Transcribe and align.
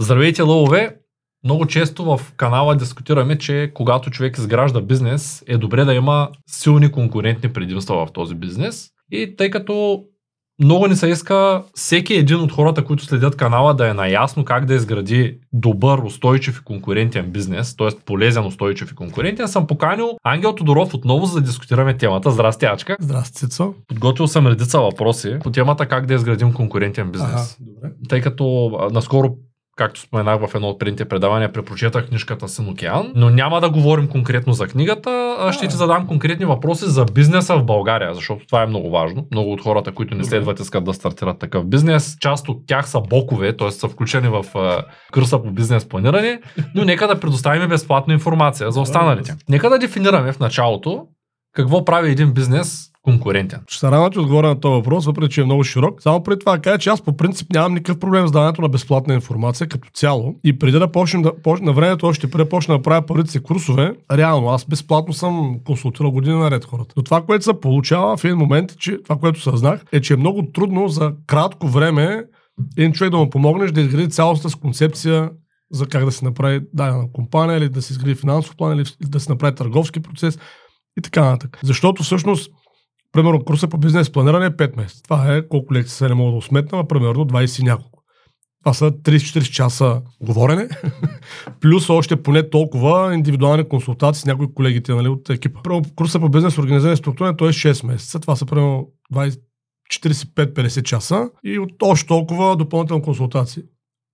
Здравейте, 0.00 0.42
лъвове! 0.42 0.96
Много 1.44 1.66
често 1.66 2.04
в 2.04 2.20
канала 2.36 2.76
дискутираме, 2.76 3.38
че 3.38 3.70
когато 3.74 4.10
човек 4.10 4.38
изгражда 4.38 4.80
бизнес, 4.80 5.44
е 5.46 5.56
добре 5.56 5.84
да 5.84 5.94
има 5.94 6.28
силни 6.50 6.92
конкурентни 6.92 7.52
предимства 7.52 8.06
в 8.06 8.12
този 8.12 8.34
бизнес. 8.34 8.88
И 9.12 9.36
тъй 9.36 9.50
като 9.50 10.04
много 10.62 10.86
ни 10.86 10.96
се 10.96 11.08
иска 11.08 11.62
всеки 11.74 12.14
един 12.14 12.36
от 12.36 12.52
хората, 12.52 12.84
които 12.84 13.04
следят 13.04 13.36
канала, 13.36 13.74
да 13.74 13.88
е 13.88 13.94
наясно 13.94 14.44
как 14.44 14.64
да 14.64 14.74
изгради 14.74 15.38
добър, 15.52 15.98
устойчив 15.98 16.58
и 16.58 16.64
конкурентен 16.64 17.30
бизнес, 17.30 17.76
т.е. 17.76 17.88
полезен, 18.04 18.46
устойчив 18.46 18.92
и 18.92 18.94
конкурентен, 18.94 19.48
съм 19.48 19.66
поканил 19.66 20.18
Ангел 20.24 20.54
Тодоров 20.54 20.94
отново, 20.94 21.26
за 21.26 21.34
да 21.34 21.46
дискутираме 21.46 21.96
темата. 21.96 22.30
Здрасти, 22.30 22.66
Ачка. 22.66 22.96
Здрасти, 23.00 23.38
Цицо. 23.38 23.74
Подготвил 23.88 24.26
съм 24.26 24.46
редица 24.46 24.80
въпроси 24.80 25.38
по 25.42 25.50
темата 25.50 25.86
как 25.86 26.06
да 26.06 26.14
изградим 26.14 26.52
конкурентен 26.52 27.10
бизнес. 27.10 27.30
Ага, 27.60 27.70
добре. 27.72 27.90
Тъй 28.08 28.20
като 28.20 28.70
наскоро 28.92 29.34
както 29.78 30.00
споменах 30.00 30.46
в 30.46 30.54
едно 30.54 30.68
от 30.68 30.78
предните 30.78 31.04
предавания, 31.04 31.52
препрочетах 31.52 32.08
книжката 32.08 32.48
Син 32.48 32.68
океан, 32.68 33.12
но 33.14 33.30
няма 33.30 33.60
да 33.60 33.70
говорим 33.70 34.08
конкретно 34.08 34.52
за 34.52 34.66
книгата, 34.66 35.36
а 35.40 35.52
ще 35.52 35.68
ти 35.68 35.74
задам 35.74 36.06
конкретни 36.06 36.44
въпроси 36.44 36.84
за 36.86 37.04
бизнеса 37.04 37.56
в 37.56 37.64
България, 37.64 38.14
защото 38.14 38.46
това 38.46 38.62
е 38.62 38.66
много 38.66 38.90
важно. 38.90 39.26
Много 39.30 39.52
от 39.52 39.62
хората, 39.62 39.92
които 39.92 40.14
не 40.14 40.24
следват, 40.24 40.60
искат 40.60 40.84
да 40.84 40.94
стартират 40.94 41.38
такъв 41.38 41.66
бизнес. 41.66 42.16
Част 42.20 42.48
от 42.48 42.66
тях 42.66 42.88
са 42.88 43.00
бокове, 43.00 43.56
т.е. 43.56 43.70
са 43.70 43.88
включени 43.88 44.28
в 44.28 44.44
курса 45.12 45.42
по 45.42 45.50
бизнес 45.50 45.88
планиране, 45.88 46.40
но 46.74 46.84
нека 46.84 47.08
да 47.08 47.20
предоставим 47.20 47.68
безплатна 47.68 48.14
информация 48.14 48.70
за 48.70 48.80
останалите. 48.80 49.36
Нека 49.48 49.70
да 49.70 49.78
дефинираме 49.78 50.32
в 50.32 50.38
началото 50.38 51.06
какво 51.54 51.84
прави 51.84 52.10
един 52.10 52.32
бизнес 52.32 52.87
конкурентен. 53.02 53.60
Ще 53.68 53.80
се 53.80 53.90
рано 53.90 54.10
ти 54.10 54.18
отговоря 54.18 54.48
на 54.48 54.60
този 54.60 54.72
въпрос, 54.72 55.06
въпреки 55.06 55.34
че 55.34 55.40
е 55.40 55.44
много 55.44 55.64
широк. 55.64 56.02
Само 56.02 56.22
преди 56.22 56.38
това 56.38 56.58
кажа, 56.58 56.78
че 56.78 56.90
аз 56.90 57.02
по 57.02 57.16
принцип 57.16 57.52
нямам 57.52 57.74
никакъв 57.74 57.98
проблем 57.98 58.26
с 58.26 58.30
даването 58.30 58.62
на 58.62 58.68
безплатна 58.68 59.14
информация 59.14 59.68
като 59.68 59.88
цяло. 59.94 60.34
И 60.44 60.58
преди 60.58 60.78
да 60.78 60.92
почнем 60.92 61.22
да, 61.22 61.32
поч- 61.32 61.60
на 61.60 61.72
времето 61.72 62.06
още 62.06 62.30
преди 62.30 62.48
почна 62.48 62.76
да 62.76 62.82
правя 62.82 63.06
първите 63.06 63.30
си 63.30 63.42
курсове, 63.42 63.94
реално 64.12 64.48
аз 64.48 64.64
безплатно 64.64 65.12
съм 65.12 65.58
консултирал 65.64 66.10
години 66.10 66.38
наред 66.38 66.64
хората. 66.64 66.94
Но 66.96 67.02
това, 67.02 67.22
което 67.22 67.44
се 67.44 67.60
получава 67.60 68.16
в 68.16 68.24
един 68.24 68.36
момент, 68.36 68.78
че 68.78 69.02
това, 69.02 69.16
което 69.16 69.40
съзнах, 69.40 69.84
е, 69.92 70.00
че 70.00 70.14
е 70.14 70.16
много 70.16 70.42
трудно 70.52 70.88
за 70.88 71.12
кратко 71.26 71.68
време 71.68 72.24
един 72.76 72.92
човек 72.92 73.10
да 73.10 73.16
му 73.16 73.30
помогнеш 73.30 73.72
да 73.72 73.80
изгради 73.80 74.10
цялостта 74.10 74.48
с 74.48 74.54
концепция 74.54 75.30
за 75.72 75.86
как 75.86 76.04
да 76.04 76.12
се 76.12 76.24
направи 76.24 76.60
дадена 76.72 77.12
компания, 77.12 77.58
или 77.58 77.68
да 77.68 77.82
се 77.82 77.92
изгради 77.92 78.14
финансов 78.14 78.56
план, 78.56 78.76
или 78.76 78.84
да 79.00 79.20
се 79.20 79.32
направи 79.32 79.54
търговски 79.54 80.00
процес 80.00 80.38
и 80.98 81.02
така 81.02 81.24
нататък. 81.24 81.58
Защото 81.62 82.02
всъщност 82.02 82.50
Примерно 83.12 83.44
курса 83.44 83.68
по 83.68 83.78
бизнес 83.78 84.12
планиране 84.12 84.46
е 84.46 84.50
5 84.50 84.76
месеца. 84.76 85.02
Това 85.02 85.34
е 85.34 85.48
колко 85.48 85.74
лекции 85.74 85.94
се 85.94 86.08
не 86.08 86.14
мога 86.14 86.30
да 86.30 86.36
осметна, 86.36 86.78
а 86.78 86.88
примерно 86.88 87.24
20 87.24 87.60
и 87.60 87.64
няколко. 87.64 87.98
Това 88.64 88.74
са 88.74 88.90
30-40 88.90 89.50
часа 89.50 90.02
говорене, 90.20 90.68
плюс 91.60 91.90
още 91.90 92.22
поне 92.22 92.50
толкова 92.50 93.14
индивидуални 93.14 93.68
консултации 93.68 94.20
с 94.20 94.26
някои 94.26 94.54
колегите 94.54 94.94
нали, 94.94 95.08
от 95.08 95.30
екипа. 95.30 95.60
Първо, 95.64 95.82
курса 95.96 96.20
по 96.20 96.28
бизнес 96.28 96.58
организиране 96.58 96.94
и 96.94 96.96
структура, 96.96 97.36
той 97.36 97.48
е 97.48 97.52
6 97.52 97.86
месеца. 97.86 98.20
Това 98.20 98.36
са 98.36 98.46
примерно 98.46 98.88
20, 99.14 99.40
45-50 99.92 100.82
часа 100.82 101.30
и 101.44 101.58
от 101.58 101.82
още 101.82 102.06
толкова 102.06 102.56
допълнителни 102.56 103.02
консултации. 103.02 103.62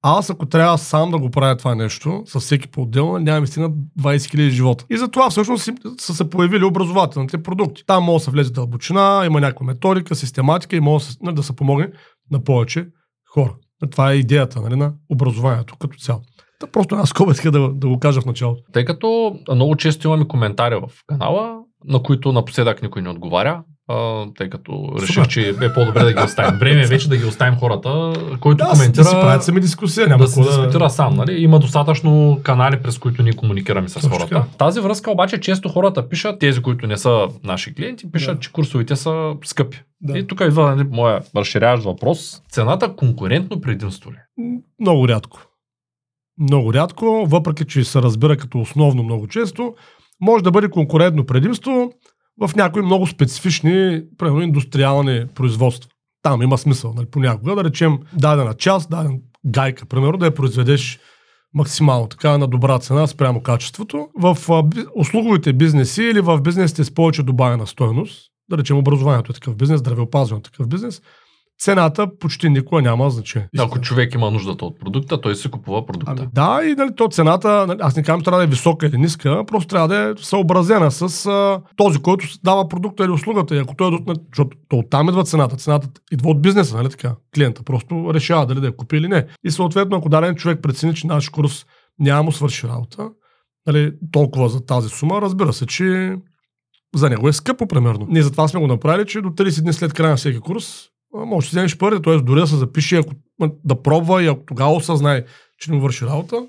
Аз 0.07 0.31
ако 0.31 0.47
трябва 0.47 0.79
сам 0.79 1.11
да 1.11 1.19
го 1.19 1.31
правя 1.31 1.57
това 1.57 1.75
нещо, 1.75 2.23
с 2.27 2.41
всеки 2.41 2.69
по-отделно, 2.69 3.19
няма 3.19 3.41
ми 3.41 3.47
стигнат 3.47 3.73
20 3.73 4.17
000 4.17 4.49
живота. 4.49 4.87
И 4.91 4.97
затова 4.97 5.31
всъщност 5.31 5.71
са 5.99 6.15
се 6.15 6.31
появили 6.31 6.65
образователните 6.65 7.43
продукти. 7.43 7.83
Там 7.87 8.05
може 8.05 8.21
да 8.21 8.25
се 8.25 8.31
влезе 8.31 8.53
дълбочина, 8.53 9.23
има 9.27 9.41
някаква 9.41 9.67
методика, 9.67 10.15
систематика 10.15 10.77
и 10.77 10.81
може 10.81 11.07
да 11.23 11.43
се 11.43 11.57
помогне 11.57 11.91
на 12.31 12.45
повече 12.45 12.87
хора. 13.35 13.55
Това 13.91 14.13
е 14.13 14.17
идеята 14.17 14.61
нали, 14.61 14.77
на 14.77 14.93
образованието 15.11 15.77
като 15.79 15.99
цяло. 15.99 16.21
Та 16.61 16.67
просто 16.67 16.95
една 16.95 17.07
скоба 17.07 17.33
да, 17.45 17.69
да 17.69 17.89
го 17.89 17.99
кажа 17.99 18.21
в 18.21 18.27
началото. 18.27 18.63
Тъй 18.73 18.85
като 18.85 19.39
много 19.53 19.77
често 19.77 20.09
имаме 20.09 20.29
коментари 20.29 20.75
в 20.75 20.91
канала, 21.07 21.59
на 21.85 22.03
които 22.03 22.33
напоследък 22.33 22.83
никой 22.83 23.03
не 23.03 23.09
отговаря 23.09 23.63
а, 23.89 24.27
тъй 24.37 24.51
като 24.51 24.93
реших, 25.03 25.27
че 25.27 25.49
е 25.49 25.73
по-добре 25.75 26.05
да 26.05 26.13
ги 26.13 26.23
оставим. 26.23 26.59
Време 26.59 26.83
е 26.83 26.87
вече 26.87 27.09
да 27.09 27.17
ги 27.17 27.25
оставим 27.25 27.59
хората, 27.59 28.13
който 28.41 28.65
да, 28.65 28.71
коментира. 28.71 29.03
Да 29.03 29.09
си 29.09 29.15
правят 29.15 29.45
сами 29.45 29.61
дискусия, 29.61 30.07
няма 30.07 30.25
да 30.25 30.31
се 30.31 30.43
дискутира 30.43 30.91
сам. 30.91 31.15
Нали? 31.15 31.43
Има 31.43 31.59
достатъчно 31.59 32.41
канали, 32.43 32.83
през 32.83 32.99
които 32.99 33.23
ние 33.23 33.33
комуникираме 33.33 33.89
с 33.89 34.09
хората. 34.09 34.29
Така. 34.29 34.45
Тази 34.59 34.81
връзка 34.81 35.11
обаче 35.11 35.41
често 35.41 35.69
хората 35.69 36.09
пишат, 36.09 36.39
тези, 36.39 36.63
които 36.63 36.87
не 36.87 36.97
са 36.97 37.29
наши 37.45 37.75
клиенти, 37.75 38.13
пишат, 38.13 38.37
да. 38.37 38.41
че 38.41 38.53
курсовите 38.53 38.97
са 38.97 39.35
скъпи. 39.45 39.83
Да. 40.01 40.19
И 40.19 40.27
тук 40.27 40.41
идва 40.41 40.77
нали, 40.77 40.89
моя 40.91 41.21
разширяващ 41.37 41.85
въпрос. 41.85 42.43
Цената 42.51 42.97
конкурентно 42.97 43.61
предимство 43.61 44.13
ли? 44.13 44.17
Много 44.81 45.09
рядко. 45.09 45.41
Много 46.39 46.75
рядко, 46.75 47.27
въпреки 47.29 47.65
че 47.65 47.85
се 47.85 48.03
разбира 48.03 48.37
като 48.37 48.59
основно 48.59 49.03
много 49.03 49.27
често, 49.27 49.75
може 50.21 50.45
да 50.45 50.51
бъде 50.51 50.69
конкурентно 50.71 51.27
предимство, 51.27 51.93
в 52.41 52.51
някои 52.57 52.83
много 52.83 53.07
специфични, 53.07 54.03
примерно 54.19 54.43
индустриални 54.43 55.27
производства. 55.35 55.91
Там 56.23 56.43
има 56.43 56.59
смисъл, 56.59 56.95
нали, 56.97 57.07
понякога, 57.07 57.55
да 57.55 57.65
речем 57.65 57.99
дадена 58.13 58.55
част, 58.55 58.91
даден 58.91 59.21
гайка, 59.47 59.87
примерно, 59.87 60.19
да 60.19 60.27
я 60.27 60.35
произведеш 60.35 60.99
максимално 61.55 62.07
така 62.07 62.39
на 62.39 62.47
добра 62.47 62.79
цена 62.79 63.07
спрямо 63.07 63.43
качеството. 63.43 64.09
В 64.19 64.39
услуговите 64.95 65.53
бизнеси 65.53 66.03
или 66.03 66.21
в 66.21 66.41
бизнесите 66.41 66.85
с 66.85 66.95
повече 66.95 67.23
добавена 67.23 67.67
стоеност, 67.67 68.31
да 68.51 68.59
речем 68.59 68.77
образованието 68.77 69.33
е 69.33 69.35
такъв 69.35 69.57
бизнес, 69.57 69.81
здравеопазването 69.81 70.49
е 70.49 70.53
такъв 70.53 70.69
бизнес, 70.69 71.03
цената 71.59 72.19
почти 72.19 72.49
никога 72.49 72.83
няма 72.83 73.11
значение. 73.11 73.49
Ако 73.59 73.81
човек 73.81 74.15
има 74.15 74.31
нуждата 74.31 74.65
от 74.65 74.81
продукта, 74.81 75.21
той 75.21 75.35
си 75.37 75.51
купува 75.51 75.87
продукта. 75.87 76.15
Ами, 76.19 76.29
да, 76.33 76.61
и 76.65 76.75
нали, 76.75 76.91
то 76.97 77.09
цената, 77.09 77.67
нали, 77.67 77.79
аз 77.83 77.97
не 77.97 78.03
казвам, 78.03 78.23
трябва 78.23 78.39
да 78.39 78.45
е 78.45 78.47
висока 78.47 78.87
или 78.87 78.99
ниска, 78.99 79.45
просто 79.47 79.69
трябва 79.69 79.89
да 79.89 79.99
е 79.99 80.13
съобразена 80.17 80.91
с 80.91 81.27
а, 81.27 81.61
този, 81.77 81.99
който 81.99 82.27
дава 82.45 82.69
продукта 82.69 83.05
или 83.05 83.11
услугата. 83.11 83.57
И 83.57 83.59
ако 83.59 83.77
той 83.77 83.95
е, 83.95 84.15
защото 84.33 84.57
то 84.69 84.77
оттам 84.77 85.09
идва 85.09 85.25
цената. 85.25 85.57
Цената 85.57 85.89
идва 86.13 86.31
от 86.31 86.43
бизнеса, 86.43 86.77
нали 86.77 86.91
така? 86.91 87.15
Клиента 87.35 87.63
просто 87.63 88.15
решава 88.15 88.47
дали 88.47 88.61
да 88.61 88.67
я 88.67 88.77
купи 88.77 88.97
или 88.97 89.09
не. 89.09 89.27
И 89.45 89.51
съответно, 89.51 89.97
ако 89.97 90.09
даден 90.09 90.35
човек 90.35 90.63
прецени, 90.63 90.95
че 90.95 91.07
наш 91.07 91.29
курс 91.29 91.67
няма 91.99 92.23
му 92.23 92.33
свърши 92.33 92.69
работа, 92.69 93.11
нали, 93.67 93.93
толкова 94.13 94.49
за 94.49 94.67
тази 94.67 94.89
сума, 94.89 95.21
разбира 95.21 95.53
се, 95.53 95.67
че 95.67 96.17
за 96.95 97.11
него 97.11 97.29
е 97.29 97.33
скъпо, 97.33 97.67
примерно. 97.67 98.07
Ние 98.11 98.23
затова 98.23 98.49
сме 98.49 98.61
го 98.61 98.67
направили, 98.67 99.07
че 99.07 99.21
до 99.21 99.29
30 99.29 99.63
дни 99.63 99.73
след 99.73 99.93
края 99.93 100.11
на 100.11 100.17
всеки 100.17 100.41
курс 100.41 100.89
може 101.15 101.47
да 101.47 101.51
вземеш 101.51 101.77
пари, 101.79 102.03
т.е. 102.03 102.17
дори 102.17 102.41
да 102.41 102.47
се 102.47 102.57
запише, 102.57 102.97
ако, 102.97 103.13
да 103.65 103.83
пробва 103.83 104.23
и 104.23 104.27
ако 104.27 104.45
тогава 104.47 104.73
осъзнае, 104.73 105.25
че 105.59 105.71
не 105.71 105.81
върши 105.81 106.07
работа, 106.07 106.47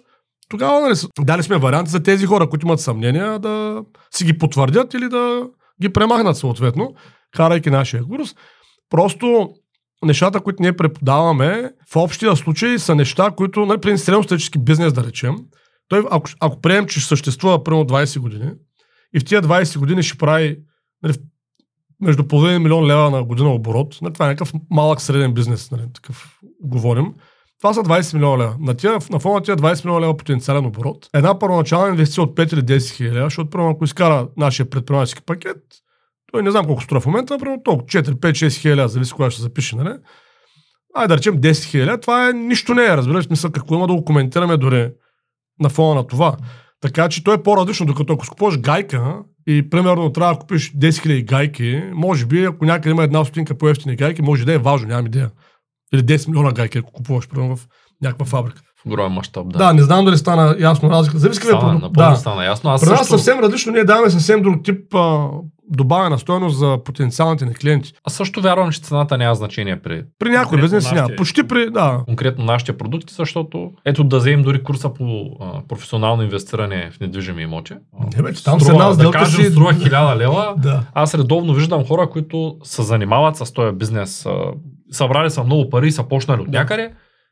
тогава 0.49 0.81
нали, 0.81 0.95
дали 1.19 1.43
сме 1.43 1.57
варианти 1.57 1.91
за 1.91 2.03
тези 2.03 2.25
хора, 2.25 2.49
които 2.49 2.67
имат 2.67 2.79
съмнения, 2.79 3.39
да 3.39 3.83
си 4.11 4.25
ги 4.25 4.37
потвърдят 4.37 4.93
или 4.93 5.09
да 5.09 5.47
ги 5.81 5.93
премахнат 5.93 6.37
съответно, 6.37 6.95
карайки 7.35 7.69
нашия 7.69 8.03
курс. 8.03 8.35
Просто 8.89 9.49
нещата, 10.05 10.39
които 10.39 10.63
ние 10.63 10.77
преподаваме, 10.77 11.71
в 11.91 11.95
общия 11.95 12.35
случай 12.35 12.79
са 12.79 12.95
неща, 12.95 13.31
които, 13.37 13.65
нали, 13.65 13.81
при 13.81 13.97
средностатически 13.97 14.59
бизнес 14.59 14.93
да 14.93 15.03
речем, 15.03 15.35
той, 15.87 16.05
ако, 16.11 16.29
ако 16.39 16.61
приемем, 16.61 16.87
че 16.87 17.07
съществува 17.07 17.63
примерно 17.63 17.85
20 17.85 18.19
години 18.19 18.51
и 19.15 19.19
в 19.19 19.25
тия 19.25 19.41
20 19.41 19.79
години 19.79 20.03
ще 20.03 20.17
прави 20.17 20.57
нали, 21.03 21.13
между 22.01 22.27
половин 22.27 22.61
милион 22.61 22.85
лева 22.85 23.09
на 23.09 23.23
година 23.23 23.53
оборот. 23.53 23.97
Нали, 24.01 24.13
това 24.13 24.25
е 24.25 24.29
някакъв 24.29 24.53
малък 24.71 25.01
среден 25.01 25.33
бизнес, 25.33 25.71
нали, 25.71 25.83
такъв 25.93 26.39
говорим. 26.63 27.13
Това 27.61 27.73
са 27.73 27.83
20 27.83 28.13
милиона 28.13 28.43
лева. 28.43 28.55
На, 28.59 28.73
тия, 28.73 28.97
на 29.11 29.19
фона 29.19 29.35
на 29.35 29.41
тия 29.41 29.57
20 29.57 29.85
милиона 29.85 30.01
лева 30.01 30.17
потенциален 30.17 30.65
оборот, 30.65 31.09
една 31.13 31.39
първоначална 31.39 31.89
инвестиция 31.89 32.23
от 32.23 32.35
5 32.35 32.53
или 32.53 32.61
10 32.61 32.95
хиляди 32.95 33.15
лева, 33.15 33.25
защото 33.25 33.49
първо 33.49 33.69
ако 33.69 33.83
изкара 33.83 34.27
нашия 34.37 34.69
предприемачески 34.69 35.21
пакет, 35.21 35.57
той 36.31 36.43
не 36.43 36.51
знам 36.51 36.65
колко 36.65 36.83
струва 36.83 37.01
в 37.01 37.05
момента, 37.05 37.33
например, 37.33 37.59
толкова 37.63 37.87
4, 37.87 38.01
5, 38.01 38.31
6 38.31 38.61
хиляди, 38.61 38.91
зависи 38.91 39.11
кога 39.11 39.31
ще 39.31 39.41
запише, 39.41 39.75
нали? 39.75 39.93
Айде 40.95 41.07
да 41.07 41.17
речем 41.17 41.41
10 41.41 41.63
хиляди, 41.63 42.01
това 42.01 42.29
е 42.29 42.33
нищо 42.33 42.73
не 42.73 42.85
е, 42.85 42.97
разбираш, 42.97 43.29
мисля, 43.29 43.51
какво 43.51 43.75
има 43.75 43.87
да 43.87 43.93
го 43.93 44.05
коментираме 44.05 44.57
дори 44.57 44.91
на 45.59 45.69
фона 45.69 45.95
на 45.95 46.07
това. 46.07 46.37
Така 46.81 47.09
че 47.09 47.23
той 47.23 47.35
е 47.35 47.43
по-различно, 47.43 47.85
докато 47.85 48.13
ако 48.13 48.25
скупуваш 48.25 48.59
гайка, 48.59 49.19
и 49.47 49.69
примерно 49.69 50.11
трябва 50.11 50.33
да 50.33 50.39
купиш 50.39 50.73
10 50.73 50.89
000 50.89 51.25
гайки, 51.25 51.83
може 51.93 52.25
би, 52.25 52.45
ако 52.45 52.65
някъде 52.65 52.89
има 52.89 53.03
една 53.03 53.25
стотинка 53.25 53.57
по-ефтини 53.57 53.95
гайки, 53.95 54.21
може 54.21 54.45
да 54.45 54.53
е 54.53 54.57
важно, 54.57 54.87
нямам 54.87 55.05
идея. 55.05 55.31
Или 55.93 56.01
10 56.01 56.27
милиона 56.27 56.51
гайки, 56.51 56.77
ако 56.77 56.91
купуваш, 56.91 57.29
примерно 57.29 57.55
в 57.55 57.67
някаква 58.01 58.25
фабрика. 58.25 58.61
В 58.81 58.85
огромен 58.85 59.11
мащаб, 59.11 59.49
да. 59.49 59.57
Да, 59.57 59.73
не 59.73 59.83
знам 59.83 60.05
дали 60.05 60.17
стана 60.17 60.55
ясно 60.59 60.89
разлика. 60.89 61.19
Зависи 61.19 61.41
какъв 61.41 61.57
е 61.57 61.59
продукт. 61.59 61.93
Да, 61.93 62.15
стана 62.15 62.45
ясно. 62.45 62.69
Аз 62.69 62.81
При 62.81 62.89
нас 62.89 62.99
също... 62.99 63.13
съвсем 63.13 63.39
различно, 63.39 63.71
ние 63.71 63.83
даваме 63.83 64.09
съвсем 64.09 64.41
друг 64.41 64.63
тип 64.63 64.95
а, 64.95 65.29
добавена 65.69 66.19
стоеност 66.19 66.57
за 66.57 66.77
потенциалните 66.85 67.45
ни 67.45 67.53
клиенти. 67.53 67.93
Аз 68.03 68.13
също 68.13 68.41
вярвам, 68.41 68.71
че 68.71 68.81
цената 68.81 69.17
няма 69.17 69.35
значение 69.35 69.81
при. 69.81 70.03
При 70.19 70.29
някой 70.29 70.61
бизнес 70.61 70.91
няма. 70.91 71.09
Почти 71.17 71.47
при. 71.47 71.69
Да. 71.69 72.01
Конкретно 72.05 72.45
нашите 72.45 72.77
продукти, 72.77 73.13
защото 73.13 73.71
ето 73.85 74.03
да 74.03 74.17
вземем 74.17 74.43
дори 74.43 74.63
курса 74.63 74.93
по 74.93 75.29
а, 75.41 75.61
професионално 75.67 76.23
инвестиране 76.23 76.91
в 76.91 76.99
недвижими 76.99 77.43
имоти. 77.43 77.73
Не, 78.17 78.23
бе, 78.23 78.33
там 78.33 78.59
струва, 78.59 78.83
една 78.83 79.03
да 79.03 79.11
кажем, 79.11 79.43
си... 79.43 79.51
струва 79.51 79.73
1000 79.73 80.17
лева. 80.17 80.53
да. 80.61 80.83
Аз 80.93 81.15
редовно 81.15 81.53
виждам 81.53 81.85
хора, 81.85 82.09
които 82.09 82.57
се 82.63 82.83
занимават 82.83 83.35
с 83.35 83.53
този 83.53 83.75
бизнес. 83.75 84.27
събрали 84.91 85.29
са 85.29 85.43
много 85.43 85.69
пари 85.69 85.87
и 85.87 85.91
са 85.91 86.03
почнали 86.03 86.41
от 86.41 86.47
някъде 86.47 86.91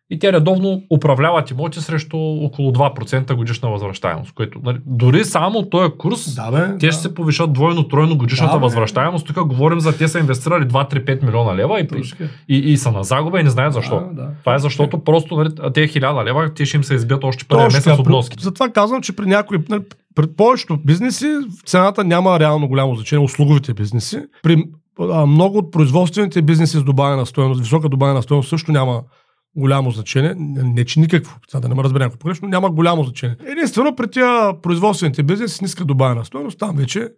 и 0.09 0.19
те 0.19 0.33
редовно 0.33 0.81
управляват 0.89 1.51
имоти 1.51 1.79
срещу 1.81 2.17
около 2.17 2.71
2% 2.71 3.33
годишна 3.33 3.69
възвръщаемост, 3.69 4.33
което 4.33 4.59
нали, 4.63 4.77
дори 4.85 5.25
само 5.25 5.69
този 5.69 5.91
курс 5.97 6.35
Да, 6.35 6.51
бе. 6.51 6.77
те 6.77 6.85
да. 6.85 6.91
ще 6.91 7.01
се 7.01 7.13
повишат 7.13 7.53
двойно, 7.53 7.87
тройно 7.87 8.17
годишната 8.17 8.53
Да, 8.53 8.59
възвръщаемост. 8.59 9.27
Тук 9.27 9.47
говорим 9.47 9.79
за 9.79 9.97
те 9.97 10.07
са 10.07 10.19
инвестирали 10.19 10.65
2-3-5 10.65 11.25
милиона 11.25 11.55
лева 11.55 11.79
и, 11.79 11.87
така. 11.87 12.01
и, 12.49 12.57
и 12.57 12.77
са 12.77 12.91
на 12.91 13.03
загуба 13.03 13.39
и 13.39 13.43
не 13.43 13.49
знаят 13.49 13.73
защо. 13.73 13.95
Да, 13.99 14.21
да. 14.21 14.29
Това 14.39 14.55
е 14.55 14.59
защото 14.59 15.03
просто 15.03 15.35
нали, 15.35 15.49
те 15.73 15.87
1000 15.87 16.25
лева, 16.25 16.53
те 16.53 16.65
ще 16.65 16.77
им 16.77 16.83
се 16.83 16.93
избият 16.95 17.23
още 17.23 17.45
първия 17.45 17.65
месец 17.65 17.99
от 17.99 18.09
носки. 18.09 18.37
Затова 18.39 18.69
казвам, 18.69 19.01
че 19.01 19.15
при 19.15 19.25
някои, 19.25 19.57
нали, 19.69 19.81
при 20.15 20.27
повечето 20.27 20.77
бизнеси 20.85 21.37
цената 21.65 22.03
няма 22.03 22.39
реално 22.39 22.67
голямо 22.67 22.95
значение, 22.95 23.25
услуговите 23.25 23.73
бизнеси. 23.73 24.19
При 24.43 24.63
а, 24.99 25.25
много 25.25 25.57
от 25.57 25.71
производствените 25.71 26.41
бизнеси 26.41 26.77
с 26.77 26.83
добавена 26.83 27.25
стоеност, 27.25 27.61
висока 27.61 27.89
добавена 27.89 28.23
стоеност 28.23 28.49
също 28.49 28.71
няма 28.71 29.01
голямо 29.57 29.91
значение. 29.91 30.35
Не, 30.37 30.63
не 30.63 30.85
че 30.85 30.99
никакво, 30.99 31.37
сега 31.49 31.61
да 31.61 31.69
не 31.69 31.75
ме 31.75 31.83
разбере 31.83 32.03
някой 32.03 32.19
погрешно, 32.19 32.47
няма 32.47 32.69
голямо 32.69 33.03
значение. 33.03 33.35
Единствено 33.47 33.95
при 33.95 34.07
тия 34.11 34.61
производствените 34.61 35.23
бизнеси 35.23 35.55
с 35.55 35.61
ниска 35.61 35.85
добавена 35.85 36.25
стоеност, 36.25 36.59
там 36.59 36.75
вече 36.75 37.09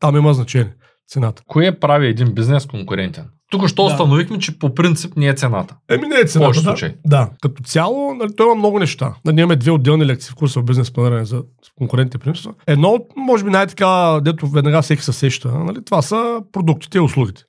там 0.00 0.16
има 0.16 0.34
значение 0.34 0.74
цената. 1.08 1.42
Кое 1.46 1.78
прави 1.80 2.06
един 2.06 2.34
бизнес 2.34 2.66
конкурентен? 2.66 3.24
Тук 3.50 3.68
що 3.68 3.82
Да. 3.82 3.92
установихме, 3.92 4.38
че 4.38 4.58
по 4.58 4.74
принцип 4.74 5.16
не 5.16 5.26
е 5.26 5.34
цената. 5.34 5.76
Еми 5.90 6.06
не 6.06 6.16
е 6.16 6.24
цената. 6.24 6.38
повечето 6.38 6.64
да. 6.64 6.70
случаи. 6.70 6.94
Да. 7.06 7.30
Като 7.42 7.62
цяло, 7.62 8.14
нали, 8.14 8.36
той 8.36 8.46
има 8.46 8.54
много 8.54 8.78
неща. 8.78 9.14
Нали, 9.24 9.40
имаме 9.40 9.56
две 9.56 9.70
отделни 9.70 10.06
лекции 10.06 10.30
в 10.32 10.34
курса 10.34 10.60
в 10.60 10.64
бизнес 10.64 10.90
планиране 10.90 11.24
за 11.24 11.42
конкурентните 11.78 12.18
принципи. 12.18 12.54
Едно 12.66 12.88
от, 12.88 13.02
може 13.16 13.44
би 13.44 13.50
най-така, 13.50 14.20
дето 14.24 14.46
веднага 14.46 14.82
всеки 14.82 15.02
се 15.02 15.12
сеща, 15.12 15.58
нали, 15.58 15.84
това 15.84 16.02
са 16.02 16.40
продуктите 16.52 16.98
и 16.98 17.00
услугите. 17.00 17.42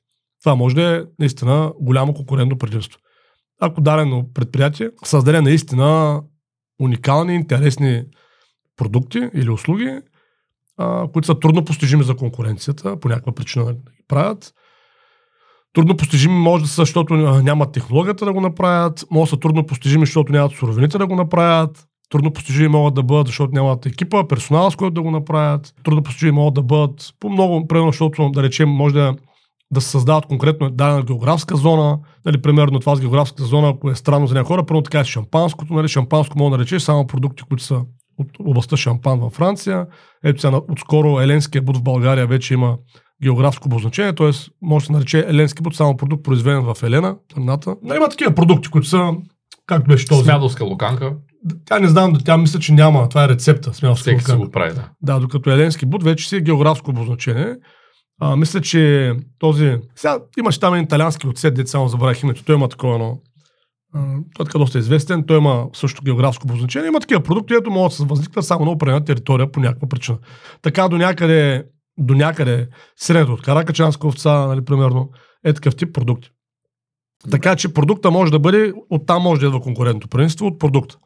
Това 0.44 0.56
може 0.56 0.75
да 0.75 0.98
е 0.98 1.01
наистина 1.19 1.72
голямо 1.81 2.13
конкурентно 2.13 2.57
предимство. 2.57 3.00
Ако 3.65 3.81
дадено 3.81 4.25
предприятие 4.33 4.89
създаде 5.04 5.42
наистина 5.42 6.21
уникални, 6.81 7.36
интересни 7.36 8.04
продукти 8.77 9.30
или 9.33 9.50
услуги, 9.50 10.00
а, 10.77 11.07
които 11.13 11.25
са 11.25 11.39
трудно 11.39 11.65
постижими 11.65 12.04
за 12.04 12.15
конкуренцията, 12.15 13.00
по 13.00 13.10
някаква 13.10 13.36
причина 13.36 13.65
да 13.65 13.74
ги 13.74 14.04
правят, 14.07 14.54
Трудно 15.74 15.98
постижими 15.98 16.33
може 16.33 16.63
да 16.63 16.69
са, 16.69 16.81
защото 16.81 17.15
нямат 17.15 17.71
технологията 17.71 18.25
да 18.25 18.33
го 18.33 18.42
направят, 18.42 19.06
може 19.12 19.30
да 19.30 19.36
са 19.36 19.39
трудно 19.39 19.65
постижими, 19.65 20.06
защото 20.06 20.31
нямат 20.31 20.51
суровините 20.51 20.98
да 20.98 21.07
го 21.07 21.15
направят, 21.15 21.88
трудно 22.10 22.33
постижими 22.33 22.68
могат 22.68 22.94
да 22.94 23.04
бъдат, 23.04 23.27
защото 23.27 23.54
нямат 23.54 23.86
екипа, 23.86 24.27
персонала, 24.27 24.71
с 24.71 24.75
който 24.75 24.94
да 24.94 25.01
го 25.01 25.12
направят, 25.12 25.74
трудно 25.83 26.04
постижими 26.04 26.31
могат 26.31 26.54
да 26.54 26.62
бъдат 26.62 27.13
по 27.19 27.30
много, 27.30 27.68
примерно, 27.68 27.92
защото, 27.92 28.30
да 28.30 28.44
речем, 28.44 28.69
може 28.69 28.94
да, 28.94 29.15
да 29.74 29.81
се 29.81 29.90
създават 29.90 30.25
конкретно 30.25 30.70
дадена 30.70 31.04
географска 31.04 31.56
зона, 31.56 32.00
нали, 32.25 32.42
примерно 32.42 32.80
това 32.80 32.96
с 32.96 33.02
географската 33.02 33.44
зона, 33.44 33.70
ако 33.70 33.90
е 33.90 33.96
странно 33.96 34.28
за 34.28 34.36
някои 34.36 34.48
хора, 34.48 34.66
първо 34.66 34.81
така 34.81 35.00
е 35.00 35.06
шампанското, 35.06 35.74
нали, 35.74 35.88
шампанско 35.88 36.38
може 36.38 36.52
да 36.52 36.58
наречеш 36.58 36.81
само 36.81 37.08
продукти, 37.08 37.44
които 37.44 37.64
са 37.64 37.81
от 38.18 38.28
областта 38.40 38.78
шампан 38.78 39.20
във 39.20 39.34
Франция. 39.34 39.86
Ето 40.24 40.42
сега, 40.42 40.62
отскоро 40.72 41.22
Еленския 41.22 41.62
буд 41.62 41.78
в 41.78 41.84
България 41.84 42.28
вече 42.28 42.54
има 42.54 42.78
географско 43.24 43.68
обозначение, 43.68 44.16
т.е. 44.16 44.30
може 44.62 44.84
да 44.84 44.86
се 44.86 44.92
нарече 44.92 45.25
еленски 45.28 45.62
буд, 45.62 45.75
само 45.75 45.98
продукт 45.98 46.24
произведен 46.24 46.62
в 46.62 46.84
Елена, 46.84 47.16
планината. 47.34 47.75
Но 47.84 47.96
има 47.96 48.10
такива 48.10 48.36
продукти, 48.36 48.70
които 48.70 48.88
са, 48.88 49.12
както 49.68 49.88
беше 49.88 50.08
този. 50.08 50.24
Смядовска 50.24 50.66
луканка, 50.66 51.14
Тя 51.66 51.80
не 51.80 51.88
знам, 51.88 52.14
тя 52.25 52.38
мисля, 52.38 52.60
че 52.60 52.74
няма. 52.74 53.10
Това 53.10 53.24
е 53.24 53.30
рецепта. 53.30 53.74
Смятам, 53.74 53.96
всеки 53.96 54.24
си 54.24 54.31
го 54.31 54.52
прави, 54.52 54.74
да. 54.74 54.90
да, 55.02 55.20
докато 55.20 55.50
Еленски 55.50 55.86
буд 55.86 56.04
вече 56.04 56.30
си 56.30 56.36
е 56.36 56.42
географско 56.42 56.92
обозначение. 56.92 57.56
А, 58.25 58.36
мисля, 58.36 58.62
че 58.62 59.14
този... 59.40 59.78
Сега 59.96 60.20
имаше 60.40 60.60
там 60.60 60.74
един 60.74 60.86
италиански 60.86 61.28
отсет, 61.28 61.54
дет 61.54 61.68
само 61.68 61.88
забравих 61.88 62.24
името. 62.24 62.44
Той 62.44 62.56
има 62.56 62.70
такова 62.70 63.16
а, 63.94 64.00
Той 64.36 64.44
е 64.44 64.46
така 64.46 64.58
доста 64.58 64.80
известен. 64.80 65.24
Той 65.25 65.38
има 65.38 65.68
също 65.74 66.04
географско 66.04 66.48
обозначение. 66.48 66.88
Има 66.88 67.00
такива 67.00 67.24
продукти, 67.24 67.54
ето 67.54 67.72
могат 67.72 67.92
да 67.92 67.96
се 67.96 68.04
възникнат 68.04 68.46
само 68.46 68.66
на 68.66 68.72
определена 68.72 69.06
територия 69.06 69.52
по 69.52 69.60
някаква 69.60 69.90
причина. 69.90 70.18
Така 70.62 70.88
до 70.88 70.98
някъде, 70.98 71.66
до 71.98 72.14
някъде 72.14 72.68
средното 72.98 73.34
от 73.34 73.42
каракачанска 73.42 74.08
овца, 74.08 74.48
нали, 74.48 74.66
примерно, 74.66 75.10
е 75.46 75.54
такъв 75.54 75.75
тип 75.75 75.94
продукти. 75.94 76.30
Така 77.31 77.56
че 77.56 77.74
продукта 77.74 78.12
може 78.12 78.31
да 78.31 78.40
бъде, 78.40 78.74
оттам 78.90 79.24
може 79.24 79.42
да 79.42 79.48
идва 79.48 79.62
конкурентното 79.62 80.08
предимство 80.08 80.46
от 80.46 80.60
продукта. 80.60 80.98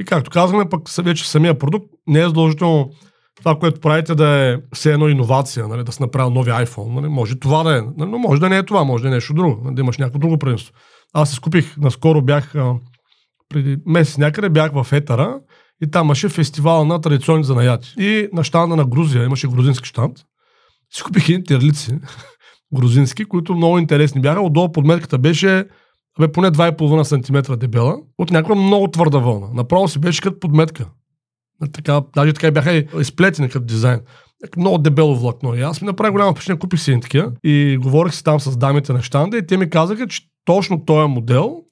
И 0.00 0.04
както 0.04 0.30
казваме, 0.30 0.68
пък 0.68 0.88
вече 0.88 1.30
самия 1.30 1.58
продукт 1.58 1.86
не 2.06 2.20
е 2.20 2.26
задължително 2.26 2.90
това, 3.38 3.58
което 3.58 3.80
правите 3.80 4.14
да 4.14 4.28
е 4.28 4.56
все 4.74 4.92
едно 4.92 5.08
иновация, 5.08 5.68
нали, 5.68 5.84
да 5.84 5.92
се 5.92 6.02
направил 6.02 6.30
нови 6.30 6.50
iPhone. 6.50 6.94
Нали, 6.94 7.08
може 7.08 7.38
това 7.38 7.62
да 7.62 7.78
е, 7.78 7.80
нали, 7.96 8.10
но 8.10 8.18
може 8.18 8.40
да 8.40 8.48
не 8.48 8.56
е 8.56 8.62
това, 8.62 8.84
може 8.84 9.02
да 9.02 9.08
е 9.08 9.12
нещо 9.12 9.34
друго, 9.34 9.60
нали, 9.64 9.74
да 9.74 9.80
имаш 9.80 9.98
някакво 9.98 10.18
друго 10.18 10.38
предимство. 10.38 10.74
Аз 11.14 11.30
се 11.30 11.34
скупих, 11.34 11.76
наскоро 11.76 12.22
бях, 12.22 12.54
а, 12.54 12.74
преди 13.48 13.76
месец 13.86 14.18
някъде 14.18 14.48
бях 14.48 14.72
в 14.72 14.92
Етара 14.92 15.38
и 15.82 15.90
там 15.90 16.06
имаше 16.06 16.28
фестивал 16.28 16.84
на 16.84 17.00
традиционни 17.00 17.44
занаяти. 17.44 17.94
И 17.98 18.28
на 18.32 18.44
щанда 18.44 18.76
на 18.76 18.84
Грузия, 18.84 19.24
имаше 19.24 19.48
грузински 19.48 19.88
щанд, 19.88 20.18
си 20.94 21.02
купих 21.02 21.28
едни 21.28 21.44
терлици, 21.44 21.98
грузински, 22.74 23.24
които 23.24 23.54
много 23.54 23.78
интересни 23.78 24.20
бяха. 24.20 24.40
Отдолу 24.40 24.72
подметката 24.72 25.18
беше 25.18 25.64
бе, 26.20 26.32
поне 26.32 26.50
2,5 26.50 27.02
см 27.02 27.54
дебела, 27.58 27.96
от 28.18 28.30
някаква 28.30 28.54
много 28.54 28.88
твърда 28.88 29.18
вълна. 29.18 29.48
Направо 29.54 29.88
си 29.88 29.98
беше 29.98 30.20
като 30.20 30.40
подметка. 30.40 30.88
Така, 31.72 32.02
даже 32.14 32.32
така 32.32 32.50
бяха 32.50 32.84
изплетени 33.00 33.48
като 33.48 33.64
дизайн. 33.64 34.00
Много 34.56 34.78
дебело 34.78 35.16
влакно. 35.16 35.54
И 35.54 35.60
аз 35.60 35.80
ми 35.80 35.86
направи 35.86 36.12
голяма 36.12 36.32
впечатление, 36.32 36.58
купих 36.58 36.80
си 36.80 37.00
такива 37.02 37.32
и 37.44 37.78
говорих 37.82 38.14
си 38.14 38.24
там 38.24 38.40
с 38.40 38.56
дамите 38.56 38.92
на 38.92 39.02
щанда 39.02 39.36
и 39.36 39.46
те 39.46 39.56
ми 39.56 39.70
казаха, 39.70 40.06
че 40.06 40.22
точно 40.44 40.84
този 40.84 41.08
модел 41.08 41.62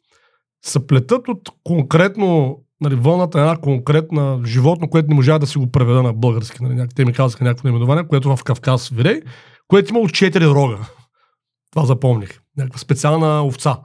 се 0.64 0.87
плетат 0.87 1.28
от 1.28 1.50
конкретно 1.64 2.58
нали, 2.81 2.94
вълната 2.94 3.38
на 3.38 3.44
една 3.44 3.56
конкретна 3.56 4.40
животно, 4.46 4.90
което 4.90 5.08
не 5.08 5.14
можа 5.14 5.38
да 5.38 5.46
си 5.46 5.58
го 5.58 5.70
преведа 5.70 6.02
на 6.02 6.12
български. 6.12 6.62
Нали, 6.62 6.88
те 6.94 7.04
ми 7.04 7.12
казаха 7.12 7.44
някакво 7.44 7.69
наименование, 7.69 8.08
което 8.08 8.37
в 8.37 8.44
Кавказ 8.44 8.88
вирей, 8.88 9.20
което 9.69 9.90
имало 9.90 10.08
4 10.08 10.54
рога. 10.54 10.78
Това 11.72 11.87
запомних. 11.87 12.40
Някаква 12.56 12.78
специална 12.78 13.46
овца. 13.46 13.76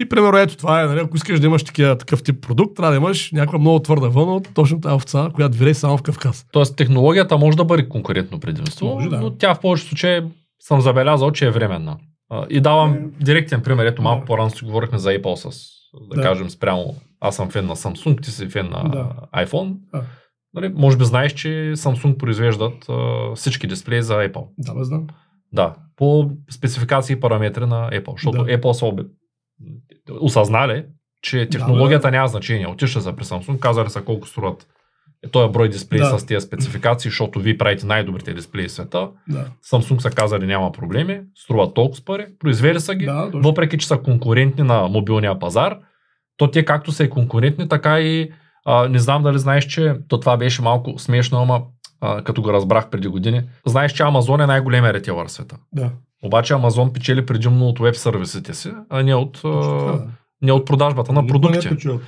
И 0.00 0.08
примерно 0.08 0.38
ето 0.38 0.56
това 0.56 0.82
е, 0.82 0.86
нали, 0.86 1.00
ако 1.00 1.16
искаш 1.16 1.40
да 1.40 1.46
имаш 1.46 1.64
такива, 1.64 1.98
такъв 1.98 2.22
тип 2.22 2.42
продукт, 2.42 2.76
трябва 2.76 2.90
да 2.90 2.96
имаш 2.96 3.32
някаква 3.32 3.58
много 3.58 3.78
твърда 3.78 4.08
вълна 4.08 4.34
от 4.34 4.48
точно 4.54 4.80
тази 4.80 4.94
овца, 4.94 5.30
която 5.34 5.56
вирее 5.56 5.74
само 5.74 5.96
в 5.98 6.02
Кавказ. 6.02 6.46
Тоест 6.52 6.76
технологията 6.76 7.38
може 7.38 7.56
да 7.56 7.64
бъде 7.64 7.88
конкурентно 7.88 8.40
предимство, 8.40 8.86
Може, 8.86 9.08
да. 9.08 9.20
но 9.20 9.30
тя 9.30 9.54
в 9.54 9.60
повечето 9.60 9.88
случаи 9.88 10.20
съм 10.60 10.80
забелязал, 10.80 11.30
че 11.30 11.46
е 11.46 11.50
временна. 11.50 11.96
И 12.50 12.60
давам 12.60 12.98
директен 13.20 13.62
пример. 13.62 13.86
Ето 13.86 14.02
малко 14.02 14.20
Да. 14.20 14.26
по-рано 14.26 14.50
си 14.50 14.64
говорихме 14.64 14.98
за 14.98 15.10
Apple 15.10 15.34
с, 15.34 15.66
да, 16.10 16.16
Да. 16.16 16.22
кажем, 16.22 16.50
спрямо 16.50 16.94
аз 17.20 17.36
съм 17.36 17.50
фен 17.50 17.66
на 17.66 17.76
Samsung, 17.76 18.22
ти 18.22 18.30
си 18.30 18.48
фен 18.48 18.68
на 18.70 18.88
Да. 18.88 19.08
iPhone. 19.44 19.74
Да. 19.92 20.02
Нали, 20.54 20.72
може 20.76 20.96
би 20.96 21.04
знаеш, 21.04 21.32
че 21.32 21.48
Samsung 21.76 22.16
произвеждат 22.16 22.86
а, 22.88 22.94
всички 23.34 23.66
дисплеи 23.66 24.02
за 24.02 24.14
Apple. 24.14 24.44
Да, 24.58 24.74
бе, 24.74 24.84
знам. 24.84 25.06
Да, 25.52 25.74
по 25.96 26.30
спецификации 26.50 27.14
и 27.14 27.20
параметри 27.20 27.66
на 27.66 27.90
Apple, 27.90 28.12
защото 28.12 28.44
Да. 28.44 28.50
Apple 28.50 28.72
са. 28.72 28.92
Осъзнали, 30.20 30.84
че 31.22 31.48
технологията 31.48 32.10
няма 32.10 32.28
значение. 32.28 32.66
Отишли 32.66 33.00
са 33.00 33.12
при 33.12 33.24
Samsung, 33.24 33.58
казали 33.58 33.90
са 33.90 34.02
колко 34.02 34.28
струват 34.28 34.66
е 35.24 35.28
този 35.28 35.52
брой 35.52 35.68
дисплеи 35.68 36.00
Да. 36.00 36.18
с 36.18 36.26
тези 36.26 36.46
спецификации, 36.46 37.10
защото 37.10 37.40
вие 37.40 37.58
правите 37.58 37.86
най-добрите 37.86 38.34
дисплеи 38.34 38.68
в 38.68 38.72
света. 38.72 39.08
Да. 39.28 39.44
Samsung 39.70 39.98
са 39.98 40.10
казали 40.10 40.46
няма 40.46 40.72
проблеми, 40.72 41.20
струват 41.34 41.74
толкова 41.74 42.04
пари, 42.04 42.26
произвели 42.38 42.80
са 42.80 42.94
ги, 42.94 43.04
Да, 43.06 43.24
точно. 43.24 43.40
въпреки 43.40 43.78
че 43.78 43.86
са 43.86 43.98
конкурентни 43.98 44.64
на 44.64 44.88
мобилния 44.88 45.38
пазар, 45.38 45.78
то 46.36 46.50
те 46.50 46.64
както 46.64 46.92
са 46.92 47.04
и 47.04 47.10
конкурентни, 47.10 47.68
така 47.68 48.00
и 48.00 48.30
а, 48.64 48.88
не 48.88 48.98
знам 48.98 49.22
дали 49.22 49.38
знаеш, 49.38 49.64
че 49.64 49.94
то 50.08 50.20
това 50.20 50.36
беше 50.36 50.62
малко 50.62 50.98
смешно, 50.98 51.38
ама 51.42 51.62
а, 52.00 52.22
като 52.22 52.42
го 52.42 52.52
разбрах 52.52 52.90
преди 52.90 53.08
години. 53.08 53.42
Знаеш, 53.66 53.92
че 53.92 54.02
Amazon 54.02 54.42
е 54.42 54.46
най-големия 54.46 54.92
ретейлър 54.94 55.26
в 55.26 55.30
света. 55.30 55.56
Да. 55.72 55.90
Обаче 56.24 56.54
Amazon 56.54 56.92
печели 56.92 57.26
предимно 57.26 57.68
от 57.68 57.78
веб 57.78 57.96
сервисите 57.96 58.54
си, 58.54 58.72
а 58.90 59.02
не 59.02 59.14
от, 59.14 59.40
а, 59.44 60.06
не 60.42 60.52
от 60.52 60.66
продажбата 60.66 61.12
на 61.12 61.20
е 61.20 61.26
продукти. 61.26 61.76
това. 61.76 61.98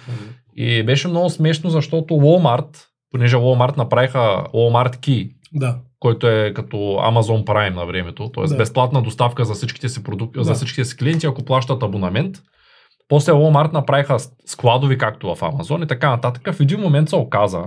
И 0.56 0.82
беше 0.82 1.08
много 1.08 1.30
смешно, 1.30 1.70
защото 1.70 2.14
Walmart, 2.14 2.76
понеже 3.10 3.36
Walmart 3.36 3.76
направиха 3.76 4.18
Walmart 4.54 4.96
Key, 4.96 5.30
Да. 5.54 5.78
който 5.98 6.28
е 6.28 6.52
като 6.54 6.76
Amazon 6.76 7.44
Prime 7.44 7.74
на 7.74 7.86
времето, 7.86 8.30
т.е. 8.34 8.44
Да. 8.44 8.56
безплатна 8.56 9.02
доставка 9.02 9.44
за 9.44 9.54
всичките 9.54 9.88
си 9.88 10.02
продукти, 10.02 10.44
за 10.44 10.50
Да. 10.50 10.54
всичките 10.56 10.84
си 10.84 10.96
клиенти, 10.96 11.26
ако 11.26 11.44
плащат 11.44 11.82
абонамент. 11.82 12.36
После 13.08 13.32
Walmart 13.32 13.72
направиха 13.72 14.16
складови, 14.46 14.98
както 14.98 15.34
в 15.34 15.40
Amazon 15.40 15.84
и 15.84 15.88
така 15.88 16.10
нататък. 16.10 16.54
В 16.54 16.60
един 16.60 16.80
момент 16.80 17.08
се 17.08 17.16
оказа, 17.16 17.64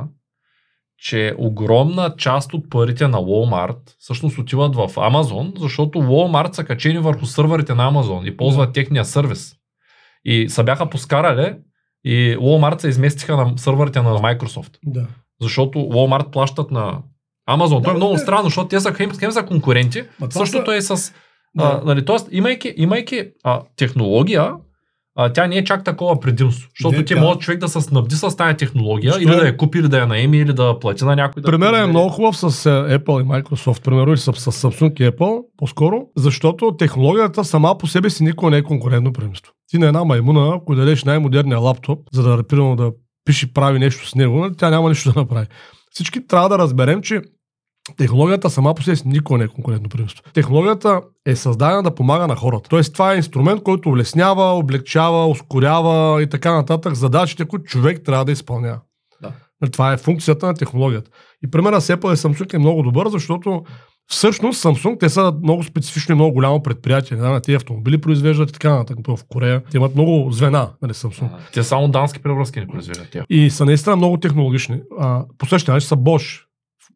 че 1.02 1.36
огромна 1.38 2.16
част 2.18 2.54
от 2.54 2.70
парите 2.70 3.08
на 3.08 3.18
Walmart 3.18 3.78
всъщност 4.00 4.38
отиват 4.38 4.76
в 4.76 4.88
Amazon, 4.88 5.60
защото 5.60 6.00
Walmart 6.00 6.54
са 6.54 6.64
качени 6.64 7.00
върху 7.00 7.26
сървърите 7.26 7.74
на 7.76 7.92
Amazon 7.92 8.28
и 8.28 8.38
ползват 8.38 8.74
техния 8.74 9.06
сервис. 9.06 9.56
И 10.26 10.50
се 10.50 10.64
бяха 10.64 10.90
поскарали 10.90 11.56
и 12.06 12.38
Walmart 12.38 12.82
се 12.82 12.88
изместиха 12.88 13.38
на 13.38 13.58
сървърите 13.58 14.02
на 14.02 14.10
Microsoft. 14.10 14.78
Да. 14.86 15.08
Защото 15.42 15.80
Walmart 15.80 16.32
плащат 16.32 16.72
на 16.72 17.00
Amazon. 17.50 17.76
Да, 17.76 17.82
Това 17.82 17.94
е 17.94 17.96
много 17.98 18.14
да. 18.14 18.20
странно, 18.20 18.44
защото 18.44 18.68
те 18.68 18.80
са 18.80 18.94
хем, 18.94 19.12
хем 19.20 19.32
са 19.32 19.46
конкуренти. 19.46 20.04
Същото 20.30 20.72
са- 20.72 20.76
е 20.76 20.82
с... 20.82 21.14
Да. 21.56 21.82
А, 21.84 21.86
нали, 21.86 22.06
тоест, 22.06 22.28
имайки, 22.32 22.74
имайки 22.78 23.24
а, 23.44 23.62
технология, 23.76 24.54
а, 25.22 25.34
тя 25.34 25.48
не 25.48 25.56
е 25.56 25.64
чак 25.64 25.84
такова 25.84 26.20
предимство. 26.20 26.70
Защото 26.70 26.98
Не, 26.98 27.06
ти 27.06 27.14
тя- 27.14 27.22
може 27.22 27.40
човек 27.40 27.60
да 27.60 27.68
се 27.68 27.82
снабди 27.82 28.16
с 28.16 28.38
тази 28.38 28.58
технология, 28.58 29.12
Що 29.12 29.22
или 29.22 29.32
е? 29.32 29.36
да 29.36 29.46
я 29.46 29.58
купи, 29.58 29.80
или 29.80 29.88
да 29.88 29.98
я 29.98 30.08
наеми, 30.08 30.38
или 30.38 30.54
да 30.54 30.80
плати 30.80 31.06
на 31.06 31.16
някой. 31.16 31.42
Да 31.42 31.46
Примерът 31.46 31.70
е 31.70 31.74
произведе. 31.74 31.90
много 31.90 32.10
хубав 32.10 32.38
с 32.38 32.44
е, 32.66 32.70
Apple 32.70 33.22
и 33.22 33.44
Microsoft, 33.44 33.84
примерно, 33.84 34.10
или 34.10 34.18
с, 34.18 34.24
с 34.34 34.52
Samsung 34.54 35.02
и 35.02 35.12
Apple, 35.12 35.42
по-скоро, 35.58 36.02
защото 36.18 36.72
технологията 36.72 37.44
сама 37.44 37.78
по 37.78 37.88
себе 37.88 38.10
си 38.10 38.24
никога 38.24 38.52
не 38.52 38.58
е 38.58 38.64
конкурентно 38.64 39.14
предимство. 39.14 39.54
Ти 39.68 39.78
на 39.78 39.88
една 39.88 40.04
маймуна, 40.04 40.54
ако 40.56 40.76
дадеш 40.76 41.04
най-модерния 41.04 41.60
лаптоп, 41.60 42.00
за 42.14 42.24
да, 42.24 42.44
примерно, 42.44 42.76
да 42.76 42.92
пише 43.26 43.54
прави 43.54 43.80
нещо 43.80 44.10
с 44.10 44.16
него, 44.16 44.50
тя 44.58 44.70
няма 44.70 44.90
нищо 44.90 45.14
да 45.14 45.20
направи. 45.20 45.48
Всички 45.92 46.28
трябва 46.28 46.50
да 46.50 46.58
разберем, 46.58 47.02
че 47.02 47.22
технологията 47.98 48.50
сама 48.50 48.74
по 48.74 48.84
себе 48.84 48.96
си 48.96 49.08
никога 49.08 49.38
не 49.38 49.44
е 49.44 49.48
конкурентно 49.48 49.90
предимство. 49.90 50.24
Технологията 50.34 51.02
е 51.26 51.36
създадена 51.36 51.84
да 51.84 51.96
помага 51.96 52.28
на 52.28 52.36
хората. 52.36 52.70
Тоест 52.70 52.94
това 52.94 53.14
е 53.14 53.18
инструмент, 53.18 53.64
който 53.64 53.90
улеснява, 53.90 54.44
облегчава, 54.44 55.28
ускорява 55.28 56.24
и 56.24 56.30
така 56.30 56.54
нататък 56.54 56.96
задачите, 56.96 57.46
които 57.46 57.66
човек 57.66 58.02
трябва 58.06 58.26
да 58.26 58.32
изпълнява. 58.32 58.80
Да. 59.22 59.32
Това 59.72 59.94
е 59.94 59.98
функцията 59.98 60.46
на 60.46 60.54
технологията. 60.54 61.12
И 61.46 61.52
примерът 61.52 61.84
с 61.84 61.96
Apple 61.96 62.14
и 62.14 62.18
Samsung 62.18 62.54
е 62.54 62.58
много 62.58 62.84
добър, 62.84 63.10
защото 63.10 63.64
всъщност 64.08 64.64
Samsung, 64.64 65.00
те 65.00 65.10
са 65.10 65.34
много 65.44 65.64
специфично 65.64 66.14
и 66.14 66.16
много 66.16 66.34
голямо 66.34 66.64
предприятие. 66.64 67.18
Знам, 67.18 67.34
на 67.34 67.42
тези 67.42 67.56
автомобили 67.56 68.02
произвеждат 68.02 68.50
и 68.50 68.54
така 68.54 68.70
нататък. 68.70 68.98
В 69.08 69.20
Корея 69.30 69.62
те 69.72 69.78
имат 69.78 69.96
много 69.96 70.32
звена, 70.32 70.70
нали, 70.82 70.94
Samsung. 70.94 71.30
А, 71.34 71.38
Те 71.54 71.64
само 71.64 71.88
дански 71.88 72.20
превръзки 72.20 72.60
не 72.60 72.68
произвеждат 72.68 73.08
тя. 73.12 73.26
И 73.30 73.50
са 73.50 73.66
наистина 73.66 73.96
много 73.96 74.18
технологични. 74.18 74.80
А, 75.00 75.26
по 75.38 75.46
същия 75.46 75.74
начин 75.74 75.88
са 75.88 75.96
Bosch. 75.96 76.44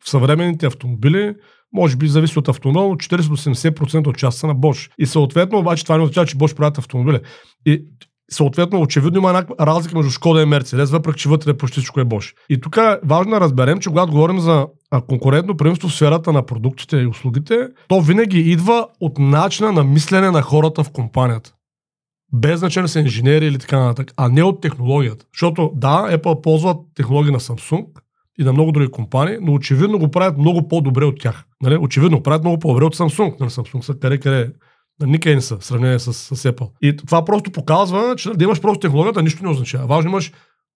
Съвременните 0.08 0.66
автомобили, 0.66 1.36
може 1.74 1.96
би 1.96 2.08
зависи 2.08 2.40
от 2.40 2.48
автомобила, 2.48 2.88
но 2.88 2.96
40 2.96 3.30
до 3.30 3.38
70% 3.38 4.08
от 4.08 4.18
част 4.18 4.38
са 4.38 4.48
на 4.48 4.56
Bosch. 4.56 4.92
И 4.98 5.06
съответно, 5.06 5.60
обаче 5.60 5.84
това 5.84 5.98
не 5.98 6.04
означава, 6.04 6.28
че 6.28 6.38
Bosch 6.38 6.56
правят 6.56 6.78
автомобили. 6.78 7.20
И 7.66 7.86
съответно, 8.32 8.82
очевидно 8.82 9.20
има 9.20 9.34
някаква 9.34 9.66
разлика 9.66 9.98
между 9.98 10.12
Шкода 10.12 10.42
и 10.42 10.46
Мерцедес, 10.46 10.92
въпреки 10.92 11.20
че 11.20 11.30
вътре 11.30 11.58
почти 11.58 11.80
всичко 11.80 12.00
е 12.00 12.06
Bosch. 12.06 12.34
И 12.50 12.62
тук 12.62 12.78
е 12.78 13.00
важно 13.04 13.32
да 13.32 13.40
разберем, 13.40 13.80
че 13.80 13.90
когато 13.90 14.12
говорим 14.12 14.40
за 14.40 14.68
конкурентно 15.08 15.58
предимство 15.58 15.90
в 15.90 15.96
сферата 15.96 16.34
на 16.34 16.46
продуктите 16.46 16.98
и 16.98 17.08
услугите, 17.08 17.68
то 17.88 18.02
винаги 18.02 18.40
идва 18.40 18.88
от 19.00 19.20
начина 19.20 19.72
на 19.72 19.84
мислене 19.84 20.32
на 20.32 20.42
хората 20.42 20.84
в 20.84 20.92
компанията 20.92 21.56
без 22.34 22.60
значение 22.60 22.88
са 22.88 23.00
инженери 23.00 23.46
или 23.48 23.58
така 23.58 23.80
нататък, 23.80 24.14
а 24.18 24.30
не 24.30 24.44
от 24.44 24.62
технологията. 24.62 25.26
Защото 25.34 25.72
да, 25.76 26.18
Apple 26.18 26.42
ползват 26.42 26.78
технологии 26.96 27.32
на 27.32 27.40
Samsung 27.40 27.86
и 28.40 28.44
на 28.44 28.54
много 28.54 28.72
други 28.72 28.92
компании, 28.92 29.38
но 29.42 29.54
очевидно 29.54 30.00
го 30.00 30.12
правят 30.12 30.38
много 30.38 30.68
по-добре 30.68 31.06
от 31.06 31.20
тях. 31.20 31.46
Нали? 31.64 31.78
Очевидно 31.78 32.18
го 32.18 32.24
правят 32.24 32.44
много 32.44 32.60
по-добре 32.60 32.86
от 32.86 32.96
Samsung. 32.96 33.40
Нали? 33.40 33.50
Samsung 33.50 33.82
са 33.82 33.94
къде 33.94 34.18
къде 34.18 34.52
никъде 35.06 35.36
не 35.36 35.42
са 35.42 35.58
в 35.58 35.66
сравнение 35.66 36.00
с, 36.00 36.14
с 36.14 36.52
Apple. 36.52 36.70
И 36.82 36.96
това 36.96 37.26
просто 37.26 37.52
показва, 37.52 38.16
че 38.18 38.30
да 38.30 38.44
имаш 38.44 38.62
просто 38.62 38.80
технологията 38.80 39.24
нищо 39.24 39.44
не 39.44 39.50
означава. 39.50 39.88
Важно 39.88 40.10
имаш 40.10 40.32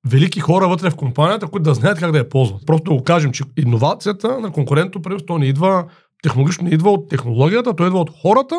велики 0.08 0.39
хора 0.39 0.68
вътре 0.68 0.89
в 0.89 0.96
компанията, 0.96 1.48
които 1.48 1.63
да 1.63 1.74
знаят 1.74 2.00
как 2.00 2.12
да 2.12 2.18
я 2.18 2.30
ползват. 2.30 2.66
Просто 2.66 2.92
да 2.92 2.98
го 2.98 3.04
кажем, 3.04 3.32
че 3.32 3.44
иновацията 3.58 4.39
на 4.39 4.51
конкурентно 4.51 5.01
предимство 5.01 5.28
то 5.28 5.38
не 5.38 5.46
идва 5.46 5.86
технологично 6.24 6.68
не 6.68 6.74
идва 6.74 6.92
от 6.92 7.10
технологията, 7.10 7.75
то 7.75 7.88
идва 7.88 8.00
от 8.00 8.10
хората, 8.22 8.56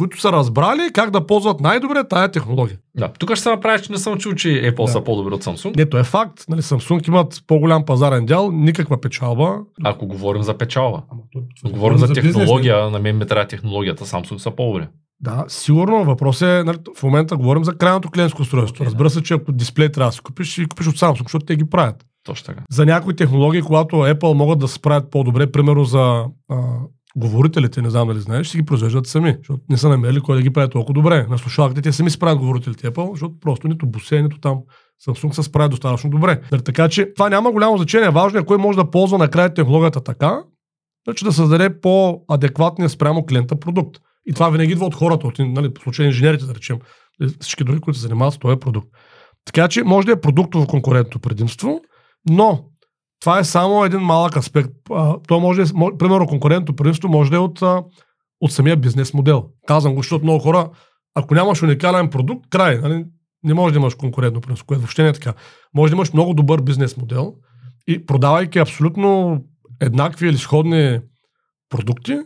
които 0.00 0.20
са 0.20 0.32
разбрали 0.32 0.90
как 0.92 1.10
да 1.10 1.26
ползват 1.26 1.60
най-добре 1.60 2.08
тая 2.08 2.30
технология. 2.30 2.78
Да, 2.96 3.08
тук 3.08 3.30
ще 3.30 3.40
се 3.40 3.50
направи, 3.50 3.82
че 3.82 3.92
не 3.92 3.98
съм 3.98 4.18
чул, 4.18 4.34
че 4.34 4.48
Apple 4.48 4.84
Да. 4.84 4.88
са 4.88 5.04
по-добри 5.04 5.34
от 5.34 5.44
Samsung. 5.44 5.76
Не, 5.76 5.86
то 5.86 5.98
е 5.98 6.04
факт. 6.04 6.44
Нали, 6.48 6.62
Samsung 6.62 7.08
имат 7.08 7.42
по-голям 7.46 7.84
пазарен 7.84 8.26
дял, 8.26 8.50
никаква 8.52 9.00
печалба. 9.00 9.58
Ако 9.84 10.06
говорим 10.06 10.42
за 10.42 10.54
печалба. 10.54 11.02
Ама 11.10 11.20
то- 11.32 11.70
Говорим 11.70 11.98
за, 11.98 12.06
бизнес, 12.06 12.24
технология, 12.24 12.90
на 12.90 12.98
мен 12.98 13.16
ме 13.16 13.26
трябва 13.26 13.46
технологията, 13.46 14.04
Samsung 14.04 14.36
са 14.36 14.50
по-добри. 14.50 14.86
Да, 15.20 15.44
сигурно. 15.48 16.04
Въпрос 16.04 16.42
е, 16.42 16.62
нали, 16.66 16.78
в 16.96 17.02
момента 17.02 17.36
говорим 17.36 17.64
за 17.64 17.74
крайното 17.74 18.10
клиентско 18.10 18.42
устройство. 18.42 18.74
Окей, 18.74 18.84
да. 18.84 18.90
Разбира 18.90 19.10
се, 19.10 19.22
че 19.22 19.34
ако 19.34 19.52
дисплей 19.52 19.88
трябва 19.88 20.08
да 20.08 20.14
си 20.14 20.20
купиш, 20.20 20.54
си 20.54 20.66
купиш 20.66 20.86
от 20.86 20.94
Samsung, 20.96 21.22
защото 21.22 21.46
те 21.46 21.56
ги 21.56 21.64
правят. 21.64 22.04
Точно 22.24 22.46
така. 22.46 22.60
За 22.70 22.86
някои 22.86 23.16
технологии, 23.16 23.62
когато 23.62 23.96
Apple 23.96 24.32
могат 24.32 24.58
да 24.58 24.68
се 24.68 24.74
справят 24.74 25.10
по-добре, 25.10 25.52
примерно 25.52 25.84
за 25.84 26.24
а, 26.48 26.56
говорителите, 27.16 27.82
не 27.82 27.90
знам 27.90 28.08
дали 28.08 28.20
знаеш, 28.20 28.46
ще 28.46 28.58
ги 28.58 28.64
произвеждат 28.64 29.06
сами, 29.06 29.36
защото 29.38 29.60
не 29.70 29.76
са 29.76 29.88
намерили 29.88 30.20
кой 30.20 30.36
да 30.36 30.42
ги 30.42 30.52
прави 30.52 30.70
толкова 30.70 30.94
добре. 30.94 31.26
На 31.30 31.38
слушалките 31.38 31.82
те 31.82 31.92
сами 31.92 32.10
справят 32.10 32.38
говорителите 32.38 32.90
Apple, 32.90 33.10
защото 33.10 33.34
просто 33.40 33.68
нито 33.68 33.86
Bose, 33.86 34.22
нито 34.22 34.40
там 34.40 34.58
Samsung 35.06 35.32
се 35.32 35.42
справят 35.42 35.70
достатъчно 35.70 36.10
добре. 36.10 36.40
Нали, 36.52 36.62
Така 36.62 36.88
че 36.88 37.14
това 37.14 37.28
няма 37.28 37.52
голямо 37.52 37.76
значение. 37.76 38.10
Важно 38.10 38.38
е 38.38 38.44
кой 38.44 38.58
може 38.58 38.76
да 38.76 38.90
ползва 38.90 39.18
накрая 39.18 39.54
технологията 39.54 40.00
така, 40.00 40.42
че 41.16 41.24
да 41.24 41.32
създаде 41.32 41.80
по-адекватния 41.80 42.88
спрямо 42.88 43.26
клиента 43.26 43.60
продукт. 43.60 44.00
И 44.26 44.32
това 44.32 44.50
винаги 44.50 44.72
идва 44.72 44.86
от 44.86 44.94
хората, 44.94 45.26
от 45.26 45.38
нали, 45.38 45.70
в 45.78 45.82
случай 45.82 46.06
инженерите, 46.06 46.44
да 46.44 46.54
речем, 46.54 46.78
и 47.22 47.26
всички 47.40 47.64
други, 47.64 47.80
които 47.80 47.98
се 47.98 48.02
занимават 48.02 48.34
с 48.34 48.38
този 48.38 48.56
продукт. 48.56 48.88
Така 49.44 49.68
че 49.68 49.84
може 49.84 50.06
да 50.06 50.12
е 50.12 50.20
продуктово 50.20 50.66
конкурентно 50.66 51.20
предимство, 51.20 51.80
но 52.30 52.64
това 53.20 53.38
е 53.38 53.44
само 53.44 53.84
един 53.84 54.00
малък 54.00 54.36
аспект. 54.36 54.70
То 55.28 55.40
може, 55.40 55.62
да 55.62 55.68
е- 55.68 55.72
мо- 55.72 55.96
примерно, 55.98 56.26
конкурентно 56.26 56.76
предимство 56.76 57.08
може 57.08 57.30
да 57.30 57.36
е 57.36 57.40
от, 57.40 57.62
от 58.40 58.52
самия 58.52 58.76
бизнес 58.76 59.14
модел. 59.14 59.48
Казвам 59.66 59.94
го, 59.94 60.02
защото 60.02 60.24
много 60.24 60.40
хора, 60.40 60.70
ако 61.14 61.34
нямаш 61.34 61.62
уникален 61.62 62.10
продукт, 62.10 62.46
край. 62.50 62.78
Нали? 62.78 63.04
Не 63.44 63.54
може 63.54 63.72
да 63.72 63.78
имаш 63.78 63.94
конкурентно 63.94 64.40
предимство, 64.40 64.66
което 64.66 64.80
въобще 64.80 65.02
не 65.02 65.08
е 65.08 65.12
така. 65.12 65.34
Може 65.74 65.90
да 65.90 65.96
имаш 65.96 66.12
много 66.12 66.34
добър 66.34 66.60
бизнес 66.60 66.96
модел 66.96 67.34
и 67.88 68.06
продавайки 68.06 68.58
абсолютно 68.58 69.40
еднакви 69.80 70.28
или 70.28 70.38
сходни 70.38 71.00
продукти, 71.68 72.18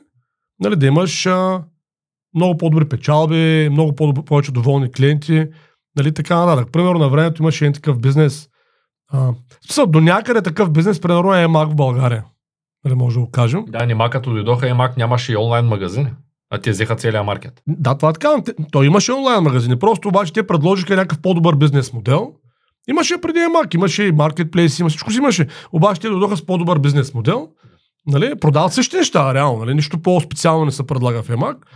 нали, 0.60 0.76
да 0.76 0.86
имаш 0.86 1.26
а, 1.26 1.64
много 2.34 2.56
по-добри 2.56 2.88
печалби, 2.88 3.68
много 3.72 3.94
по- 3.94 4.14
повече 4.14 4.52
доволни 4.52 4.92
клиенти, 4.92 5.46
нали, 5.96 6.14
така 6.14 6.36
нататък. 6.36 6.72
Примерно 6.72 6.98
на 6.98 7.08
времето 7.08 7.42
имаше 7.42 7.64
един 7.64 7.72
такъв 7.74 7.98
бизнес, 7.98 8.48
а, 9.12 9.32
до 9.86 10.00
някъде 10.00 10.42
такъв 10.42 10.70
бизнес, 10.70 11.00
примерно 11.00 11.34
е 11.34 11.42
Емак 11.42 11.70
в 11.70 11.74
България. 11.74 12.24
Нали, 12.84 12.94
може 12.94 13.14
да 13.14 13.20
го 13.20 13.30
кажем. 13.30 13.64
Да, 13.68 13.86
нима 13.86 14.10
като 14.10 14.30
дойдоха 14.30 14.68
Емак 14.68 14.96
нямаше 14.96 15.32
и 15.32 15.36
онлайн 15.36 15.66
магазини. 15.66 16.08
А 16.50 16.58
те 16.58 16.70
взеха 16.70 16.96
целия 16.96 17.22
маркет. 17.22 17.62
Да, 17.66 17.94
това 17.94 18.10
е 18.10 18.12
така. 18.12 18.28
Той 18.72 18.86
имаше 18.86 19.12
онлайн 19.12 19.42
магазини, 19.42 19.78
просто 19.78 20.08
обаче 20.08 20.32
те 20.32 20.46
предложиха 20.46 20.96
някакъв 20.96 21.20
по-добър 21.22 21.54
бизнес 21.56 21.92
модел. 21.92 22.32
Имаше 22.88 23.20
преди 23.20 23.38
Емак, 23.38 23.74
имаше 23.74 24.04
и 24.04 24.12
маркетплейс, 24.12 24.78
има 24.78 24.88
всичко 24.88 25.10
си 25.10 25.18
имаше. 25.18 25.46
Обаче 25.72 26.00
те 26.00 26.08
дойдоха 26.08 26.36
с 26.36 26.46
по-добър 26.46 26.78
бизнес 26.78 27.14
модел. 27.14 27.48
Нали, 28.06 28.34
продават 28.40 28.72
същите 28.72 28.96
неща, 28.96 29.34
реално. 29.34 29.58
Нали, 29.58 29.74
нищо 29.74 29.98
по-специално 29.98 30.64
не 30.64 30.70
се 30.70 30.86
предлага 30.86 31.22
в 31.22 31.30
Емак. 31.30 31.66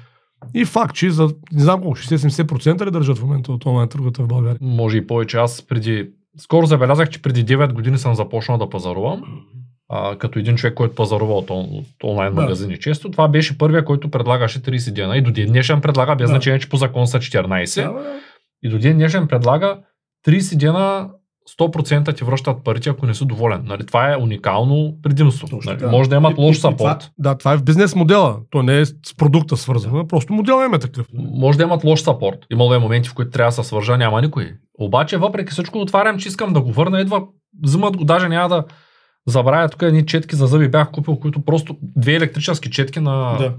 И 0.55 0.65
факт, 0.65 0.95
че 0.95 1.11
за, 1.11 1.29
не 1.53 1.63
знам 1.63 1.81
колко, 1.81 1.97
60-70% 1.97 2.87
ли 2.87 2.91
държат 2.91 3.19
в 3.19 3.23
момента 3.23 3.53
от 3.53 3.67
онлайн 3.67 3.89
търговата 3.89 4.23
в 4.23 4.27
България? 4.27 4.59
Може 4.61 4.97
и 4.97 5.07
повече. 5.07 5.39
Аз 5.39 5.63
преди... 5.63 6.11
Скоро 6.41 6.67
забелязах, 6.67 7.09
че 7.11 7.23
преди 7.23 7.45
9 7.47 7.73
години 7.73 7.99
съм 7.99 8.15
започнал 8.15 8.59
да 8.59 8.71
пазарувам. 8.71 9.23
А, 9.89 10.17
като 10.19 10.39
един 10.39 10.57
човек, 10.57 10.75
който 10.75 10.95
пазарува 10.95 11.35
от, 11.35 11.51
он, 11.51 11.65
от 11.65 11.87
онлайн 12.05 12.35
Да. 12.35 12.41
магазини 12.43 12.79
често. 12.79 13.11
Това 13.11 13.29
беше 13.29 13.59
първия, 13.59 13.85
който 13.85 14.11
предлагаше 14.11 14.63
30 14.63 14.93
дена. 14.93 15.17
И 15.17 15.23
до 15.23 15.31
ден 15.31 15.47
днешен 15.47 15.81
предлага, 15.81 16.17
без 16.17 16.25
Да. 16.25 16.33
значение, 16.33 16.59
че 16.59 16.69
по 16.69 16.77
закон 16.77 17.07
са 17.07 17.19
14. 17.19 17.83
Да, 17.83 17.93
бе. 17.93 18.01
И 18.63 18.69
до 18.69 18.79
ден 18.79 18.97
днешен 18.97 19.29
предлага 19.29 19.79
30 20.27 20.57
дена 20.57 21.09
100% 21.61 22.17
ти 22.17 22.25
връщат 22.25 22.65
парите, 22.65 22.91
ако 22.91 23.07
не 23.07 23.15
си 23.15 23.25
доволен. 23.27 23.63
Нали, 23.65 23.87
това 23.87 24.13
е 24.13 24.17
уникално 24.17 24.95
предимство. 25.03 25.49
Точно 25.49 25.71
Нали, 25.71 25.79
така. 25.79 25.91
може 25.91 26.11
да 26.11 26.17
имат 26.17 26.39
лош 26.39 26.59
сапорт. 26.59 27.11
Да, 27.19 27.39
това 27.39 27.53
е 27.53 27.57
в 27.57 27.63
бизнес 27.65 27.95
модела. 27.95 28.39
То 28.51 28.63
не 28.63 28.81
е 28.81 28.85
с 28.87 28.93
продукта 29.17 29.57
свързано. 29.57 30.09
Просто 30.09 30.33
модел 30.33 30.55
е 30.75 30.79
такъв. 30.79 31.07
Може 31.15 31.59
да 31.59 31.65
имат 31.65 31.85
лош 31.85 32.01
сапорт. 32.01 32.39
Имало 32.53 32.75
е 32.75 32.79
моменти, 32.79 33.09
в 33.09 33.15
които 33.15 33.31
трябва 33.31 33.49
да 33.49 33.53
се 33.53 33.69
свържа, 33.69 33.97
няма 33.99 34.23
никой. 34.23 34.53
Обаче, 34.79 35.17
въпреки 35.17 35.53
всичко, 35.53 35.79
отварям, 35.79 36.19
че 36.19 36.29
искам 36.29 36.53
да 36.53 36.61
го 36.61 36.73
върна. 36.73 37.01
Идва, 37.01 37.23
взимат 37.65 37.97
го, 37.97 38.05
даже 38.05 38.29
няма 38.29 38.49
да 38.49 38.65
забравя. 39.27 39.69
Тук 39.69 39.83
едни 39.83 40.07
четки 40.07 40.37
за 40.37 40.47
зъби 40.47 40.69
бях 40.69 40.91
купил, 40.91 41.17
които 41.17 41.41
просто 41.45 41.77
две 41.83 42.15
електрически 42.15 42.71
четки 42.71 43.01
на 43.01 43.37
Да. 43.39 43.55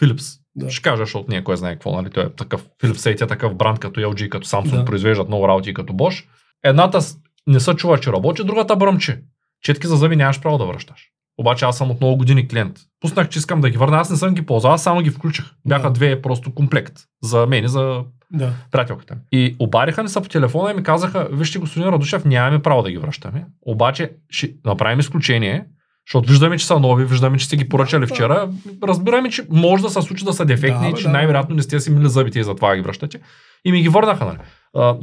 Philips. 0.00 0.38
Да. 0.56 0.70
Ще 0.70 0.82
кажа, 0.82 1.02
защото 1.02 1.26
ние 1.28 1.44
кой 1.44 1.56
знае 1.56 1.72
какво, 1.72 1.92
нали? 1.92 2.10
Той 2.10 2.24
е 2.24 2.28
такъв 2.30 2.66
Philips 2.82 3.22
е 3.24 3.26
такъв 3.26 3.54
бранд 3.54 3.78
като 3.78 4.00
LG, 4.00 4.28
като 4.28 4.46
Samsung, 4.46 4.76
Да. 4.78 4.84
произвеждат 4.84 5.28
много 5.28 5.48
работи 5.48 5.74
като 5.74 5.92
Bosch. 5.92 6.24
Едната 6.64 6.98
не 7.46 7.60
се 7.60 7.74
чува, 7.74 8.00
че 8.00 8.12
работи, 8.12 8.44
другата 8.44 8.76
бръмчи. 8.76 9.16
Четки 9.62 9.86
за 9.86 9.96
зъби 9.96 10.16
нямаш 10.16 10.40
право 10.40 10.58
да 10.58 10.66
връщаш. 10.66 11.04
Обаче 11.40 11.64
аз 11.64 11.78
съм 11.78 11.90
от 11.90 12.00
много 12.00 12.16
години 12.16 12.48
клиент. 12.48 12.76
Пуснах, 13.00 13.28
че 13.28 13.38
искам 13.38 13.60
да 13.60 13.70
ги 13.70 13.78
върна, 13.78 13.98
аз 13.98 14.10
не 14.10 14.16
съм 14.16 14.34
ги 14.34 14.46
ползвал, 14.46 14.72
аз 14.72 14.82
само 14.82 15.00
ги 15.00 15.10
включих. 15.10 15.44
Бяха 15.66 15.82
Да. 15.82 15.90
две 15.90 16.22
просто 16.22 16.54
комплект. 16.54 16.94
За 17.22 17.46
мен 17.46 17.64
и 17.64 17.68
за 17.68 18.02
Да. 18.32 18.52
приятелката 18.70 19.14
ми. 19.14 19.20
И 19.32 19.56
обариха 19.58 20.02
ни 20.02 20.08
са 20.08 20.20
по 20.20 20.28
телефона 20.28 20.70
и 20.70 20.74
ми 20.74 20.82
казаха, 20.82 21.28
вижте 21.32 21.58
господин 21.58 21.88
Радушев, 21.88 22.24
нямаме 22.24 22.62
право 22.62 22.82
да 22.82 22.90
ги 22.90 22.98
връщаме. 22.98 23.44
Обаче 23.66 24.10
ще 24.30 24.50
направим 24.64 25.00
изключение, 25.00 25.64
защото 26.08 26.28
виждаме, 26.28 26.58
че 26.58 26.66
са 26.66 26.80
нови, 26.80 27.04
виждаме, 27.04 27.38
че 27.38 27.46
сте 27.46 27.56
ги 27.56 27.68
поръчали 27.68 28.06
Да, 28.06 28.14
вчера. 28.14 28.50
Разбираме, 28.82 29.30
че 29.30 29.46
може 29.50 29.82
да 29.82 29.90
се 29.90 30.02
случи 30.02 30.24
да 30.24 30.32
са 30.32 30.44
дефектни 30.44 30.86
Да, 30.86 30.92
бе, 30.92 30.98
че 30.98 31.04
да, 31.04 31.10
най-вероятно 31.12 31.54
не 31.54 31.62
сте 31.62 31.80
си 31.80 31.90
мили 31.90 32.08
зъбите 32.08 32.40
и 32.40 32.44
затова 32.44 32.76
ги 32.76 32.82
връщате. 32.82 33.20
И 33.64 33.72
ми 33.72 33.82
ги 33.82 33.88
върнаха. 33.88 34.24
Нали. 34.24 34.38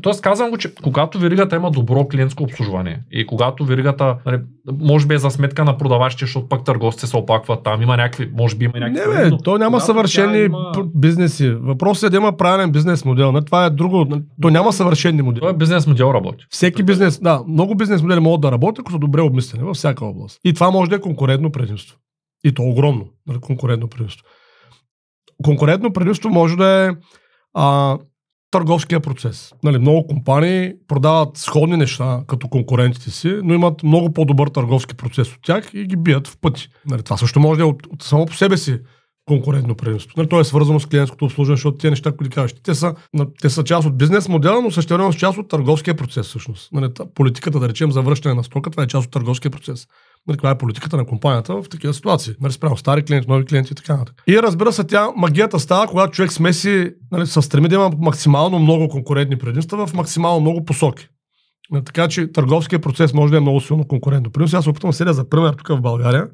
Тоест 0.01 0.21
казвам 0.21 0.49
го, 0.49 0.57
че 0.57 0.75
когато 0.75 1.19
веригата 1.19 1.55
има 1.55 1.71
добро 1.71 2.07
клиентско 2.07 2.43
обслужване 2.43 3.03
и 3.11 3.27
когато 3.27 3.65
веригата, 3.65 4.17
нали, 4.25 4.39
може 4.79 5.07
би 5.07 5.13
е 5.13 5.17
за 5.17 5.29
сметка 5.29 5.65
на 5.65 5.77
продавачите, 5.77 6.25
защото 6.25 6.47
пък 6.47 6.63
търговците 6.63 7.07
се 7.07 7.17
оплакват 7.17 7.63
там, 7.63 7.81
има 7.81 7.97
някакви, 7.97 8.31
може 8.37 8.55
би 8.55 8.65
има 8.65 8.79
някакви... 8.79 9.23
Не, 9.23 9.29
бе, 9.29 9.37
то 9.43 9.57
няма 9.57 9.81
съвършени 9.81 10.39
има- 10.39 10.71
бизнеси. 10.95 11.49
Въпросът 11.49 12.07
е 12.07 12.09
да 12.09 12.17
има 12.17 12.37
правилен 12.37 12.71
бизнес 12.71 13.05
модел. 13.05 13.31
Не, 13.31 13.41
това 13.41 13.65
е 13.65 13.69
друго. 13.69 14.07
То 14.41 14.49
няма 14.49 14.73
съвършени 14.73 15.21
модели. 15.21 15.41
Той 15.41 15.57
бизнес 15.57 15.87
модел 15.87 16.11
работи. 16.13 16.45
Всеки 16.49 16.83
бизнес, 16.83 17.19
да, 17.19 17.43
много 17.47 17.75
бизнес 17.75 18.01
модели 18.01 18.19
могат 18.19 18.41
да 18.41 18.51
работят, 18.51 18.79
ако 18.79 18.91
са 18.91 18.99
добре 18.99 19.21
обмислени 19.21 19.63
във 19.63 19.75
всяка 19.75 20.05
област. 20.05 20.39
И 20.43 20.53
това 20.53 20.71
може 20.71 20.89
да 20.89 20.95
е 20.95 20.99
конкурентно 20.99 21.51
предимство. 21.51 21.97
И 22.43 22.53
то 22.53 22.63
огромно 22.63 23.05
нали, 23.27 23.39
конкурентно 23.39 23.87
предимство. 23.87 24.25
Конкурентно 25.43 25.93
предимство 25.93 26.29
може 26.29 26.55
да 26.55 26.85
е 26.85 26.91
а, 27.53 27.97
търговския 28.51 28.99
процес. 28.99 29.53
Нали, 29.63 29.77
много 29.77 30.07
компании 30.07 30.73
продават 30.87 31.37
сходни 31.37 31.77
неща 31.77 32.23
като 32.27 32.47
конкурентите 32.47 33.11
си, 33.11 33.39
но 33.43 33.53
имат 33.53 33.83
много 33.83 34.13
по-добър 34.13 34.47
търговски 34.47 34.95
процес 34.95 35.33
от 35.33 35.39
тях 35.43 35.71
и 35.73 35.85
ги 35.85 35.95
бият 35.95 36.27
в 36.27 36.37
пъти. 36.41 36.69
Нали, 36.85 37.03
това 37.03 37.17
също 37.17 37.39
може 37.39 37.57
да 37.57 37.63
е 37.63 37.67
от, 37.67 37.85
от 37.85 38.03
само 38.03 38.25
по 38.25 38.33
себе 38.33 38.57
си 38.57 38.79
конкурентно 39.25 39.75
предимство. 39.75 40.13
Нали, 40.17 40.29
то 40.29 40.39
е 40.39 40.43
свързано 40.43 40.79
с 40.79 40.85
клиентското 40.85 41.25
обслужване, 41.25 41.57
защото 41.57 41.77
тези 41.77 41.89
неща, 41.89 42.11
които 42.11 42.35
кажеш, 42.35 42.55
те 42.63 42.75
са, 42.75 42.95
те 43.41 43.49
са 43.49 43.63
част 43.63 43.87
от 43.87 43.97
бизнес 43.97 44.29
модела, 44.29 44.61
но 44.61 44.71
същевременно 44.71 45.13
са 45.13 45.19
част 45.19 45.37
от 45.37 45.49
търговския 45.49 45.95
процес 45.95 46.27
всъщност. 46.27 46.71
Нали, 46.71 46.93
та- 46.93 47.05
политиката, 47.05 47.59
да 47.59 47.69
речем, 47.69 47.91
за 47.91 48.01
връщане 48.01 48.35
на 48.35 48.43
стока, 48.43 48.69
това 48.69 48.83
е 48.83 48.87
част 48.87 49.05
от 49.05 49.11
търговския 49.11 49.51
процес. 49.51 49.87
Нали, 50.27 50.37
това 50.37 50.49
е 50.49 50.57
политиката 50.57 50.97
на 50.97 51.05
компанията 51.05 51.61
в 51.61 51.69
такива 51.69 51.93
ситуации. 51.93 52.33
Нали, 52.41 52.53
спрямо 52.53 52.77
стари 52.77 53.03
клиенти, 53.03 53.29
нови 53.29 53.45
клиенти 53.45 53.73
и 53.73 53.75
така 53.75 53.93
нататък. 53.93 54.23
И 54.27 54.41
разбира 54.41 54.73
се, 54.73 54.83
тя 54.83 55.09
магията 55.15 55.59
става, 55.59 55.87
когато 55.87 56.11
човек 56.11 56.31
смеси, 56.31 56.91
нали, 57.11 57.27
се 57.27 57.41
стреми 57.41 57.67
да 57.67 57.75
има 57.75 57.91
максимално 57.99 58.59
много 58.59 58.87
конкурентни 58.87 59.37
предимства 59.37 59.87
в 59.87 59.93
максимално 59.93 60.39
много 60.39 60.65
посоки. 60.65 61.07
Нали, 61.71 61.83
Така 61.83 62.07
че 62.07 62.31
търговския 62.31 62.79
процес 62.79 63.13
може 63.13 63.31
да 63.31 63.37
е 63.37 63.39
много 63.39 63.61
силно 63.61 63.87
конкурентно. 63.87 64.31
Примерно 64.31 64.49
сега 64.49 64.61
се 64.61 64.69
опитвам 64.69 64.93
седя 64.93 65.13
за 65.13 65.29
пример 65.29 65.53
тук 65.53 65.67
в 65.67 65.81
България. 65.81 66.27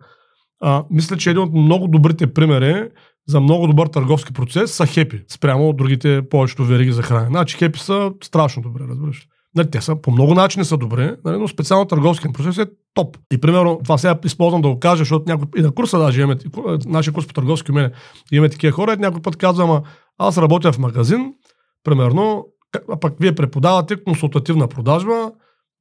А, 0.62 0.83
мисля, 0.89 1.17
че 1.17 1.29
един 1.29 1.43
от 1.43 1.53
много 1.53 1.88
добрите 1.88 2.33
примери 2.33 2.89
за 3.27 3.41
много 3.41 3.67
добър 3.67 3.88
търговски 3.88 4.33
процес 4.33 4.71
са 4.71 4.86
хепи, 4.86 5.24
спрямо 5.27 5.69
от 5.69 5.77
другите 5.77 6.21
повечето 6.29 6.65
вериги 6.65 6.91
за 6.91 7.01
хранене. 7.01 7.27
Значи 7.27 7.57
хепи 7.57 7.79
са 7.79 8.12
страшно 8.24 8.62
добре, 8.62 8.83
разбираш. 8.89 9.27
Ли. 9.55 9.60
Нали, 9.60 9.72
те 9.72 9.81
са 9.81 9.96
по 9.96 10.12
много 10.12 10.34
начини 10.34 10.65
са 10.65 10.77
добре, 10.77 11.15
нали, 11.25 11.38
но 11.38 11.48
специално 11.48 11.86
търговския 11.86 12.34
процес 12.34 12.58
е 12.58 12.65
топ. 12.93 13.17
И 13.34 13.41
примерно, 13.41 13.79
това 13.84 13.98
сега 13.98 14.20
използвам 14.25 14.62
да 14.62 14.70
го 14.70 14.79
кажа, 14.79 14.98
защото 14.98 15.25
някой, 15.27 15.48
и 15.58 15.62
на 15.62 15.72
курса 15.72 16.00
даже 16.00 16.22
имаме, 16.22 16.39
ку- 16.53 16.77
нашия 16.86 17.13
курс 17.13 17.27
по 17.27 17.34
търговски 17.34 17.72
умения, 17.72 17.91
имаме 18.31 18.50
такива 18.50 18.72
хора, 18.72 18.93
и 18.93 18.98
някой 18.98 19.22
път 19.22 19.36
казвам, 19.36 19.81
аз 20.17 20.38
работя 20.38 20.72
в 20.72 20.79
магазин, 20.79 21.34
примерно, 21.84 22.46
а 22.91 23.00
пък 23.00 23.13
вие 23.20 23.36
преподавате 23.36 24.03
консултативна 24.03 24.67
продажба, 24.67 25.31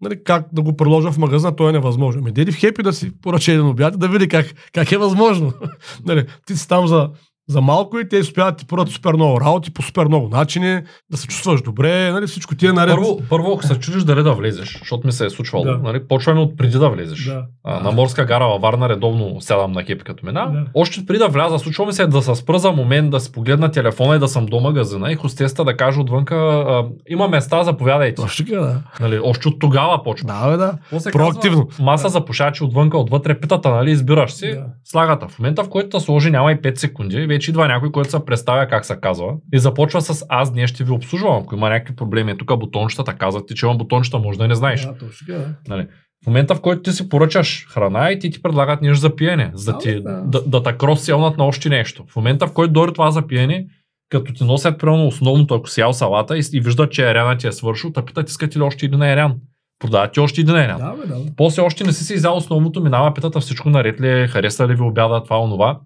нали, 0.01 0.25
как 0.25 0.47
да 0.53 0.63
го 0.63 0.77
приложа 0.77 1.13
в 1.13 1.19
магазина, 1.19 1.57
то 1.57 1.69
е 1.69 1.73
невъзможно. 1.73 2.23
Ами 2.23 2.33
деди 2.33 2.53
в 2.53 2.57
Хепи 2.57 2.83
да 2.83 2.93
си 2.93 3.21
поръча 3.21 3.53
един 3.53 3.67
обяд 3.67 3.99
да 3.99 4.09
види 4.09 4.29
как, 4.29 4.47
как 4.73 4.93
е 4.93 4.99
възможно. 4.99 5.53
нали, 6.07 6.27
ти 6.47 6.57
си 6.57 6.69
там 6.69 6.87
за, 6.87 7.11
за 7.51 7.61
малко 7.61 7.99
и 7.99 8.09
те 8.09 8.19
успяват 8.19 8.55
да 8.55 8.59
ти 8.59 8.67
поръчат 8.67 8.95
супер 8.95 9.13
много 9.13 9.41
работи, 9.41 9.73
по 9.75 9.83
супер 9.83 10.05
много 10.05 10.29
начини, 10.29 10.81
да 11.11 11.17
се 11.17 11.27
чувстваш 11.27 11.63
добре, 11.63 12.11
нали, 12.13 12.27
всичко 12.27 12.55
ти 12.55 12.67
е 12.67 12.73
наред. 12.73 12.95
Първо, 12.95 13.19
първо, 13.31 13.53
ако 13.53 13.63
се 13.63 13.79
чудиш 13.81 14.03
дали 14.05 14.23
да 14.23 14.33
влезеш, 14.33 14.79
защото 14.79 15.07
ми 15.07 15.13
се 15.13 15.27
е 15.27 15.31
случвало, 15.31 15.65
Да. 15.65 15.79
нали, 15.83 16.09
почваме 16.09 16.41
от 16.41 16.57
преди 16.57 16.79
да 16.79 16.89
влезеш. 16.91 17.25
Да. 17.25 17.45
А, 17.65 17.81
на 17.81 17.93
морска 17.93 18.25
гара 18.25 18.45
във 18.47 18.63
Варна 18.63 18.89
редовно 18.89 19.41
сядам 19.41 19.73
на 19.73 19.83
хепи 19.83 20.05
като 20.05 20.27
мина. 20.27 20.51
Да. 20.53 20.65
Още 20.75 21.07
преди 21.07 21.19
да 21.19 21.29
вляза, 21.29 21.59
случва 21.59 21.87
ми 21.87 21.93
се 21.93 22.07
да 22.07 22.23
се 22.23 22.35
спра 22.35 22.59
за 22.59 22.73
момент, 22.73 23.11
да 23.11 23.21
си 23.21 23.33
погледна 23.33 23.71
телефона 23.71 24.17
и 24.17 24.19
да 24.19 24.29
съм 24.29 24.47
до 24.47 24.61
магазина 24.61 25.13
и 25.13 25.17
хостеста 25.17 25.65
да 25.65 25.77
каже 25.77 26.01
отвънка, 26.01 26.35
а, 26.37 26.85
има 27.09 27.29
места, 27.29 27.63
заповядайте. 27.65 28.23
Така, 28.39 28.61
да. 28.61 28.83
Нали, 29.01 29.21
още 29.25 29.49
от 29.49 29.59
тогава 29.61 30.03
почва. 30.05 30.27
Да, 30.27 30.51
бе, 30.51 30.57
да. 30.57 30.73
После 30.91 31.11
Проактивно. 31.11 31.67
Казва, 31.67 31.85
маса 31.85 32.09
за 32.09 32.25
пушачи 32.25 32.65
отвънка, 32.65 32.99
отвътре 32.99 33.41
питата, 33.41 33.71
нали, 33.71 33.91
избираш 33.91 34.33
си, 34.33 34.51
Да. 34.55 34.65
слагата. 34.85 35.29
В 35.29 35.39
момента, 35.39 35.65
в 35.65 35.69
който 35.69 36.01
сложи, 36.01 36.31
няма 36.31 36.53
и 36.53 36.57
5 36.57 36.79
секунди, 36.79 37.27
вече 37.41 37.51
идва 37.51 37.69
някой, 37.69 37.93
който 37.93 38.11
се 38.11 38.25
представя 38.25 38.67
как 38.67 38.85
се 38.85 38.97
казва 39.01 39.35
и 39.53 39.59
започва 39.59 40.01
с 40.01 40.27
аз 40.29 40.53
днес 40.53 40.71
ще 40.71 40.85
ви 40.85 40.91
обслужвам. 40.91 41.43
Ако 41.43 41.55
има 41.55 41.71
някакви 41.71 41.97
проблеми, 41.97 42.39
тук 42.39 42.59
бутончетата 42.59 43.15
казват 43.15 43.47
ти, 43.47 43.55
че 43.55 43.67
има 43.67 43.75
бутончета, 43.75 44.19
може 44.19 44.39
да 44.39 44.49
не 44.49 44.55
знаеш. 44.55 44.81
Да, 44.81 44.99
точно 44.99 45.27
да. 45.27 45.55
Нали. 45.69 45.87
В 46.25 46.27
момента, 46.27 46.55
в 46.55 46.61
който 46.61 46.83
ти 46.83 46.93
си 46.93 47.09
поръчаш 47.09 47.67
храна 47.69 48.11
и 48.11 48.19
ти 48.19 48.31
ти 48.31 48.43
предлагат 48.43 48.83
нещо 48.83 49.01
за 49.01 49.17
пиене, 49.17 49.51
за 49.55 49.79
ти, 49.79 50.03
да. 50.03 50.23
да, 50.27 50.43
да, 50.47 50.63
те 50.63 50.73
кросселнат 50.73 51.39
на 51.39 51.45
още 51.45 51.69
нещо. 51.69 52.05
В 52.09 52.17
момента, 52.17 52.47
в 52.47 52.53
който 52.53 52.73
дойде 52.73 52.93
това 52.93 53.11
за 53.11 53.27
пиене, 53.27 53.67
като 54.11 54.33
ти 54.33 54.45
носят 54.45 54.79
примерно 54.79 55.07
основното, 55.07 55.55
ако 55.55 55.69
си 55.69 55.81
ял 55.81 55.93
салата 55.93 56.39
и, 56.39 56.43
и 56.53 56.61
виждат, 56.61 56.93
че 56.93 57.11
еряна 57.11 57.37
ти 57.37 57.47
е 57.47 57.53
свършил, 57.53 57.93
те 57.93 58.03
питат 58.03 58.29
искате 58.29 58.59
ли 58.59 58.63
още 58.63 58.87
един 58.87 59.03
ерян. 59.03 59.35
Продават 59.79 60.13
ти 60.13 60.21
още 60.21 60.41
един 60.41 60.57
ерян. 60.57 60.79
Да, 60.79 60.93
бе, 60.93 61.07
да. 61.07 61.15
бе. 61.15 61.31
После 61.37 61.63
още 61.63 61.85
не 61.85 61.93
си 61.93 62.05
си 62.05 62.15
взял 62.15 62.37
основното, 62.37 62.83
минава 62.83 63.15
питата 63.15 63.41
всичко 63.41 63.71
наред 63.71 64.01
ли 64.01 64.09
е, 64.09 64.27
хареса 64.27 64.69
ли 64.69 64.75
ви 64.75 64.83
обяда, 64.83 65.23
това, 65.23 65.43
онова. 65.43 65.81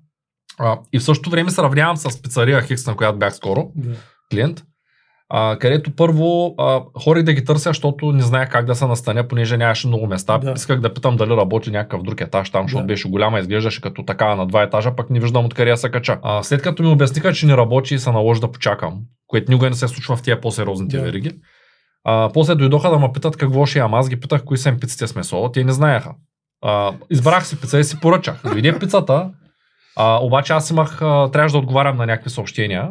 А, 0.59 0.79
и 0.93 0.99
в 0.99 1.05
същото 1.05 1.31
време 1.31 1.51
се 1.51 1.63
равнявам 1.63 1.97
с 1.97 2.23
пицария 2.23 2.63
Хикс, 2.63 2.87
на 2.87 2.97
която 2.97 3.19
бях 3.19 3.35
скоро, 3.35 3.71
Да. 3.77 3.95
клиент, 4.31 4.63
а, 5.29 5.57
където 5.61 5.91
първо 5.97 6.55
а, 6.59 6.81
хорих 7.05 7.23
да 7.23 7.33
ги 7.33 7.45
търся, 7.45 7.71
защото 7.71 8.13
не 8.13 8.23
знаех 8.23 8.49
как 8.51 8.67
да 8.67 8.75
се 8.75 8.87
настаня, 8.87 9.29
понеже 9.29 9.57
нямаше 9.57 9.87
много 9.87 10.07
места. 10.07 10.39
Да. 10.39 10.53
Исках 10.53 10.81
да 10.81 10.95
питам 10.95 11.17
дали 11.17 11.31
работи 11.31 11.71
някакъв 11.71 12.03
друг 12.03 12.21
етаж 12.21 12.51
там, 12.51 12.65
защото 12.65 12.83
Да. 12.83 12.87
беше 12.87 13.09
голяма, 13.11 13.39
изглеждаше 13.41 13.81
като 13.81 14.05
така 14.05 14.35
на 14.35 14.47
два 14.47 14.63
етажа, 14.63 14.97
пък 14.97 15.11
не 15.11 15.21
виждам 15.21 15.45
откъде 15.45 15.71
я 15.71 15.77
се 15.77 15.91
кача. 15.91 16.19
А, 16.23 16.43
след 16.43 16.63
като 16.63 16.83
ми 16.83 16.89
обясниха, 16.89 17.33
че 17.33 17.47
не 17.47 17.57
работи 17.57 17.95
и 17.95 17.99
се 17.99 18.13
наложи 18.13 18.41
да 18.41 18.53
почакам, 18.53 18.99
което 19.27 19.53
никога 19.53 19.71
не 19.71 19.77
се 19.77 19.89
случва 19.89 20.17
в 20.17 20.23
тия 20.23 20.41
по-сериозните 20.41 20.97
Да. 20.97 21.03
вериги. 21.03 21.31
А, 22.05 22.31
после 22.35 22.55
дойдоха 22.55 22.91
да 22.91 22.99
ме 22.99 23.09
питат 23.15 23.37
какво 23.37 23.67
ще 23.67 23.79
ям. 23.79 23.95
Аз 23.95 24.09
ги 24.09 24.21
питах 24.21 24.45
кои 24.45 24.59
са 24.59 24.69
им 24.69 24.81
пиците 24.81 25.07
с 25.07 25.15
месо. 25.15 25.51
Те 25.53 25.65
не 25.65 25.73
знаеха. 25.73 26.11
А, 26.63 26.93
избрах 27.11 27.47
си 27.47 27.61
пица 27.61 27.79
и 27.79 27.85
си 27.85 28.01
поръчах. 28.01 28.41
Дойде 28.45 28.79
пицата, 28.79 29.31
а, 29.97 30.19
обаче 30.23 30.53
аз 30.53 30.71
имах, 30.71 31.03
а, 31.03 31.31
трябваше 31.31 31.53
да 31.53 31.59
отговарям 31.59 31.97
на 31.97 32.07
някакви 32.07 32.31
съобщения 32.31 32.91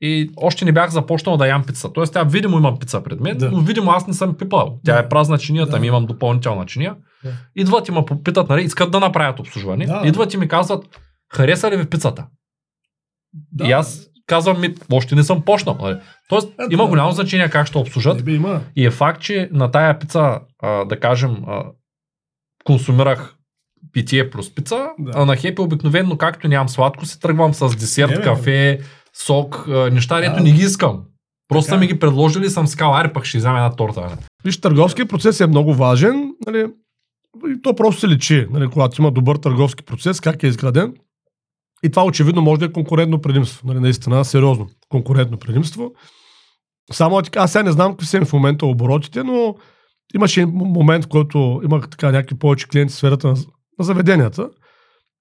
и 0.00 0.30
още 0.36 0.64
не 0.64 0.72
бях 0.72 0.90
започнал 0.90 1.36
да 1.36 1.46
ям 1.46 1.64
пица. 1.64 1.92
Тоест 1.92 2.12
тя 2.12 2.24
видимо 2.24 2.58
имам 2.58 2.78
пица 2.78 3.02
пред 3.02 3.20
мен, 3.20 3.38
Да. 3.38 3.50
но 3.50 3.60
видимо 3.60 3.90
аз 3.90 4.06
не 4.06 4.14
съм 4.14 4.36
пипал. 4.36 4.78
Тя 4.84 4.92
Да. 4.92 4.98
е 4.98 5.08
празна 5.08 5.38
чиния, 5.38 5.66
там 5.68 5.80
Да. 5.80 5.86
имам 5.86 6.06
допълнителна 6.06 6.66
чиния. 6.66 6.96
Да. 7.24 7.30
Идват 7.56 7.88
и 7.88 7.92
ме 7.92 8.04
попитат, 8.04 8.48
нали, 8.48 8.62
искат 8.62 8.90
да 8.90 9.00
направят 9.00 9.40
обслужване. 9.40 9.86
Да. 9.86 10.02
Идват 10.04 10.34
и 10.34 10.36
ми 10.36 10.48
казват, 10.48 11.00
хареса 11.32 11.70
ли 11.70 11.76
ви 11.76 11.86
пицата? 11.86 12.26
Да. 13.52 13.66
И 13.68 13.72
аз 13.72 14.08
казвам, 14.26 14.60
ми, 14.60 14.74
още 14.92 15.14
не 15.14 15.22
съм 15.22 15.42
почнал. 15.42 15.76
Нали. 15.80 15.98
Тоест 16.28 16.48
Ето, 16.58 16.72
има 16.72 16.82
да. 16.82 16.88
голямо 16.88 17.10
значение 17.12 17.48
как 17.50 17.66
ще 17.66 17.78
обслужат. 17.78 18.24
Би 18.24 18.34
има. 18.34 18.60
И 18.76 18.86
е 18.86 18.90
факт, 18.90 19.20
че 19.22 19.48
на 19.52 19.70
тая 19.70 19.98
пица, 19.98 20.40
а, 20.62 20.84
да 20.84 21.00
кажем, 21.00 21.36
а, 21.48 21.64
консумирах 22.64 23.36
питие 23.92 24.30
плюс 24.30 24.54
пица, 24.54 24.86
Да. 24.98 25.12
а 25.14 25.24
на 25.24 25.36
хепи 25.36 25.60
обикновено, 25.62 26.16
както 26.18 26.48
нямам 26.48 26.68
сладко, 26.68 27.06
се 27.06 27.20
тръгвам 27.20 27.54
с 27.54 27.76
десерт, 27.76 28.10
Не, 28.10 28.16
бе, 28.16 28.22
кафе, 28.22 28.80
сок, 29.14 29.64
а, 29.68 29.90
неща, 29.90 30.20
Да. 30.20 30.20
дето 30.30 30.42
не 30.42 30.52
ги 30.52 30.62
искам. 30.62 31.00
Просто 31.48 31.68
Така 31.68 31.78
ми 31.78 31.84
е. 31.84 31.88
ги 31.88 31.98
предложили 31.98 32.50
съм 32.50 32.66
сказал, 32.66 32.96
аре 32.96 33.12
пък 33.12 33.24
ще 33.24 33.38
взема 33.38 33.56
една 33.56 33.76
торта. 33.76 34.16
Виж, 34.44 34.60
търговският 34.60 35.08
процес 35.08 35.40
е 35.40 35.46
много 35.46 35.74
важен. 35.74 36.32
Нали, 36.46 36.66
и 37.48 37.62
то 37.62 37.74
просто 37.76 38.00
се 38.00 38.08
личи, 38.08 38.46
нали, 38.50 38.68
когато 38.68 39.02
има 39.02 39.10
добър 39.10 39.36
търговски 39.36 39.84
процес, 39.84 40.20
как 40.20 40.42
е 40.42 40.46
изграден. 40.46 40.94
И 41.84 41.90
това 41.90 42.04
очевидно 42.04 42.42
може 42.42 42.58
да 42.60 42.64
е 42.66 42.72
конкурентно 42.72 43.20
предимство. 43.20 43.66
Нали, 43.68 43.80
наистина, 43.80 44.24
сериозно 44.24 44.68
конкурентно 44.88 45.36
предимство. 45.36 45.92
Само 46.92 47.22
да 47.22 47.40
аз 47.40 47.52
сега 47.52 47.62
не 47.62 47.72
знам 47.72 47.92
какви 47.92 48.06
са 48.06 48.24
в 48.24 48.32
момента 48.32 48.66
оборотите, 48.66 49.22
но 49.22 49.54
имаше 50.14 50.46
момент, 50.46 51.04
в 51.04 51.08
който 51.08 51.60
имах 51.64 51.88
така 51.88 52.12
някакви 52.12 52.38
повече 52.38 52.68
клиенти 52.68 52.92
в 52.92 52.96
сферата 52.96 53.28
на, 53.28 53.34
на 53.78 53.84
заведенията. 53.84 54.50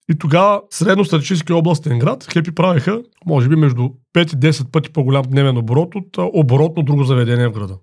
И 0.10 0.18
тогава 0.18 0.62
средностатистически 0.70 1.54
областен 1.54 2.00
град 2.00 2.28
Хепи 2.34 2.56
правиха, 2.56 3.02
може 3.26 3.50
би, 3.50 3.56
между 3.56 3.90
5 4.16 4.34
и 4.34 4.52
10 4.52 4.72
пъти 4.72 4.94
по-голям 4.94 5.24
дневен 5.30 5.58
оборот 5.58 5.96
от 5.96 6.18
а, 6.18 6.30
оборот 6.34 6.78
на 6.78 6.84
друго 6.84 7.04
заведение 7.04 7.48
в 7.48 7.52
града. 7.52 7.78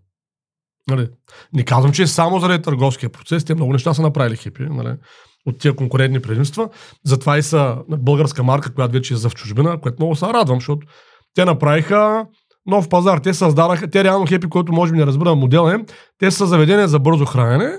Нали? 0.89 1.09
Не 1.53 1.65
казвам, 1.65 1.93
че 1.93 2.03
е 2.03 2.07
само 2.07 2.41
заради 2.41 2.63
търговския 2.63 3.11
процес. 3.11 3.45
Те 3.45 3.55
много 3.55 3.73
неща 3.73 3.95
са 3.95 4.03
направили 4.03 4.37
хипи 4.37 4.63
нали? 4.63 4.97
от 5.47 5.59
тия 5.59 5.77
конкурентни 5.77 6.23
предимства. 6.23 6.69
Затова 7.05 7.39
и 7.39 7.43
са 7.43 7.77
българска 7.89 8.43
марка, 8.43 8.75
която 8.75 8.93
вече 8.93 9.15
е 9.15 9.17
за 9.17 9.31
в 9.31 9.35
чужбина, 9.35 9.81
което 9.81 9.97
много 10.01 10.17
се 10.17 10.27
радвам, 10.27 10.57
защото 10.57 10.87
те 11.35 11.45
направиха 11.45 12.27
нов 12.67 12.89
пазар. 12.89 13.19
Те 13.19 13.35
създадаха, 13.35 13.91
те 13.91 14.05
реално 14.05 14.27
хепи, 14.27 14.49
който 14.49 14.73
може 14.73 14.93
би 14.93 14.99
не 14.99 15.07
разбира 15.07 15.35
модела 15.35 15.75
е, 15.75 15.79
те 16.19 16.31
са 16.31 16.47
заведения 16.47 16.89
за 16.89 16.99
бързо 16.99 17.25
хранене, 17.25 17.79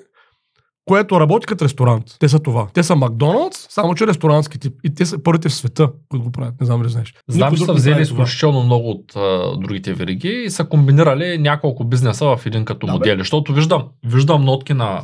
което 0.90 1.20
работи 1.20 1.46
като 1.46 1.66
ресторант. 1.66 2.04
Те 2.20 2.30
са 2.30 2.40
това. 2.40 2.68
Те 2.74 2.84
са 2.84 2.96
Макдоналдс, 2.96 3.68
само 3.70 3.96
че 3.96 4.08
ресторантски 4.08 4.60
тип. 4.60 4.74
И 4.84 4.96
те 4.96 5.06
са 5.06 5.24
първите 5.24 5.50
в 5.50 5.54
света, 5.54 5.90
които 6.10 6.24
го 6.24 6.32
правят. 6.32 6.54
Не 6.60 6.66
знам 6.66 6.80
дали 6.80 6.90
знаеш. 6.92 7.14
Знам, 7.28 7.56
че 7.56 7.64
са 7.64 7.74
взели 7.74 8.02
изключително 8.02 8.64
много 8.64 8.90
от 8.90 9.16
а, 9.16 9.58
другите 9.58 9.94
вериги 9.94 10.44
и 10.46 10.50
са 10.50 10.66
комбинирали 10.66 11.38
няколко 11.38 11.84
бизнеса 11.84 12.26
в 12.28 12.46
един 12.46 12.66
като 12.66 12.86
Да, 12.88 12.92
бе. 12.92 12.98
модели. 12.98 13.20
Защото 13.20 13.54
виждам, 13.54 13.84
виждам 14.06 14.46
нотки 14.46 14.74
на 14.74 15.02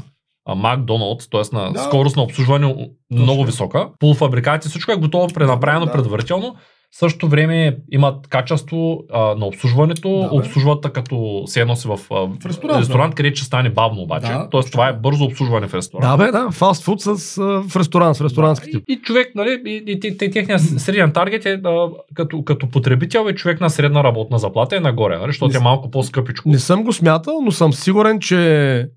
Макдоналдс, 0.56 1.30
т.е. 1.30 1.56
на 1.56 1.72
Да. 1.74 1.80
скорост 1.80 2.16
на 2.16 2.24
обслужване 2.24 2.66
много 3.12 3.28
Точно. 3.28 3.44
висока. 3.46 3.90
Полуфабрикати, 4.00 4.70
всичко 4.70 4.92
е 4.92 4.96
готово, 4.96 5.28
пренаправено 5.28 5.86
Да. 5.86 5.92
предварително. 5.92 6.56
В 6.96 6.98
същото 6.98 7.28
време 7.28 7.78
имат 7.92 8.28
качество 8.28 9.04
а, 9.14 9.20
на 9.20 9.46
обслужването, 9.46 10.10
Да, 10.10 10.24
да, 10.24 10.30
бе. 10.30 10.36
обслужват 10.36 10.94
като 10.94 11.44
се 11.46 11.62
едно 11.62 11.76
си 11.76 11.88
в, 11.88 11.92
а, 11.92 12.16
В 12.16 12.46
ресторант, 12.46 12.80
ресторант 12.80 13.16
където 13.16 13.38
ще 13.38 13.46
стане 13.46 13.70
бавно 13.70 14.02
обаче. 14.02 14.32
Да, 14.32 14.48
Тоест 14.52 14.72
това 14.72 14.88
е 14.88 14.94
бързо 14.94 15.24
обслужване 15.24 15.68
в 15.68 15.74
ресторант. 15.74 16.20
Да, 16.20 16.26
бе, 16.26 16.32
да, 16.32 16.52
фастфуд 16.52 17.02
с, 17.02 17.08
а, 17.08 17.62
в 17.70 17.76
ресторант, 17.76 18.18
с 18.18 18.22
ресторантски 18.22 18.72
тип. 18.72 18.84
И, 18.88 18.94
и 18.94 19.02
човек, 19.02 19.32
нали, 19.36 19.62
и, 19.66 19.70
и, 19.70 20.00
и, 20.04 20.08
и 20.08 20.32
техният 20.32 20.62
среден 20.62 21.12
таргет 21.12 21.46
е 21.46 21.62
а, 21.66 21.90
като, 22.14 22.44
като 22.44 22.70
потребител 22.70 23.28
е 23.30 23.36
човек 23.36 23.62
на 23.62 23.70
средна 23.70 24.04
работна 24.04 24.40
заплата 24.40 24.76
е 24.76 24.80
нагоре, 24.80 25.18
нали, 25.18 25.30
защото 25.30 25.52
Не 25.52 25.58
е 25.58 25.64
малко 25.64 25.92
по-скъпичко. 25.92 26.50
Не 26.50 26.60
съм 26.60 26.84
го 26.84 26.94
смятал, 26.94 27.42
но 27.42 27.52
съм 27.52 27.74
сигурен, 27.74 28.20
че 28.20 28.90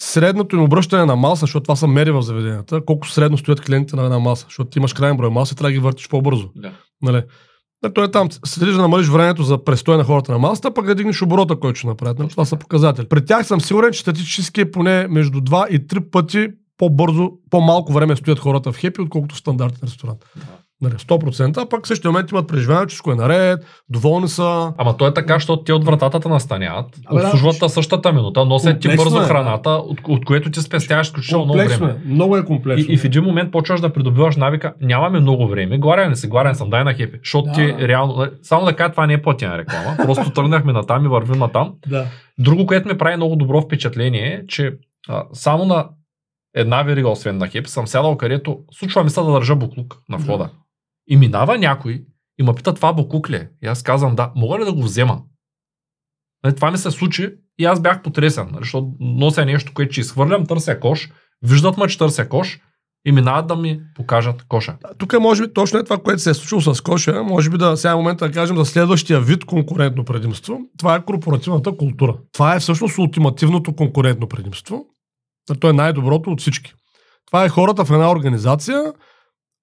средното 0.00 0.56
им 0.56 0.62
обръщане 0.62 1.04
на 1.04 1.16
маса, 1.16 1.40
защото 1.40 1.62
това 1.62 1.76
са 1.76 1.86
мери 1.86 2.10
в 2.10 2.22
заведенията, 2.22 2.84
колко 2.84 3.08
средно 3.08 3.38
стоят 3.38 3.60
клиентите 3.60 3.96
на 3.96 4.04
една 4.04 4.18
маса, 4.18 4.44
защото 4.48 4.70
ти 4.70 4.78
имаш 4.78 4.92
крайен 4.92 5.16
брой 5.16 5.30
маси, 5.30 5.56
трябва 5.56 5.68
да 5.68 5.72
ги 5.72 5.78
въртиш 5.78 6.08
по-бързо. 6.08 6.48
Да. 6.56 6.72
Нали? 7.02 7.22
Той 7.94 8.04
е 8.04 8.10
там, 8.10 8.28
следиш 8.44 8.74
да 8.74 8.80
намалиш 8.82 9.06
времето 9.06 9.42
за 9.42 9.64
престой 9.64 9.96
на 9.96 10.04
хората 10.04 10.32
на 10.32 10.38
масата, 10.38 10.74
пък 10.74 10.86
да 10.86 10.94
дигнеш 10.94 11.22
оборота, 11.22 11.60
който 11.60 11.78
ще 11.78 11.88
направят. 11.88 12.18
Нали? 12.18 12.28
Това 12.28 12.44
са 12.44 12.56
показатели. 12.56 13.08
При 13.08 13.24
тях 13.24 13.46
съм 13.46 13.60
сигурен, 13.60 13.92
че 13.92 14.00
статистически 14.00 14.60
е 14.60 14.70
поне 14.70 15.06
между 15.08 15.40
2 15.40 15.68
и 15.68 15.86
3 15.86 16.10
пъти 16.10 16.48
по-бързо, 16.78 17.30
по-малко 17.50 17.92
време 17.92 18.16
стоят 18.16 18.38
хората 18.38 18.72
в 18.72 18.76
хепи, 18.76 19.00
отколкото 19.00 19.34
в 19.34 19.38
стандартен 19.38 19.80
ресторант. 19.82 20.24
Да. 20.82 20.88
Нали, 20.88 20.98
100%, 20.98 21.56
а 21.58 21.68
пък 21.68 21.84
в 21.84 21.88
същия 21.88 22.10
момент 22.10 22.30
имат 22.30 22.48
преживяване, 22.48 22.86
че 22.86 22.92
всичко 22.94 23.12
е 23.12 23.14
наред, 23.14 23.60
доволни 23.88 24.28
са. 24.28 24.72
Ама 24.78 24.96
то 24.96 25.06
е 25.06 25.14
така, 25.14 25.34
защото 25.34 25.62
те 25.64 25.72
от 25.72 25.84
вратата 25.84 26.28
настаняват, 26.28 26.86
Абе, 27.06 27.20
да. 27.20 27.26
обслужват 27.26 27.62
на 27.62 27.68
същата 27.68 28.12
минута, 28.12 28.44
носят 28.44 28.80
ти 28.80 28.88
бързо 28.96 29.16
е, 29.18 29.20
да. 29.20 29.26
храната, 29.26 29.70
от, 29.70 29.98
от 30.08 30.24
което 30.24 30.50
ти 30.50 30.60
спестяваш 30.60 31.06
изключително 31.06 31.44
много 31.44 31.58
време. 31.58 31.92
е. 31.92 32.08
Много 32.08 32.36
е 32.36 32.40
И, 32.40 32.44
комплексно. 32.44 32.94
и 32.94 32.98
в 32.98 33.04
един 33.04 33.24
момент 33.24 33.52
почваш 33.52 33.80
да 33.80 33.92
придобиваш 33.92 34.36
навика, 34.36 34.74
нямаме 34.80 35.20
много 35.20 35.48
време, 35.48 35.78
гладен 35.78 36.16
си, 36.16 36.28
гладен 36.28 36.54
съм, 36.54 36.70
дай 36.70 36.84
на 36.84 36.94
хепи. 36.94 37.18
Защото 37.24 37.46
Да, 37.46 37.52
ти 37.52 37.66
да. 37.66 37.88
реално, 37.88 38.26
само 38.42 38.64
да 38.64 38.76
кажа, 38.76 38.90
това 38.90 39.06
не 39.06 39.12
е 39.12 39.22
платена 39.22 39.58
реклама, 39.58 39.96
просто 40.04 40.30
тръгнахме 40.34 40.72
на 40.72 40.86
там 40.86 41.04
и 41.04 41.08
вървим 41.08 41.38
на 41.38 41.48
там. 41.52 41.72
Да. 41.88 42.06
Друго, 42.38 42.66
което 42.66 42.88
ми 42.88 42.98
прави 42.98 43.16
много 43.16 43.36
добро 43.36 43.60
впечатление 43.60 44.26
е, 44.26 44.46
че 44.46 44.72
а, 45.08 45.24
само 45.32 45.64
на 45.64 45.88
една 46.54 46.82
верига, 46.82 47.08
освен 47.08 47.38
на 47.38 47.48
хеп, 47.48 47.66
съм 47.68 47.86
сядал 47.86 48.16
където 48.16 48.58
случва 48.72 49.04
ми 49.04 49.10
се 49.10 49.20
да 49.20 49.32
държа 49.32 49.56
буклук 49.56 49.96
на 50.08 50.18
входа. 50.18 50.50
И 51.10 51.16
минава 51.16 51.58
някой 51.58 52.04
и 52.38 52.42
ме 52.42 52.54
пита 52.54 52.74
това 52.74 52.94
е? 53.30 53.48
И 53.62 53.66
аз 53.66 53.82
казвам 53.82 54.16
да, 54.16 54.32
мога 54.36 54.58
ли 54.58 54.64
да 54.64 54.72
го 54.72 54.82
взема? 54.82 55.22
Нали, 56.44 56.54
това 56.54 56.70
ми 56.70 56.78
се 56.78 56.90
случи 56.90 57.34
и 57.58 57.64
аз 57.64 57.80
бях 57.80 58.02
потресен, 58.02 58.48
нали, 58.52 58.64
защото 58.64 58.92
нося 59.00 59.44
нещо, 59.44 59.72
което 59.74 59.92
ще 59.92 60.00
изхвърлям, 60.00 60.46
търся 60.46 60.80
кош, 60.80 61.10
виждат 61.42 61.76
ме, 61.76 61.88
че 61.88 61.98
търся 61.98 62.28
кош 62.28 62.60
и 63.04 63.12
минават 63.12 63.46
да 63.46 63.56
ми 63.56 63.80
покажат 63.94 64.44
коша. 64.48 64.76
Тук 64.98 65.20
може 65.20 65.46
би 65.46 65.54
точно 65.54 65.78
е 65.78 65.84
това, 65.84 65.98
което 65.98 66.22
се 66.22 66.30
е 66.30 66.34
случило 66.34 66.74
с 66.74 66.80
Коша. 66.80 67.22
Може 67.22 67.50
би 67.50 67.58
да 67.58 67.76
сега 67.76 67.92
е 67.92 67.96
момента 67.96 68.26
да 68.28 68.34
кажем 68.34 68.56
за 68.56 68.64
следващия 68.64 69.20
вид 69.20 69.44
конкурентно 69.44 70.04
предимство. 70.04 70.60
Това 70.78 70.94
е 70.94 71.04
корпоративната 71.04 71.76
култура. 71.76 72.16
Това 72.32 72.56
е 72.56 72.60
всъщност 72.60 72.98
ултимативното 72.98 73.76
конкурентно 73.76 74.26
предимство. 74.26 74.86
То 75.60 75.70
е 75.70 75.72
най-доброто 75.72 76.30
от 76.30 76.40
всички. 76.40 76.74
Това 77.26 77.44
е 77.44 77.48
хората 77.48 77.84
в 77.84 77.90
една 77.90 78.10
организация 78.10 78.92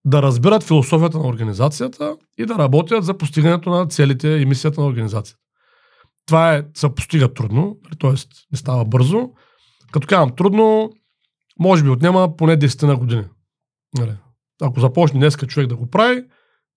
да 0.06 0.22
разбират 0.22 0.64
философията 0.64 1.18
на 1.18 1.28
организацията 1.28 2.18
и 2.38 2.46
да 2.46 2.58
работят 2.58 3.04
за 3.04 3.18
постигането 3.18 3.70
на 3.70 3.88
целите 3.88 4.28
и 4.28 4.46
мисията 4.46 4.82
на 4.82 4.88
организацията. 4.88 5.40
Това 6.26 6.54
е, 6.56 6.64
се 6.74 6.96
постига 6.96 7.34
трудно, 7.34 7.78
т.е. 8.00 8.12
не 8.52 8.58
става 8.58 8.86
бързо. 8.86 9.30
Като 9.92 10.08
казвам 10.08 10.36
трудно, 10.36 10.92
може 11.60 11.84
би 11.84 11.90
отнема 11.90 12.36
поне 12.38 12.58
10 12.58 12.88
на 12.88 12.96
години. 12.96 13.24
Нали? 13.98 14.12
Ако 14.62 14.80
започне 14.80 15.20
днеска 15.20 15.48
човек 15.48 15.68
да 15.70 15.76
го 15.76 15.90
прави, 15.90 16.24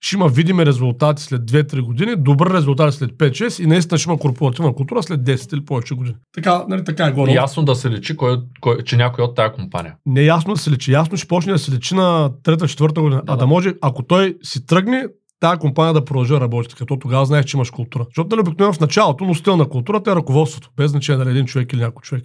ще 0.01 0.17
има 0.17 0.29
видими 0.29 0.67
резултати 0.67 1.23
след 1.23 1.43
2-3 1.43 1.81
години, 1.81 2.17
добър 2.17 2.55
резултат 2.55 2.95
след 2.95 3.11
5-6 3.11 3.65
и 3.65 3.67
наистина 3.67 3.99
ще 3.99 4.11
има 4.11 4.19
корпоративна 4.19 4.75
култура 4.75 5.03
след 5.03 5.21
10 5.21 5.55
или 5.55 5.65
повече 5.65 5.95
години. 5.95 6.17
Така, 6.35 6.65
нали, 6.69 6.85
така 6.85 7.07
е 7.07 7.13
горе. 7.13 7.33
Ясно 7.33 7.63
да 7.63 7.75
се 7.75 7.91
личи, 7.91 8.17
кой, 8.17 8.39
кой, 8.61 8.83
че 8.85 8.97
някой 8.97 9.25
от 9.25 9.37
тая 9.37 9.53
компания. 9.53 9.97
Не 10.07 10.23
ясно 10.23 10.55
да 10.55 10.61
се 10.61 10.71
личи. 10.71 10.93
Ясно 10.93 11.17
ще 11.17 11.29
почне 11.29 11.53
да 11.53 11.59
се 11.59 11.73
личи 11.73 11.95
на 11.95 12.31
трета, 12.43 12.69
четвърта 12.69 13.01
година. 13.01 13.23
Да, 13.27 13.33
а 13.33 13.37
да 13.37 13.41
да. 13.41 13.47
може, 13.47 13.75
ако 13.81 14.03
той 14.03 14.37
си 14.43 14.67
тръгне, 14.67 15.07
тази 15.41 15.59
компания 15.59 15.95
да 15.95 16.05
продължи 16.05 16.33
да 16.33 16.41
работи, 16.41 16.75
като 16.75 16.99
тогава 16.99 17.27
знаеш, 17.27 17.45
че 17.45 17.57
имаш 17.57 17.71
култура. 17.71 18.05
Защото 18.05 18.37
нали, 18.37 18.41
обикновено 18.41 18.73
в 18.73 18.81
началото 18.81 19.25
носител 19.25 19.57
на 19.57 19.69
културата 19.69 20.11
е 20.11 20.17
ръководството, 20.17 20.71
без 20.77 20.91
значение 20.91 21.25
дали 21.25 21.31
един 21.31 21.47
човек 21.47 21.73
или 21.73 21.81
някой 21.81 22.01
човек. 22.01 22.25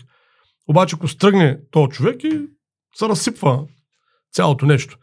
Обаче, 0.69 0.95
ако 0.95 1.07
стръгне 1.07 1.57
този 1.71 1.89
човек 1.89 2.23
и 2.23 2.41
се 2.95 3.09
разсипва 3.09 3.63
цялото 4.31 4.65
нещо. 4.65 4.97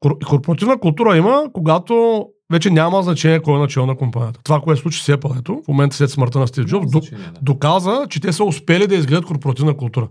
Кор- 0.00 0.26
Корпоративна 0.28 0.78
култура 0.78 1.16
има, 1.16 1.44
когато 1.52 2.26
вече 2.52 2.70
няма 2.70 3.02
значение 3.02 3.40
кой 3.40 3.54
е 3.54 3.58
начал 3.58 3.86
на 3.86 3.96
компанията. 3.96 4.40
Това, 4.44 4.60
което 4.60 4.80
случи 4.80 5.02
с 5.02 5.16
Apple, 5.16 5.64
в 5.64 5.68
момента 5.68 5.96
след 5.96 6.10
смъртта 6.10 6.38
на 6.38 6.46
Стив 6.46 6.64
Джобс, 6.64 6.90
до, 6.90 7.00
доказа, 7.42 8.06
че 8.10 8.20
те 8.20 8.32
са 8.32 8.44
успели 8.44 8.86
да 8.86 8.94
изградят 8.94 9.24
корпоративна 9.24 9.76
култура. 9.76 10.08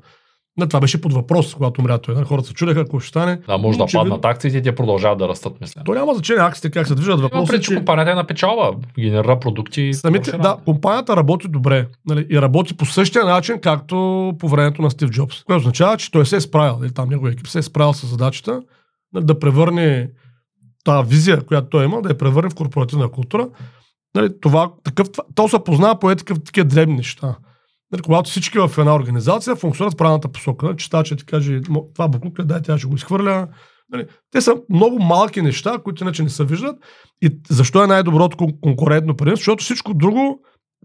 Не, 0.57 0.67
това 0.67 0.79
беше 0.79 1.01
под 1.01 1.13
въпрос, 1.13 1.55
когато 1.55 1.81
умря 1.81 1.97
той. 1.97 2.15
Нали, 2.15 2.25
Хората 2.25 2.47
се 2.47 2.53
чудеха 2.53 2.79
какво 2.79 2.99
ще 2.99 3.09
стане. 3.09 3.39
Да, 3.47 3.57
може 3.57 3.77
да 3.77 3.85
паднат 3.93 4.25
акциите 4.25 4.57
и 4.57 4.61
те 4.61 4.75
продължават 4.75 5.19
да 5.19 5.27
растат, 5.27 5.61
мисля. 5.61 5.81
То 5.85 5.93
няма 5.93 6.13
значение 6.13 6.43
акциите 6.43 6.69
как 6.69 6.87
се 6.87 6.95
движат. 6.95 7.19
Въпросът 7.19 7.55
е, 7.55 7.59
че 7.59 7.75
компанията 7.75 8.11
е 8.11 8.15
на 8.15 8.27
печалба, 8.27 8.71
генерира 8.99 9.39
продукти. 9.39 9.93
самите, 9.93 10.31
да, 10.31 10.57
компанията 10.65 11.17
работи 11.17 11.47
добре. 11.47 11.87
Нали, 12.07 12.27
и 12.29 12.41
работи 12.41 12.77
по 12.77 12.85
същия 12.85 13.25
начин, 13.25 13.61
както 13.61 13.95
по 14.39 14.47
времето 14.47 14.81
на 14.81 14.91
Стив 14.91 15.09
Джобс. 15.09 15.43
Което 15.43 15.59
означава, 15.59 15.97
че 15.97 16.11
той 16.11 16.25
се 16.25 16.35
е 16.35 16.41
справил, 16.41 16.83
или 16.83 16.93
там 16.93 17.09
неговия 17.09 17.33
екип 17.33 17.47
се 17.47 17.59
е 17.59 17.61
справил 17.61 17.93
с 17.93 18.07
задачата 18.07 18.51
нали, 18.51 18.63
да 19.13 19.39
превърне 19.39 20.09
тази 20.83 21.09
визия, 21.09 21.45
която 21.45 21.69
той 21.69 21.85
има, 21.85 22.01
да 22.01 22.09
я 22.09 22.17
превърне 22.17 22.49
в 22.49 22.55
корпоративна 22.55 23.11
култура. 23.11 23.49
Нали, 24.15 24.29
това, 24.41 24.71
такъв, 24.83 25.07
то 25.35 25.47
се 25.47 25.63
познава 25.65 25.99
по 25.99 26.11
е 26.11 26.15
такъв, 26.15 26.43
такива 26.43 26.67
дребни 26.67 26.95
неща. 26.95 27.37
Нали, 27.91 28.01
когато 28.01 28.29
всички 28.29 28.59
в 28.59 28.71
една 28.77 28.95
организация 28.95 29.55
функционират 29.55 29.93
в 29.93 29.97
правилната 29.97 30.27
посока. 30.27 30.65
Нали, 30.65 30.77
читача 30.77 31.15
ти 31.15 31.25
каже, 31.25 31.61
«Мо, 31.69 31.85
това 31.93 32.07
буклук 32.07 32.39
ли, 32.39 32.45
дай 32.45 32.61
тя 32.61 32.77
ще 32.77 32.87
го 32.87 32.95
изхвърля. 32.95 33.47
Нали, 33.91 34.05
те 34.31 34.41
са 34.41 34.55
много 34.69 34.99
малки 34.99 35.41
неща, 35.41 35.77
които 35.83 36.03
иначе 36.03 36.23
не 36.23 36.29
се 36.29 36.45
виждат. 36.45 36.75
И 37.21 37.39
защо 37.49 37.83
е 37.83 37.87
най-доброто 37.87 38.37
кон- 38.37 38.59
конкурентно 38.61 39.15
предимство? 39.15 39.41
Защото 39.41 39.63
всичко 39.63 39.93
друго 39.93 40.39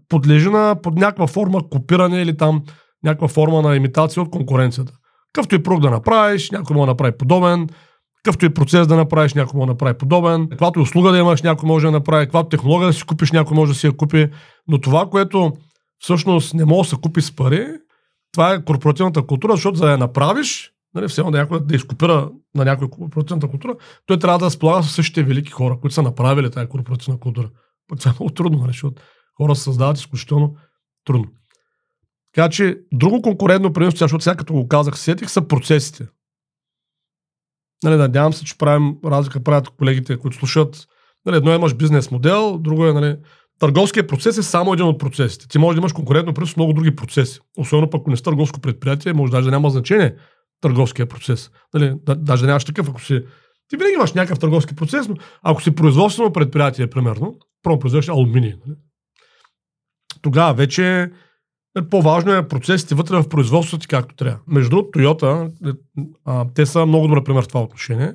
подлежи 0.09 0.49
на 0.49 0.75
под 0.83 0.95
някаква 0.95 1.27
форма 1.27 1.69
копиране 1.69 2.21
или 2.21 2.37
там 2.37 2.63
някаква 3.03 3.27
форма 3.27 3.61
на 3.61 3.75
имитация 3.75 4.23
от 4.23 4.29
конкуренцията. 4.29 4.93
Какъвто 5.33 5.55
и 5.55 5.63
продукт 5.63 5.83
да 5.83 5.89
направиш, 5.89 6.51
някой 6.51 6.75
може 6.75 6.85
да 6.85 6.91
направи 6.91 7.17
подобен, 7.17 7.67
какъвто 8.25 8.45
и 8.45 8.53
процес 8.53 8.87
да 8.87 8.95
направиш, 8.95 9.33
някой 9.33 9.57
може 9.57 9.67
да 9.67 9.73
направи 9.73 9.97
подобен, 9.97 10.49
каквато 10.49 10.79
услуга 10.79 11.11
да 11.11 11.17
имаш, 11.17 11.41
някой 11.41 11.67
може 11.67 11.85
да 11.85 11.91
направи, 11.91 12.25
каквато 12.25 12.49
технология 12.49 12.87
да 12.87 12.93
си 12.93 13.03
купиш, 13.03 13.31
някой 13.31 13.55
може 13.55 13.71
да 13.71 13.79
си 13.79 13.87
я 13.87 13.97
купи. 13.97 14.29
Но 14.67 14.81
това, 14.81 15.09
което 15.09 15.53
всъщност 15.99 16.53
не 16.53 16.65
може 16.65 16.89
да 16.89 16.95
се 16.95 17.01
купи 17.01 17.21
с 17.21 17.35
пари, 17.35 17.67
това 18.33 18.53
е 18.53 18.63
корпоративната 18.63 19.25
култура, 19.25 19.55
защото 19.55 19.77
за 19.77 19.85
да 19.85 19.91
я 19.91 19.97
направиш, 19.97 20.71
нали, 20.95 21.07
все 21.07 21.21
едно 21.21 21.31
някой 21.31 21.65
да 21.65 21.75
изкопира 21.75 22.29
на 22.55 22.65
някой 22.65 22.89
корпоративната 22.89 23.47
култура, 23.47 23.75
той 24.05 24.19
трябва 24.19 24.39
да 24.39 24.45
разполага 24.45 24.83
с 24.83 24.91
същите 24.91 25.23
велики 25.23 25.51
хора, 25.51 25.77
които 25.81 25.93
са 25.93 26.01
направили 26.01 26.51
тази 26.51 26.67
корпоративна 26.67 27.19
култура. 27.19 27.49
Пък 27.87 27.99
това 27.99 28.11
е 28.11 28.13
много 28.19 28.33
трудно, 28.33 28.59
нали, 28.59 28.69
защото 28.69 29.01
хора 29.37 29.55
се 29.55 29.63
създават 29.63 29.97
изключително 29.97 30.55
трудно. 31.05 31.27
Така 32.35 32.49
че, 32.49 32.77
друго 32.93 33.21
конкурентно 33.21 33.73
предимство, 33.73 34.03
защото 34.03 34.23
сега 34.23 34.35
като 34.35 34.53
го 34.53 34.67
казах, 34.67 34.99
сетих, 34.99 35.29
са 35.29 35.47
процесите. 35.47 36.07
Нали, 37.85 37.95
надявам 37.95 38.33
се, 38.33 38.45
че 38.45 38.57
правим 38.57 38.95
разлика, 39.05 39.43
правят 39.43 39.69
колегите, 39.69 40.17
които 40.17 40.37
слушат. 40.37 40.87
Нали, 41.25 41.37
едно 41.37 41.51
е 41.51 41.55
имаш 41.55 41.73
бизнес 41.73 42.11
модел, 42.11 42.57
друго 42.57 42.85
е, 42.85 42.93
нали, 42.93 43.17
търговският 43.59 44.09
процес 44.09 44.37
е 44.37 44.43
само 44.43 44.73
един 44.73 44.85
от 44.85 44.99
процесите. 44.99 45.47
Ти 45.47 45.57
можеш 45.57 45.75
да 45.75 45.79
имаш 45.79 45.93
конкурентно 45.93 46.45
с 46.45 46.55
много 46.55 46.73
други 46.73 46.95
процеси. 46.95 47.39
Особено 47.57 47.89
пък, 47.89 48.01
ако 48.01 48.09
не 48.09 48.17
си 48.17 48.23
търговско 48.23 48.59
предприятие, 48.59 49.13
може 49.13 49.31
даже 49.31 49.45
да 49.45 49.51
няма 49.51 49.69
значение 49.69 50.15
търговския 50.61 51.05
процес. 51.05 51.51
Нали, 51.73 51.93
да, 52.05 52.15
даже 52.15 52.41
да 52.41 52.47
нямаш 52.47 52.65
такъв, 52.65 52.89
ако 52.89 53.01
си... 53.01 53.23
Ти 53.67 53.77
винаги 53.77 53.93
имаш 53.93 54.13
някакъв 54.13 54.39
търговски 54.39 54.75
процес, 54.75 55.07
но 55.07 55.15
ако 55.43 55.63
си 55.63 55.75
производствено 55.75 56.33
предприятие, 56.33 56.87
примерно, 56.87 57.35
първо 57.63 57.79
произвеждаш 57.79 58.09
алуминий. 58.09 58.53
Нали? 58.65 58.77
Тогава 60.21 60.53
вече 60.53 61.01
е, 61.01 61.09
по-важно 61.81 62.33
е 62.33 62.47
процесите 62.47 62.95
вътре 62.95 63.15
в 63.15 63.29
производството 63.29 63.81
ти 63.81 63.87
както 63.87 64.15
трябва. 64.15 64.39
Между 64.47 64.69
другото, 64.69 64.99
Toyota, 64.99 65.51
е, 65.67 66.53
те 66.53 66.65
са 66.65 66.85
много 66.85 67.07
добър 67.07 67.23
пример 67.23 67.43
в 67.43 67.47
това 67.47 67.61
отношение. 67.61 68.13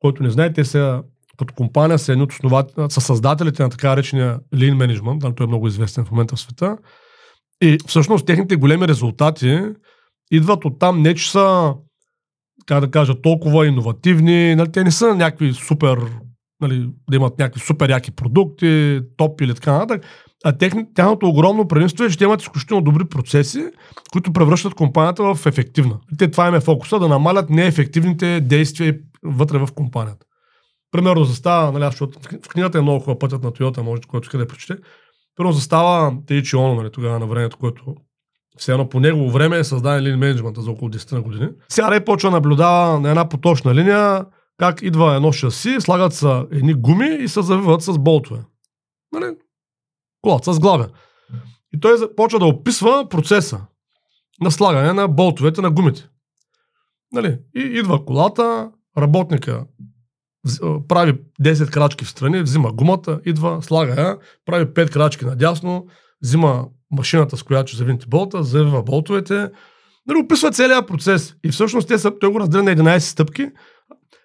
Който 0.00 0.22
не 0.22 0.30
знае, 0.30 0.52
те 0.52 0.64
са 0.64 1.02
като 1.38 1.54
компания 1.54 1.98
са 1.98 2.12
едни 2.12 2.24
от 2.24 2.92
са 2.92 3.00
създателите 3.00 3.62
на 3.62 3.70
така 3.70 3.96
речения 3.96 4.40
Lean 4.54 4.74
Management, 4.74 5.36
той 5.36 5.44
е 5.44 5.48
много 5.48 5.68
известен 5.68 6.04
в 6.04 6.10
момента 6.10 6.36
в 6.36 6.40
света. 6.40 6.78
И 7.62 7.78
всъщност 7.86 8.26
техните 8.26 8.56
големи 8.56 8.88
резултати 8.88 9.60
идват 10.30 10.64
от 10.64 10.78
там 10.78 11.02
не, 11.02 11.14
че 11.14 11.30
са 11.30 11.74
как 12.66 12.80
да 12.80 12.90
кажа, 12.90 13.20
толкова 13.22 13.66
иновативни, 13.66 14.54
нали, 14.54 14.72
те 14.72 14.84
не 14.84 14.90
са 14.90 15.14
някакви 15.14 15.52
супер, 15.52 15.98
нали, 16.60 16.90
да 17.10 17.16
имат 17.16 17.38
някакви 17.38 17.60
супер 17.60 17.90
яки 17.90 18.10
продукти, 18.10 19.00
топ 19.16 19.40
или 19.40 19.54
така 19.54 19.72
нататък, 19.72 20.04
а 20.44 20.52
тяхното 20.94 21.28
огромно 21.28 21.68
предимство 21.68 22.04
е, 22.04 22.10
че 22.10 22.18
те 22.18 22.24
имат 22.24 22.42
изключително 22.42 22.82
добри 22.82 23.04
процеси, 23.04 23.70
които 24.12 24.32
превръщат 24.32 24.74
компанията 24.74 25.34
в 25.34 25.46
ефективна. 25.46 25.98
Те 26.18 26.30
това 26.30 26.48
им 26.48 26.54
е 26.54 26.60
фокуса, 26.60 26.98
да 26.98 27.08
намалят 27.08 27.50
неефективните 27.50 28.40
действия 28.40 28.98
вътре 29.22 29.58
в 29.58 29.68
компанията. 29.74 30.26
Примерно 30.90 31.24
застава, 31.24 31.72
нали, 31.72 31.84
защото 31.84 32.18
в 32.44 32.48
книгата 32.48 32.78
е 32.78 32.80
много 32.80 33.00
хубав 33.00 33.18
пътят 33.18 33.42
на 33.42 33.52
Тойота, 33.52 33.82
може 33.82 34.02
който 34.02 34.26
иска 34.26 34.38
да 34.38 34.46
прочете. 34.46 34.82
Примерно 35.36 35.52
застава 35.52 36.12
Тейчи 36.26 36.56
Оно, 36.56 36.74
нали, 36.74 36.90
тогава 36.90 37.18
на 37.18 37.26
времето, 37.26 37.56
което 37.56 37.94
все 38.58 38.72
едно 38.72 38.88
по 38.88 39.00
негово 39.00 39.30
време 39.30 39.58
е 39.58 39.64
създаден 39.64 40.04
лин 40.04 40.18
менеджмента 40.18 40.62
за 40.62 40.70
около 40.70 40.90
10 40.90 41.12
на 41.12 41.22
години. 41.22 41.48
Сега 41.68 42.04
почва 42.04 42.30
да 42.30 42.36
наблюдава 42.36 43.00
на 43.00 43.08
една 43.08 43.28
поточна 43.28 43.74
линия 43.74 44.24
как 44.58 44.82
идва 44.82 45.16
едно 45.16 45.32
шаси, 45.32 45.76
слагат 45.80 46.14
се 46.14 46.42
едни 46.52 46.74
гуми 46.74 47.16
и 47.20 47.28
се 47.28 47.42
завиват 47.42 47.82
с 47.82 47.98
болтове. 47.98 48.40
Нали? 49.12 49.36
Колата 50.26 50.52
с 50.52 50.60
главя. 50.60 50.88
И 51.74 51.80
той 51.80 52.14
почва 52.16 52.38
да 52.38 52.46
описва 52.46 53.06
процеса 53.08 53.60
на 54.40 54.50
слагане 54.50 54.92
на 54.92 55.08
болтовете 55.08 55.60
на 55.60 55.70
гумите. 55.70 56.08
Нали? 57.12 57.38
И 57.56 57.60
идва 57.60 58.04
колата, 58.04 58.70
работника 58.98 59.64
прави 60.88 61.18
10 61.42 61.70
крачки 61.70 62.04
в 62.04 62.10
страни, 62.10 62.42
взима 62.42 62.72
гумата, 62.72 63.20
идва, 63.24 63.62
слага 63.62 64.00
я, 64.02 64.18
прави 64.46 64.64
5 64.64 64.92
крачки 64.92 65.24
надясно, 65.24 65.86
взима 66.22 66.66
машината, 66.90 67.36
с 67.36 67.42
която 67.42 67.68
ще 67.68 67.78
завинти 67.78 68.06
болта, 68.08 68.42
завива 68.42 68.82
болтовете, 68.82 69.50
нали, 70.06 70.18
описва 70.24 70.50
целият 70.50 70.88
процес. 70.88 71.36
И 71.44 71.48
всъщност 71.48 71.88
те 71.88 71.98
са, 71.98 72.18
той 72.18 72.32
го 72.32 72.40
разделя 72.40 72.62
на 72.62 72.76
11 72.76 72.98
стъпки 72.98 73.50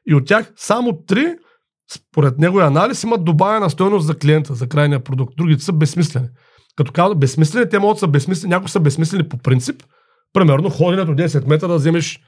и 0.08 0.16
от 0.16 0.26
тях 0.26 0.54
само 0.56 0.92
3, 0.92 1.38
според 1.94 2.40
неговия 2.40 2.68
анализ, 2.68 3.04
имат 3.04 3.26
добавена 3.26 3.70
стоеност 3.70 4.08
за 4.08 4.16
клиента, 4.16 4.56
за 4.56 4.68
крайния 4.68 5.04
продукт. 5.04 5.34
Другите 5.38 5.64
са 5.64 5.74
безсмислени. 5.74 6.28
Като 6.76 6.92
казвам 6.92 7.20
безсмислени, 7.20 7.70
те 7.70 7.80
могат 7.80 7.96
да 7.96 8.00
са 8.00 8.08
безсмислени, 8.08 8.50
някои 8.50 8.70
са 8.70 8.80
безсмислени 8.80 9.30
по 9.30 9.38
принцип. 9.38 9.84
Примерно 10.34 10.70
ходенето 10.70 11.12
10 11.12 11.48
метра 11.48 11.68
да 11.68 11.76
вземеш 11.76 12.20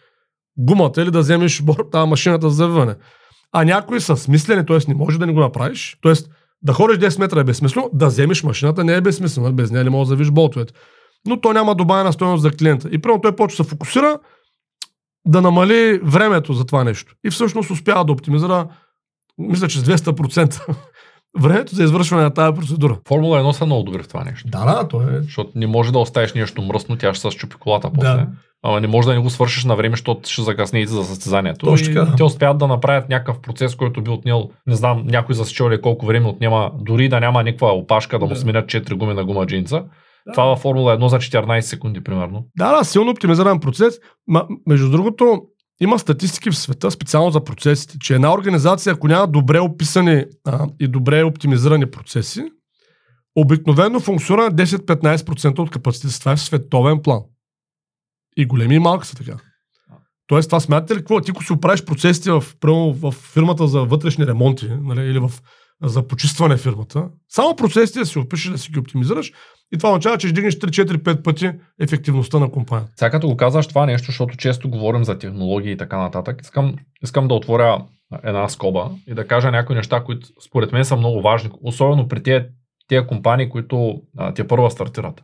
гумата 0.57 0.93
или 0.97 1.11
да 1.11 1.19
вземеш 1.19 1.63
тази 1.91 2.09
машината 2.09 2.49
за 2.49 2.55
завиване. 2.55 2.95
А 3.51 3.63
някои 3.63 4.01
са 4.01 4.17
смислени, 4.17 4.65
т.е. 4.65 4.77
не 4.87 4.95
може 4.95 5.19
да 5.19 5.25
не 5.25 5.33
го 5.33 5.39
направиш. 5.39 5.97
Т.е. 6.01 6.13
да 6.61 6.73
ходиш 6.73 6.97
10 6.97 7.19
метра 7.19 7.39
е 7.39 7.43
безсмислено, 7.43 7.89
да 7.93 8.07
вземеш 8.07 8.43
машината 8.43 8.83
не 8.83 8.93
е 8.93 9.01
безсмислено, 9.01 9.53
без 9.53 9.71
нея 9.71 9.83
не 9.83 9.89
може 9.89 10.07
да 10.07 10.09
завиш 10.09 10.31
болтовете. 10.31 10.73
Но 11.27 11.41
то 11.41 11.53
няма 11.53 11.75
добавена 11.75 12.13
стоеност 12.13 12.41
за 12.41 12.51
клиента. 12.51 12.89
И 12.91 12.97
прямо 12.97 13.21
той 13.21 13.35
почва 13.35 13.57
да 13.57 13.63
се 13.63 13.69
фокусира 13.69 14.19
да 15.25 15.41
намали 15.41 15.99
времето 16.03 16.53
за 16.53 16.65
това 16.65 16.83
нещо. 16.83 17.15
И 17.25 17.29
всъщност 17.29 17.69
успява 17.69 18.05
да 18.05 18.11
оптимизира, 18.11 18.67
мисля, 19.37 19.67
че 19.67 19.79
с 19.79 19.83
200% 19.83 20.75
времето 21.39 21.75
за 21.75 21.83
извършване 21.83 22.23
на 22.23 22.33
тази 22.33 22.55
процедура. 22.55 22.99
Формула 23.07 23.39
1 23.43 23.51
са 23.51 23.65
много 23.65 23.83
добри 23.83 24.03
в 24.03 24.07
това 24.07 24.23
нещо. 24.23 24.47
Да, 24.49 24.65
да, 24.65 24.87
то 24.87 25.01
е. 25.01 25.21
Защото 25.21 25.51
не 25.55 25.67
може 25.67 25.91
да 25.91 25.99
оставиш 25.99 26.33
нещо 26.33 26.61
мръсно, 26.61 26.97
тя 26.97 27.13
ще 27.13 27.21
се 27.21 27.37
щупи 27.37 27.55
колата 27.55 27.89
после. 27.93 28.09
Да. 28.09 28.27
Ама 28.65 28.81
не 28.81 28.87
може 28.87 29.07
да 29.07 29.13
не 29.13 29.19
го 29.19 29.29
свършиш 29.29 29.65
на 29.65 29.75
време, 29.75 29.93
защото 29.93 30.29
ще 30.29 30.41
закъснеете 30.41 30.91
за 30.91 31.03
състезанието. 31.03 31.65
Точно 31.65 31.93
така. 31.93 32.15
те 32.15 32.23
успяват 32.23 32.57
да 32.57 32.67
направят 32.67 33.09
някакъв 33.09 33.41
процес, 33.41 33.75
който 33.75 34.01
би 34.01 34.09
отнел, 34.11 34.49
не 34.67 34.75
знам, 34.75 35.03
някой 35.05 35.35
засечил 35.35 35.69
ли 35.69 35.81
колко 35.81 36.05
време 36.05 36.27
отнема, 36.27 36.71
дори 36.81 37.09
да 37.09 37.19
няма 37.19 37.43
никаква 37.43 37.67
опашка 37.67 38.19
да 38.19 38.25
му 38.25 38.33
Да. 38.33 38.39
сменят 38.39 38.65
4 38.65 38.93
гуми 38.95 39.13
на 39.13 39.25
гума 39.25 39.45
джинса. 39.45 39.83
Това 40.33 40.45
във 40.45 40.59
Формула 40.59 40.97
1 40.97 41.07
за 41.07 41.17
14 41.17 41.59
секунди, 41.59 42.03
примерно. 42.03 42.45
Да, 42.57 42.77
да, 42.77 42.83
силно 42.83 43.11
оптимизиран 43.11 43.59
процес. 43.59 43.99
Ма, 44.27 44.45
между 44.67 44.89
другото, 44.91 45.41
има 45.81 45.99
статистики 45.99 46.51
в 46.51 46.57
света 46.57 46.91
специално 46.91 47.31
за 47.31 47.43
процесите, 47.43 47.97
че 47.99 48.15
една 48.15 48.33
организация, 48.33 48.93
ако 48.93 49.07
няма 49.07 49.27
добре 49.27 49.59
описани 49.59 50.25
а, 50.45 50.67
и 50.79 50.87
добре 50.87 51.23
оптимизирани 51.23 51.91
процеси, 51.91 52.43
обикновено 53.35 53.99
функционира 53.99 54.43
на 54.43 54.51
10-15% 54.51 55.59
от 55.59 55.69
капацитета. 55.69 56.19
Това 56.19 56.31
е 56.31 56.35
в 56.35 56.41
световен 56.41 57.01
план. 57.01 57.21
И 58.37 58.45
големи 58.45 58.75
и 58.75 58.79
малки 58.79 59.07
са 59.07 59.15
така. 59.15 59.37
Тоест, 60.27 60.49
това 60.49 60.59
смятате 60.59 60.93
ли 60.93 60.97
какво? 60.97 61.21
Ти 61.21 61.31
ако 61.31 61.43
си 61.43 61.53
оправиш 61.53 61.85
процесите 61.85 62.31
в, 62.31 62.43
примерно, 62.59 62.93
в 62.93 63.11
фирмата 63.11 63.67
за 63.67 63.79
вътрешни 63.79 64.27
ремонти, 64.27 64.69
нали, 64.81 65.01
или 65.01 65.19
в, 65.19 65.31
за 65.83 66.07
почистване 66.07 66.57
фирмата, 66.57 67.09
само 67.29 67.55
процесите 67.55 67.99
да 67.99 68.05
си 68.05 68.19
опишеш, 68.19 68.51
да 68.51 68.57
си 68.57 68.71
ги 68.71 68.79
оптимизираш 68.79 69.31
и 69.73 69.77
това 69.77 69.89
означава, 69.89 70.17
че 70.17 70.27
ще 70.27 70.33
дигнеш 70.33 70.55
3-4-5 70.55 71.23
пъти 71.23 71.51
ефективността 71.79 72.39
на 72.39 72.51
компанията. 72.51 72.91
Сега 72.95 73.09
като 73.09 73.27
го 73.27 73.37
казваш 73.37 73.67
това 73.67 73.85
нещо, 73.85 74.05
защото 74.05 74.37
често 74.37 74.69
говорим 74.69 75.03
за 75.03 75.19
технологии 75.19 75.71
и 75.71 75.77
така 75.77 75.97
нататък, 75.97 76.41
искам, 76.41 76.75
искам 77.03 77.27
да 77.27 77.33
отворя 77.33 77.81
една 78.23 78.49
скоба 78.49 78.89
и 79.07 79.13
да 79.13 79.27
кажа 79.27 79.51
някои 79.51 79.75
неща, 79.75 80.03
които 80.03 80.27
според 80.45 80.71
мен 80.71 80.85
са 80.85 80.95
много 80.95 81.21
важни, 81.21 81.49
особено 81.61 82.07
при 82.07 82.23
тези, 82.23 82.45
тези 82.87 83.07
компании, 83.07 83.49
които 83.49 84.01
те 84.35 84.47
първа 84.47 84.71
стартират. 84.71 85.23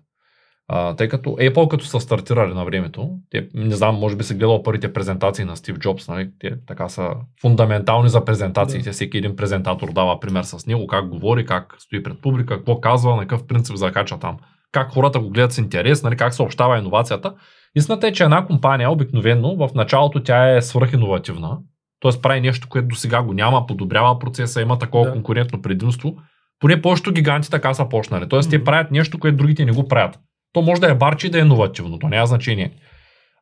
А, 0.71 0.95
тъй 0.95 1.07
като 1.07 1.29
Apple 1.29 1.67
като 1.67 1.85
са 1.85 1.99
стартирали 1.99 2.53
на 2.53 2.65
времето, 2.65 3.09
те, 3.29 3.47
не 3.53 3.75
знам, 3.75 3.95
може 3.95 4.15
би 4.15 4.23
се 4.23 4.33
гледал 4.35 4.63
първите 4.63 4.93
презентации 4.93 5.45
на 5.45 5.55
Стив 5.57 5.77
Джобс, 5.79 6.07
нали? 6.07 6.29
те 6.39 6.51
така 6.67 6.89
са 6.89 7.09
фундаментални 7.41 8.09
за 8.09 8.25
презентациите, 8.25 8.89
Да. 8.89 8.93
всеки 8.93 9.17
един 9.17 9.35
презентатор 9.35 9.91
дава 9.93 10.19
пример 10.19 10.43
с 10.43 10.65
него, 10.67 10.87
как 10.87 11.09
говори, 11.09 11.45
как 11.45 11.75
стои 11.79 12.03
пред 12.03 12.21
публика, 12.21 12.57
какво 12.57 12.79
казва, 12.81 13.15
на 13.15 13.21
какъв 13.21 13.47
принцип 13.47 13.75
закача 13.75 14.19
там, 14.19 14.37
как 14.71 14.91
хората 14.91 15.19
го 15.19 15.29
гледат 15.29 15.53
с 15.53 15.57
интерес, 15.57 16.03
нали? 16.03 16.17
как 16.17 16.33
съобщава 16.33 16.77
иновацията. 16.77 17.33
Истината 17.75 18.07
е, 18.07 18.11
че 18.11 18.23
една 18.23 18.45
компания 18.45 18.91
обикновено 18.91 19.55
в 19.55 19.69
началото 19.75 20.23
тя 20.23 20.55
е 20.57 20.61
свръхиновативна, 20.61 21.57
т.е. 22.01 22.21
прави 22.21 22.41
нещо, 22.41 22.67
което 22.69 22.87
до 22.87 22.95
сега 22.95 23.21
го 23.21 23.33
няма, 23.33 23.65
подобрява 23.67 24.19
процеса, 24.19 24.61
има 24.61 24.79
такова 24.79 25.05
Да. 25.05 25.11
конкурентно 25.11 25.61
предимство. 25.61 26.15
Поне 26.59 26.81
повечето 26.81 27.11
гиганти 27.11 27.49
така 27.49 27.73
са 27.73 27.89
почнали. 27.89 28.29
Т.е. 28.29 28.39
те 28.39 28.57
Мгм. 28.57 28.63
правят 28.65 28.91
нещо, 28.91 29.19
което 29.19 29.37
другите 29.37 29.65
не 29.65 29.71
го 29.71 29.87
правят. 29.87 30.19
То 30.53 30.61
може 30.61 30.81
да 30.81 30.91
е 30.91 30.95
барче 30.95 31.27
и 31.27 31.29
да 31.29 31.37
е 31.37 31.41
иновативно, 31.41 31.99
то 31.99 32.07
няма 32.07 32.27
значение. 32.27 32.71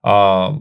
А, 0.03 0.51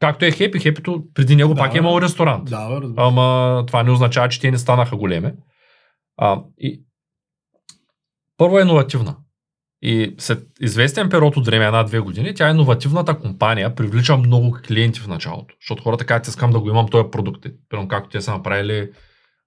както 0.00 0.24
е 0.24 0.30
Хепи, 0.30 0.58
Хепито 0.60 1.04
преди 1.14 1.36
него 1.36 1.54
Да. 1.54 1.60
пак 1.60 1.74
е 1.74 1.78
имал 1.78 2.00
ресторант. 2.00 2.44
Да, 2.50 2.68
разбира. 2.70 3.06
Ама 3.06 3.64
това 3.66 3.82
не 3.82 3.90
означава, 3.90 4.28
че 4.28 4.40
те 4.40 4.50
не 4.50 4.58
станаха 4.58 4.96
големи. 4.96 5.32
А, 6.16 6.40
и... 6.58 6.82
Първо 8.36 8.58
е 8.58 8.62
иновативна. 8.62 9.16
И 9.82 10.14
след 10.18 10.46
известен 10.60 11.08
период 11.08 11.36
от 11.36 11.46
време, 11.46 11.64
една-две 11.66 12.00
години, 12.00 12.34
тя 12.34 12.48
е 12.48 12.50
иновативната 12.50 13.18
компания, 13.18 13.74
привлича 13.74 14.16
много 14.16 14.58
клиенти 14.68 15.00
в 15.00 15.06
началото. 15.08 15.54
Защото 15.60 15.82
хората 15.82 16.04
казват, 16.06 16.26
искам 16.26 16.50
да 16.50 16.60
го 16.60 16.68
имам 16.68 16.88
този 16.88 17.10
продукт. 17.10 17.46
Примерно 17.68 17.88
както 17.88 18.10
те 18.10 18.20
са 18.20 18.32
направили 18.32 18.90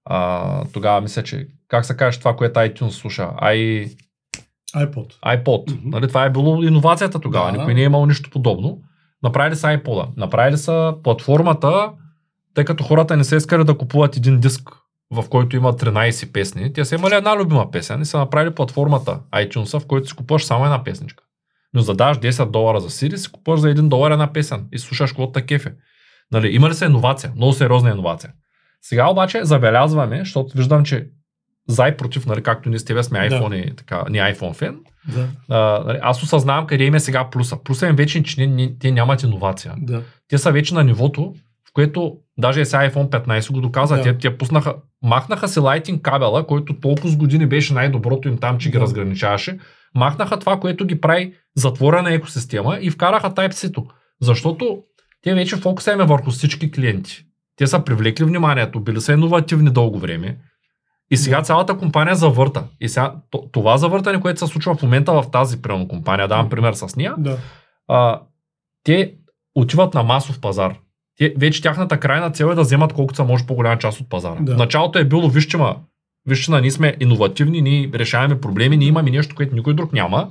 а, 0.04 0.64
тогава 0.72 1.00
мисля, 1.00 1.22
че 1.22 1.48
как 1.68 1.84
се 1.84 1.96
каже 1.96 2.18
това, 2.18 2.36
което 2.36 2.58
iTunes 2.60 2.88
слуша? 2.88 3.22
I, 3.42 3.90
iPod. 4.76 5.20
iPod. 5.20 5.70
Мгм. 5.72 5.90
Нали, 5.90 6.08
това 6.08 6.24
е 6.24 6.30
било 6.30 6.62
иновацията 6.62 7.20
тогава. 7.20 7.52
Да. 7.52 7.58
Никой 7.58 7.74
не 7.74 7.80
е 7.80 7.84
имал 7.84 8.06
нищо 8.06 8.30
подобно. 8.30 8.78
Направили 9.22 9.56
са 9.56 9.66
iPod. 9.66 10.16
Направили 10.16 10.58
са 10.58 10.94
платформата, 11.02 11.92
тъй 12.54 12.64
като 12.64 12.84
хората 12.84 13.16
не 13.16 13.24
са 13.24 13.36
искали 13.36 13.64
да 13.64 13.78
купуват 13.78 14.16
един 14.16 14.40
диск, 14.40 14.70
в 15.10 15.28
който 15.28 15.56
има 15.56 15.72
13 15.72 16.32
песни. 16.32 16.72
Те 16.72 16.84
са 16.84 16.94
имали 16.94 17.14
една 17.14 17.36
любима 17.36 17.70
песен 17.70 18.00
и 18.00 18.04
са 18.04 18.18
направили 18.18 18.54
платформата 18.54 19.20
iTunes, 19.32 19.78
в 19.78 19.86
който 19.86 20.08
си 20.08 20.16
купуваш 20.16 20.44
само 20.44 20.64
една 20.64 20.84
песничка. 20.84 21.24
Но 21.74 21.80
за 21.80 21.94
да 21.94 21.96
даш 21.96 22.18
10 22.18 22.50
долара 22.50 22.80
за 22.80 22.90
CD, 22.90 23.16
си 23.16 23.32
купуваш 23.32 23.60
за 23.60 23.68
1 23.68 23.88
долар 23.88 24.10
една 24.10 24.32
песен 24.32 24.68
и 24.72 24.78
слушаш 24.78 25.14
те 25.32 25.46
кефе. 25.46 25.74
Нали, 26.32 26.48
има 26.48 26.68
ли 26.68 26.74
се 26.74 26.84
иновация? 26.84 27.32
Много 27.36 27.52
сериозна 27.52 27.90
иновация. 27.90 28.32
Сега 28.82 29.10
обаче 29.10 29.44
забелязваме, 29.44 30.18
защото 30.18 30.56
виждам, 30.56 30.84
че 30.84 31.08
за 31.68 31.88
и 31.88 31.96
против, 31.96 32.26
нали, 32.26 32.42
както 32.42 32.68
ние 32.68 32.78
с 32.78 32.84
тебе 32.84 33.02
сме 33.02 33.28
Да. 33.28 33.34
iPhone 33.34 33.54
и 33.54 33.76
така, 33.76 34.04
не 34.10 34.18
iPhone 34.18 34.54
фен, 34.54 34.76
Да, 35.14 35.28
а, 35.48 35.84
нали, 35.86 35.98
аз 36.02 36.22
осъзнавам 36.22 36.66
къде 36.66 36.84
им 36.84 36.94
е 36.94 37.00
сега 37.00 37.30
плюса. 37.30 37.56
Плюса 37.64 37.86
им 37.86 37.96
вече, 37.96 38.22
че 38.22 38.46
не, 38.46 38.78
те 38.78 38.90
нямат 38.92 39.22
иновация. 39.22 39.74
да. 39.78 40.02
Те 40.28 40.38
са 40.38 40.52
вече 40.52 40.74
на 40.74 40.84
нивото, 40.84 41.34
в 41.68 41.72
което 41.72 42.12
даже 42.38 42.60
е 42.60 42.64
сега 42.64 42.90
iPhone 42.90 43.08
15 43.08 43.52
го 43.52 43.60
доказа. 43.60 43.96
Да. 43.96 44.02
Те, 44.02 44.18
те 44.18 44.38
пуснаха, 44.38 44.74
махнаха 45.02 45.48
си 45.48 45.60
лайтинг 45.60 46.02
кабела, 46.02 46.46
който 46.46 46.80
толкова 46.80 47.08
с 47.08 47.16
години 47.16 47.46
беше 47.46 47.74
най-доброто 47.74 48.28
им 48.28 48.38
там, 48.38 48.58
че 48.58 48.70
ги 48.70 48.78
Да. 48.78 48.80
разграничаваше. 48.82 49.58
Махнаха 49.94 50.38
това, 50.38 50.60
което 50.60 50.86
ги 50.86 51.00
прави 51.00 51.34
затворена 51.56 52.12
екосистема 52.12 52.78
и 52.80 52.90
вкараха 52.90 53.30
Type-C-то. 53.30 53.86
Защото 54.22 54.78
те 55.22 55.34
вече 55.34 55.56
фокуса 55.56 55.92
им 55.92 56.00
е 56.00 56.04
върху 56.04 56.30
всички 56.30 56.70
клиенти. 56.70 57.24
Те 57.56 57.66
са 57.66 57.84
привлекли 57.84 58.24
вниманието, 58.24 58.80
били 58.80 59.00
са 59.00 59.12
иновативни 59.12 59.70
дълго 59.70 59.98
време. 59.98 60.38
И 61.10 61.16
сега 61.16 61.42
цялата 61.42 61.78
компания 61.78 62.14
завърта. 62.14 62.64
И 62.80 62.88
сега 62.88 63.14
това 63.52 63.76
завъртане, 63.76 64.20
което 64.20 64.38
се 64.38 64.46
случва 64.46 64.74
в 64.74 64.82
момента 64.82 65.12
в 65.12 65.30
тази 65.30 65.62
примерно 65.62 65.88
компания, 65.88 66.28
давам 66.28 66.48
пример 66.48 66.72
с 66.72 66.96
нея, 66.96 67.14
да. 67.18 67.38
а, 67.88 68.20
те 68.84 69.14
отиват 69.54 69.94
на 69.94 70.02
масов 70.02 70.40
пазар. 70.40 70.74
Те, 71.18 71.34
вече 71.38 71.62
тяхната 71.62 72.00
крайна 72.00 72.30
цел 72.30 72.46
е 72.46 72.54
да 72.54 72.62
вземат 72.62 72.92
колкото 72.92 73.16
са 73.16 73.24
може 73.24 73.46
по-голяма 73.46 73.78
част 73.78 74.00
от 74.00 74.08
пазара. 74.08 74.40
Да. 74.40 74.54
В 74.54 74.56
началото 74.56 74.98
е 74.98 75.04
било, 75.04 75.28
вижте, 75.28 75.56
ма, 75.56 75.76
вижте, 76.26 76.60
ние 76.60 76.70
сме 76.70 76.96
иновативни, 77.00 77.62
ние 77.62 77.90
решаваме 77.94 78.40
проблеми, 78.40 78.76
ние 78.76 78.88
имаме 78.88 79.10
нещо, 79.10 79.34
което 79.34 79.54
никой 79.54 79.74
друг 79.74 79.92
няма. 79.92 80.30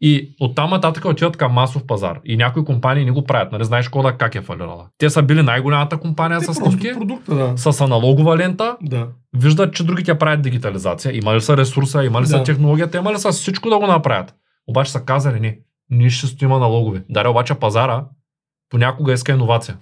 И 0.00 0.36
оттам 0.40 0.70
нататък 0.70 1.04
отиват 1.04 1.36
към 1.36 1.52
масов 1.52 1.86
пазар. 1.86 2.20
И 2.24 2.36
някои 2.36 2.64
компании 2.64 3.04
не 3.04 3.10
го 3.10 3.24
правят. 3.24 3.52
Нали 3.52 3.64
знаеш 3.64 3.88
Кода 3.88 4.12
как 4.12 4.34
е 4.34 4.40
фалирала? 4.40 4.86
Те 4.98 5.10
са 5.10 5.22
били 5.22 5.42
най-голямата 5.42 5.96
компания 5.96 6.38
Те 6.40 6.44
с 6.46 6.54
снимки, 6.54 6.92
продукта, 6.94 7.34
да. 7.34 7.52
с 7.56 7.80
аналогова 7.80 8.36
лента. 8.38 8.76
Да. 8.82 9.08
Виждат, 9.36 9.74
че 9.74 9.84
другите 9.84 10.18
правят 10.18 10.42
дигитализация. 10.42 11.16
Има 11.16 11.34
ли 11.34 11.40
са 11.40 11.56
ресурса, 11.56 12.04
има 12.04 12.22
ли 12.22 12.26
са 12.26 12.38
Да. 12.38 12.44
технологията, 12.44 12.98
има 12.98 13.12
ли 13.12 13.18
са 13.18 13.32
всичко 13.32 13.70
да 13.70 13.78
го 13.78 13.86
направят. 13.86 14.34
Обаче 14.68 14.92
са 14.92 15.00
казали 15.00 15.40
не. 15.40 15.58
Ние 15.90 16.10
ще 16.10 16.26
стоим 16.26 16.52
аналогови. 16.52 17.00
Даре 17.10 17.28
обаче 17.28 17.54
пазара 17.54 18.04
понякога 18.70 19.12
иска 19.12 19.32
иновация. 19.32 19.76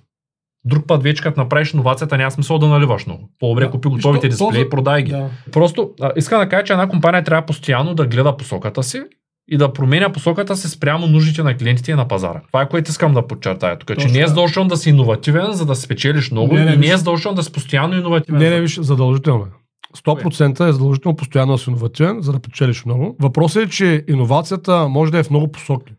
Друг 0.64 0.86
път 0.86 1.02
вече 1.02 1.22
като 1.22 1.40
направиш 1.40 1.74
иновацията 1.74 2.16
няма 2.16 2.30
смисъл 2.30 2.58
да 2.58 2.66
наливаш 2.68 3.06
много. 3.06 3.28
По-добре 3.40 3.64
Да. 3.64 3.70
купи 3.70 3.88
готовите 3.88 4.28
дисплеи, 4.28 4.70
продай 4.70 5.02
ги. 5.02 5.10
Да. 5.10 5.28
Просто 5.52 5.90
а, 6.00 6.12
искам 6.16 6.40
да 6.40 6.48
кажа, 6.48 6.64
че 6.64 6.72
една 6.72 6.88
компания 6.88 7.24
трябва 7.24 7.46
постоянно 7.46 7.94
да 7.94 8.06
гледа 8.06 8.36
посоката 8.36 8.82
си 8.82 9.02
и 9.50 9.56
да 9.56 9.72
променя 9.72 10.12
посоката 10.12 10.56
си 10.56 10.68
спрямо 10.68 11.06
нуждите 11.06 11.42
на 11.42 11.56
клиентите 11.56 11.90
и 11.90 11.94
на 11.94 12.08
пазара. 12.08 12.40
Това 12.46 12.62
е 12.62 12.68
което 12.68 12.90
искам 12.90 13.14
да 13.14 13.26
подчертая 13.26 13.78
тук, 13.78 13.88
че 13.88 13.94
Точно 13.94 14.12
не 14.12 14.20
е 14.20 14.26
задължително 14.26 14.68
да 14.68 14.76
си 14.76 14.90
иновативен, 14.90 15.52
за 15.52 15.66
да 15.66 15.74
спечелиш 15.74 16.30
много 16.30 16.54
Не, 16.54 16.64
не, 16.64 16.72
и 16.72 16.76
не 16.76 16.86
е 16.86 16.96
задължително 16.96 17.36
да 17.36 17.42
си 17.42 17.52
постоянно 17.52 17.96
иновативен. 17.96 18.40
Не, 18.40 18.50
не, 18.50 18.60
виж, 18.60 18.78
задължително 18.80 19.44
е. 19.44 19.48
100% 19.96 20.68
е 20.68 20.72
задължително 20.72 21.16
постоянно 21.16 21.52
да 21.52 21.58
си 21.58 21.70
иновативен, 21.70 22.20
за 22.20 22.32
да 22.32 22.40
печелиш 22.40 22.84
много. 22.84 23.16
Въпросът 23.20 23.62
е, 23.62 23.68
че 23.68 24.04
иновацията 24.08 24.88
може 24.88 25.12
да 25.12 25.18
е 25.18 25.22
в 25.22 25.30
много 25.30 25.52
посоки. 25.52 25.92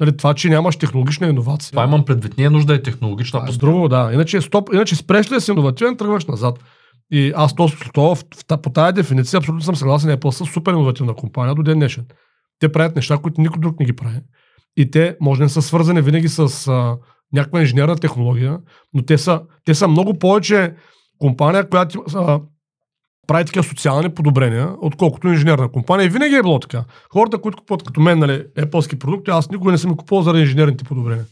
Нали, 0.00 0.16
това, 0.16 0.34
че 0.34 0.48
нямаш 0.48 0.76
технологична 0.76 1.28
иновация. 1.28 1.70
Това 1.70 1.84
имам 1.84 2.04
предвид. 2.04 2.38
Не 2.38 2.44
е 2.44 2.50
нужда 2.50 2.74
е 2.74 2.82
технологична 2.82 3.38
Това 3.38 3.44
е 3.44 3.46
постоянно. 3.46 3.76
друго, 3.76 3.88
да. 3.88 4.10
Иначе, 4.12 4.40
стоп, 4.40 4.68
иначе 4.72 4.96
спреш 4.96 5.30
ли 5.30 5.34
да 5.34 5.40
си 5.40 5.50
иновативен, 5.50 5.96
тръгваш 5.96 6.26
назад. 6.26 6.58
И 7.12 7.32
аз 7.36 7.54
то, 7.54 7.68
то, 7.94 8.14
в, 8.14 8.24
в, 8.48 8.58
по 8.58 8.70
тази 8.70 8.94
дефиниция 8.94 9.38
абсолютно 9.38 9.64
съм 9.64 9.76
съгласен. 9.76 10.10
Apple 10.10 10.30
са 10.30 10.44
супер 10.44 10.72
иновативна 10.72 11.14
компания 11.14 11.54
до 11.54 11.62
ден 11.62 11.78
днешен. 11.78 12.04
Те 12.62 12.72
правят 12.72 12.96
неща, 12.96 13.18
които 13.18 13.40
никой 13.40 13.60
друг 13.60 13.80
не 13.80 13.86
ги 13.86 13.92
прави. 13.92 14.20
И 14.76 14.90
те 14.90 15.16
може 15.20 15.38
да 15.38 15.44
не 15.44 15.48
са 15.48 15.62
свързани 15.62 16.00
винаги 16.00 16.28
с 16.28 16.68
а, 16.68 16.96
някаква 17.32 17.60
инженерна 17.60 17.96
технология, 17.96 18.58
но 18.94 19.02
те 19.02 19.18
са, 19.18 19.40
те 19.64 19.74
са 19.74 19.88
много 19.88 20.18
повече 20.18 20.74
компания, 21.18 21.68
която 21.68 22.04
а, 22.14 22.40
прави 23.26 23.44
такива 23.44 23.64
социални 23.64 24.14
подобрения, 24.14 24.70
отколкото 24.80 25.28
инженерна 25.28 25.72
компания. 25.72 26.06
И 26.06 26.08
винаги 26.08 26.34
е 26.34 26.42
било 26.42 26.58
така. 26.58 26.84
Хората, 27.12 27.38
които 27.38 27.58
купуват 27.58 27.82
като 27.82 28.00
мен, 28.00 28.18
нали, 28.18 28.44
Apple 28.56 28.98
продукти, 28.98 29.30
аз 29.30 29.50
никога 29.50 29.72
не 29.72 29.78
съм 29.78 29.96
купувал 29.96 30.22
заради 30.22 30.42
инженерните 30.42 30.84
подобрения. 30.84 31.24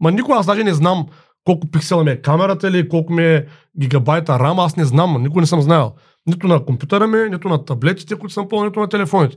Ма 0.00 0.10
никога 0.12 0.36
аз 0.36 0.46
даже 0.46 0.64
не 0.64 0.74
знам 0.74 1.06
колко 1.44 1.70
пиксела 1.70 2.04
ми 2.04 2.10
е 2.10 2.22
камерата 2.22 2.68
или 2.68 2.88
колко 2.88 3.12
ми 3.12 3.24
е 3.24 3.46
гигабайта 3.80 4.32
RAM, 4.32 4.64
аз 4.64 4.76
не 4.76 4.84
знам, 4.84 5.22
никога 5.22 5.40
не 5.40 5.46
съм 5.46 5.60
знаел. 5.60 5.92
Нито 6.26 6.46
на 6.48 6.64
компютъра 6.64 7.06
ми, 7.06 7.30
нито 7.30 7.48
на 7.48 7.64
таблетите, 7.64 8.14
които 8.14 8.32
съм 8.32 8.48
пълнил, 8.48 8.66
нито 8.66 8.80
на 8.80 8.88
телефоните. 8.88 9.36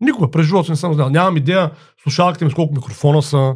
Никога, 0.00 0.30
през 0.30 0.46
живота 0.46 0.72
не 0.72 0.76
съм 0.76 0.94
знал. 0.94 1.10
Нямам 1.10 1.36
идея, 1.36 1.70
слушалките 2.02 2.44
ми 2.44 2.50
с 2.50 2.54
колко 2.54 2.74
микрофона 2.74 3.22
са, 3.22 3.54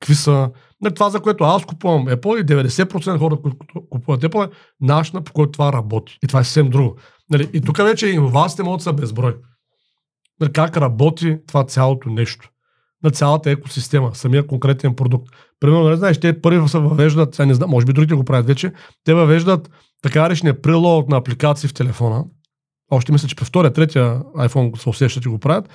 какви 0.00 0.14
са. 0.14 0.50
Не, 0.80 0.90
това, 0.90 1.10
за 1.10 1.20
което 1.20 1.44
аз 1.44 1.64
купувам 1.64 2.06
Apple 2.06 2.40
и 2.40 2.66
90% 2.66 3.18
хора, 3.18 3.36
които 3.42 3.56
купуват 3.90 4.22
Apple, 4.22 4.46
е 4.46 4.50
начина 4.80 5.22
по 5.22 5.32
който 5.32 5.52
това 5.52 5.72
работи. 5.72 6.18
И 6.24 6.26
това 6.26 6.40
е 6.40 6.44
съвсем 6.44 6.70
друго. 6.70 6.96
Нали, 7.30 7.50
и 7.52 7.60
тук 7.60 7.76
вече 7.76 8.08
иновациите 8.08 8.62
могат 8.62 8.78
да 8.78 8.82
са 8.82 8.92
безброй. 8.92 9.36
Нали, 10.40 10.52
как 10.52 10.76
работи 10.76 11.38
това 11.46 11.64
цялото 11.64 12.10
нещо 12.10 12.50
на 13.04 13.10
цялата 13.10 13.50
екосистема, 13.50 14.14
самия 14.14 14.46
конкретен 14.46 14.94
продукт. 14.94 15.28
Примерно, 15.60 15.88
не 15.88 15.96
знаеш, 15.96 16.20
те 16.20 16.40
първи 16.40 16.68
се 16.68 16.78
въвеждат, 16.78 17.34
сега 17.34 17.46
не 17.46 17.54
знам, 17.54 17.70
може 17.70 17.86
би 17.86 17.92
другите 17.92 18.14
го 18.14 18.24
правят 18.24 18.46
вече, 18.46 18.72
те 19.04 19.14
въвеждат 19.14 19.70
така 20.02 20.22
наречения 20.22 20.62
прилог 20.62 21.08
на 21.08 21.16
апликации 21.16 21.68
в 21.68 21.74
телефона. 21.74 22.24
Още 22.90 23.12
мисля, 23.12 23.28
че 23.28 23.36
при 23.36 23.44
втория, 23.44 23.72
третия 23.72 24.20
iPhone 24.20 24.76
се 24.78 24.88
усещат 24.88 25.24
и 25.24 25.28
го 25.28 25.38
правят. 25.38 25.68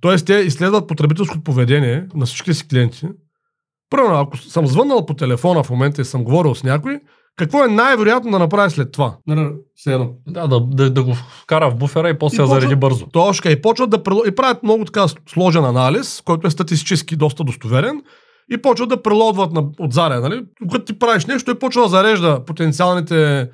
Тоест, 0.00 0.26
те 0.26 0.34
изследват 0.34 0.88
потребителското 0.88 1.44
поведение 1.44 2.06
на 2.14 2.26
всички 2.26 2.54
си 2.54 2.68
клиенти. 2.68 3.08
Примерно, 3.90 4.20
ако 4.20 4.36
съм 4.36 4.66
звъннал 4.66 5.06
по 5.06 5.14
телефона 5.14 5.62
в 5.62 5.70
момента 5.70 6.02
и 6.02 6.04
съм 6.04 6.24
говорил 6.24 6.54
с 6.54 6.62
някой, 6.62 7.00
какво 7.36 7.64
е 7.64 7.68
най-вероятно 7.68 8.30
да 8.30 8.38
направи 8.38 8.70
след 8.70 8.92
това? 8.92 9.16
Нали, 9.26 9.50
все 9.74 9.92
едно. 9.92 10.10
Да, 10.28 10.46
да, 10.46 10.60
да, 10.60 10.90
да 10.90 11.04
го 11.04 11.14
вкара 11.14 11.70
в 11.70 11.76
буфера 11.76 12.10
и 12.10 12.18
после 12.18 12.36
почва- 12.36 12.60
зареди 12.60 12.76
бързо. 12.76 13.06
Точка. 13.06 13.50
И 13.50 13.62
почват 13.62 13.90
да 13.90 14.02
и 14.26 14.34
правят 14.34 14.62
много 14.62 14.84
така 14.84 15.06
сложен 15.28 15.64
анализ, 15.64 16.22
който 16.24 16.46
е 16.46 16.50
статистически 16.50 17.16
доста 17.16 17.44
достоверен. 17.44 18.02
И 18.52 18.62
почват 18.62 18.88
да 18.88 19.02
прелодват 19.02 19.52
на, 19.52 19.64
от 19.78 19.92
заря. 19.92 20.20
Нали? 20.20 20.44
Когато 20.62 20.84
ти 20.84 20.98
правиш 20.98 21.26
нещо, 21.26 21.50
и 21.50 21.58
почва 21.58 21.82
да 21.82 21.88
зарежда 21.88 22.44
потенциалните 22.44 23.50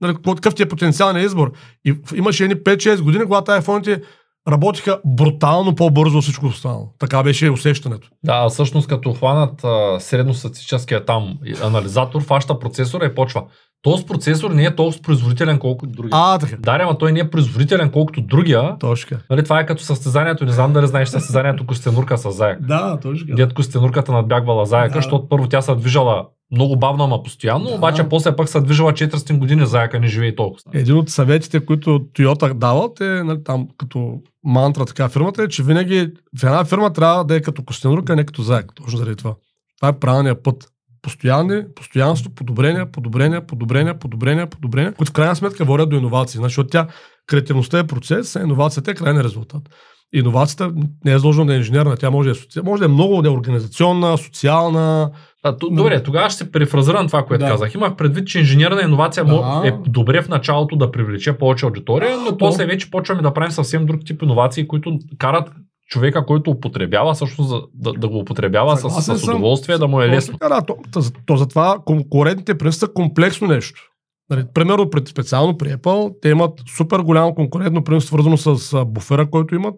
нали, 0.00 0.16
какъв 0.24 0.54
ти 0.54 0.62
е 0.62 0.68
потенциалният 0.68 1.26
избор. 1.26 1.52
И 1.86 1.94
имаше 2.14 2.44
едни 2.44 2.56
5-6 2.56 3.02
години, 3.02 3.24
когато 3.24 3.50
iPhone-ите 3.50 4.02
работиха 4.48 5.00
брутално 5.06 5.74
по-бързо 5.74 6.18
от 6.18 6.22
всичко 6.24 6.46
останало. 6.46 6.88
Така 6.98 7.22
беше 7.22 7.50
усещането. 7.50 8.08
Да, 8.24 8.48
всъщност 8.48 8.88
като 8.88 9.12
хванат 9.12 9.64
средностатистическия 10.02 11.04
там 11.04 11.38
анализатор, 11.64 12.22
фаща 12.22 12.58
процесора 12.58 13.04
и 13.04 13.14
почва. 13.14 13.44
Този 13.82 14.06
процесор 14.06 14.50
не 14.50 14.64
е 14.64 14.74
толкова 14.74 15.02
производителен, 15.02 15.58
колкото 15.58 15.92
другия. 15.92 16.10
А, 16.14 16.38
така. 16.38 16.56
Да, 16.58 16.78
ама 16.82 16.98
той 16.98 17.12
не 17.12 17.20
е 17.20 17.30
производителен, 17.30 17.90
колкото 17.90 18.20
другия. 18.20 18.78
Точно. 18.78 19.08
така. 19.08 19.22
Нали, 19.30 19.44
това 19.44 19.60
е 19.60 19.66
като 19.66 19.82
състезанието, 19.82 20.44
не 20.44 20.52
знам 20.52 20.72
дали 20.72 20.86
знаеш 20.86 21.08
състезанието 21.08 21.66
Костенурка 21.66 22.18
с 22.18 22.30
заек. 22.30 22.60
Да, 22.60 22.98
точно. 23.02 23.36
Дед 23.36 23.54
Костенурката 23.54 24.12
надбягвала 24.12 24.66
заека, 24.66 24.94
Да. 24.94 24.98
защото 24.98 25.28
първо 25.28 25.48
тя 25.48 25.62
се 25.62 25.74
движала 25.74 26.26
много 26.52 26.76
бавно, 26.76 27.04
ама 27.04 27.22
постоянно, 27.22 27.64
Да. 27.64 27.74
обаче 27.74 28.08
после 28.08 28.36
пък 28.36 28.48
се 28.48 28.60
движала 28.60 28.92
400 28.92 29.38
години 29.38 29.66
заека, 29.66 30.00
не 30.00 30.06
живее 30.06 30.34
толкова. 30.34 30.62
Един 30.74 30.96
от 30.96 31.10
съветите, 31.10 31.60
които 31.66 31.90
Toyota 31.90 32.54
дават 32.54 33.00
е 33.00 33.22
нали, 33.24 33.44
там 33.44 33.68
като 33.78 34.20
мантра 34.44 34.84
така 34.84 35.08
фирмата 35.08 35.42
е, 35.42 35.48
че 35.48 35.62
винаги 35.62 36.10
в 36.38 36.42
една 36.44 36.64
фирма 36.64 36.92
трябва 36.92 37.24
да 37.24 37.36
е 37.36 37.40
като 37.40 37.64
костенурка, 37.64 38.16
не 38.16 38.24
като 38.24 38.42
заек. 38.42 38.72
Точно 38.74 38.98
заради 38.98 39.16
това. 39.16 39.34
Това 39.80 39.88
е 39.88 39.98
правилният 39.98 40.42
път. 40.42 40.68
Постоянни, 41.02 41.62
постоянство, 41.76 42.30
подобрения, 42.30 42.92
подобрения, 42.92 43.46
подобрения, 43.46 43.98
подобрения, 43.98 44.46
подобрения, 44.46 44.92
които 44.94 45.10
в 45.10 45.12
крайна 45.12 45.36
сметка 45.36 45.64
водят 45.64 45.90
до 45.90 45.96
иновации. 45.96 46.38
Значи, 46.38 46.50
защото 46.50 46.70
тя, 46.70 46.86
креативността 47.26 47.78
е 47.78 47.86
процес, 47.86 48.36
а 48.36 48.40
иновацията 48.40 48.90
е 48.90 48.94
крайен 48.94 49.20
резултат. 49.20 49.62
Иновацията 50.12 50.72
не 51.04 51.12
е 51.12 51.16
задължено 51.18 51.46
да 51.46 51.54
е 51.54 51.56
инженерна, 51.56 51.96
тя 51.96 52.10
може 52.10 52.28
да 52.28 52.32
е, 52.32 52.34
соци... 52.34 52.60
може 52.60 52.80
да 52.80 52.84
е 52.84 52.88
много 52.88 53.22
да 53.22 53.28
е 53.28 53.32
организационна, 53.32 54.18
социална. 54.18 55.10
А, 55.48 55.56
добре, 55.70 56.02
тогава 56.02 56.30
ще 56.30 56.38
се 56.38 56.52
перефразирам 56.52 57.06
това, 57.06 57.24
което 57.24 57.44
Да. 57.44 57.50
казах. 57.50 57.74
Имах 57.74 57.96
предвид, 57.96 58.26
че 58.28 58.38
инженерна 58.38 58.82
иновация 58.82 59.24
Да. 59.24 59.62
е 59.64 59.72
добре 59.86 60.22
в 60.22 60.28
началото 60.28 60.76
да 60.76 60.90
привлече 60.90 61.32
повече 61.32 61.66
аудитория, 61.66 62.16
но 62.16 62.26
то- 62.28 62.36
после 62.38 62.66
вече 62.66 62.90
почваме 62.90 63.22
да 63.22 63.34
правим 63.34 63.50
съвсем 63.50 63.86
друг 63.86 64.00
тип 64.06 64.22
иновации, 64.22 64.68
които 64.68 64.98
карат 65.18 65.50
човека, 65.88 66.26
който 66.26 66.50
употребява, 66.50 67.14
за- 67.14 67.26
да, 67.74 67.92
да 67.92 68.08
го 68.08 68.18
употребява 68.18 68.76
с, 68.76 68.90
с 68.90 69.18
съм. 69.18 69.34
удоволствие, 69.34 69.78
да 69.78 69.88
му 69.88 70.00
е 70.00 70.08
лесно. 70.08 70.38
Така, 70.38 70.54
да, 70.54 70.62
то, 70.62 70.76
то, 70.92 71.00
то, 71.26 71.36
затова 71.36 71.78
конкурентните 71.84 72.58
принципи 72.58 72.80
са 72.80 72.92
комплексно 72.92 73.48
нещо. 73.48 73.80
Нали, 74.30 74.44
примерно, 74.54 74.90
пред, 74.90 75.08
специално 75.08 75.58
при 75.58 75.68
Apple, 75.68 76.14
те 76.22 76.28
имат 76.28 76.52
супер 76.76 76.98
голямо 76.98 77.34
конкурентно 77.34 77.84
предимство, 77.84 78.08
свързано 78.08 78.36
с 78.36 78.84
буфера, 78.84 79.30
който 79.30 79.54
имат. 79.54 79.74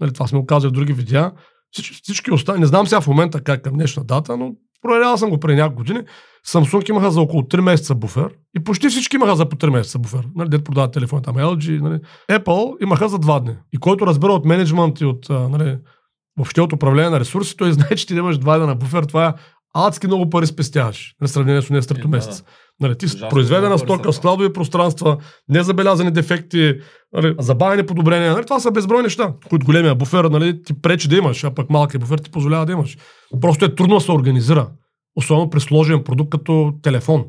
Нали, 0.00 0.12
това 0.12 0.26
сме 0.26 0.38
го 0.38 0.46
казали 0.46 0.68
в 0.70 0.74
други 0.74 0.92
видеа. 0.92 1.32
Всички, 1.70 1.94
всички 2.02 2.32
останали, 2.32 2.60
не 2.60 2.66
знам 2.66 2.86
сега 2.86 3.00
в 3.00 3.06
момента 3.06 3.40
как 3.40 3.62
към 3.62 3.74
днешна 3.74 4.04
дата, 4.04 4.36
но 4.36 4.52
проверявал 4.82 5.16
съм 5.16 5.30
го 5.30 5.38
преди 5.38 5.56
няколко 5.56 5.76
години. 5.76 6.00
Samsung 6.46 6.90
имаха 6.90 7.10
за 7.10 7.20
около 7.20 7.42
3 7.42 7.60
месеца 7.60 7.94
буфер 7.94 8.28
и 8.56 8.64
почти 8.64 8.88
всички 8.88 9.16
имаха 9.16 9.36
за 9.36 9.48
по 9.48 9.56
3 9.56 9.70
месеца 9.70 9.98
буфер. 9.98 10.28
Нали, 10.36 10.48
дето 10.48 10.64
продават 10.64 10.92
телефони, 10.92 11.22
там 11.22 11.36
LG. 11.36 11.80
Нали. 11.80 12.00
Apple 12.30 12.82
имаха 12.82 13.08
за 13.08 13.18
2 13.18 13.40
дни. 13.40 13.56
И 13.72 13.78
който 13.78 14.06
разбира 14.06 14.32
от 14.32 14.44
менеджмент 14.44 15.00
и 15.00 15.04
от 15.04 15.28
нали, 15.28 15.78
въобще 16.36 16.60
от 16.60 16.72
управление 16.72 17.10
на 17.10 17.20
ресурси, 17.20 17.56
той 17.56 17.72
знае, 17.72 17.96
че 17.96 18.06
ти 18.06 18.14
имаш 18.14 18.38
2 18.38 18.58
дни 18.58 18.66
на 18.66 18.74
буфер. 18.74 19.04
Това 19.04 19.26
е 19.26 19.32
адски 19.74 20.06
много 20.06 20.30
пари 20.30 20.46
спестяваш 20.46 21.14
на 21.20 21.28
сравнение 21.28 21.62
с 21.62 21.86
трето 21.86 22.08
Е, 22.08 22.10
месец. 22.10 22.44
Нали, 22.82 22.98
ти 22.98 23.06
Ужасно 23.06 23.28
произведена 23.28 23.78
стока, 23.78 24.12
в 24.12 24.16
складови 24.16 24.52
пространства, 24.52 25.16
незабелязани 25.48 26.10
дефекти, 26.10 26.74
нали, 27.12 27.34
забавени 27.38 27.86
подобрения. 27.86 28.32
Нали, 28.32 28.44
това 28.44 28.60
са 28.60 28.70
безброй 28.70 29.02
неща, 29.02 29.34
които 29.48 29.66
големия 29.66 29.94
буфер 29.94 30.24
нали, 30.24 30.62
ти 30.62 30.80
пречи 30.82 31.08
да 31.08 31.16
имаш, 31.16 31.44
а 31.44 31.54
пък 31.54 31.70
малкият 31.70 32.00
буфер 32.00 32.18
ти 32.18 32.30
позволява 32.30 32.66
да 32.66 32.72
имаш. 32.72 32.98
Просто 33.40 33.64
е 33.64 33.74
трудно 33.74 33.94
да 33.94 34.00
се 34.00 34.12
организира. 34.12 34.68
Особено 35.16 35.50
при 35.50 35.60
сложен 35.60 36.04
продукт 36.04 36.30
като 36.30 36.74
телефон. 36.82 37.24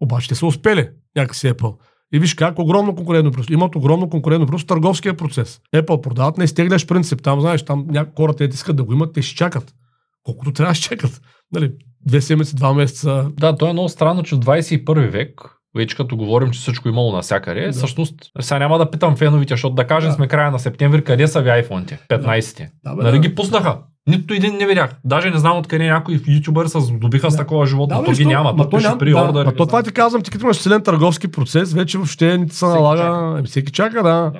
Обаче 0.00 0.28
те 0.28 0.34
са 0.34 0.46
успели 0.46 0.88
някакси 1.16 1.46
Apple. 1.46 1.76
И 2.12 2.18
виж 2.18 2.34
как 2.34 2.58
огромно 2.58 2.94
конкурентно 2.94 3.32
просто. 3.32 3.52
Имат 3.52 3.76
огромно 3.76 4.10
конкурентно 4.10 4.46
просто 4.46 4.66
търговския 4.66 5.16
процес. 5.16 5.60
Apple 5.74 6.00
продават 6.00 6.38
на 6.38 6.44
изтегляш 6.44 6.86
принцип. 6.86 7.22
Там, 7.22 7.40
знаеш, 7.40 7.62
там 7.62 7.86
някои 7.88 8.12
хората 8.16 8.48
те 8.48 8.54
искат 8.54 8.76
да 8.76 8.84
го 8.84 8.92
имат, 8.92 9.12
те 9.12 9.22
ще 9.22 9.36
чакат. 9.36 9.74
Колкото 10.22 10.52
трябва 10.52 10.74
ще 10.74 10.88
чакат. 10.88 11.20
Нали, 11.52 11.72
две 12.06 12.20
седмици, 12.20 12.56
два 12.56 12.72
месеца. 12.74 13.26
Да, 13.30 13.56
то 13.56 13.66
е 13.66 13.72
много 13.72 13.88
странно, 13.88 14.22
че 14.22 14.34
в 14.34 14.38
21 14.38 15.08
век, 15.08 15.40
вече 15.76 15.96
като 15.96 16.16
говорим, 16.16 16.50
че 16.50 16.60
всичко 16.60 16.88
имало 16.88 17.12
навсякъде, 17.12 17.60
Да. 17.60 17.72
всъщност, 17.72 18.14
сега 18.40 18.58
няма 18.58 18.78
да 18.78 18.90
питам 18.90 19.16
феновите, 19.16 19.54
защото 19.54 19.74
да 19.74 19.86
кажем 19.86 20.10
Да. 20.10 20.14
сме 20.14 20.28
края 20.28 20.50
на 20.50 20.58
септември, 20.58 21.04
къде 21.04 21.26
са 21.26 21.42
ви 21.42 21.48
iPhone-те? 21.48 21.98
15-те. 22.08 22.70
Да, 22.84 22.94
бе, 22.94 23.02
Нали 23.02 23.12
да. 23.12 23.18
ги 23.18 23.34
пуснаха? 23.34 23.78
Нито 24.06 24.34
един 24.34 24.56
не 24.56 24.66
видях. 24.66 24.94
Даже 25.04 25.30
не 25.30 25.38
знам 25.38 25.58
откъде 25.58 25.86
някой 25.86 26.20
ютубър 26.28 26.66
се 26.66 26.80
здобиха 26.80 27.30
с 27.30 27.34
Да. 27.34 27.38
такова 27.38 27.66
животно. 27.66 28.00
бе, 28.00 28.04
то 28.04 28.12
ги 28.12 28.26
няма. 28.26 28.52
Ма 28.52 28.64
То 28.64 28.76
пише 28.76 28.88
при 28.98 29.10
да, 29.10 29.44
ма 29.44 29.54
то 29.54 29.66
това 29.66 29.82
ти 29.82 29.92
казвам, 29.92 30.22
ти 30.22 30.30
като 30.30 30.44
имаш 30.44 30.56
силен 30.56 30.82
търговски 30.82 31.28
процес, 31.28 31.72
вече 31.72 31.98
въобще 31.98 32.38
не 32.38 32.48
се 32.48 32.64
налага. 32.64 33.42
всеки 33.44 33.72
чака, 33.72 33.96
да. 33.96 34.02
Да. 34.02 34.32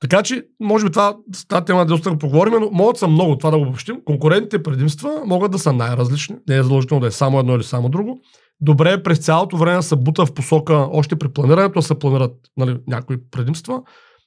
Така 0.00 0.22
че, 0.22 0.44
може 0.60 0.84
би 0.84 0.90
това, 0.90 1.16
тази 1.48 1.64
тема 1.64 1.86
доста 1.86 2.10
да 2.10 2.18
поговорим, 2.18 2.54
но 2.60 2.70
могат 2.72 2.96
са 2.96 3.08
много, 3.08 3.38
това 3.38 3.50
да 3.50 3.58
го 3.58 3.62
обобщим. 3.62 4.00
Конкурентните 4.04 4.62
предимства 4.62 5.22
могат 5.26 5.52
да 5.52 5.58
са 5.58 5.72
най-различни. 5.72 6.36
Не 6.48 6.56
е 6.56 6.62
задължително 6.62 7.00
да 7.00 7.06
е 7.06 7.10
само 7.10 7.40
едно 7.40 7.56
или 7.56 7.64
само 7.64 7.88
друго. 7.88 8.20
Добре 8.60 8.92
е 8.92 9.02
през 9.02 9.18
цялото 9.18 9.56
време 9.56 9.82
се 9.82 9.96
бута 9.96 10.26
в 10.26 10.34
посока, 10.34 10.88
още 10.92 11.16
при 11.16 11.28
планирането, 11.28 11.78
да 11.78 11.82
се 11.82 11.98
планират 11.98 12.32
нали, 12.56 12.78
някои 12.86 13.16
предимства. 13.30 13.82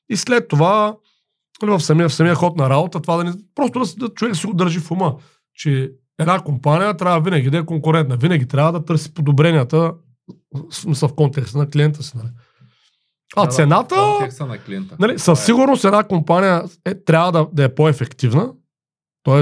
И 0.09 0.17
след 0.17 0.47
това, 0.47 0.95
нали, 1.61 1.71
в, 1.71 1.79
самия, 1.79 2.09
в 2.09 2.13
самия 2.13 2.35
ход 2.35 2.57
на 2.57 2.69
работа, 2.69 2.99
това 2.99 3.17
да 3.17 3.23
не, 3.23 3.31
просто 3.55 3.79
да, 3.79 4.07
да 4.07 4.13
човек 4.13 4.35
си 4.35 4.47
го 4.47 4.53
държи 4.53 4.79
в 4.79 4.91
ума, 4.91 5.15
че 5.53 5.91
една 6.19 6.39
компания 6.39 6.97
трябва 6.97 7.21
винаги 7.21 7.49
да 7.49 7.57
е 7.57 7.65
конкурентна, 7.65 8.17
винаги 8.17 8.47
трябва 8.47 8.71
да 8.71 8.85
търси 8.85 9.13
подобренията 9.13 9.93
смисъл 10.71 11.09
в 11.09 11.15
контекста 11.15 11.57
на 11.57 11.69
клиента 11.69 12.03
си. 12.03 12.17
Нали. 12.17 12.27
А 13.35 13.45
Да, 13.45 13.51
цената, 13.51 13.95
на 14.39 14.57
клиента. 14.57 14.95
нали, 14.99 15.19
със 15.19 15.41
е. 15.41 15.45
сигурност 15.45 15.85
една 15.85 16.03
компания 16.03 16.63
е, 16.85 17.03
трябва 17.03 17.31
да, 17.31 17.47
да 17.53 17.63
е 17.63 17.75
по-ефективна, 17.75 18.51
т.е. 19.23 19.41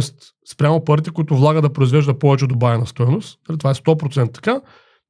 спрямо 0.51 0.83
парите, 0.83 1.11
които 1.11 1.35
влага 1.35 1.61
да 1.61 1.73
произвежда 1.73 2.19
повече 2.19 2.47
добавена 2.47 2.87
стоеност. 2.87 3.39
Нали, 3.49 3.57
това 3.57 3.69
е 3.69 3.73
100% 3.73 4.33
така, 4.33 4.61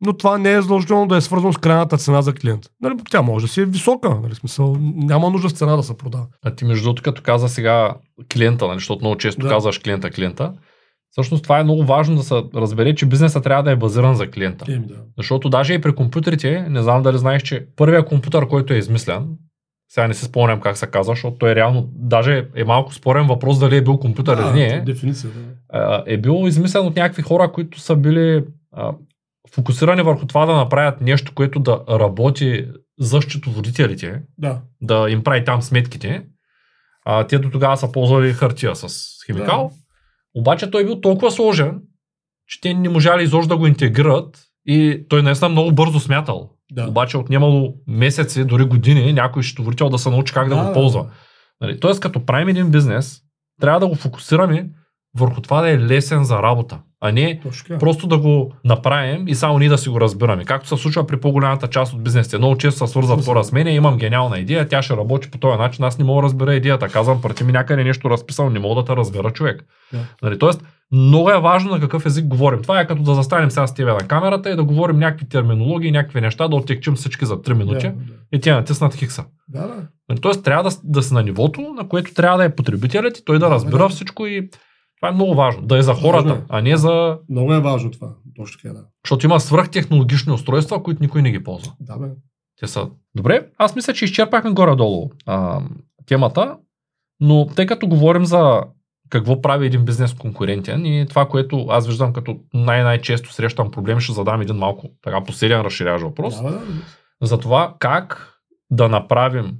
но 0.01 0.13
това 0.13 0.37
не 0.37 0.51
е 0.53 0.61
задължително 0.61 1.07
да 1.07 1.17
е 1.17 1.21
свързано 1.21 1.53
с 1.53 1.57
крайната 1.57 1.97
цена 1.97 2.21
за 2.21 2.33
клиента. 2.33 2.69
Нали, 2.81 2.95
тя 3.11 3.21
може 3.21 3.45
да 3.45 3.51
си 3.51 3.61
е 3.61 3.65
висока, 3.65 4.19
нали, 4.23 4.35
смисъл, 4.35 4.77
няма 4.79 5.29
нужда 5.29 5.49
с 5.49 5.53
цена 5.53 5.75
да 5.75 5.83
се 5.83 5.97
продава. 5.97 6.25
А 6.45 6.55
ти 6.55 6.65
между 6.65 6.83
другото, 6.83 7.03
като 7.03 7.21
каза 7.21 7.49
сега 7.49 7.95
клиента, 8.33 8.67
нали, 8.67 8.77
защото 8.77 9.01
много 9.01 9.17
често 9.17 9.41
да. 9.41 9.49
казваш 9.49 9.79
клиента, 9.79 10.11
клиента, 10.11 10.53
всъщност 11.11 11.43
това 11.43 11.59
е 11.59 11.63
много 11.63 11.83
важно 11.83 12.15
да 12.15 12.23
се 12.23 12.35
разбере, 12.55 12.95
че 12.95 13.05
бизнесът 13.05 13.43
трябва 13.43 13.63
да 13.63 13.71
е 13.71 13.75
базиран 13.75 14.15
за 14.15 14.31
клиента. 14.31 14.65
Еми, 14.69 14.85
да. 14.87 14.95
Защото 15.17 15.49
даже 15.49 15.73
и 15.73 15.81
при 15.81 15.95
компютрите, 15.95 16.65
не 16.69 16.81
знам 16.81 17.03
дали 17.03 17.17
знаеш, 17.17 17.43
че 17.43 17.65
първият 17.75 18.07
компютър, 18.07 18.47
който 18.47 18.73
е 18.73 18.77
измислен, 18.77 19.27
сега 19.89 20.07
не 20.07 20.13
се 20.13 20.25
спомням 20.25 20.61
как 20.61 20.77
се 20.77 20.87
казва, 20.87 21.13
защото 21.13 21.37
той 21.37 21.51
е 21.51 21.55
реално, 21.55 21.89
даже 21.93 22.47
е 22.55 22.63
малко 22.63 22.93
спорен 22.93 23.27
въпрос 23.27 23.59
дали 23.59 23.77
е 23.77 23.81
бил 23.81 23.97
компютър 23.97 24.37
или 24.37 24.59
не, 24.59 24.81
Дефиниция, 24.81 25.31
да. 25.73 26.03
е 26.07 26.17
бил 26.17 26.43
измислен 26.47 26.85
от 26.85 26.95
някакви 26.95 27.21
хора, 27.21 27.51
които 27.51 27.79
са 27.79 27.95
били 27.95 28.43
а, 28.71 28.93
фокусирани 29.53 30.01
върху 30.01 30.27
това 30.27 30.45
да 30.45 30.55
направят 30.55 31.01
нещо, 31.01 31.31
което 31.35 31.59
да 31.59 31.83
работи 31.89 32.67
за 32.99 33.21
счетоводителите, 33.21 34.21
да. 34.37 34.61
да 34.81 35.09
им 35.09 35.23
прави 35.23 35.45
там 35.45 35.61
сметките. 35.61 36.23
А, 37.05 37.27
те 37.27 37.39
до 37.39 37.49
тогава 37.49 37.77
са 37.77 37.91
ползвали 37.91 38.33
хартия 38.33 38.75
с 38.75 39.07
химикал. 39.25 39.71
Обаче 40.35 40.71
той 40.71 40.81
е 40.81 40.85
бил 40.85 41.01
толкова 41.01 41.31
сложен, 41.31 41.81
че 42.47 42.61
те 42.61 42.73
не 42.73 42.89
можали 42.89 43.23
изобщо 43.23 43.49
да 43.49 43.57
го 43.57 43.67
интегрират 43.67 44.43
и 44.65 45.05
той 45.09 45.23
наистина 45.23 45.49
много 45.49 45.71
бързо 45.71 45.99
смятал. 45.99 46.49
Да. 46.71 46.87
Обаче 46.87 47.17
отнемало 47.17 47.73
месеци, 47.87 48.45
дори 48.45 48.63
години, 48.63 49.13
някой 49.13 49.43
счетоводител 49.43 49.89
да 49.89 49.97
се 49.97 50.09
научи 50.09 50.33
как 50.33 50.49
да, 50.49 50.55
Да, 50.55 50.61
го 50.61 50.67
да, 50.67 50.73
ползва. 50.73 51.11
Нали, 51.61 51.79
Тоест, 51.79 51.99
като 51.99 52.25
правим 52.25 52.47
един 52.47 52.71
бизнес, 52.71 53.21
трябва 53.61 53.79
да 53.79 53.87
го 53.87 53.95
фокусираме 53.95 54.69
върху 55.17 55.41
това 55.41 55.61
да 55.61 55.69
е 55.69 55.79
лесен 55.79 56.23
за 56.23 56.43
работа, 56.43 56.79
а 57.01 57.11
не 57.11 57.39
Точно 57.43 57.63
така. 57.67 57.77
просто 57.79 58.07
да 58.07 58.17
го 58.17 58.51
направим 58.65 59.27
и 59.27 59.35
само 59.35 59.59
ние 59.59 59.69
да 59.69 59.77
си 59.77 59.89
го 59.89 60.01
разбираме. 60.01 60.45
Както 60.45 60.67
се 60.67 60.77
случва 60.77 61.07
при 61.07 61.19
по-голямата 61.19 61.67
част 61.67 61.93
от 61.93 62.03
бизнесите. 62.03 62.37
Много 62.37 62.57
често 62.57 62.87
се 62.87 62.91
свързват 62.91 63.25
хора 63.25 63.43
с 63.43 63.51
мен, 63.51 63.67
имам 63.67 63.97
гениална 63.97 64.39
идея, 64.39 64.67
тя 64.67 64.81
ще 64.81 64.97
работи 64.97 65.31
по 65.31 65.37
този 65.37 65.57
начин, 65.57 65.85
аз 65.85 65.97
не 65.97 66.05
мога 66.05 66.21
да 66.21 66.25
разбера 66.25 66.55
идеята. 66.55 66.87
Казвам, 66.87 67.21
прати 67.21 67.43
ми 67.43 67.51
някъде 67.51 67.83
нещо 67.83 68.09
разписал, 68.09 68.49
не 68.49 68.59
мога 68.59 68.81
да 68.81 68.85
те 68.85 68.95
разбера 68.95 69.31
човек. 69.31 69.63
Да. 69.93 69.99
Нали, 70.23 70.39
тоест, 70.39 70.63
много 70.91 71.31
е 71.31 71.39
важно 71.39 71.71
на 71.71 71.79
какъв 71.79 72.05
език 72.05 72.25
говорим. 72.25 72.61
Това 72.61 72.79
е 72.79 72.87
като 72.87 73.01
да 73.01 73.15
застанем 73.15 73.51
сега 73.51 73.67
с 73.67 73.73
тебе 73.73 73.91
на 73.91 73.97
камерата 73.97 74.49
и 74.49 74.55
да 74.55 74.63
говорим 74.63 74.99
някакви 74.99 75.29
терминологии, 75.29 75.91
някакви 75.91 76.21
неща, 76.21 76.47
да 76.47 76.55
оттекчим 76.55 76.95
всички 76.95 77.25
за 77.25 77.37
3 77.37 77.53
минути 77.53 77.87
Да, 77.87 77.93
и 78.31 78.41
тя 78.41 78.55
натиснат 78.55 78.95
хикса. 78.95 79.25
да. 79.47 79.59
да. 79.61 79.75
Нали, 80.09 80.19
Тоест 80.21 80.43
трябва 80.43 80.63
да, 80.63 80.75
да 80.83 81.03
си 81.03 81.13
на 81.13 81.23
нивото, 81.23 81.61
на 81.61 81.87
което 81.87 82.13
трябва 82.13 82.37
да 82.37 82.43
е 82.43 82.55
потребителят 82.55 83.17
и 83.17 83.25
той 83.25 83.39
да 83.39 83.45
Да, 83.45 83.51
разбира 83.51 83.83
да. 83.83 83.89
всичко 83.89 84.25
и 84.27 84.49
това 84.97 85.09
е 85.09 85.11
много 85.11 85.35
важно. 85.35 85.61
Да 85.61 85.77
е 85.77 85.81
за 85.81 85.93
Важно 85.93 86.09
хората, 86.09 86.33
е. 86.33 86.41
а 86.49 86.61
не 86.61 86.77
за... 86.77 87.19
Много 87.29 87.53
е 87.53 87.59
важно 87.59 87.91
това. 87.91 88.13
Точно 88.35 88.61
така, 88.61 88.73
да. 88.73 88.85
Защото 89.05 89.25
има 89.25 89.39
свръхтехнологични 89.39 90.33
устройства, 90.33 90.83
които 90.83 91.03
никой 91.03 91.21
не 91.21 91.31
ги 91.31 91.43
ползва. 91.43 91.73
Да, 91.79 91.97
бе. 91.97 92.07
Те 92.59 92.67
са... 92.67 92.89
Добре, 93.15 93.47
аз 93.57 93.75
мисля, 93.75 93.93
че 93.93 94.05
изчерпахме 94.05 94.51
горе-долу 94.51 95.09
а, 95.25 95.61
темата, 96.05 96.57
но 97.19 97.47
тъй 97.55 97.65
като 97.65 97.87
говорим 97.87 98.25
за 98.25 98.63
какво 99.09 99.41
прави 99.41 99.65
един 99.65 99.85
бизнес 99.85 100.13
конкурентен 100.13 100.85
и 100.85 101.05
това, 101.09 101.27
което 101.27 101.65
аз 101.69 101.87
виждам 101.87 102.13
като 102.13 102.39
най-най-често 102.53 103.33
срещам 103.33 103.71
проблем, 103.71 103.99
ще 103.99 104.13
задам 104.13 104.41
един 104.41 104.55
малко 104.55 104.87
така 105.01 105.23
последен 105.23 105.61
разширяващ 105.61 106.03
въпрос. 106.03 106.41
Да, 106.41 106.51
да. 106.51 106.61
за 107.21 107.39
това 107.39 107.75
как 107.79 108.33
да 108.71 108.89
направим 108.89 109.57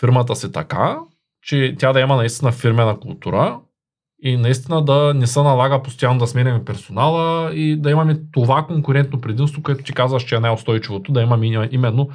фирмата 0.00 0.36
си 0.36 0.52
така, 0.52 0.98
че 1.42 1.74
тя 1.78 1.92
да 1.92 2.00
има 2.00 2.16
наистина 2.16 2.52
фирмена 2.52 3.00
култура 3.00 3.60
и 4.22 4.36
наистина 4.36 4.84
да 4.84 5.14
не 5.14 5.26
се 5.26 5.42
налага 5.42 5.82
постоянно 5.82 6.18
да 6.18 6.26
сменяме 6.26 6.64
персонала 6.64 7.54
и 7.54 7.76
да 7.76 7.90
имаме 7.90 8.20
това 8.32 8.66
конкурентно 8.66 9.20
предимство, 9.20 9.62
което 9.62 9.84
ти 9.84 9.92
казваш, 9.92 10.22
че 10.22 10.36
е 10.36 10.40
най-устойчивото, 10.40 11.12
да 11.12 11.22
имаме 11.22 11.68
именно 11.70 12.08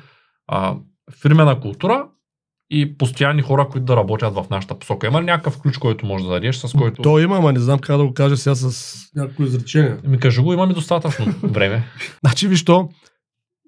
а, 0.48 0.76
фирмена 1.22 1.60
култура 1.60 2.08
и 2.70 2.98
постоянни 2.98 3.42
хора, 3.42 3.68
които 3.72 3.86
да 3.86 3.96
работят 3.96 4.34
в 4.34 4.46
нашата 4.50 4.80
посока. 4.80 5.08
Има 5.08 5.22
ли 5.22 5.26
някакъв 5.26 5.62
ключ, 5.62 5.78
който 5.78 6.06
може 6.06 6.24
да 6.24 6.30
дадеш, 6.30 6.56
с 6.56 6.74
който... 6.74 7.02
То 7.02 7.20
има, 7.20 7.38
ама 7.38 7.54
не 7.54 7.60
знам 7.60 7.80
как 7.80 7.98
да 7.98 8.06
го 8.06 8.14
кажа 8.14 8.38
сега 8.38 8.56
с 8.56 8.96
някакво 9.16 9.44
изречение. 9.44 9.98
Ми 10.04 10.20
кажи 10.20 10.42
го, 10.42 10.54
имаме 10.54 10.74
достатъчно 10.74 11.26
време. 11.44 11.84
Значи, 12.26 12.48
виж 12.48 12.66
то, 12.66 12.90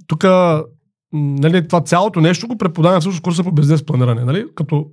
тук 0.07 0.25
нали, 1.13 1.67
това 1.67 1.81
цялото 1.81 2.21
нещо 2.21 2.47
го 2.47 2.57
преподаваме 2.57 2.99
всъщност 2.99 3.23
курса 3.23 3.43
по 3.43 3.51
бизнес 3.51 3.85
планиране. 3.85 4.23
Нали? 4.23 4.45
Като 4.55 4.85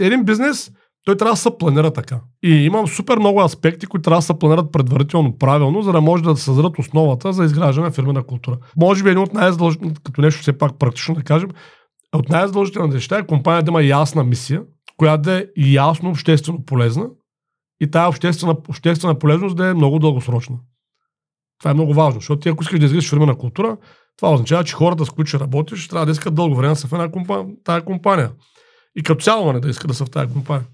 един 0.00 0.24
бизнес, 0.24 0.72
той 1.04 1.16
трябва 1.16 1.32
да 1.32 1.36
се 1.36 1.50
планира 1.58 1.90
така. 1.90 2.20
И 2.42 2.50
имам 2.50 2.86
супер 2.88 3.18
много 3.18 3.40
аспекти, 3.40 3.86
които 3.86 4.02
трябва 4.02 4.18
да 4.18 4.22
се 4.22 4.38
планират 4.38 4.72
предварително 4.72 5.38
правилно, 5.38 5.82
за 5.82 5.92
да 5.92 6.00
може 6.00 6.22
да 6.22 6.36
създадат 6.36 6.78
основата 6.78 7.32
за 7.32 7.44
изграждане 7.44 7.86
на 7.86 7.92
фирмена 7.92 8.22
култура. 8.22 8.58
Може 8.76 9.04
би 9.04 9.10
един 9.10 9.22
от 9.22 9.34
най-задължителните, 9.34 10.00
като 10.04 10.20
нещо 10.20 10.42
все 10.42 10.58
пак 10.58 10.78
практично 10.78 11.14
да 11.14 11.22
кажем, 11.22 11.50
от 12.14 12.28
най-задължителните 12.28 12.94
неща 12.94 13.18
е 13.18 13.26
компания 13.26 13.62
да 13.62 13.70
има 13.70 13.82
ясна 13.82 14.24
мисия, 14.24 14.62
която 14.96 15.22
да 15.22 15.38
е 15.38 15.44
ясно 15.56 16.10
обществено 16.10 16.64
полезна 16.64 17.06
и 17.80 17.90
тая 17.90 18.08
обществена, 18.08 18.56
обществена 18.68 19.18
полезност 19.18 19.56
да 19.56 19.66
е 19.66 19.74
много 19.74 19.98
дългосрочна. 19.98 20.56
Това 21.58 21.70
е 21.70 21.74
много 21.74 21.94
важно, 21.94 22.20
защото 22.20 22.40
ти 22.40 22.48
ако 22.48 22.62
искаш 22.62 22.78
да 22.78 22.86
изградиш 22.86 23.10
фирмена 23.10 23.38
култура, 23.38 23.76
това 24.16 24.32
означава, 24.32 24.64
че 24.64 24.74
хората, 24.74 25.04
с 25.06 25.10
които 25.10 25.28
ще 25.28 25.40
работиш, 25.40 25.88
трябва 25.88 26.06
да 26.06 26.12
искат 26.12 26.34
дълго 26.34 26.56
време 26.56 26.72
да 26.72 26.76
са 26.76 26.86
в 26.86 26.92
една 26.92 27.10
компания, 27.10 27.46
тая 27.64 27.84
компания. 27.84 28.32
И 28.96 29.02
като 29.02 29.24
цяло 29.24 29.52
не 29.52 29.60
да 29.60 29.70
искат 29.70 29.88
да 29.88 29.94
са 29.94 30.04
в 30.04 30.10
тази 30.10 30.32
компания. 30.32 30.66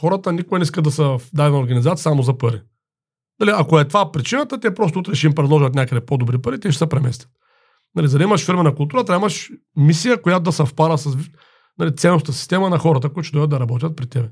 Хората 0.00 0.32
никога 0.32 0.58
не 0.58 0.62
искат 0.62 0.84
да 0.84 0.90
са 0.90 1.04
в 1.04 1.20
дадена 1.34 1.58
организация 1.58 2.02
само 2.02 2.22
за 2.22 2.38
пари. 2.38 2.60
Дали, 3.40 3.50
ако 3.54 3.80
е 3.80 3.88
това 3.88 4.12
причината, 4.12 4.60
те 4.60 4.74
просто 4.74 4.98
утре 4.98 5.14
ще 5.14 5.26
им 5.26 5.34
предложат 5.34 5.74
някъде 5.74 6.06
по-добри 6.06 6.38
пари, 6.38 6.60
те 6.60 6.72
ще 6.72 6.78
се 6.78 6.86
преместят. 6.86 7.28
Нали, 7.94 8.08
за 8.08 8.18
да 8.18 8.24
имаш 8.24 8.46
фирмена 8.46 8.74
култура, 8.74 9.04
трябва 9.04 9.18
да 9.18 9.22
имаш 9.22 9.50
мисия, 9.76 10.22
която 10.22 10.42
да 10.42 10.52
съвпада 10.52 10.98
с 10.98 11.16
нали, 11.78 11.96
ценността 11.96 12.32
система 12.32 12.70
на 12.70 12.78
хората, 12.78 13.08
които 13.08 13.26
ще 13.26 13.36
дойдат 13.36 13.50
да 13.50 13.60
работят 13.60 13.96
при 13.96 14.06
тебе. 14.06 14.28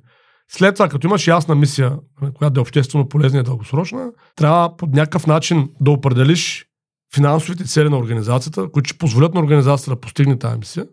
След 0.51 0.75
това, 0.75 0.89
като 0.89 1.07
имаш 1.07 1.27
ясна 1.27 1.55
мисия, 1.55 1.99
която 2.35 2.55
да 2.55 2.61
е 2.61 2.63
обществено 2.63 3.09
полезна 3.09 3.41
и 3.41 3.43
дългосрочна, 3.43 4.13
трябва 4.37 4.77
по 4.77 4.87
някакъв 4.87 5.27
начин 5.27 5.71
да 5.81 5.91
определиш 5.91 6.67
финансовите 7.15 7.65
цели 7.65 7.89
на 7.89 7.99
организацията, 7.99 8.71
които 8.71 8.89
ще 8.89 8.99
позволят 8.99 9.35
на 9.35 9.41
организацията 9.41 9.91
да 9.91 10.01
постигне 10.01 10.39
тази 10.39 10.59
мисия. 10.59 10.87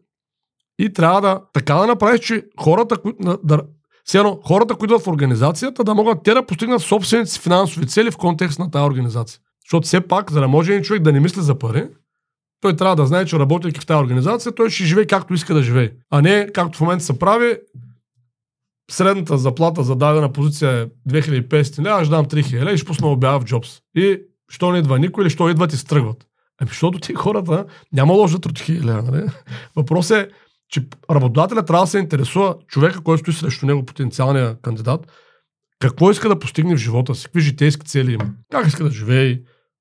И 0.79 0.93
трябва 0.93 1.21
да 1.21 1.41
така 1.53 1.75
да 1.75 1.87
направиш, 1.87 2.21
че 2.21 2.45
хората, 2.59 2.97
които, 2.97 3.39
да, 3.43 3.61
все 4.05 4.17
едно, 4.17 4.39
хората, 4.45 4.75
които 4.75 4.93
идват 4.93 5.05
в 5.05 5.07
организацията, 5.07 5.83
да 5.83 5.93
могат 5.93 6.23
те 6.23 6.33
да 6.33 6.45
постигнат 6.45 6.81
собствените 6.81 7.31
си 7.31 7.39
финансови 7.39 7.87
цели 7.87 8.11
в 8.11 8.17
контекст 8.17 8.59
на 8.59 8.71
тази 8.71 8.83
организация. 8.83 9.39
Защото 9.65 9.87
все 9.87 10.01
пак, 10.01 10.31
за 10.31 10.39
да 10.39 10.47
може 10.47 10.71
един 10.71 10.83
човек 10.83 11.01
да 11.01 11.11
не 11.11 11.19
мисли 11.19 11.41
за 11.41 11.59
пари, 11.59 11.87
той 12.61 12.75
трябва 12.75 12.95
да 12.95 13.05
знае, 13.05 13.25
че 13.25 13.39
работейки 13.39 13.79
в 13.79 13.85
тази 13.85 14.03
организация, 14.03 14.55
той 14.55 14.69
ще 14.69 14.83
живее 14.83 15.05
както 15.05 15.33
иска 15.33 15.53
да 15.53 15.63
живее. 15.63 15.91
А 16.09 16.21
не 16.21 16.47
както 16.53 16.77
в 16.77 16.81
момента 16.81 17.03
се 17.03 17.19
прави, 17.19 17.57
средната 18.91 19.37
заплата 19.37 19.83
за 19.83 19.95
дадена 19.95 20.31
позиция 20.31 20.71
е 20.71 20.85
2500 21.09 21.79
лева, 21.79 22.01
аз 22.01 22.09
дам 22.09 22.25
3000 22.25 22.53
лева 22.53 22.73
и 22.73 22.77
ще 22.77 22.87
пусна 22.87 23.07
обява 23.07 23.39
в 23.39 23.45
Джобс. 23.45 23.79
И 23.95 24.21
що 24.49 24.71
не 24.71 24.79
идва 24.79 24.99
никой 24.99 25.23
или 25.23 25.29
що 25.29 25.49
идват 25.49 25.73
и 25.73 25.77
стръгват. 25.77 26.27
Ами, 26.61 26.67
защото 26.67 26.99
ти 26.99 27.13
хората 27.13 27.65
няма 27.93 28.13
лошо 28.13 28.39
да 28.39 28.49
3000 28.49 28.83
лева, 28.83 29.01
нали? 29.01 29.25
Въпросът 29.75 30.17
е, 30.17 30.29
че 30.71 30.83
работодателя 31.11 31.65
трябва 31.65 31.83
да 31.83 31.89
се 31.89 31.99
интересува 31.99 32.55
човека, 32.67 33.01
който 33.01 33.21
стои 33.21 33.33
срещу 33.33 33.65
него, 33.65 33.85
потенциалния 33.85 34.55
кандидат, 34.61 35.11
какво 35.79 36.11
иска 36.11 36.29
да 36.29 36.39
постигне 36.39 36.75
в 36.75 36.79
живота 36.79 37.15
си, 37.15 37.25
какви 37.25 37.41
житейски 37.41 37.87
цели 37.87 38.13
има, 38.13 38.25
как 38.51 38.67
иска 38.67 38.83
да 38.83 38.91
живее, 38.91 39.39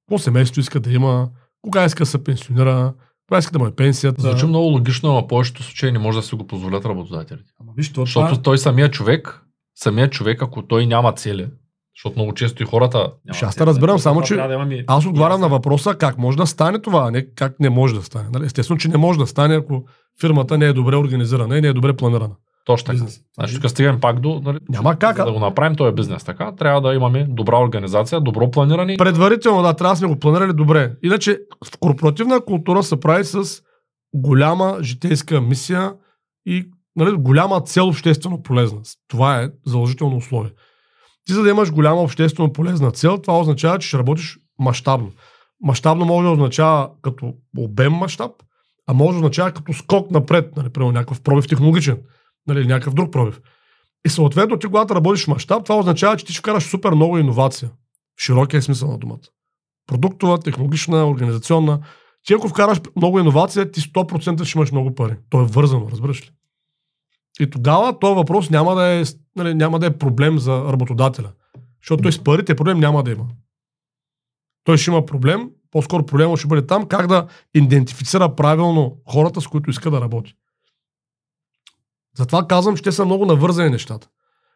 какво 0.09 0.19
семейство 0.19 0.61
иска 0.61 0.81
да 0.81 0.93
има, 0.93 1.29
кога 1.63 1.85
иска 1.85 2.03
да 2.03 2.07
се 2.07 2.25
пенсионира, 2.25 2.95
кога 3.29 3.39
иска 3.39 3.53
да 3.53 3.59
му 3.59 3.67
е 3.67 3.75
пенсията. 3.75 4.23
Звучи 4.23 4.47
много 4.47 4.67
логично, 4.67 5.13
но 5.13 5.23
в 5.23 5.27
повечето 5.27 5.63
случаи 5.63 5.93
не 5.93 5.99
може 5.99 6.19
да 6.19 6.23
си 6.23 6.35
го 6.35 6.47
позволят 6.47 6.85
работодателите. 6.85 7.51
Ама 7.61 7.73
виж, 7.77 7.93
то, 7.93 8.01
Защото 8.01 8.29
това... 8.29 8.43
той 8.43 8.59
самия 8.59 8.91
човек, 8.91 9.41
самия 9.75 10.11
човек, 10.11 10.43
ако 10.43 10.63
той 10.67 10.87
няма 10.87 11.13
цели, 11.13 11.49
защото 11.97 12.19
много 12.19 12.35
често 12.35 12.63
и 12.63 12.67
хората. 12.67 13.13
Ще 13.33 13.45
аз 13.45 13.57
те 13.57 13.67
разбирам, 13.67 13.95
нали, 13.95 14.01
само 14.03 14.15
това 14.15 14.27
че 14.27 14.35
да 14.35 14.55
имаме- 14.55 14.85
Аз 14.87 15.07
отговарям 15.07 15.41
на 15.41 15.49
въпроса 15.49 15.95
как 15.95 16.19
може 16.19 16.37
да 16.37 16.47
стане 16.47 16.79
това, 16.83 17.07
а 17.07 17.11
не 17.11 17.27
как 17.35 17.61
не 17.61 17.71
може 17.71 17.95
да 17.95 18.03
стане. 18.03 18.29
Нали? 18.33 18.45
Естествено, 18.45 18.79
че 18.79 18.89
не 18.89 18.97
може 18.97 19.19
да 19.19 19.27
стане, 19.27 19.55
ако 19.55 19.85
фирмата 20.21 20.59
не 20.59 20.67
е 20.67 20.73
добре 20.73 20.97
организирана 20.97 21.59
и 21.59 21.61
не 21.61 21.69
е 21.69 21.73
добре 21.73 21.97
планирана. 21.97 22.35
Точно 22.65 22.87
така. 22.87 22.93
Бизнес. 22.93 23.21
Значи 23.35 23.61
тук 23.61 23.71
стигаме 23.71 24.01
пак 24.01 24.21
до. 24.21 24.41
Нали, 24.45 24.59
Няма 24.69 24.97
как, 24.97 25.17
да 25.17 25.33
го 25.33 25.39
направим 25.39 25.77
този 25.77 25.95
бизнес 25.95 26.25
така, 26.25 26.53
трябва 26.53 26.81
да 26.81 26.95
имаме 26.95 27.27
добра 27.29 27.59
организация, 27.59 28.21
добро 28.21 28.51
планиране. 28.51 28.97
Предварително, 28.97 29.63
да, 29.63 29.75
трябва 29.75 29.93
да 29.93 29.97
сме 29.97 30.09
го 30.09 30.19
планирали 30.19 30.53
добре. 30.53 30.93
Иначе 31.03 31.39
в 31.65 31.79
корпоративна 31.81 32.41
култура 32.41 32.83
се 32.83 33.01
прави 33.01 33.25
с 33.25 33.63
голяма 34.15 34.79
житейска 34.83 35.41
мисия 35.41 35.93
и 36.47 36.71
нали, 36.97 37.17
голяма 37.17 37.61
цел 37.61 37.89
обществено 37.89 38.43
полезна. 38.43 38.81
Това 39.09 39.43
е 39.43 39.49
задължително 39.67 40.17
условие. 40.17 40.51
Ти 41.27 41.33
за 41.33 41.43
да 41.43 41.51
имаш 41.51 41.73
голяма 41.73 42.01
обществено 42.01 42.53
полезна 42.53 42.91
цел, 42.91 43.19
това 43.19 43.41
означава, 43.41 43.79
че 43.79 43.89
ще 43.89 43.99
работиш 43.99 44.39
мащабно. 44.59 45.11
Мащабно 45.63 46.05
може 46.05 46.27
да 46.27 46.33
означава 46.33 46.91
като 47.03 47.35
обем 47.59 47.93
мащаб, 47.93 48.33
а 48.91 48.93
може 48.93 49.13
да 49.13 49.19
означава 49.19 49.53
като 49.53 49.73
скок 49.73 50.11
напред, 50.11 50.57
нали, 50.57 50.69
примерно 50.69 50.93
някакъв 50.93 51.21
пробив 51.21 51.49
технологичен, 51.49 51.99
нали, 52.47 52.67
някакъв 52.67 52.95
друг 52.95 53.13
пробив. 53.13 53.41
И 54.07 54.09
съответно 54.09 54.59
ти, 54.59 54.67
когато 54.67 54.95
работиш 54.95 55.25
в 55.25 55.29
мащаб, 55.29 55.65
това 55.65 55.79
означава, 55.79 56.17
че 56.17 56.25
ти 56.25 56.33
ще 56.33 56.43
караш 56.43 56.65
супер 56.65 56.91
много 56.91 57.19
иновация. 57.19 57.71
В 58.19 58.23
широкия 58.23 58.63
смисъл 58.63 58.91
на 58.91 58.99
думата. 58.99 59.19
Продуктова, 59.87 60.39
технологична, 60.39 61.09
организационна. 61.09 61.81
Ти 62.27 62.35
ако 62.35 62.49
вкараш 62.49 62.81
много 62.97 63.21
иновация, 63.21 63.71
ти 63.71 63.81
100% 63.81 64.45
ще 64.45 64.59
имаш 64.59 64.73
много 64.73 64.95
пари. 64.95 65.17
То 65.31 65.41
е 65.41 65.45
вързано, 65.45 65.89
разбираш 65.91 66.23
ли? 66.23 66.31
И 67.41 67.51
тогава 67.51 67.99
този 67.99 68.15
въпрос 68.15 68.51
няма 68.51 68.75
да 68.75 68.87
е, 68.87 69.03
нали, 69.37 69.55
няма 69.55 69.79
да 69.79 69.87
е 69.87 69.99
проблем 69.99 70.39
за 70.39 70.65
работодателя. 70.65 71.33
Защото 71.83 72.03
той 72.03 72.13
с 72.13 72.25
парите 72.25 72.57
проблем 72.57 72.79
няма 72.79 73.03
да 73.03 73.11
има. 73.11 73.27
Той 74.65 74.79
ще 74.79 74.91
има 74.91 75.07
проблем, 75.07 75.51
по-скоро 75.71 76.07
проблема 76.07 76.37
ще 76.37 76.49
бъде 76.49 76.67
там 76.67 76.87
как 76.87 77.07
да 77.07 77.27
идентифицира 77.55 78.35
правилно 78.35 78.97
хората, 79.09 79.41
с 79.41 79.47
които 79.47 79.71
иска 79.71 79.91
да 79.91 80.01
работи. 80.01 80.35
Затова 82.17 82.47
казвам, 82.47 82.77
че 82.77 82.83
те 82.83 82.93
са 82.93 83.05
много 83.05 83.27
навързани 83.27 83.71
нещата. 83.71 84.09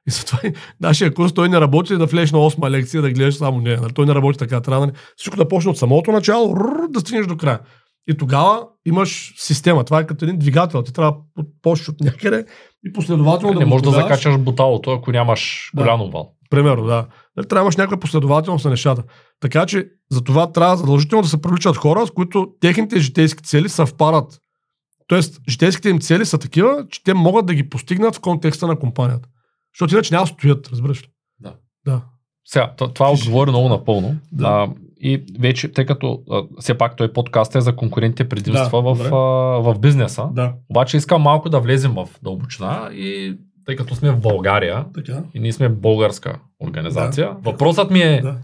И 0.08 0.10
затова 0.10 0.38
нашия 0.80 1.14
курс 1.14 1.32
той 1.32 1.48
не 1.48 1.60
работи 1.60 1.96
да 1.96 2.06
влезеш 2.06 2.32
на 2.32 2.38
8 2.38 2.70
лекция, 2.70 3.02
да 3.02 3.12
гледаш 3.12 3.34
само 3.34 3.60
нея. 3.60 3.80
Нали? 3.80 3.92
Той 3.92 4.06
не 4.06 4.14
работи 4.14 4.38
така. 4.38 4.60
Трябва 4.60 4.86
нали? 4.86 4.96
всичко 5.16 5.36
да 5.36 5.48
почне 5.48 5.70
от 5.70 5.78
самото 5.78 6.12
начало, 6.12 6.56
рррр, 6.56 6.88
да 6.88 7.00
стигнеш 7.00 7.26
до 7.26 7.36
края. 7.36 7.60
И 8.06 8.16
тогава 8.16 8.66
имаш 8.86 9.34
система. 9.36 9.84
Това 9.84 10.00
е 10.00 10.06
като 10.06 10.24
един 10.24 10.38
двигател. 10.38 10.82
Ти 10.82 10.92
трябва 10.92 11.16
да 11.38 11.44
почнеш 11.62 11.88
от 11.88 12.00
някъде 12.00 12.46
и 12.86 12.92
последователно 12.92 13.54
не 13.54 13.60
да 13.60 13.66
можеш 13.66 13.84
да 13.84 13.90
закачаш 13.90 14.38
буталото, 14.38 14.90
ако 14.90 15.12
нямаш 15.12 15.70
Да. 15.74 15.82
голям 15.82 16.00
овал. 16.00 16.32
Примерно, 16.54 16.84
да. 16.86 17.06
Нали, 17.36 17.48
Трябва 17.48 17.62
да 17.62 17.64
имаш 17.64 17.76
някаква 17.76 18.00
последователност 18.00 18.64
на 18.64 18.70
нещата. 18.70 19.02
Така 19.40 19.66
че 19.66 19.86
за 20.10 20.24
това 20.24 20.52
трябва 20.52 20.76
задължително 20.76 21.22
да 21.22 21.28
се 21.28 21.40
привличат 21.42 21.76
хора, 21.76 22.06
с 22.06 22.10
които 22.10 22.48
техните 22.60 22.98
житейски 23.00 23.42
цели 23.42 23.68
съвпадат. 23.68 24.40
Тоест, 25.06 25.40
житейските 25.48 25.88
им 25.88 26.00
цели 26.00 26.26
са 26.26 26.38
такива, 26.38 26.86
че 26.90 27.02
те 27.02 27.14
могат 27.14 27.46
да 27.46 27.54
ги 27.54 27.68
постигнат 27.70 28.16
в 28.16 28.20
контекста 28.20 28.66
на 28.66 28.78
компанията. 28.78 29.28
Защото 29.74 29.94
иначе 29.94 30.14
няма 30.14 30.26
стоят, 30.26 30.68
разбираш 30.68 31.02
ли? 31.02 31.06
Да. 31.40 31.54
Да. 31.86 32.02
Сега, 32.44 32.72
това 32.94 33.12
отговори 33.12 33.50
много 33.50 33.68
напълно. 33.68 34.16
Да. 34.32 34.46
А, 34.46 34.68
и 35.00 35.24
вече, 35.38 35.72
тъй 35.72 35.86
като 35.86 36.22
а, 36.30 36.42
все 36.58 36.78
пак 36.78 36.96
той 36.96 37.12
подкаст 37.12 37.54
е 37.54 37.60
за 37.60 37.76
конкурентните 37.76 38.28
предимства 38.28 38.82
Да, 38.82 38.94
в, 38.94 39.04
а, 39.04 39.18
в 39.72 39.78
бизнеса, 39.78 40.28
Да. 40.32 40.54
обаче 40.70 40.96
искам 40.96 41.22
малко 41.22 41.48
да 41.48 41.60
влезем 41.60 41.94
в 41.94 42.08
дълбочина 42.22 42.90
и 42.92 43.36
тъй 43.66 43.76
като 43.76 43.94
сме 43.94 44.10
в 44.10 44.20
България 44.20 44.84
Така. 44.94 45.22
и 45.34 45.40
ние 45.40 45.52
сме 45.52 45.68
българска 45.68 46.38
организация, 46.60 47.36
въпросът 47.42 47.90
ми 47.90 48.00
е 48.00 48.20
Да. 48.20 48.36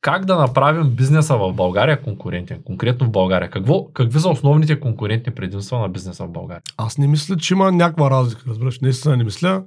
как 0.00 0.24
да 0.24 0.36
направим 0.36 0.90
бизнеса 0.90 1.36
в 1.36 1.52
България 1.52 2.02
конкурентен, 2.02 2.62
конкретно 2.64 3.06
в 3.06 3.10
България. 3.10 3.50
Какво, 3.50 3.92
какви 3.92 4.20
са 4.20 4.28
основните 4.28 4.80
конкурентни 4.80 5.34
предимства 5.34 5.78
на 5.78 5.88
бизнеса 5.88 6.24
в 6.24 6.30
България? 6.30 6.62
Аз 6.76 6.98
не 6.98 7.06
мисля, 7.08 7.36
че 7.36 7.54
има 7.54 7.72
някаква 7.72 8.10
разлика, 8.10 8.42
разбираш. 8.48 8.80
Наистина 8.80 9.16
не 9.16 9.24
мисля. 9.24 9.62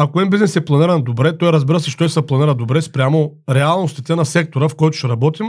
Ако 0.00 0.20
един 0.20 0.30
бизнес 0.30 0.56
е 0.56 0.64
планиран 0.64 1.02
добре, 1.02 1.38
той 1.38 1.52
разбира 1.52 1.80
се, 1.80 1.90
че 1.90 1.96
той 1.96 2.08
се 2.08 2.26
планира 2.26 2.54
добре 2.54 2.82
спрямо 2.82 3.32
реалностите 3.50 4.14
на 4.16 4.24
сектора, 4.24 4.68
в 4.68 4.74
който 4.74 4.96
ще 4.96 5.08
работим, 5.08 5.46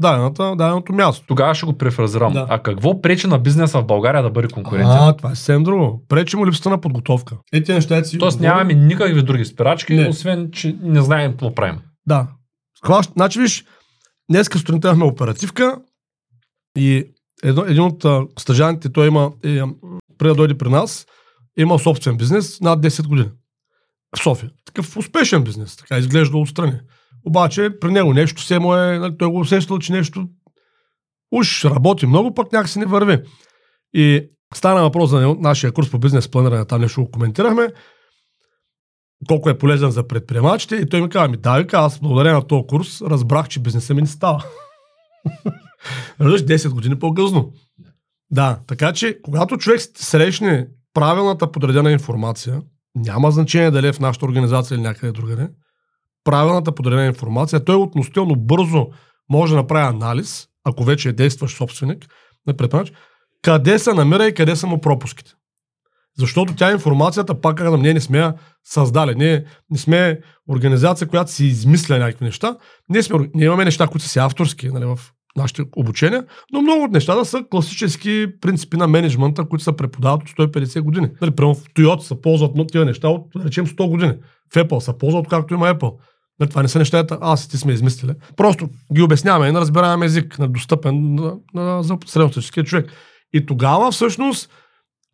дадената, 0.00 0.56
даденото 0.56 0.92
място. 0.92 1.26
Тогава 1.26 1.54
ще 1.54 1.66
го 1.66 1.78
префразирам. 1.78 2.32
Да. 2.32 2.46
А 2.48 2.62
какво 2.62 3.00
пречи 3.00 3.26
на 3.26 3.38
бизнеса 3.38 3.80
в 3.80 3.86
България 3.86 4.22
да 4.22 4.30
бъде 4.30 4.48
конкурентен? 4.48 4.90
А, 4.90 5.16
това 5.16 5.30
е 5.30 5.34
съвсем 5.34 5.62
друго. 5.62 6.04
Пречи 6.08 6.36
му 6.36 6.46
липсата 6.46 6.70
на 6.70 6.80
подготовка. 6.80 7.36
Е, 7.52 7.62
тези 7.62 7.74
неща 7.74 8.04
си 8.04 8.18
Тоест 8.18 8.38
говорим. 8.38 8.56
нямаме 8.56 8.74
никакви 8.74 9.22
други 9.22 9.44
спирачки, 9.44 9.94
Не. 9.94 10.08
освен, 10.08 10.50
че 10.52 10.76
не 10.82 11.02
знаем 11.02 11.30
какво 11.30 11.54
правим. 11.54 11.80
Да. 12.06 12.26
Хващ, 12.84 13.10
значи 13.12 13.40
виж, 13.40 13.64
днес 14.30 14.46
сутринта 14.52 14.88
имахме 14.88 15.04
оперативка 15.04 15.78
и 16.78 17.04
едно, 17.42 17.64
един 17.66 17.82
от 17.82 18.04
а, 18.04 18.22
стъжаните, 18.38 18.92
той 18.92 19.06
има, 19.06 19.32
е, 19.44 19.60
преди 20.18 20.28
да 20.28 20.34
дойде 20.34 20.58
при 20.58 20.68
нас, 20.68 21.06
имал 21.58 21.78
собствен 21.78 22.16
бизнес 22.16 22.60
над 22.60 22.80
10 22.80 23.06
години. 23.08 23.30
В 24.16 24.22
София. 24.22 24.50
Такъв 24.64 24.96
успешен 24.96 25.44
бизнес, 25.44 25.76
така 25.76 25.98
изглежда 25.98 26.36
отстрани. 26.38 26.72
Обаче 27.28 27.70
при 27.80 27.92
него 27.92 28.14
нещо 28.14 28.42
се 28.42 28.58
му 28.58 28.74
е, 28.74 28.98
нали, 28.98 29.16
той 29.18 29.28
го 29.28 29.40
усещал, 29.40 29.78
че 29.78 29.92
нещо 29.92 30.28
уж 31.32 31.64
работи 31.64 32.06
много, 32.06 32.34
пък 32.34 32.52
някакси 32.52 32.78
не 32.78 32.86
върви. 32.86 33.22
И 33.94 34.28
стана 34.54 34.82
въпрос 34.82 35.10
за 35.10 35.36
нашия 35.38 35.72
курс 35.72 35.90
по 35.90 35.98
бизнес 35.98 36.30
планиране, 36.30 36.64
там 36.64 36.80
нещо 36.80 37.04
го 37.04 37.10
коментирахме 37.10 37.68
колко 39.28 39.50
е 39.50 39.58
полезен 39.58 39.90
за 39.90 40.08
предприемачите 40.08 40.76
и 40.76 40.88
той 40.88 41.02
ми 41.02 41.08
казва, 41.08 41.28
ми 41.28 41.36
да, 41.36 41.58
вика, 41.58 41.76
аз 41.76 42.00
благодарение 42.00 42.34
на 42.34 42.46
този 42.46 42.66
курс 42.68 43.02
разбрах, 43.02 43.48
че 43.48 43.60
бизнеса 43.60 43.94
ми 43.94 44.00
не 44.00 44.06
става. 44.06 44.44
Разбираш, 46.20 46.60
10 46.60 46.70
години 46.70 46.98
по-късно. 46.98 47.52
Да, 48.30 48.60
така 48.66 48.92
че, 48.92 49.22
когато 49.22 49.56
човек 49.56 49.80
срещне 49.96 50.68
правилната 50.94 51.52
подредена 51.52 51.92
информация, 51.92 52.62
няма 52.94 53.30
значение 53.30 53.70
дали 53.70 53.88
е 53.88 53.92
в 53.92 54.00
нашата 54.00 54.26
организация 54.26 54.74
или 54.74 54.82
някъде 54.82 55.12
другаде, 55.12 55.48
правилната 56.28 56.72
подредена 56.72 57.06
информация, 57.06 57.64
той 57.64 57.76
относително 57.76 58.36
бързо 58.36 58.86
може 59.30 59.52
да 59.52 59.56
направи 59.56 59.86
анализ, 59.86 60.48
ако 60.64 60.84
вече 60.84 61.08
е 61.08 61.12
действащ 61.12 61.56
собственик 61.56 62.06
на 62.46 62.54
предприемач, 62.54 62.92
къде 63.42 63.78
се 63.78 63.94
намира 63.94 64.26
и 64.26 64.34
къде 64.34 64.56
са 64.56 64.66
му 64.66 64.80
пропуските. 64.80 65.32
Защото 66.18 66.54
тя 66.54 66.72
информацията, 66.72 67.40
пак 67.40 67.56
казвам, 67.56 67.82
ние 67.82 67.94
не 67.94 68.00
сме 68.00 68.18
я 68.18 68.34
създали. 68.64 69.14
Ние 69.14 69.44
не 69.70 69.78
сме 69.78 70.20
организация, 70.50 71.08
която 71.08 71.30
си 71.30 71.46
измисля 71.46 71.98
някакви 71.98 72.24
неща. 72.24 72.56
Ние, 72.88 73.02
сме, 73.02 73.30
ние 73.34 73.46
имаме 73.46 73.64
неща, 73.64 73.86
които 73.86 74.04
са 74.04 74.10
си 74.10 74.18
авторски 74.18 74.68
нали, 74.68 74.84
в 74.84 74.98
нашите 75.36 75.62
обучения, 75.76 76.24
но 76.52 76.62
много 76.62 76.84
от 76.84 76.90
нещата 76.90 77.24
са 77.24 77.44
класически 77.50 78.26
принципи 78.40 78.76
на 78.76 78.88
менеджмента, 78.88 79.44
които 79.44 79.64
се 79.64 79.76
преподават 79.76 80.22
от 80.22 80.28
150 80.28 80.80
години. 80.80 81.08
Нали, 81.20 81.30
примерно 81.30 81.54
в 81.54 81.64
Toyota 81.64 82.00
се 82.00 82.20
ползват 82.20 82.52
но 82.54 82.66
тия 82.66 82.84
неща 82.84 83.08
от, 83.08 83.26
речем, 83.44 83.66
100 83.66 83.88
години. 83.88 84.12
В 84.52 84.56
Apple 84.56 84.78
се 84.78 84.98
ползват 84.98 85.28
както 85.28 85.54
има 85.54 85.74
Apple. 85.74 85.92
Нали, 86.40 86.50
това 86.50 86.62
не 86.62 86.68
са 86.68 86.78
нещата, 86.78 87.18
аз 87.20 87.44
и 87.44 87.50
ти 87.50 87.56
сме 87.56 87.72
измислили. 87.72 88.12
Просто 88.36 88.68
ги 88.94 89.02
обясняваме 89.02 89.52
на 89.52 89.60
разбираем 89.60 90.02
език, 90.02 90.38
на 90.38 90.48
достъпен 90.48 91.14
на, 91.14 91.34
на, 91.54 91.82
за 91.82 91.98
средностатическия 92.06 92.64
човек. 92.64 92.92
И 93.32 93.46
тогава 93.46 93.90
всъщност 93.90 94.50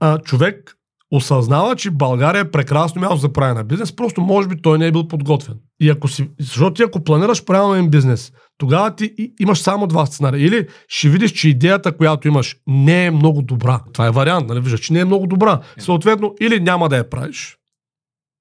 а, 0.01 0.19
човек 0.19 0.77
осъзнава, 1.13 1.77
че 1.77 1.91
България 1.91 2.41
е 2.41 2.51
прекрасно 2.51 3.01
място 3.01 3.17
за 3.17 3.33
правене 3.33 3.55
на 3.55 3.65
бизнес, 3.65 3.97
просто 3.97 4.21
може 4.21 4.49
би 4.49 4.63
той 4.63 4.79
не 4.79 4.87
е 4.87 4.93
бил 4.93 5.09
подготвен. 5.09 5.57
И 5.81 5.91
ако 5.91 6.09
си, 6.09 6.31
защото 6.41 6.75
ти 6.75 6.83
ако 6.83 7.05
планираш 7.05 7.45
правилен 7.45 7.91
бизнес, 7.91 8.33
тогава 8.59 8.95
ти 8.95 9.15
и- 9.19 9.35
имаш 9.41 9.59
само 9.59 9.87
два 9.87 10.07
сценария. 10.07 10.47
Или 10.47 10.67
ще 10.89 11.09
видиш, 11.09 11.33
че 11.33 11.49
идеята, 11.49 11.97
която 11.97 12.29
имаш, 12.29 12.57
не 12.67 13.07
е 13.07 13.11
много 13.11 13.43
добра. 13.43 13.81
Това 13.93 14.07
е 14.07 14.11
вариант, 14.11 14.49
нали? 14.49 14.61
Виждаш, 14.61 14.81
че 14.81 14.93
не 14.93 15.01
е 15.01 15.05
много 15.05 15.27
добра. 15.27 15.61
Съответно, 15.79 16.35
или 16.41 16.61
няма 16.61 16.89
да 16.89 16.97
я 16.97 17.11
правиш 17.11 17.57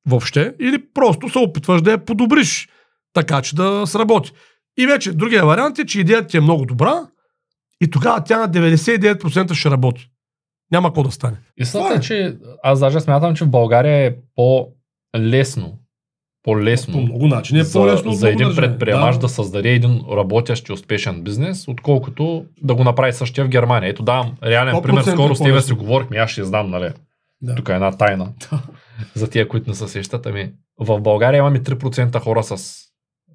въобще, 0.08 0.54
или 0.60 0.84
просто 0.94 1.30
се 1.30 1.38
опитваш 1.38 1.82
да 1.82 1.92
я 1.92 2.06
подобриш, 2.06 2.70
така 3.14 3.42
че 3.42 3.56
да 3.56 3.88
сработи. 3.88 4.32
И 4.78 4.88
вече 4.88 5.14
другия 5.14 5.46
вариант 5.46 5.80
е, 5.80 5.86
че 5.86 6.00
идеята 6.00 6.28
ти 6.28 6.38
е 6.38 6.42
много 6.42 6.66
добра 6.66 7.08
и 7.82 7.90
тогава 7.90 8.24
тя 8.24 8.40
на 8.40 8.50
99% 8.50 9.54
ще 9.54 9.72
работи. 9.72 10.10
Няма 10.72 10.90
какво 10.90 11.04
да 11.04 11.12
стане. 11.12 11.38
Истината 11.58 11.94
е, 11.94 11.98
е. 11.98 12.00
че 12.00 12.38
аз 12.64 12.80
даже 12.80 13.00
смятам, 13.00 13.36
че 13.36 13.44
в 13.44 13.50
България 13.50 14.06
е 14.06 14.16
по-лесно, 14.36 15.80
по-лесно 16.44 16.94
По 16.94 17.02
много 17.02 17.28
начини 17.28 17.60
е 17.60 17.64
за, 17.64 17.80
по-лесно 17.80 18.12
за 18.12 18.30
един 18.30 18.56
предприемач 18.56 19.18
да. 19.18 19.30
създаде 19.30 19.70
един 19.70 20.02
работещ 20.12 20.70
и 20.70 20.74
успешен 20.74 21.24
бизнес, 21.24 21.68
отколкото 21.68 22.46
да 22.62 22.76
го 22.76 22.84
направи 22.84 23.14
същия 23.14 23.46
в 23.46 23.50
Германия. 23.50 23.90
Ето 23.90 24.04
давам 24.04 24.34
реален 24.44 24.76
100% 24.76 24.82
пример. 24.82 25.02
Скоро 25.02 25.36
с 25.36 25.40
тебе 25.40 25.62
си 25.62 25.74
говорихме, 25.74 26.18
аз 26.18 26.30
ще 26.30 26.44
знам, 26.44 26.70
нали? 26.70 26.90
Да. 27.42 27.56
Тук 27.56 27.70
е 27.70 27.74
една 27.74 27.92
тайна. 27.92 28.30
за 29.16 29.30
тия, 29.30 29.48
които 29.48 29.70
не 29.70 29.76
се 29.76 29.88
сещат. 29.88 30.26
Ами, 30.26 30.52
в 30.80 31.00
България 31.00 31.38
имаме 31.38 31.60
3% 31.60 32.20
хора 32.20 32.44
с 32.44 32.84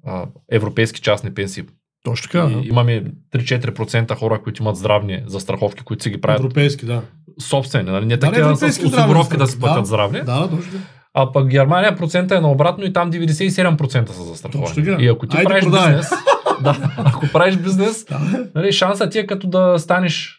а, 0.05 0.25
европейски 0.51 1.01
частни 1.01 1.33
пенсии. 1.33 1.63
Точно 2.03 2.29
така. 2.31 2.51
И 2.63 2.67
имаме 2.67 3.03
3-4% 3.33 4.15
хора, 4.15 4.41
които 4.43 4.63
имат 4.63 4.75
здравни 4.75 5.23
застраховки, 5.25 5.83
които 5.83 6.03
си 6.03 6.09
ги 6.09 6.21
правят 6.21 6.39
Европейски, 6.39 6.85
да. 6.85 7.01
собствени, 7.41 7.91
нали? 7.91 8.05
Не 8.05 8.17
Да, 8.17 8.27
такива 8.27 8.45
с 8.45 8.49
европейски 8.49 8.87
здравни 8.87 9.03
осигуровки 9.13 9.37
да 9.37 9.47
си 9.47 9.59
платят 9.59 9.81
да. 9.81 9.85
здравни. 9.85 10.19
Да, 10.21 10.41
точно 10.49 10.71
така. 10.71 10.83
А 11.13 11.31
пък 11.31 11.47
Германия 11.47 11.95
процента 11.95 12.35
е 12.35 12.41
наобратно 12.41 12.85
и 12.85 12.93
там 12.93 13.11
97% 13.11 14.09
са 14.09 14.23
застраховани. 14.23 15.03
И 15.03 15.07
ако 15.07 15.27
ти 15.27 15.37
Айде, 15.37 15.47
правиш 15.47 15.63
продавай. 15.63 15.95
бизнес, 15.95 16.09
да, 16.63 16.93
ако 16.97 17.27
правиш 17.33 17.55
бизнес, 17.57 18.05
Да. 18.05 18.19
нали, 18.55 18.71
шанса 18.71 19.09
ти 19.09 19.19
е 19.19 19.27
като 19.27 19.47
да 19.47 19.79
станеш 19.79 20.38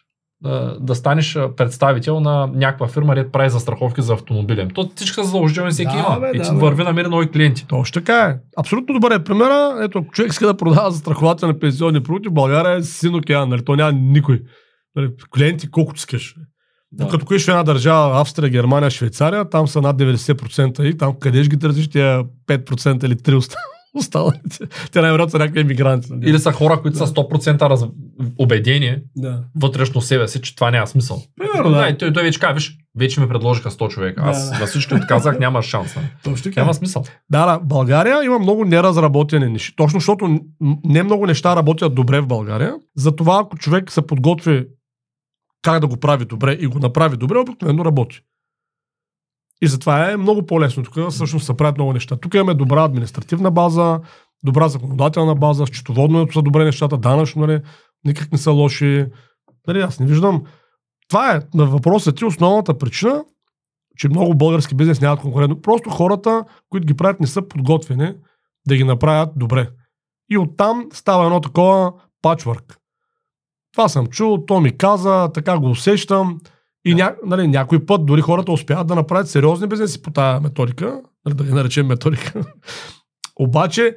да 0.79 0.95
станеш 0.95 1.35
а, 1.35 1.55
представител 1.55 2.19
на 2.19 2.47
някаква 2.53 2.87
фирма, 2.87 3.15
дето 3.15 3.31
прави 3.31 3.49
застраховки 3.49 4.01
за 4.01 4.13
автомобилен. 4.13 4.69
То 4.73 4.89
всички 4.95 5.15
са 5.15 5.23
задължителни, 5.23 5.71
всеки 5.71 5.91
Да, 5.91 5.97
има. 5.99 6.19
бе, 6.19 6.31
и 6.33 6.37
да, 6.37 6.43
ти 6.43 6.55
върви 6.55 6.83
намери 6.83 7.07
нови 7.07 7.31
клиенти. 7.31 7.65
Точно 7.67 7.93
така 7.93 8.19
е. 8.19 8.35
Абсолютно 8.57 8.93
добър 8.93 9.11
е 9.11 9.23
примера. 9.23 9.77
Ето, 9.81 9.97
ако 9.99 10.11
човек 10.11 10.31
иска 10.31 10.47
да 10.47 10.57
продава 10.57 10.91
застрахователни 10.91 11.59
пенсионни 11.59 12.03
продукти, 12.03 12.29
в 12.29 12.33
България 12.33 12.77
е 12.77 12.83
син 12.83 13.15
океан, 13.15 13.49
нали? 13.49 13.65
То 13.65 13.75
няма 13.75 13.91
никой. 13.91 14.41
Нали, 14.95 15.09
клиенти 15.35 15.71
колкото 15.71 15.97
искаш. 15.97 16.35
Да. 16.91 17.07
Като 17.07 17.25
коиш 17.25 17.45
в 17.45 17.47
една 17.47 17.63
държава, 17.63 18.21
Австрия, 18.21 18.49
Германия, 18.49 18.89
Швейцария, 18.89 19.49
там 19.49 19.67
са 19.67 19.81
над 19.81 19.97
90% 19.97 20.83
и 20.83 20.97
там 20.97 21.13
къде 21.19 21.43
ще 21.43 21.49
ги 21.49 21.59
търсиш 21.59 21.87
тия 21.89 22.23
5% 22.47 23.05
или 23.05 23.15
3%? 23.15 23.53
Останалите. 23.95 24.59
Те 24.91 25.01
най-вероятно 25.01 25.31
са 25.31 25.39
някакви 25.39 25.59
емигранти. 25.59 26.13
нали? 26.13 26.29
Или 26.29 26.39
са 26.39 26.51
хора, 26.51 26.81
които 26.81 26.97
са 26.97 27.07
100% 27.07 27.69
раз... 27.69 27.85
убедени 28.37 28.97
Да. 29.15 29.43
вътрешно 29.55 30.01
себе 30.01 30.27
си, 30.27 30.41
че 30.41 30.55
това 30.55 30.71
няма 30.71 30.87
смисъл. 30.87 31.23
Примерно, 31.37 31.71
Да, 31.71 31.81
да. 31.81 31.87
и 31.89 31.97
той, 31.97 32.13
той 32.13 32.23
вече 32.23 32.39
виж, 32.53 32.77
вече 32.97 33.21
ми 33.21 33.27
предложиха 33.27 33.71
100 33.71 33.89
човека. 33.89 34.21
Аз 34.25 34.45
Да, 34.49 34.53
да. 34.53 34.59
на 34.59 34.65
всички 34.65 34.93
отказах, 34.95 35.39
няма 35.39 35.61
шанс. 35.61 35.95
нали? 35.95 36.07
Точно 36.23 36.43
така. 36.43 36.61
Няма 36.61 36.73
смисъл. 36.73 37.03
Да, 37.29 37.45
да, 37.45 37.59
България 37.59 38.23
има 38.23 38.39
много 38.39 38.65
неразработени 38.65 39.49
неща. 39.49 39.73
Точно 39.77 39.99
защото 39.99 40.39
не 40.85 41.03
много 41.03 41.25
неща 41.25 41.55
работят 41.55 41.95
добре 41.95 42.21
в 42.21 42.27
България. 42.27 42.75
Затова 42.95 43.39
ако 43.43 43.57
човек 43.57 43.91
се 43.91 44.07
подготви 44.07 44.65
как 45.61 45.79
да 45.79 45.87
го 45.87 45.97
прави 45.97 46.25
добре 46.25 46.53
и 46.53 46.67
го 46.67 46.79
направи 46.79 47.17
добре, 47.17 47.37
обикновено 47.37 47.85
работи. 47.85 48.19
И 49.61 49.67
затова 49.67 50.11
е 50.11 50.17
много 50.17 50.45
по-лесно. 50.45 50.83
Тук 50.83 51.09
всъщност 51.09 51.45
се 51.45 51.57
правят 51.57 51.77
много 51.77 51.93
неща. 51.93 52.17
Тук 52.17 52.33
имаме 52.33 52.53
добра 52.53 52.83
административна 52.83 53.51
база, 53.51 53.99
добра 54.43 54.67
законодателна 54.67 55.35
база, 55.35 55.65
счетоводно 55.65 56.27
са 56.33 56.41
добре 56.41 56.63
нещата, 56.65 56.97
данъчно, 56.97 57.47
нали, 57.47 57.61
никак 58.05 58.31
не 58.31 58.37
са 58.37 58.51
лоши. 58.51 59.05
Нали, 59.67 59.79
аз 59.79 59.99
не 59.99 60.05
виждам. 60.05 60.43
Това 61.09 61.35
е 61.35 61.39
на 61.53 61.65
въпросът 61.65 62.15
ти 62.17 62.25
основната 62.25 62.77
причина, 62.77 63.23
че 63.97 64.09
много 64.09 64.35
български 64.35 64.75
бизнес 64.75 65.01
нямат 65.01 65.19
конкурентно. 65.19 65.61
Просто 65.61 65.89
хората, 65.89 66.43
които 66.69 66.87
ги 66.87 66.93
правят, 66.93 67.19
не 67.19 67.27
са 67.27 67.47
подготвени 67.47 68.13
да 68.67 68.75
ги 68.75 68.83
направят 68.83 69.29
добре. 69.35 69.69
И 70.29 70.37
оттам 70.37 70.87
става 70.93 71.25
едно 71.25 71.41
такова 71.41 71.93
пачвърк. 72.21 72.77
Това 73.73 73.89
съм 73.89 74.07
чул, 74.07 74.45
то 74.47 74.61
ми 74.61 74.77
каза, 74.77 75.29
така 75.33 75.59
го 75.59 75.69
усещам. 75.69 76.39
И 76.85 76.95
ня, 76.95 77.15
нали, 77.25 77.47
някой 77.47 77.85
път 77.85 78.05
дори 78.05 78.21
хората 78.21 78.51
успяват 78.51 78.87
да 78.87 78.95
направят 78.95 79.29
сериозни 79.29 79.67
бизнеси 79.67 80.01
по 80.01 80.11
тази 80.11 80.43
методика, 80.43 81.01
нали, 81.25 81.35
да 81.35 81.43
ги 81.43 81.51
наречем 81.51 81.87
методика. 81.87 82.43
Обаче 83.39 83.95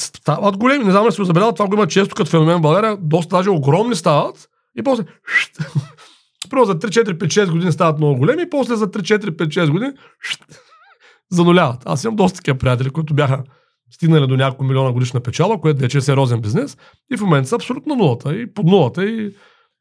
стават 0.00 0.56
големи. 0.56 0.84
Не 0.84 0.90
знам 0.90 1.02
дали 1.02 1.12
си 1.12 1.24
забелязал, 1.24 1.52
това 1.52 1.68
го 1.68 1.74
има 1.74 1.86
често 1.86 2.14
като 2.14 2.30
феномен 2.30 2.58
в 2.58 2.62
България. 2.62 2.96
Доста 3.00 3.36
даже 3.36 3.50
огромни 3.50 3.94
стават. 3.94 4.48
И 4.78 4.82
после 4.82 5.04
Първо 6.50 6.64
за 6.64 6.78
3, 6.78 7.04
4, 7.04 7.12
5, 7.12 7.26
6 7.26 7.50
години 7.50 7.72
стават 7.72 7.98
много 7.98 8.18
големи, 8.18 8.42
и 8.42 8.50
после 8.50 8.76
за 8.76 8.90
3, 8.90 9.18
4, 9.18 9.30
5, 9.30 9.46
6 9.46 9.70
години 9.70 9.92
зануляват. 11.30 11.82
Аз 11.84 12.04
имам 12.04 12.16
доста 12.16 12.36
такива 12.36 12.58
приятели, 12.58 12.90
които 12.90 13.14
бяха 13.14 13.42
стигнали 13.90 14.26
до 14.26 14.36
няколко 14.36 14.64
милиона 14.64 14.92
годишна 14.92 15.20
печала, 15.20 15.60
което 15.60 15.80
вече 15.80 15.98
е 15.98 16.00
сериозен 16.00 16.40
бизнес, 16.40 16.76
и 17.12 17.16
в 17.16 17.20
момента 17.20 17.48
са 17.48 17.54
абсолютно 17.54 17.94
нулата, 17.94 18.34
и 18.34 18.54
под 18.54 18.66
нулата, 18.66 19.04
и 19.04 19.34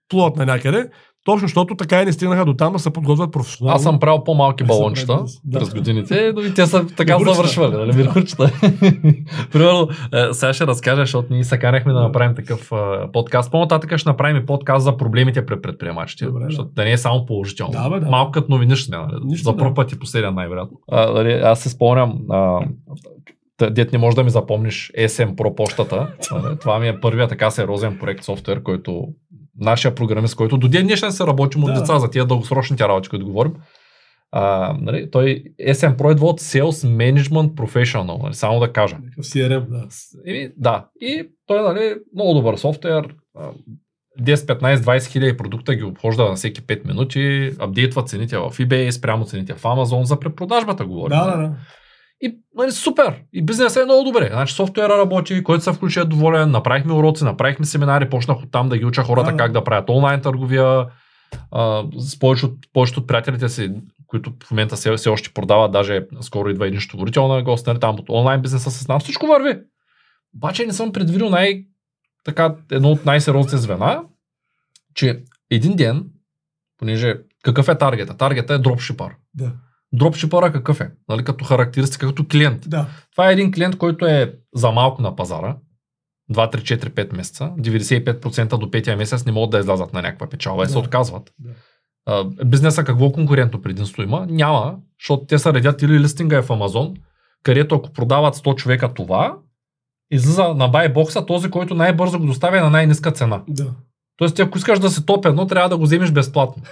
плуват 0.09 0.35
на 0.35 0.45
някъде, 0.45 0.89
точно 1.25 1.47
защото 1.47 1.75
така 1.75 2.01
и 2.01 2.05
не 2.05 2.11
стигнаха 2.11 2.45
до 2.45 2.53
там 2.53 2.73
да 2.73 2.79
се 2.79 2.89
подготвят 2.89 3.31
професионално. 3.31 3.75
Аз 3.75 3.83
съм 3.83 3.99
правил 3.99 4.23
по-малки 4.23 4.63
балончета 4.63 5.23
да. 5.45 5.59
през 5.59 5.73
годините, 5.73 6.31
но 6.35 6.41
и 6.41 6.53
те 6.53 6.65
са 6.65 6.87
така 6.87 7.17
завършвали, 7.19 7.71
нали, 7.71 7.91
вирхурчета. 7.91 8.51
Примерно, 9.51 9.87
е, 10.13 10.33
сега 10.33 10.53
ще 10.53 10.67
разкажа, 10.67 11.01
защото 11.01 11.33
ние 11.33 11.43
се 11.43 11.59
канехме 11.59 11.93
да 11.93 11.99
Да. 11.99 12.05
направим 12.05 12.35
такъв 12.35 12.71
е, 12.71 13.11
подкаст. 13.11 13.51
По-нататък 13.51 13.97
ще 13.97 14.09
направим 14.09 14.37
и 14.37 14.45
подкаст 14.45 14.83
за 14.83 14.97
проблемите 14.97 15.45
при 15.45 15.61
предприемачите, 15.61 16.25
Добре, 16.25 16.39
да. 16.39 16.45
защото 16.49 16.69
да 16.69 16.83
не 16.83 16.91
е 16.91 16.97
само 16.97 17.25
положително. 17.25 17.73
Да, 17.73 17.89
бе, 17.89 17.99
да. 17.99 18.09
Малко 18.09 18.31
като 18.31 18.51
новини 18.51 18.75
ще 18.75 18.85
сме, 18.85 18.97
нали? 18.97 19.11
Нищо, 19.23 19.43
за 19.43 19.51
да. 19.51 19.57
първ 19.57 19.73
път 19.73 19.91
и 19.91 19.99
последен 19.99 20.33
най-вероятно. 20.33 20.79
А, 20.91 21.11
нали, 21.11 21.33
аз 21.33 21.59
се 21.59 21.69
спомням, 21.69 22.19
а, 22.29 22.59
дет 23.71 23.91
не 23.91 23.97
можеш 23.97 24.15
да 24.15 24.23
ми 24.23 24.29
запомниш 24.29 24.91
SM 24.97 25.35
Pro 25.35 25.55
почтата. 25.55 26.07
Нали? 26.31 26.57
Това 26.59 26.79
ми 26.79 26.87
е 26.87 26.99
първият 26.99 27.29
така 27.29 27.51
сериозен 27.51 27.97
проект 27.99 28.23
софтуер, 28.23 28.63
който 28.63 29.07
нашия 29.59 29.95
програмист, 29.95 30.35
който 30.35 30.57
до 30.57 30.67
ден 30.67 30.85
днешен 30.87 31.11
се 31.11 31.23
работим 31.23 31.63
от 31.63 31.73
Да. 31.73 31.79
деца 31.79 31.99
за 31.99 32.09
тия 32.09 32.25
дългосрочните 32.25 32.83
работи, 32.83 33.09
които 33.09 33.25
говорим. 33.25 33.53
А, 34.31 34.75
нали, 34.81 35.11
той 35.11 35.43
SM 35.61 35.95
Pro 35.95 36.11
идва 36.11 36.27
от 36.27 36.41
Sales 36.41 36.87
Management 36.87 37.53
Professional, 37.53 38.23
нали, 38.23 38.33
само 38.33 38.59
да 38.59 38.73
кажа. 38.73 38.97
Някакъв 39.03 39.25
CRM, 39.25 39.65
да. 39.69 39.87
И, 40.31 40.51
да, 40.57 40.85
и 41.01 41.29
той 41.47 41.61
нали, 41.61 41.95
много 42.15 42.33
добър 42.33 42.57
софтуер, 42.57 43.15
а, 43.37 43.49
10, 44.21 44.35
15, 44.35 44.75
20 44.75 45.05
хиляди 45.07 45.37
продукта 45.37 45.75
ги 45.75 45.83
обхожда 45.83 46.29
на 46.29 46.35
всеки 46.35 46.61
5 46.61 46.87
минути, 46.87 47.51
апдейтва 47.59 48.03
цените 48.03 48.37
в 48.37 48.51
eBay, 48.51 48.89
спрямо 48.89 49.25
цените 49.25 49.53
в 49.53 49.63
Amazon, 49.63 50.03
за 50.03 50.19
препродажбата 50.19 50.85
говорим. 50.85 51.17
Да, 51.17 51.25
да, 51.25 51.37
да. 51.37 51.55
И 52.21 52.37
нали, 52.55 52.71
супер. 52.71 53.21
И 53.33 53.45
бизнесът 53.45 53.81
е 53.81 53.85
много 53.85 54.03
добре. 54.03 54.29
Значи 54.31 54.53
софтуера 54.53 54.97
работи, 54.97 55.43
който 55.43 55.63
се 55.63 55.73
включи 55.73 55.99
е 55.99 56.05
доволен, 56.05 56.51
направихме 56.51 56.93
уроци, 56.93 57.23
направихме 57.23 57.65
семинари, 57.65 58.09
почнах 58.09 58.43
оттам 58.43 58.69
да 58.69 58.77
ги 58.77 58.85
уча 58.85 59.03
хората 59.03 59.31
Да, 59.31 59.37
как 59.37 59.51
да 59.51 59.63
правят 59.63 59.89
онлайн 59.89 60.21
търговия. 60.21 60.85
А, 61.51 61.83
с 61.97 62.19
повече 62.19 62.45
от, 62.45 62.57
повечето 62.73 62.99
от 62.99 63.07
приятелите 63.07 63.49
си, 63.49 63.71
които 64.07 64.33
в 64.43 64.51
момента 64.51 64.75
все, 64.75 64.95
все 64.95 65.09
още 65.09 65.33
продават, 65.33 65.71
даже 65.71 66.07
скоро 66.21 66.49
идва 66.49 66.67
един 66.67 66.79
счетоводител 66.79 67.27
на 67.27 67.43
гост, 67.43 67.67
нали, 67.67 67.79
там 67.79 67.95
от 67.99 68.09
онлайн 68.09 68.41
бизнеса 68.41 68.71
с 68.71 68.87
нас, 68.87 69.03
всичко 69.03 69.27
върви. 69.27 69.59
Обаче 70.35 70.65
не 70.65 70.73
съм 70.73 70.91
предвидил 70.91 71.29
най- 71.29 71.65
така, 72.23 72.55
едно 72.71 72.91
от 72.91 73.05
най-сериозните 73.05 73.57
звена, 73.57 74.03
че 74.93 75.23
един 75.51 75.75
ден, 75.75 76.05
понеже 76.77 77.15
какъв 77.43 77.67
е 77.67 77.77
таргета? 77.77 78.17
Таргета 78.17 78.53
е 78.53 78.57
дропшипър. 78.57 79.15
Да. 79.33 79.51
Дропшипъра 79.95 80.51
какъв 80.51 80.81
е? 80.81 80.91
Нали, 81.09 81.23
като 81.23 81.45
характеристика, 81.45 82.07
като 82.07 82.25
клиент. 82.31 82.69
Да. 82.69 82.85
Това 83.11 83.29
е 83.29 83.33
един 83.33 83.51
клиент, 83.51 83.77
който 83.77 84.05
е 84.05 84.33
за 84.55 84.71
малко 84.71 85.01
на 85.01 85.15
пазара. 85.15 85.57
2, 86.33 86.55
3, 86.55 86.77
4, 86.77 86.89
5 86.89 87.15
месеца. 87.15 87.51
95% 87.59 88.57
до 88.57 88.65
5 88.65 88.95
месец 88.95 89.25
не 89.25 89.31
могат 89.31 89.49
да 89.49 89.59
излязат 89.59 89.93
на 89.93 90.01
някаква 90.01 90.27
печалба 90.27 90.63
и 90.63 90.67
се 90.67 90.77
отказват. 90.77 91.31
Да. 91.39 91.49
А, 92.05 92.23
бизнеса 92.45 92.83
какво 92.83 93.11
конкурентно 93.11 93.61
предимство 93.61 94.01
има? 94.01 94.25
Няма, 94.29 94.77
защото 94.99 95.25
те 95.25 95.39
са 95.39 95.53
редят 95.53 95.81
или 95.81 95.99
листинга 95.99 96.37
е 96.37 96.41
в 96.41 96.51
Амазон, 96.51 96.93
където 97.43 97.75
ако 97.75 97.93
продават 97.93 98.35
100 98.35 98.55
човека 98.55 98.93
това, 98.93 99.37
излиза 100.11 100.53
на 100.53 100.67
байбокса 100.67 101.25
този, 101.25 101.49
който 101.49 101.75
най-бързо 101.75 102.19
го 102.19 102.25
доставя 102.25 102.61
на 102.61 102.69
най-ниска 102.69 103.11
цена. 103.11 103.41
Да. 103.47 103.73
Тоест, 104.17 104.39
ако 104.39 104.57
искаш 104.57 104.79
да 104.79 104.89
се 104.89 105.05
топ 105.05 105.25
едно, 105.25 105.47
трябва 105.47 105.69
да 105.69 105.77
го 105.77 105.83
вземеш 105.83 106.11
безплатно. 106.11 106.63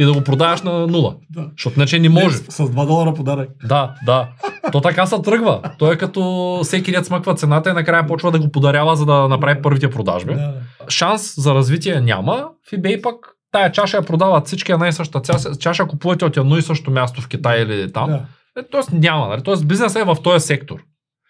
И 0.00 0.04
да 0.04 0.12
го 0.12 0.20
продаваш 0.24 0.62
на 0.62 0.86
нула. 0.86 1.16
да. 1.30 1.48
Защото 1.56 1.78
иначе 1.78 1.98
не 1.98 2.08
може. 2.08 2.36
С, 2.36 2.42
с 2.42 2.58
2 2.58 2.86
долара 2.86 3.14
подарък. 3.14 3.48
Да, 3.64 3.94
да. 4.06 4.28
То 4.72 4.80
така 4.80 5.06
се 5.06 5.22
тръгва. 5.22 5.60
Той 5.78 5.94
е 5.94 5.98
като 5.98 6.20
всеки 6.62 6.92
дет 6.92 7.06
смъква 7.06 7.34
цената 7.34 7.70
и 7.70 7.72
накрая 7.72 8.06
почва 8.06 8.30
да 8.30 8.38
го 8.40 8.50
подарява, 8.52 8.96
за 8.96 9.06
да 9.06 9.28
направи 9.28 9.62
първите 9.62 9.90
продажби. 9.90 10.34
Да. 10.34 10.54
Шанс 10.88 11.34
за 11.42 11.54
развитие 11.54 12.00
няма. 12.00 12.48
В 12.68 12.72
eBay 12.72 13.02
пък 13.02 13.14
тая 13.52 13.72
чаша 13.72 13.96
я 13.96 14.02
продават 14.02 14.46
всички 14.46 14.72
една 14.72 14.88
и 14.88 14.92
съща 14.92 15.22
чаша, 15.58 15.86
купувате 15.86 16.24
от 16.24 16.36
едно 16.36 16.56
и 16.56 16.62
също 16.62 16.90
място 16.90 17.20
в 17.20 17.28
Китай 17.28 17.62
или 17.62 17.92
там. 17.92 18.10
Да. 18.10 18.22
Е, 18.60 18.62
Тоест 18.70 18.92
няма. 18.92 19.28
Нали? 19.28 19.42
Тоест 19.42 19.68
бизнесът 19.68 20.02
е 20.02 20.04
в 20.04 20.16
този 20.22 20.46
сектор, 20.46 20.76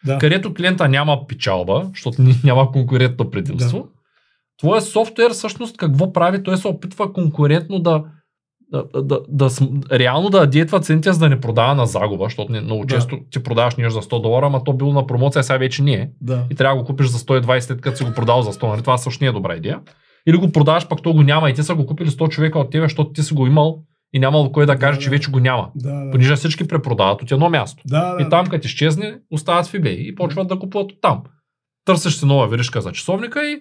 Да. 0.07 0.19
където 0.19 0.55
клиента 0.55 0.89
няма 0.89 1.27
печалба, 1.27 1.87
защото 1.95 2.23
няма 2.45 2.73
конкурентно 2.73 3.31
предимство. 3.31 3.87
Твоя 4.59 4.81
софтуер 4.81 5.31
всъщност 5.31 5.77
какво 5.77 6.13
прави? 6.13 6.43
Той 6.43 6.57
се 6.57 6.69
опитва 6.69 7.13
конкурентно 7.13 7.79
да, 7.79 8.03
да, 8.73 9.03
да, 9.03 9.21
да, 9.29 9.51
реално 9.99 10.31
да 10.31 10.39
адиетва 10.39 10.81
цените, 10.81 11.13
за 11.13 11.19
да 11.19 11.29
не 11.29 11.41
продава 11.41 11.75
на 11.75 11.87
загуба, 11.87 12.25
защото 12.25 12.53
много 12.53 12.85
Да. 12.85 12.95
често 12.95 13.19
ти 13.31 13.43
продаваш 13.43 13.77
нещо 13.77 14.01
за 14.01 14.03
100 14.03 14.23
долара, 14.23 14.47
ама 14.47 14.65
то 14.65 14.73
било 14.73 14.93
на 14.93 15.07
промоция, 15.07 15.45
сега 15.45 15.59
вече 15.59 15.83
не 15.83 15.93
е. 15.93 16.09
Да. 16.21 16.45
И 16.51 16.55
трябва 16.55 16.77
да 16.77 16.83
го 16.83 16.87
купиш 16.87 17.07
за 17.07 17.19
120, 17.19 17.59
след 17.61 17.81
като 17.81 17.97
си 17.97 18.05
го 18.05 18.13
продал 18.13 18.43
за 18.43 18.53
100. 18.53 18.69
Нали? 18.69 18.81
Това 18.81 18.99
също 18.99 19.25
не 19.25 19.29
е 19.29 19.33
добра 19.33 19.55
идея. 19.55 19.81
Или 20.27 20.37
го 20.37 20.53
продаваш, 20.53 20.89
пък 20.89 21.03
то 21.03 21.13
го 21.13 21.23
няма 21.23 21.51
и 21.51 21.55
те 21.55 21.63
са 21.63 21.75
го 21.75 21.87
купили 21.87 22.11
100 22.11 22.29
човека 22.29 22.59
от 22.59 22.71
тебе, 22.71 22.85
защото 22.85 23.13
ти 23.13 23.23
си 23.23 23.35
го 23.35 23.47
имал 23.47 23.83
и 24.13 24.19
нямало 24.19 24.53
кой 24.53 24.67
да 24.67 24.77
каже, 24.77 24.99
Да, 24.99 25.05
че 25.05 25.11
вече 25.11 25.31
го 25.31 25.41
няма. 25.41 25.71
Да, 25.75 25.93
да. 26.05 26.11
Понеже 26.11 26.37
всички 26.37 26.69
препродават 26.69 27.23
от 27.23 27.33
едно 27.33 27.51
място. 27.51 27.83
Да, 27.87 28.15
да. 28.15 28.23
И 28.23 28.29
там, 28.29 28.47
като 28.47 28.67
изчезне, 28.67 29.19
остават 29.31 29.67
в 29.67 29.73
eBay 29.73 29.89
и 29.89 30.15
почват 30.15 30.49
да 30.49 30.59
купуват 30.59 30.93
от 30.93 31.01
там. 31.01 31.23
Търсиш 31.85 32.15
си 32.15 32.27
нова 32.27 32.49
виришка 32.49 32.81
за 32.81 32.93
часовника 32.93 33.47
и 33.47 33.61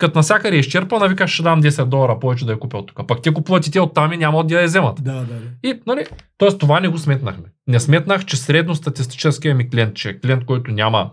като 0.00 0.18
насякъде 0.18 0.56
е 0.56 0.58
изчерпана, 0.58 1.08
викаш, 1.08 1.30
ще 1.30 1.42
дам 1.42 1.62
10 1.62 1.84
долара 1.84 2.18
повече 2.18 2.46
да 2.46 2.52
я 2.52 2.58
купя 2.58 2.78
от 2.78 2.86
тук. 2.86 3.06
Пък 3.08 3.22
те 3.22 3.34
купуват 3.34 3.66
и 3.66 3.70
те 3.70 3.80
от 3.80 3.94
там 3.94 4.12
и 4.12 4.16
няма 4.16 4.46
да 4.46 4.60
я 4.60 4.66
вземат. 4.66 5.04
Да, 5.04 5.12
да, 5.12 5.24
да. 5.24 5.34
И, 5.62 5.80
нали, 5.86 6.06
т.е. 6.38 6.58
това 6.58 6.80
не 6.80 6.88
го 6.88 6.98
сметнахме. 6.98 7.44
Не 7.66 7.80
сметнах, 7.80 8.24
че 8.24 8.36
средностатистическия 8.36 9.54
ми 9.54 9.70
клиент, 9.70 9.94
че 9.96 10.08
е 10.08 10.20
клиент, 10.20 10.44
който 10.44 10.70
няма 10.70 11.10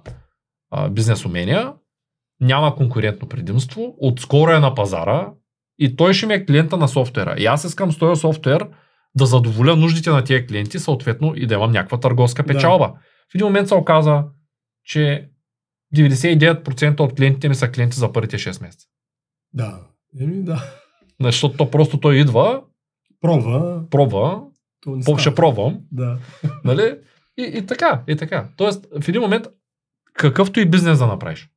а, 0.71 0.89
бизнес 0.89 1.25
умения, 1.25 1.73
няма 2.41 2.75
конкурентно 2.75 3.27
предимство, 3.27 3.95
отскоро 4.01 4.51
е 4.51 4.59
на 4.59 4.75
пазара 4.75 5.29
и 5.79 5.95
той 5.95 6.13
ще 6.13 6.25
ми 6.25 6.33
е 6.33 6.45
клиента 6.45 6.77
на 6.77 6.87
софтуера. 6.87 7.35
И 7.37 7.45
аз 7.45 7.63
искам 7.63 7.91
с 7.91 7.97
този 7.97 8.21
софтуер 8.21 8.67
да 9.15 9.25
задоволя 9.25 9.75
нуждите 9.75 10.09
на 10.09 10.23
тия 10.23 10.47
клиенти, 10.47 10.79
съответно 10.79 11.33
и 11.35 11.47
да 11.47 11.53
имам 11.55 11.71
някаква 11.71 11.99
търговска 11.99 12.43
Да. 12.43 12.53
печалба. 12.53 12.91
В 13.31 13.35
един 13.35 13.47
момент 13.47 13.67
се 13.67 13.75
оказа, 13.75 14.23
че 14.85 15.29
99% 15.95 16.99
от 16.99 17.15
клиентите 17.15 17.49
ми 17.49 17.55
са 17.55 17.71
клиенти 17.71 17.97
за 17.97 18.11
първите 18.11 18.37
6 18.37 18.61
месеца. 18.61 18.87
Да. 19.53 19.79
Еми, 20.21 20.43
да. 20.43 20.63
Защото 21.21 21.57
то 21.57 21.71
просто 21.71 21.99
той 21.99 22.15
идва, 22.15 22.61
Пробва. 23.21 23.81
пробва, 23.91 24.41
То 24.81 24.89
не 24.89 25.03
по- 25.03 25.17
ще 25.17 25.35
пробвам, 25.35 25.79
Да. 25.91 26.17
Нали? 26.63 26.95
И, 27.37 27.51
и 27.55 27.65
така, 27.65 28.03
и 28.07 28.15
така. 28.15 28.47
Тоест, 28.57 28.87
в 29.01 29.07
един 29.09 29.21
момент, 29.21 29.47
какъвто 30.13 30.59
и 30.59 30.65
бизнес 30.65 30.99
да 30.99 31.07
направиш, 31.07 31.49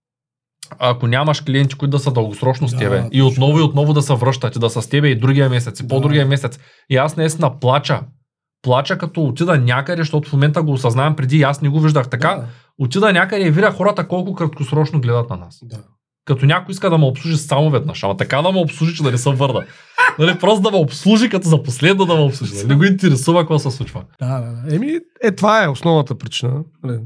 ако 0.79 1.07
нямаш 1.07 1.41
клиенти, 1.41 1.75
които 1.75 1.91
да 1.91 1.99
са 1.99 2.13
дългосрочно 2.13 2.69
с 2.69 2.73
Да, 2.73 2.79
тебе 2.79 3.09
и 3.13 3.23
отново 3.23 3.59
и 3.59 3.63
отново 3.63 3.93
да 3.93 4.03
се 4.03 4.15
връщат 4.15 4.57
и 4.57 4.59
да 4.59 4.71
са 4.71 4.83
с 4.83 4.89
тебе 4.89 5.09
и 5.09 5.19
другия 5.19 5.49
месец, 5.49 5.81
и 5.81 5.83
Да. 5.83 5.89
по-другия 5.89 6.27
месец. 6.27 6.59
И 6.91 6.97
аз 6.97 7.17
наистина 7.17 7.61
плача. 7.61 8.01
Плача 8.63 8.99
като 8.99 9.25
отида 9.25 9.59
някъде, 9.59 10.03
защото 10.03 10.29
в 10.29 10.33
момента 10.33 10.63
го 10.63 10.73
осъзнавам 10.73 11.17
преди 11.17 11.37
и 11.39 11.43
аз 11.43 11.63
не 11.63 11.69
го 11.69 11.81
виждах 11.81 12.11
така. 12.11 12.35
Да. 12.35 12.47
Отида 12.81 13.13
някъде 13.13 13.47
и 13.47 13.51
видя 13.51 13.71
хората 13.71 14.09
колко 14.09 14.35
краткосрочно 14.35 15.01
гледат 15.01 15.31
на 15.31 15.37
нас. 15.37 15.59
Да. 15.63 15.79
Като 16.25 16.47
някой 16.47 16.73
иска 16.73 16.91
да 16.91 16.99
ме 16.99 17.07
обслужи 17.07 17.37
само 17.37 17.71
веднъж, 17.71 18.03
ама 18.03 18.17
така 18.17 18.43
да 18.43 18.53
ме 18.53 18.59
обслужи, 18.59 18.95
че 18.95 19.03
да 19.03 19.11
не 19.11 19.19
съм 19.19 19.35
върна. 19.35 19.65
Нали, 20.19 20.39
просто 20.39 20.63
да 20.63 20.71
ме 20.71 20.77
обслужи, 20.77 21.29
като 21.29 21.49
за 21.49 21.63
последно 21.63 22.05
да 22.05 22.15
ме 22.15 22.21
обслужи. 22.21 22.55
Нали, 22.55 22.67
Не 22.67 22.75
го 22.75 22.85
интересува 22.85 23.41
какво 23.41 23.59
се 23.59 23.71
случва. 23.71 24.05
Да, 24.21 24.41
да, 24.41 24.53
да. 24.53 24.77
Еми, 24.77 24.99
е, 25.23 25.33
това 25.33 25.65
е 25.65 25.69
основната 25.69 26.15
причина. 26.15 26.65
Нали. 26.85 26.99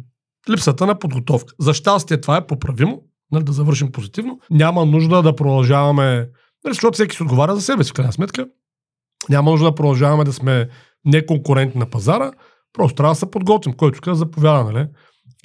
Липсата 0.50 0.86
на 0.86 0.98
подготовка. 0.98 1.54
За 1.60 1.74
щастие 1.74 2.20
това 2.20 2.36
е 2.36 2.46
поправимо, 2.46 3.02
нали, 3.32 3.44
да 3.44 3.52
завършим 3.52 3.92
позитивно. 3.92 4.40
Няма 4.50 4.86
нужда 4.86 5.22
да 5.22 5.36
продължаваме, 5.36 6.16
нали, 6.64 6.74
защото 6.74 6.94
всеки 6.94 7.16
си 7.16 7.22
отговаря 7.22 7.54
за 7.54 7.62
себе 7.62 7.84
си, 7.84 7.90
в 7.90 7.94
крайна 7.94 8.12
сметка. 8.12 8.46
Няма 9.28 9.50
нужда 9.50 9.66
да 9.66 9.74
продължаваме 9.74 10.24
да 10.24 10.32
сме 10.32 10.68
неконкурентни 11.04 11.78
на 11.78 11.86
пазара. 11.86 12.32
Просто 12.72 12.94
трябва 12.94 13.12
да 13.12 13.18
се 13.18 13.30
подготвим. 13.30 13.72
Който 13.72 14.10
да 14.10 14.14
заповяда, 14.14 14.64
нали? 14.72 14.86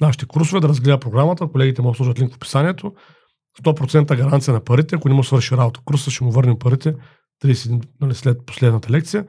Нашите 0.00 0.26
курсове 0.26 0.60
да 0.60 0.68
разгледа 0.68 1.00
програмата, 1.00 1.48
колегите 1.48 1.82
могат 1.82 1.92
да 1.92 1.96
сложат 1.96 2.20
линк 2.20 2.32
в 2.32 2.36
описанието. 2.36 2.92
100% 3.62 4.16
гаранция 4.16 4.54
на 4.54 4.60
парите, 4.60 4.96
ако 4.96 5.08
не 5.08 5.14
му 5.14 5.24
свърши 5.24 5.56
работа 5.56 5.80
курса, 5.84 6.10
ще 6.10 6.24
му 6.24 6.30
върнем 6.30 6.58
парите 6.58 6.94
30 7.44 7.68
дни 7.68 7.80
нали, 8.00 8.14
след 8.14 8.46
последната 8.46 8.90
лекция. 8.90 9.24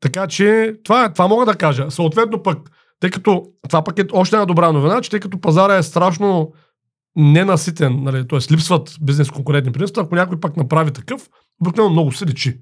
Така 0.00 0.26
че 0.26 0.74
това, 0.84 1.04
е- 1.04 1.12
това 1.12 1.28
мога 1.28 1.46
да 1.46 1.54
кажа. 1.54 1.90
Съответно 1.90 2.42
пък, 2.42 2.70
тъй 3.00 3.10
като 3.10 3.44
това 3.68 3.84
пък 3.84 3.98
е 3.98 4.04
още 4.12 4.36
една 4.36 4.46
добра 4.46 4.72
новина, 4.72 5.00
че 5.00 5.10
тъй 5.10 5.20
като 5.20 5.40
пазара 5.40 5.76
е 5.76 5.82
страшно 5.82 6.52
ненаситен, 7.16 8.02
нали, 8.02 8.28
т.е. 8.28 8.52
липсват 8.52 8.96
бизнес 9.02 9.30
конкурентни 9.30 9.72
предимства, 9.72 10.02
ако 10.02 10.14
някой 10.14 10.40
пак 10.40 10.56
направи 10.56 10.92
такъв, 10.92 11.28
обикновено 11.60 11.92
много 11.92 12.12
се 12.12 12.26
личи. 12.26 12.60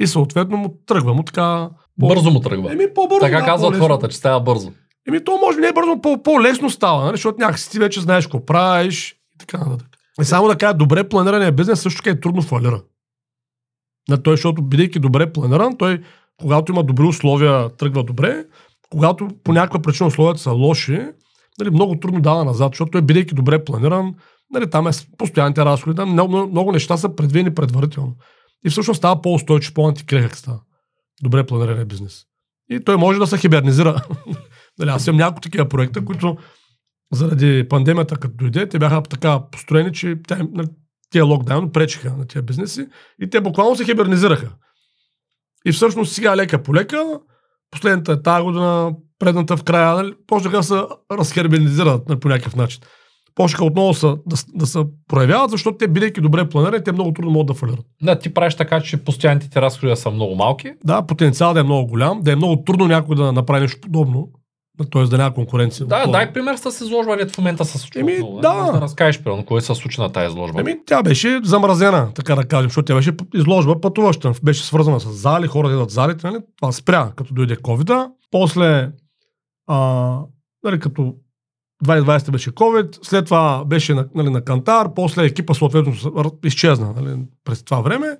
И 0.00 0.06
съответно 0.06 0.56
му 0.56 0.78
тръгва 0.86 1.14
му 1.14 1.22
така... 1.22 1.70
Бързо 1.98 2.30
му 2.30 2.40
тръгва. 2.40 2.72
Еми, 2.72 2.94
по-бързо. 2.94 3.20
Така 3.20 3.38
да, 3.38 3.44
казват 3.44 3.78
хората, 3.78 4.08
че 4.08 4.16
става 4.16 4.40
бързо. 4.40 4.72
Еми, 5.08 5.24
то 5.24 5.38
може 5.38 5.56
би 5.56 5.60
не 5.60 5.68
е 5.68 5.72
бързо, 5.72 6.00
по- 6.00 6.22
по-лесно 6.22 6.70
става, 6.70 7.04
нали? 7.04 7.16
защото 7.16 7.40
някакси 7.40 7.70
ти 7.70 7.78
вече 7.78 8.00
знаеш 8.00 8.26
какво 8.26 8.46
правиш 8.46 9.12
и 9.34 9.38
така 9.38 9.58
нататък. 9.58 9.88
И 10.20 10.24
само 10.24 10.48
да 10.48 10.56
кажа, 10.56 10.74
добре 10.74 11.08
планирания 11.08 11.52
бизнес 11.52 11.80
също 11.80 12.10
е 12.10 12.20
трудно 12.20 12.42
фалира. 12.42 12.82
На 14.08 14.22
той, 14.22 14.36
защото 14.36 14.62
бидейки 14.62 14.98
добре 14.98 15.32
планиран, 15.32 15.76
той, 15.76 16.02
когато 16.40 16.72
има 16.72 16.84
добри 16.84 17.04
условия, 17.04 17.68
тръгва 17.68 18.04
добре. 18.04 18.44
Когато 18.90 19.28
по 19.44 19.52
някаква 19.52 19.82
причина 19.82 20.06
условията 20.06 20.40
са 20.40 20.50
лоши, 20.50 21.00
нали, 21.58 21.70
много 21.70 22.00
трудно 22.00 22.20
дава 22.20 22.44
назад, 22.44 22.72
защото 22.72 22.90
той, 22.90 23.02
бидейки 23.02 23.34
добре 23.34 23.64
планиран, 23.64 24.14
нали, 24.50 24.70
там 24.70 24.86
е 24.86 24.90
постоянните 25.18 25.64
разходи, 25.64 25.96
там 25.96 26.12
много, 26.12 26.46
много 26.46 26.72
неща 26.72 26.96
са 26.96 27.16
предвидени 27.16 27.54
предварително. 27.54 28.14
И 28.66 28.70
всъщност 28.70 28.98
става 28.98 29.22
по-устойчив, 29.22 29.74
по-антикрехък 29.74 30.36
става. 30.36 30.60
Добре 31.22 31.46
планирания 31.46 31.84
бизнес. 31.84 32.24
И 32.70 32.84
той 32.84 32.96
може 32.96 33.18
да 33.18 33.26
се 33.26 33.38
хибернизира. 33.38 34.02
Нали, 34.78 34.90
аз 34.90 35.06
имам 35.06 35.18
няколко 35.18 35.40
такива 35.40 35.68
проекта, 35.68 36.04
които 36.04 36.36
заради 37.12 37.68
пандемията, 37.68 38.16
като 38.16 38.34
дойде, 38.36 38.68
те 38.68 38.78
бяха 38.78 39.02
така 39.02 39.40
построени, 39.52 39.92
че 39.92 40.16
тя, 40.28 40.38
нали, 40.52 40.68
тия 41.10 41.24
локдаун 41.24 41.72
пречиха 41.72 42.14
на 42.18 42.26
тия 42.26 42.42
бизнеси 42.42 42.86
и 43.20 43.30
те 43.30 43.40
буквално 43.40 43.76
се 43.76 43.84
хибернизираха. 43.84 44.52
И 45.66 45.72
всъщност 45.72 46.12
сега 46.12 46.36
лека 46.36 46.62
по 46.62 46.74
лека, 46.74 47.20
последната 47.70 48.12
е 48.12 48.22
тази 48.22 48.42
година, 48.42 48.92
предната 49.18 49.56
в 49.56 49.64
края, 49.64 49.94
нали, 49.94 50.14
почнаха 50.26 50.56
да 50.56 50.62
се 50.62 50.82
разхербенизират 51.12 52.08
нали, 52.08 52.20
по 52.20 52.28
някакъв 52.28 52.56
начин. 52.56 52.80
Почнаха 53.34 53.64
отново 53.64 53.94
са, 53.94 54.16
да, 54.26 54.36
да 54.54 54.66
се 54.66 54.78
проявяват, 55.08 55.50
защото 55.50 55.78
те, 55.78 55.88
бидейки 55.88 56.20
добре 56.20 56.48
планирани, 56.48 56.84
те 56.84 56.92
много 56.92 57.12
трудно 57.12 57.30
могат 57.30 57.46
да 57.46 57.54
фалират. 57.54 57.86
Да, 58.02 58.18
ти 58.18 58.34
правиш 58.34 58.54
така, 58.54 58.80
че 58.80 59.04
постоянните 59.04 59.50
ти 59.50 59.60
разходи 59.60 59.90
да 59.90 59.96
са 59.96 60.10
много 60.10 60.34
малки. 60.34 60.72
Да, 60.84 61.06
потенциал 61.06 61.54
да 61.54 61.60
е 61.60 61.62
много 61.62 61.86
голям, 61.86 62.20
да 62.20 62.32
е 62.32 62.36
много 62.36 62.64
трудно 62.64 62.86
някой 62.86 63.16
да 63.16 63.32
направи 63.32 63.60
нещо 63.60 63.80
подобно, 63.80 64.28
т.е. 64.92 65.02
да 65.02 65.18
няма 65.18 65.34
конкуренция. 65.34 65.86
Да, 65.86 66.06
дай 66.06 66.32
пример 66.32 66.56
с 66.56 66.80
изложба, 66.84 67.16
дето 67.16 67.34
в 67.34 67.38
момента 67.38 67.64
се 67.64 67.78
случва. 67.78 68.00
Еми, 68.00 68.12
отново, 68.12 68.40
да. 68.40 68.52
Може 68.52 68.72
да 68.72 68.80
разкажеш, 68.80 69.22
примерно, 69.22 69.44
кое 69.44 69.60
се 69.60 69.74
случи 69.74 70.00
на 70.00 70.12
тази 70.12 70.26
изложба. 70.26 70.60
Еми, 70.60 70.76
тя 70.86 71.02
беше 71.02 71.40
замразена, 71.44 72.08
така 72.14 72.34
да 72.34 72.44
кажем, 72.44 72.68
защото 72.70 72.86
тя 72.86 72.94
беше 72.94 73.12
изложба 73.34 73.80
пътуваща. 73.80 74.32
Беше 74.42 74.64
свързана 74.64 75.00
с 75.00 75.08
зали, 75.08 75.46
хора 75.46 75.68
идват 75.68 75.90
залите, 75.90 76.26
нали? 76.26 76.38
Това 76.60 76.72
спря, 76.72 77.12
като 77.16 77.34
дойде 77.34 77.56
covid 77.56 78.10
После, 78.30 78.90
а, 79.66 80.20
нали, 80.64 80.80
като 80.80 81.14
2020 81.84 82.30
беше 82.30 82.50
COVID, 82.50 82.98
след 83.02 83.24
това 83.24 83.64
беше 83.64 83.94
на, 83.94 84.08
нали, 84.14 84.30
на 84.30 84.44
Кантар, 84.44 84.94
после 84.94 85.24
екипа 85.24 85.54
съответно 85.54 85.92
изчезна 86.44 86.94
нали, 87.00 87.18
през 87.44 87.64
това 87.64 87.80
време. 87.80 88.16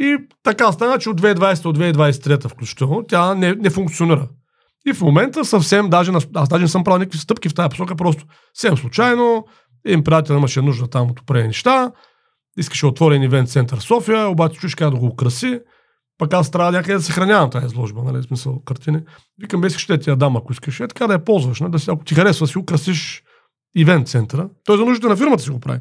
И 0.00 0.16
така 0.42 0.72
стана, 0.72 0.98
че 0.98 1.10
от 1.10 1.20
2020 1.20 1.62
до 1.62 1.72
2023 1.72 2.48
включително 2.48 3.04
тя 3.08 3.34
не, 3.34 3.54
не 3.54 3.70
функционира. 3.70 4.28
И 4.86 4.92
в 4.92 5.00
момента 5.00 5.44
съвсем, 5.44 5.90
даже, 5.90 6.12
аз 6.34 6.48
даже 6.48 6.62
не 6.62 6.68
съм 6.68 6.84
правил 6.84 6.98
никакви 6.98 7.18
стъпки 7.18 7.48
в 7.48 7.54
тази 7.54 7.68
посока, 7.68 7.96
просто 7.96 8.24
съвсем 8.54 8.76
случайно, 8.76 9.46
един 9.84 10.04
приятел 10.04 10.34
имаше 10.34 10.62
нужда 10.62 10.86
там 10.86 11.10
от 11.10 11.20
определени 11.20 11.48
неща, 11.48 11.92
искаше 12.58 12.86
да 12.86 12.88
отвори 12.88 13.14
един 13.14 13.24
ивент 13.24 13.48
център 13.48 13.78
София, 13.78 14.28
обаче 14.28 14.60
чуш 14.60 14.74
как 14.74 14.90
да 14.90 14.96
го 14.96 15.06
украси, 15.06 15.60
пък 16.18 16.34
аз 16.34 16.50
трябва 16.50 16.72
някъде 16.72 16.94
да 16.94 17.02
съхранявам 17.02 17.50
тази 17.50 17.66
изложба, 17.66 18.02
нали, 18.02 18.22
смисъл 18.22 18.62
картини. 18.64 19.00
Викам, 19.42 19.60
бе, 19.60 19.70
ще 19.70 19.98
ти 19.98 20.10
я 20.10 20.16
дам, 20.16 20.36
ако 20.36 20.52
искаш. 20.52 20.80
Е, 20.80 20.88
така 20.88 21.06
да 21.06 21.12
я 21.12 21.24
ползваш, 21.24 21.60
нали, 21.60 21.72
да 21.72 21.78
си, 21.78 21.90
ако 21.90 22.04
ти 22.04 22.14
харесва, 22.14 22.46
си 22.46 22.58
украсиш 22.58 23.22
ивент 23.76 24.08
центъра. 24.08 24.48
Той 24.64 24.76
за 24.76 24.84
нуждите 24.84 25.08
на 25.08 25.16
фирмата 25.16 25.42
си 25.42 25.50
го 25.50 25.60
прави. 25.60 25.80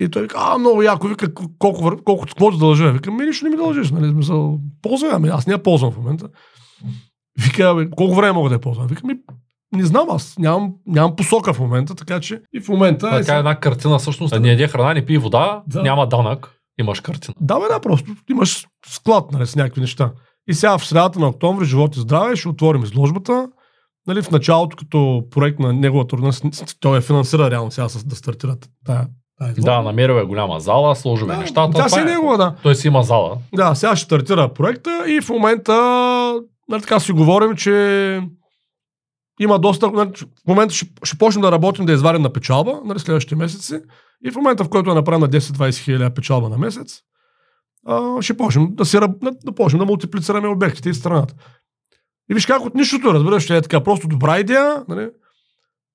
И 0.00 0.08
той 0.08 0.22
вика, 0.22 0.36
а, 0.38 0.58
много 0.58 0.82
яко, 0.82 1.08
вика, 1.08 1.34
колко, 1.34 1.58
колко, 2.04 2.04
колко 2.04 2.26
ти 2.26 2.58
дължа? 2.58 2.92
Вика, 2.92 3.10
ми 3.10 3.26
нищо 3.26 3.44
не 3.44 3.50
ми 3.50 3.56
дължиш, 3.56 3.90
нали, 3.90 4.10
смисъл, 4.10 4.58
ползвай, 4.82 5.10
ами 5.12 5.28
аз 5.28 5.46
не 5.46 5.52
я 5.52 5.62
ползвам 5.62 5.92
в 5.92 5.96
момента. 5.96 6.28
Вика, 7.38 7.74
бе, 7.74 7.90
колко 7.90 8.14
време 8.14 8.32
мога 8.32 8.48
да 8.48 8.54
я 8.54 8.60
ползвам? 8.60 8.86
Вика, 8.86 9.06
ми, 9.06 9.14
не 9.72 9.84
знам, 9.84 10.06
аз 10.10 10.38
нямам, 10.38 10.72
нямам 10.86 11.16
посока 11.16 11.52
в 11.54 11.58
момента, 11.60 11.94
така 11.94 12.20
че 12.20 12.40
и 12.54 12.60
в 12.60 12.68
момента... 12.68 13.10
Така 13.10 13.34
е 13.34 13.38
една 13.38 13.54
картина, 13.60 13.98
всъщност. 13.98 14.40
Не 14.40 14.48
яде 14.48 14.68
храна, 14.68 14.94
не 14.94 15.06
пие 15.06 15.18
вода, 15.18 15.62
Да. 15.66 15.82
няма 15.82 16.06
данък, 16.08 16.52
имаш 16.80 17.00
картина. 17.00 17.34
Да, 17.40 17.60
бе, 17.60 17.66
да, 17.66 17.80
просто 17.80 18.10
имаш 18.30 18.66
склад 18.86 19.32
нали, 19.32 19.46
с 19.46 19.56
някакви 19.56 19.80
неща. 19.80 20.12
И 20.48 20.54
сега 20.54 20.78
в 20.78 20.86
средата 20.86 21.18
на 21.18 21.28
октомври, 21.28 21.64
живот 21.66 21.96
и 21.96 22.00
здраве, 22.00 22.36
ще 22.36 22.48
отворим 22.48 22.82
изложбата. 22.82 23.48
Нали, 24.06 24.22
в 24.22 24.30
началото, 24.30 24.76
като 24.76 25.22
проект 25.30 25.58
на 25.58 25.72
неговата 25.72 26.32
с- 26.32 26.78
той 26.80 26.98
е 26.98 27.00
финансира 27.00 27.50
реално 27.50 27.70
сега 27.70 27.88
с, 27.88 28.04
да 28.04 28.16
стартират 28.16 28.68
тая, 28.86 29.06
тая 29.38 29.50
изложба. 29.52 29.70
Да, 29.72 29.82
намерил 29.82 30.14
е 30.14 30.24
голяма 30.24 30.60
зала, 30.60 30.96
сложил 30.96 31.24
е 31.24 31.28
Да, 31.28 31.36
нещата. 31.36 31.72
Тя 31.72 31.88
си 31.88 32.00
е 32.00 32.04
негова, 32.04 32.36
да. 32.36 32.54
Той 32.62 32.74
си 32.74 32.86
има 32.86 33.02
зала. 33.02 33.36
Да, 33.54 33.74
сега 33.74 33.96
ще 33.96 34.04
стартира 34.04 34.48
проекта 34.48 35.04
и 35.08 35.20
в 35.20 35.28
момента 35.28 35.72
нали, 36.68 36.82
така 36.82 37.00
си 37.00 37.12
говорим, 37.12 37.56
че 37.56 38.22
има 39.40 39.58
доста... 39.58 39.90
Нали, 39.90 40.10
в 40.16 40.48
момента 40.48 40.74
ще, 40.74 40.86
ще 41.04 41.18
почнем 41.18 41.42
да 41.42 41.52
работим 41.52 41.86
да 41.86 41.92
извадим 41.92 42.22
на 42.22 42.32
печалба 42.32 42.80
нали, 42.84 42.98
следващите 42.98 43.36
месеци 43.36 43.80
и 44.24 44.30
в 44.30 44.36
момента, 44.36 44.64
в 44.64 44.68
който 44.68 44.90
я 44.90 44.94
направим 44.94 45.20
на 45.20 45.28
10-20 45.28 45.78
хиляди 45.78 46.14
печалба 46.14 46.48
на 46.48 46.58
месец, 46.58 47.02
а, 47.86 48.22
ще 48.22 48.36
почнем 48.36 48.74
да, 48.74 48.84
си, 48.84 48.98
да, 49.44 49.52
почнем 49.56 49.78
да 49.78 49.86
мултиплицираме 49.86 50.48
обектите 50.48 50.88
и 50.88 50.94
страната. 50.94 51.34
И 52.30 52.34
виж 52.34 52.46
как 52.46 52.64
от 52.64 52.74
нищото, 52.74 53.14
разбираш, 53.14 53.50
е 53.50 53.62
така 53.62 53.84
просто 53.84 54.08
добра 54.08 54.38
идея, 54.38 54.84
нали, 54.88 55.10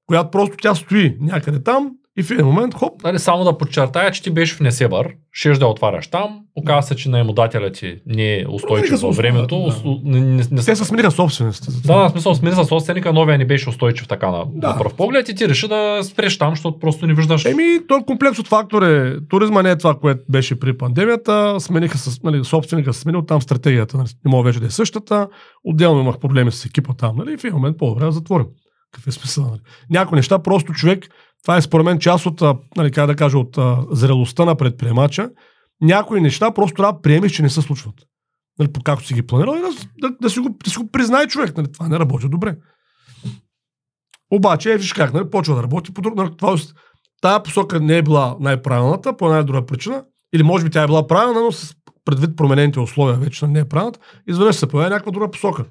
която 0.05 0.31
просто 0.31 0.57
тя 0.61 0.75
стои 0.75 1.17
някъде 1.19 1.63
там 1.63 1.91
и 2.17 2.23
в 2.23 2.31
един 2.31 2.45
момент, 2.45 2.73
хоп, 2.73 3.03
Нали, 3.03 3.19
само 3.19 3.43
да 3.43 3.57
подчертая, 3.57 4.11
че 4.11 4.23
ти 4.23 4.29
беше 4.29 4.55
в 4.55 4.59
Несебър, 4.59 5.09
щеш 5.31 5.57
да 5.57 5.67
отваряш 5.67 6.07
там, 6.07 6.39
оказа 6.55 6.87
се, 6.87 6.95
че 6.95 7.09
наемодателят 7.09 7.73
ти 7.73 7.99
не 8.05 8.39
е 8.39 8.45
устойчив 8.49 8.99
се 8.99 9.05
във 9.05 9.15
времето. 9.15 9.71
да. 9.83 9.95
Не, 10.03 10.19
не, 10.19 10.43
не, 10.51 10.63
те 10.63 10.75
се 10.75 10.85
смениха 10.85 11.11
собствениците. 11.11 11.71
Да, 11.87 11.95
на 11.95 12.09
смисъл, 12.09 12.35
смири 12.35 12.55
с 12.55 12.65
собственика, 12.65 13.13
новия 13.13 13.37
не 13.37 13.45
беше 13.45 13.69
устойчив 13.69 14.07
така 14.07 14.31
на, 14.31 14.45
Да. 14.53 14.67
на 14.67 14.77
пръв 14.77 14.93
поглед 14.93 15.29
и 15.29 15.35
ти 15.35 15.49
реши 15.49 15.67
да 15.67 15.99
спреш 16.03 16.37
там, 16.37 16.49
защото 16.49 16.79
просто 16.79 17.07
не 17.07 17.13
виждаш. 17.13 17.45
Еми, 17.45 17.79
той 17.87 18.03
комплекс 18.03 18.39
от 18.39 18.47
фактори. 18.47 19.17
Туризма 19.29 19.61
не 19.61 19.71
е 19.71 19.77
това, 19.77 19.95
което 19.99 20.21
беше 20.29 20.59
при 20.59 20.77
пандемията. 20.77 21.55
Смениха 21.59 21.97
с, 21.97 22.23
нали, 22.23 22.43
собственика 22.45 22.93
се 22.93 22.99
сменил 22.99 23.21
там 23.21 23.41
стратегията. 23.41 23.97
Нали, 23.97 24.07
не 24.25 24.31
мога 24.31 24.43
вече 24.43 24.59
да 24.59 24.65
е 24.65 24.69
същата. 24.69 25.27
Отделно 25.63 26.01
имах 26.01 26.19
проблеми 26.19 26.51
с 26.51 26.65
екипа 26.65 26.93
там. 26.93 27.15
Нали, 27.17 27.33
и 27.33 27.37
в 27.37 27.43
един 27.43 27.55
момент 27.55 27.77
по-добре 27.77 28.05
да 28.05 28.11
затворим. 28.11 28.45
Какъв 28.91 29.07
е 29.07 29.11
смисъл? 29.11 29.43
Нали? 29.43 29.59
Някои 29.89 30.15
неща 30.15 30.39
просто 30.39 30.73
човек, 30.73 31.05
това 31.43 31.57
е 31.57 31.61
според 31.61 31.85
мен 31.85 31.99
част 31.99 32.25
от, 32.25 32.41
нали, 32.77 32.91
как 32.91 33.07
да 33.07 33.15
кажа, 33.15 33.37
от 33.37 33.57
а, 33.57 33.85
зрелостта 33.91 34.45
на 34.45 34.55
предприемача. 34.55 35.29
Някои 35.81 36.21
неща 36.21 36.51
просто 36.51 36.75
трябва 36.75 36.93
да 36.93 37.01
приемеш, 37.01 37.31
че 37.31 37.41
не 37.43 37.49
се 37.49 37.61
случват. 37.61 37.95
Нали, 38.59 38.71
по 38.71 38.81
както 38.83 39.05
си 39.05 39.13
ги 39.13 39.27
планирал 39.27 39.55
и 39.55 39.61
да, 39.61 39.69
да, 40.01 40.15
да, 40.21 40.29
си 40.29 40.39
го, 40.39 40.49
да 40.63 40.69
си 40.69 40.77
го 40.77 40.91
признае 40.91 41.27
човек. 41.27 41.57
Нали, 41.57 41.71
това 41.71 41.87
не 41.87 41.99
работи 41.99 42.29
добре. 42.29 42.55
Обаче, 44.31 44.73
е, 44.73 44.77
виж 44.77 44.93
как, 44.93 45.13
нали, 45.13 45.29
почва 45.29 45.55
да 45.55 45.63
работи 45.63 45.93
по 45.93 46.01
друг. 46.01 46.15
Нали, 46.15 46.29
това, 46.37 46.57
тая 47.21 47.43
посока 47.43 47.79
не 47.79 47.97
е 47.97 48.01
била 48.01 48.37
най-правилната, 48.39 49.17
по 49.17 49.27
една 49.27 49.43
друга 49.43 49.65
причина, 49.65 50.03
или 50.33 50.43
може 50.43 50.63
би 50.63 50.69
тя 50.69 50.83
е 50.83 50.87
била 50.87 51.07
правилна, 51.07 51.41
но 51.41 51.51
с 51.51 51.75
предвид 52.05 52.37
променените 52.37 52.79
условия 52.79 53.17
вече 53.17 53.47
не 53.47 53.59
е 53.59 53.65
правилната, 53.65 53.99
изведнъж 54.27 54.55
се 54.55 54.67
появи 54.67 54.89
някаква 54.89 55.11
друга 55.11 55.31
посока. 55.31 55.65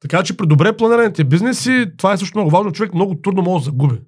Така 0.00 0.22
че 0.22 0.36
при 0.36 0.46
добре 0.46 0.76
планираните 0.76 1.24
бизнеси, 1.24 1.86
това 1.98 2.12
е 2.12 2.16
също 2.16 2.38
много 2.38 2.50
важно, 2.50 2.72
човек 2.72 2.94
много 2.94 3.14
трудно 3.14 3.42
може 3.42 3.64
да 3.64 3.70
загуби. 3.70 4.00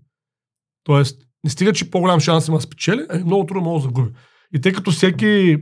Тоест, 0.85 1.23
не 1.45 1.51
стига, 1.51 1.73
че 1.73 1.91
по-голям 1.91 2.21
шанс 2.21 2.49
има 2.49 2.59
да 2.59 2.63
спечели, 2.63 3.07
ами 3.11 3.25
много 3.25 3.47
трудно 3.47 3.63
може 3.63 3.83
да 3.83 3.89
загуби. 3.89 4.11
И 4.55 4.61
тъй 4.61 4.73
като 4.73 4.91
всеки, 4.91 5.59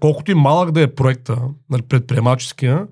колкото 0.00 0.30
и 0.30 0.34
малък 0.34 0.70
да 0.70 0.82
е 0.82 0.94
проекта, 0.94 1.38
нали, 1.70 1.82
предприемаческия, 1.82 2.86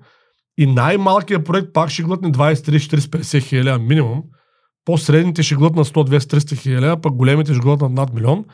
и 0.57 0.65
най-малкият 0.65 1.45
проект 1.45 1.73
пак 1.73 1.89
ще 1.89 2.03
глътне 2.03 2.31
20, 2.31 2.53
30, 2.53 2.77
40, 2.77 2.97
50 2.97 3.43
хиляди 3.43 3.83
минимум, 3.83 4.23
по-средните 4.85 5.43
ще 5.43 5.55
глътнат 5.55 5.87
100, 5.87 6.17
200, 6.17 6.37
300 6.37 6.57
хиляди, 6.57 6.85
а 6.85 7.01
пък 7.01 7.13
големите 7.13 7.53
ще 7.53 7.61
глътнат 7.61 7.91
над 7.91 8.13
милион. 8.13 8.45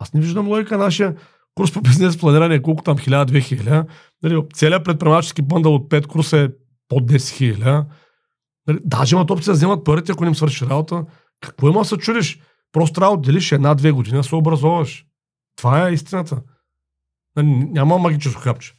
Аз 0.00 0.14
не 0.14 0.20
виждам 0.20 0.48
логика 0.48 0.78
нашия 0.78 1.14
курс 1.54 1.72
по 1.72 1.80
бизнес 1.80 2.18
планиране, 2.18 2.62
колко 2.62 2.82
там 2.82 2.98
1000-2000. 2.98 3.86
Нали, 4.22 4.42
целият 4.54 4.84
предприемачески 4.84 5.42
бъндъл 5.42 5.74
от 5.74 5.90
5 5.90 6.06
курса 6.06 6.38
е 6.38 6.48
под 6.88 7.12
10 7.12 7.30
хиляди. 7.30 7.86
Нали, 8.66 8.78
даже 8.84 9.16
имат 9.16 9.30
опция 9.30 9.52
да 9.52 9.56
вземат 9.56 9.84
парите, 9.84 10.12
ако 10.12 10.24
не 10.24 10.28
им 10.28 10.34
свърши 10.34 10.66
работа. 10.66 11.04
Какво 11.42 11.68
има 11.68 11.84
се 11.84 11.96
чудиш? 11.96 12.40
Просто 12.72 12.94
трябва 12.94 13.16
да 13.16 13.20
отделиш 13.20 13.52
една-две 13.52 13.90
години 13.90 14.16
да 14.16 14.24
се 14.24 14.34
образоваш. 14.34 15.06
Това 15.56 15.88
е 15.88 15.92
истината. 15.92 16.42
Нали, 17.36 17.46
няма 17.46 17.98
магическо 17.98 18.40
хапче. 18.40 18.72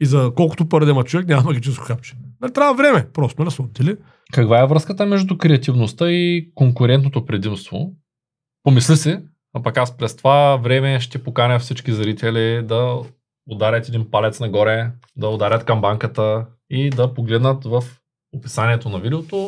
И 0.00 0.06
за 0.06 0.32
колкото 0.36 0.68
пари 0.68 0.84
да 0.84 0.90
има 0.90 1.04
човек, 1.04 1.28
няма 1.28 1.42
магическо 1.42 1.84
хапче. 1.84 2.14
Нали, 2.40 2.52
трябва 2.52 2.74
време, 2.74 3.12
просто 3.12 3.44
да 3.44 3.50
се 3.50 3.62
отдели. 3.62 3.96
Каква 4.32 4.62
е 4.62 4.66
връзката 4.66 5.06
между 5.06 5.38
креативността 5.38 6.10
и 6.10 6.50
конкурентното 6.54 7.24
предимство? 7.24 7.92
Помисли 8.62 8.96
си, 8.96 9.18
а 9.54 9.62
пък 9.62 9.76
аз 9.76 9.96
през 9.96 10.16
това 10.16 10.56
време 10.56 11.00
ще 11.00 11.22
поканя 11.22 11.58
всички 11.58 11.92
зрители 11.92 12.62
да 12.62 13.02
ударят 13.50 13.88
един 13.88 14.10
палец 14.10 14.40
нагоре, 14.40 14.90
да 15.16 15.28
ударят 15.28 15.64
към 15.64 15.80
банката 15.80 16.46
и 16.70 16.90
да 16.90 17.14
погледнат 17.14 17.64
в 17.64 17.84
описанието 18.32 18.88
на 18.88 18.98
видеото 18.98 19.47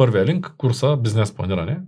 първия 0.00 0.26
линк, 0.26 0.54
курса 0.56 0.96
бизнес 0.96 1.32
планиране, 1.32 1.80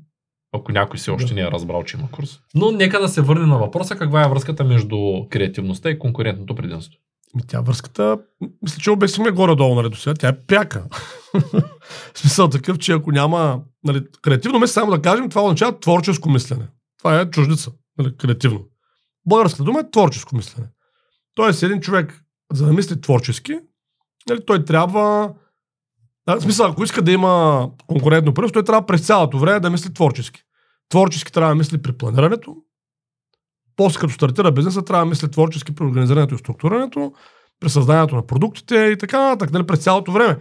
ако 0.54 0.72
някой 0.72 0.98
си 0.98 1.10
още 1.10 1.34
не 1.34 1.40
е 1.40 1.50
разбрал, 1.50 1.84
че 1.84 1.96
има 1.96 2.10
курс. 2.10 2.40
Но 2.54 2.70
нека 2.70 3.00
да 3.00 3.08
се 3.08 3.20
върне 3.20 3.46
на 3.46 3.58
въпроса 3.58 3.96
каква 3.96 4.24
е 4.24 4.28
връзката 4.28 4.64
между 4.64 4.96
креативността 5.30 5.90
и 5.90 5.98
конкурентното 5.98 6.54
предимство. 6.54 6.98
Ми 7.34 7.42
тя 7.48 7.60
връзката, 7.60 8.18
мисля, 8.62 8.80
че 8.80 8.90
обяснихме 8.90 9.30
горе-долу, 9.30 9.74
нали, 9.74 9.88
до 9.88 9.96
сега. 9.96 10.14
Тя 10.14 10.28
е 10.28 10.40
пряка. 10.46 10.84
В 12.14 12.18
смисъл 12.18 12.48
такъв, 12.48 12.78
че 12.78 12.92
ако 12.92 13.12
няма... 13.12 13.60
Нали, 13.84 14.04
креативно 14.22 14.58
мисля, 14.58 14.72
само 14.72 14.90
да 14.90 15.02
кажем, 15.02 15.28
това 15.28 15.42
означава 15.42 15.80
творческо 15.80 16.30
мислене. 16.30 16.68
Това 16.98 17.20
е 17.20 17.30
чуждица. 17.30 17.70
Нали, 17.98 18.16
креативно. 18.16 18.64
Българската 19.26 19.64
дума 19.64 19.80
е 19.80 19.90
творческо 19.90 20.36
мислене. 20.36 20.66
Тоест, 21.34 21.62
един 21.62 21.80
човек, 21.80 22.22
за 22.52 22.66
да 22.66 22.72
мисли 22.72 23.00
творчески, 23.00 23.58
нали, 24.28 24.40
той 24.46 24.64
трябва... 24.64 25.34
В 26.26 26.40
смисъл, 26.40 26.66
ако 26.66 26.84
иска 26.84 27.02
да 27.02 27.12
има 27.12 27.68
конкурентно 27.86 28.34
предимство, 28.34 28.52
той 28.52 28.64
трябва 28.64 28.86
през 28.86 29.06
цялото 29.06 29.38
време 29.38 29.60
да 29.60 29.70
мисли 29.70 29.94
творчески. 29.94 30.42
Творчески 30.88 31.32
трябва 31.32 31.50
да 31.50 31.54
мисли 31.54 31.82
при 31.82 31.92
планирането, 31.92 32.56
после 33.76 34.00
като 34.00 34.12
стартира 34.12 34.52
бизнеса, 34.52 34.82
трябва 34.82 35.04
да 35.04 35.08
мисли 35.08 35.30
творчески 35.30 35.74
при 35.74 35.84
организирането 35.84 36.34
и 36.34 36.38
структурирането, 36.38 37.12
при 37.60 37.70
създанието 37.70 38.16
на 38.16 38.26
продуктите 38.26 38.76
и 38.76 38.98
така 38.98 39.28
нататък, 39.28 39.52
нали, 39.52 39.66
през 39.66 39.80
цялото 39.80 40.12
време. 40.12 40.38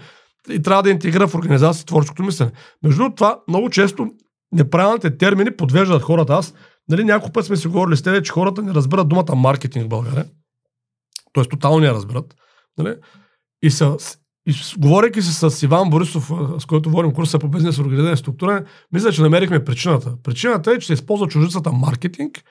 И 0.49 0.61
трябва 0.61 0.83
да 0.83 0.89
интегрира 0.89 1.27
в 1.27 1.35
организация 1.35 1.85
творческото 1.85 2.23
мислене. 2.23 2.51
Между 2.83 2.97
другото, 2.97 3.15
това 3.15 3.39
много 3.47 3.69
често 3.69 4.07
неправилните 4.51 5.17
термини 5.17 5.55
подвеждат 5.57 6.01
хората. 6.01 6.33
Аз, 6.33 6.53
нали, 6.89 7.03
няколко 7.03 7.33
път 7.33 7.45
сме 7.45 7.55
си 7.55 7.67
говорили 7.67 7.97
с 7.97 8.01
тебе, 8.01 8.23
че 8.23 8.31
хората 8.31 8.61
не 8.61 8.73
разбират 8.73 9.09
думата 9.09 9.35
маркетинг 9.35 9.85
в 9.85 9.89
България. 9.89 10.25
Тоест, 11.33 11.49
тотално 11.49 11.79
не 11.79 11.91
разбират. 11.91 12.35
Нали? 12.77 12.95
И, 13.63 13.71
са, 13.71 13.97
и 14.47 14.53
говорейки 14.77 15.21
се 15.21 15.49
с 15.49 15.63
Иван 15.63 15.89
Борисов, 15.89 16.31
с 16.59 16.65
който 16.65 16.89
водим 16.89 17.13
курса 17.13 17.39
по 17.39 17.47
бизнес 17.47 17.79
организация 17.79 18.13
и 18.13 18.17
структура, 18.17 18.65
мисля, 18.91 19.11
че 19.11 19.21
намерихме 19.21 19.63
причината. 19.63 20.17
Причината 20.23 20.71
е, 20.71 20.79
че 20.79 20.87
се 20.87 20.93
използва 20.93 21.27
чужицата 21.27 21.71
маркетинг, 21.71 22.43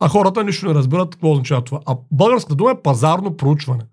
а 0.00 0.08
хората 0.08 0.44
нищо 0.44 0.66
не 0.66 0.74
разбират 0.74 1.10
какво 1.10 1.32
означава 1.32 1.64
това. 1.64 1.80
А 1.86 1.96
българската 2.12 2.54
дума 2.54 2.70
е 2.70 2.82
пазарно 2.82 3.36
проучване. 3.36 3.86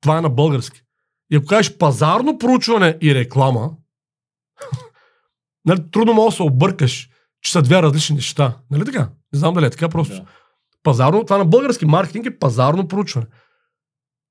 Това 0.00 0.18
е 0.18 0.20
на 0.20 0.28
български. 0.30 0.82
И 1.30 1.36
ако 1.36 1.46
кажеш 1.46 1.76
пазарно 1.76 2.38
проучване 2.38 2.98
и 3.02 3.14
реклама, 3.14 3.70
нали, 5.64 5.90
трудно 5.90 6.14
може 6.14 6.32
да 6.32 6.36
се 6.36 6.42
объркаш, 6.42 7.08
че 7.42 7.52
са 7.52 7.62
две 7.62 7.82
различни 7.82 8.16
неща. 8.16 8.58
Нали 8.70 8.84
така? 8.84 9.10
Не 9.32 9.38
знам 9.38 9.54
дали 9.54 9.66
е 9.66 9.70
така, 9.70 9.88
просто. 9.88 10.14
Да. 10.14 10.24
Пазарно, 10.82 11.24
това 11.24 11.38
на 11.38 11.44
български 11.44 11.86
маркетинг 11.86 12.26
е 12.26 12.38
пазарно 12.38 12.88
проучване. 12.88 13.26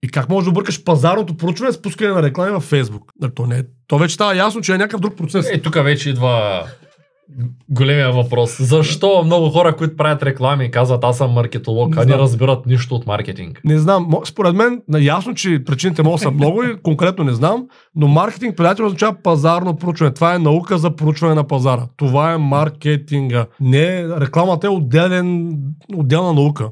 И 0.03 0.09
как 0.09 0.29
можеш 0.29 0.45
да 0.45 0.49
объркаш 0.49 0.83
пазарното 0.83 1.37
проучване 1.37 1.71
с 1.71 1.81
пускане 1.81 2.13
на 2.13 2.23
реклами 2.23 2.51
във 2.51 2.63
Фейсбук? 2.63 3.11
То, 3.35 3.45
не, 3.45 3.57
е- 3.57 3.63
то 3.87 3.97
вече 3.97 4.13
става 4.15 4.35
ясно, 4.35 4.61
че 4.61 4.73
е 4.73 4.77
някакъв 4.77 5.01
друг 5.01 5.17
процес. 5.17 5.49
Е, 5.49 5.61
тук 5.61 5.75
вече 5.75 6.09
идва 6.09 6.63
големия 7.69 8.11
въпрос. 8.11 8.61
Защо 8.61 9.23
много 9.25 9.49
хора, 9.49 9.75
които 9.75 9.95
правят 9.95 10.23
реклами, 10.23 10.71
казват 10.71 11.03
аз 11.03 11.17
съм 11.17 11.31
маркетолог, 11.31 11.95
не 11.95 12.01
а 12.01 12.05
не 12.05 12.17
разбират 12.17 12.65
нищо 12.65 12.95
от 12.95 13.07
маркетинг? 13.07 13.61
Не 13.65 13.77
знам. 13.79 14.09
Според 14.25 14.55
мен, 14.55 14.81
ясно, 14.99 15.33
че 15.33 15.63
причините 15.65 16.03
могат 16.03 16.21
са 16.21 16.31
много 16.31 16.63
и 16.63 16.81
конкретно 16.83 17.23
не 17.23 17.33
знам, 17.33 17.67
но 17.95 18.07
маркетинг, 18.07 18.57
приятел, 18.57 18.85
означава 18.85 19.15
пазарно 19.23 19.75
проучване. 19.75 20.13
Това 20.13 20.35
е 20.35 20.39
наука 20.39 20.77
за 20.77 20.95
проучване 20.95 21.35
на 21.35 21.47
пазара. 21.47 21.87
Това 21.97 22.33
е 22.33 22.37
маркетинга. 22.37 23.45
Не, 23.59 24.07
рекламата 24.19 24.67
е 24.67 24.69
отделен, 24.69 25.57
отделна 25.95 26.33
наука. 26.33 26.69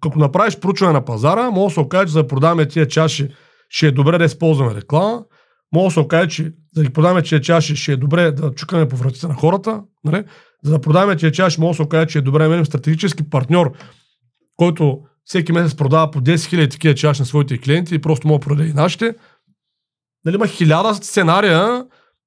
Като 0.00 0.18
направиш 0.18 0.58
проучване 0.58 0.92
на 0.92 1.04
пазара, 1.04 1.50
може 1.50 1.70
да 1.70 1.74
се 1.74 1.80
окаже, 1.80 2.06
че 2.06 2.12
за 2.12 2.22
да 2.22 2.28
продаваме 2.28 2.68
тия 2.68 2.88
чаши, 2.88 3.28
ще 3.68 3.86
е 3.86 3.90
добре 3.90 4.18
да 4.18 4.24
използваме 4.24 4.74
реклама, 4.74 5.24
може 5.74 5.84
да 5.84 5.90
се 5.90 6.00
окаже, 6.00 6.28
че 6.28 6.42
за 6.42 6.52
да 6.74 6.84
ги 6.84 6.92
продаваме 6.92 7.22
тия 7.22 7.40
чаши, 7.40 7.76
ще 7.76 7.92
е 7.92 7.96
добре 7.96 8.32
да 8.32 8.54
чукаме 8.54 8.88
по 8.88 8.96
вратите 8.96 9.26
на 9.26 9.34
хората. 9.34 9.82
Нали? 10.04 10.24
За 10.64 10.70
да 10.70 10.80
продаваме 10.80 11.16
тия 11.16 11.32
чаши, 11.32 11.60
може 11.60 11.70
да 11.70 11.76
се 11.76 11.82
окаже, 11.82 12.06
че 12.06 12.18
е 12.18 12.22
добре 12.22 12.38
да 12.38 12.46
имаме 12.48 12.64
стратегически 12.64 13.30
партньор, 13.30 13.72
който 14.56 15.00
всеки 15.24 15.52
месец 15.52 15.76
продава 15.76 16.10
по 16.10 16.20
10 16.20 16.34
000 16.34 16.70
такива 16.70 16.94
чаши 16.94 17.22
на 17.22 17.26
своите 17.26 17.58
клиенти 17.58 17.94
и 17.94 17.98
просто 17.98 18.28
мога 18.28 18.38
да 18.38 18.46
продаде 18.46 18.68
и 18.68 18.72
нашите. 18.72 19.14
Нали, 20.24 20.34
има 20.34 20.46
хиляда 20.46 20.94
сценария, 20.94 21.84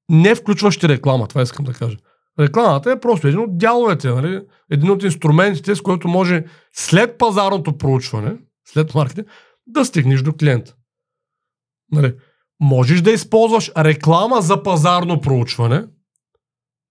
не 0.09 0.35
включващи 0.35 0.89
реклама, 0.89 1.27
това 1.27 1.41
искам 1.41 1.65
да 1.65 1.73
кажа. 1.73 1.97
Рекламата 2.39 2.91
е 2.91 2.99
просто 2.99 3.27
един 3.27 3.39
от 3.39 3.57
дяловете, 3.57 4.09
нали? 4.09 4.41
един 4.71 4.91
от 4.91 5.03
инструментите, 5.03 5.75
с 5.75 5.81
който 5.81 6.07
може 6.07 6.45
след 6.73 7.17
пазарното 7.17 7.77
проучване, 7.77 8.37
след 8.67 8.95
маркетинг, 8.95 9.27
да 9.67 9.85
стигнеш 9.85 10.21
до 10.21 10.33
клиента. 10.33 10.75
Нали? 11.91 12.13
можеш 12.61 13.01
да 13.01 13.11
използваш 13.11 13.71
реклама 13.77 14.41
за 14.41 14.63
пазарно 14.63 15.21
проучване. 15.21 15.83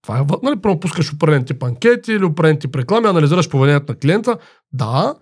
Това 0.03 0.19
е, 0.19 0.25
нали, 0.43 0.61
пропускаш 0.61 1.13
определен 1.13 1.45
тип 1.45 1.63
анкети 1.63 2.13
или 2.13 2.23
определен 2.23 2.59
тип 2.59 2.75
реклами, 2.75 3.07
анализираш 3.07 3.49
поведението 3.49 3.91
на 3.91 3.99
клиента. 3.99 4.37
Да, 4.73 5.15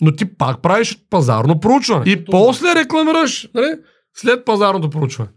но 0.00 0.12
ти 0.12 0.36
пак 0.36 0.62
правиш 0.62 0.98
пазарно 1.10 1.60
проучване. 1.60 2.10
И 2.10 2.24
после 2.24 2.74
рекламираш 2.74 3.48
нали, 3.54 3.74
след 4.14 4.44
пазарното 4.44 4.90
проучване. 4.90 5.30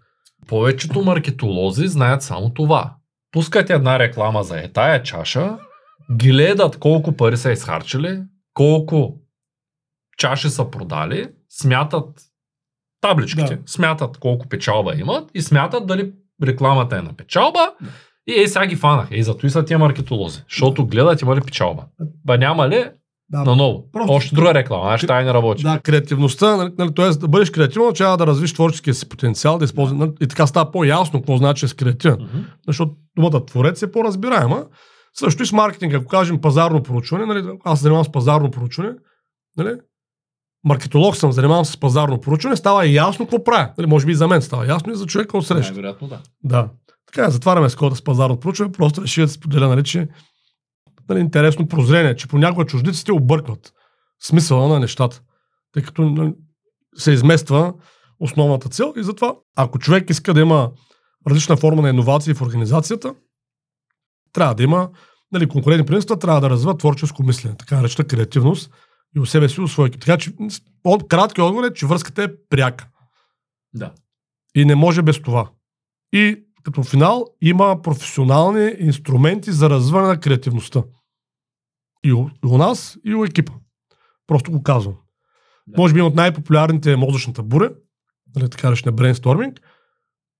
Повечето 0.48 1.02
маркетолози 1.02 1.88
знаят 1.88 2.24
само 2.24 2.54
това. 2.54 2.96
Пускат 3.32 3.70
една 3.70 4.00
реклама 4.00 4.44
за 4.44 4.60
е 4.60 4.72
тая 4.72 5.04
чаша, 5.04 5.58
гледат 6.10 6.78
колко 6.78 7.12
пари 7.12 7.38
са 7.38 7.52
изхарчили, 7.52 8.24
колко 8.54 9.18
чаши 10.18 10.50
са 10.50 10.72
продали, 10.72 11.30
смятат 11.50 12.22
табличките. 13.02 13.56
Да. 13.56 13.62
Смятат 13.66 14.18
колко 14.18 14.48
печалба 14.48 14.96
имат 14.96 15.32
и 15.34 15.42
смятат 15.42 15.88
дали 15.88 16.14
рекламата 16.44 16.98
е 16.98 17.02
на 17.02 17.14
печалба. 17.14 17.72
Да. 17.82 17.90
И 18.28 18.42
е, 18.42 18.48
сега 18.48 18.66
ги 18.66 18.76
фанах. 18.76 19.08
Е, 19.12 19.24
зато 19.24 19.48
и 19.48 19.50
са 19.50 19.66
тия 19.66 19.80
маркетолози. 19.80 20.44
Защото 20.50 20.88
гледат 20.88 21.22
има 21.22 21.36
ли 21.36 21.42
печалба. 21.42 21.84
Ба 22.26 22.38
няма 22.38 22.70
ли, 22.70 22.86
да, 23.30 23.44
наново. 23.44 23.92
Просто, 23.94 24.14
Още 24.14 24.36
друга 24.36 24.54
реклама. 24.54 24.84
Значи 24.84 25.08
тая 25.08 25.26
не 25.26 25.34
работи. 25.34 25.64
Да, 25.64 25.80
креативността, 25.80 26.58
нали, 26.58 26.74
нали 26.78 26.94
т.е. 26.94 27.10
да 27.10 27.28
бъдеш 27.28 27.50
креативен, 27.50 27.94
трябва 27.94 28.18
да 28.18 28.28
развиш 28.28 28.54
творческия 28.54 28.94
си 28.94 29.10
потенциал, 29.10 29.58
да 29.58 29.66
използваш. 29.66 29.98
Да. 29.98 30.14
И 30.22 30.28
така 30.28 30.48
става 30.48 30.72
по-ясно 30.72 31.20
какво 31.20 31.38
значи 31.38 31.66
да 31.66 31.70
си 31.70 31.76
креативен. 31.76 32.18
Uh-huh. 32.18 32.46
Защото 32.68 32.92
думата 33.18 33.46
творец 33.46 33.82
е 33.82 33.92
по-разбираема. 33.92 34.66
Също 35.14 35.44
и 35.44 35.46
с 35.46 35.52
маркетинг, 35.52 35.94
ако 35.94 36.08
кажем 36.08 36.42
пазарно 36.42 36.84
проучване, 36.84 37.26
нали, 37.26 37.44
аз 37.66 37.80
се 37.80 37.84
занимавам 37.84 38.06
с 38.06 38.12
пазарно 38.12 38.52
проучване, 38.52 38.92
нали, 39.58 39.76
маркетолог 40.64 41.16
съм, 41.16 41.32
занимавам 41.32 41.66
се 41.66 41.72
с 41.72 41.78
пазарно 41.78 42.22
проучване, 42.22 42.56
става 42.56 42.88
ясно 42.88 43.26
какво 43.26 43.44
правя. 43.44 43.70
Нали, 43.78 43.88
може 43.88 44.06
би 44.06 44.12
и 44.12 44.16
за 44.16 44.28
мен 44.28 44.42
става 44.42 44.68
ясно 44.68 44.94
и 44.94 44.96
за 44.96 45.06
човека 45.06 45.38
от 45.38 45.48
среща. 45.48 45.74
Най-вероятно 45.74 46.08
да. 46.08 46.20
Да. 46.44 46.70
Така, 47.14 47.30
затваряме 47.30 47.70
скота 47.70 47.96
с 47.96 48.04
пазарно 48.04 48.40
проучване, 48.40 48.72
просто 48.72 49.02
реши 49.02 49.22
да 49.22 49.28
споделя, 49.28 49.68
нали, 49.68 49.84
че 49.84 50.08
нали, 51.10 51.20
интересно 51.20 51.68
прозрение, 51.68 52.16
че 52.16 52.28
понякога 52.28 52.66
чуждиците 52.66 53.12
объркват 53.12 53.74
смисъла 54.24 54.68
на 54.68 54.80
нещата, 54.80 55.22
тъй 55.74 55.84
като 55.84 56.10
нали, 56.10 56.34
се 56.98 57.12
измества 57.12 57.74
основната 58.20 58.70
цел 58.70 58.94
и 58.98 59.04
затова, 59.04 59.36
ако 59.56 59.80
човек 59.80 60.10
иска 60.10 60.34
да 60.34 60.42
има 60.42 60.72
различна 61.28 61.58
форма 61.58 61.82
на 61.82 61.90
иновации 61.90 62.34
в 62.34 62.42
организацията, 62.42 63.16
трябва 64.34 64.56
да 64.56 64.64
има 64.64 64.90
нали, 65.32 65.48
конкурентни 65.48 65.86
предимства, 65.86 66.20
трябва 66.20 66.42
да 66.42 66.50
развива 66.50 66.78
творческо 66.78 67.24
мислене, 67.24 67.56
така 67.58 67.76
наречена 67.76 68.08
креативност, 68.08 68.72
и 69.16 69.20
у 69.20 69.26
себе 69.26 69.50
си, 69.50 69.62
у 69.62 69.68
своя. 69.68 69.92
Така 69.92 70.18
че 70.18 70.34
от, 70.84 71.08
краткият 71.08 71.46
отговор 71.46 71.64
е, 71.64 71.74
че 71.74 71.86
връзката 71.86 72.24
е 72.24 72.28
пряка. 72.50 72.88
Да. 73.74 73.94
И 74.56 74.66
не 74.66 74.76
може 74.76 75.02
без 75.02 75.22
това. 75.22 75.50
И 76.14 76.44
като 76.64 76.84
финал 76.84 77.26
има 77.42 77.82
професионални 77.82 78.74
инструменти 78.80 79.52
за 79.52 79.70
развиване 79.70 80.08
на 80.08 80.20
креативността. 80.20 80.84
И 82.08 82.14
у, 82.14 82.28
и 82.28 82.48
у 82.48 82.58
нас, 82.58 82.98
и 83.06 83.16
у 83.16 83.26
екипа. 83.26 83.54
Просто 84.28 84.52
го 84.52 84.64
казвам. 84.64 84.96
Да. 85.68 85.82
Може 85.82 85.94
би 85.94 86.02
от 86.02 86.16
най-популярните 86.16 86.92
е 86.92 86.96
мозъчната 86.96 87.44
буря, 87.44 87.72
нали, 88.36 88.50
така 88.50 88.72
речена 88.72 88.92
брейнсторминг, 88.92 89.60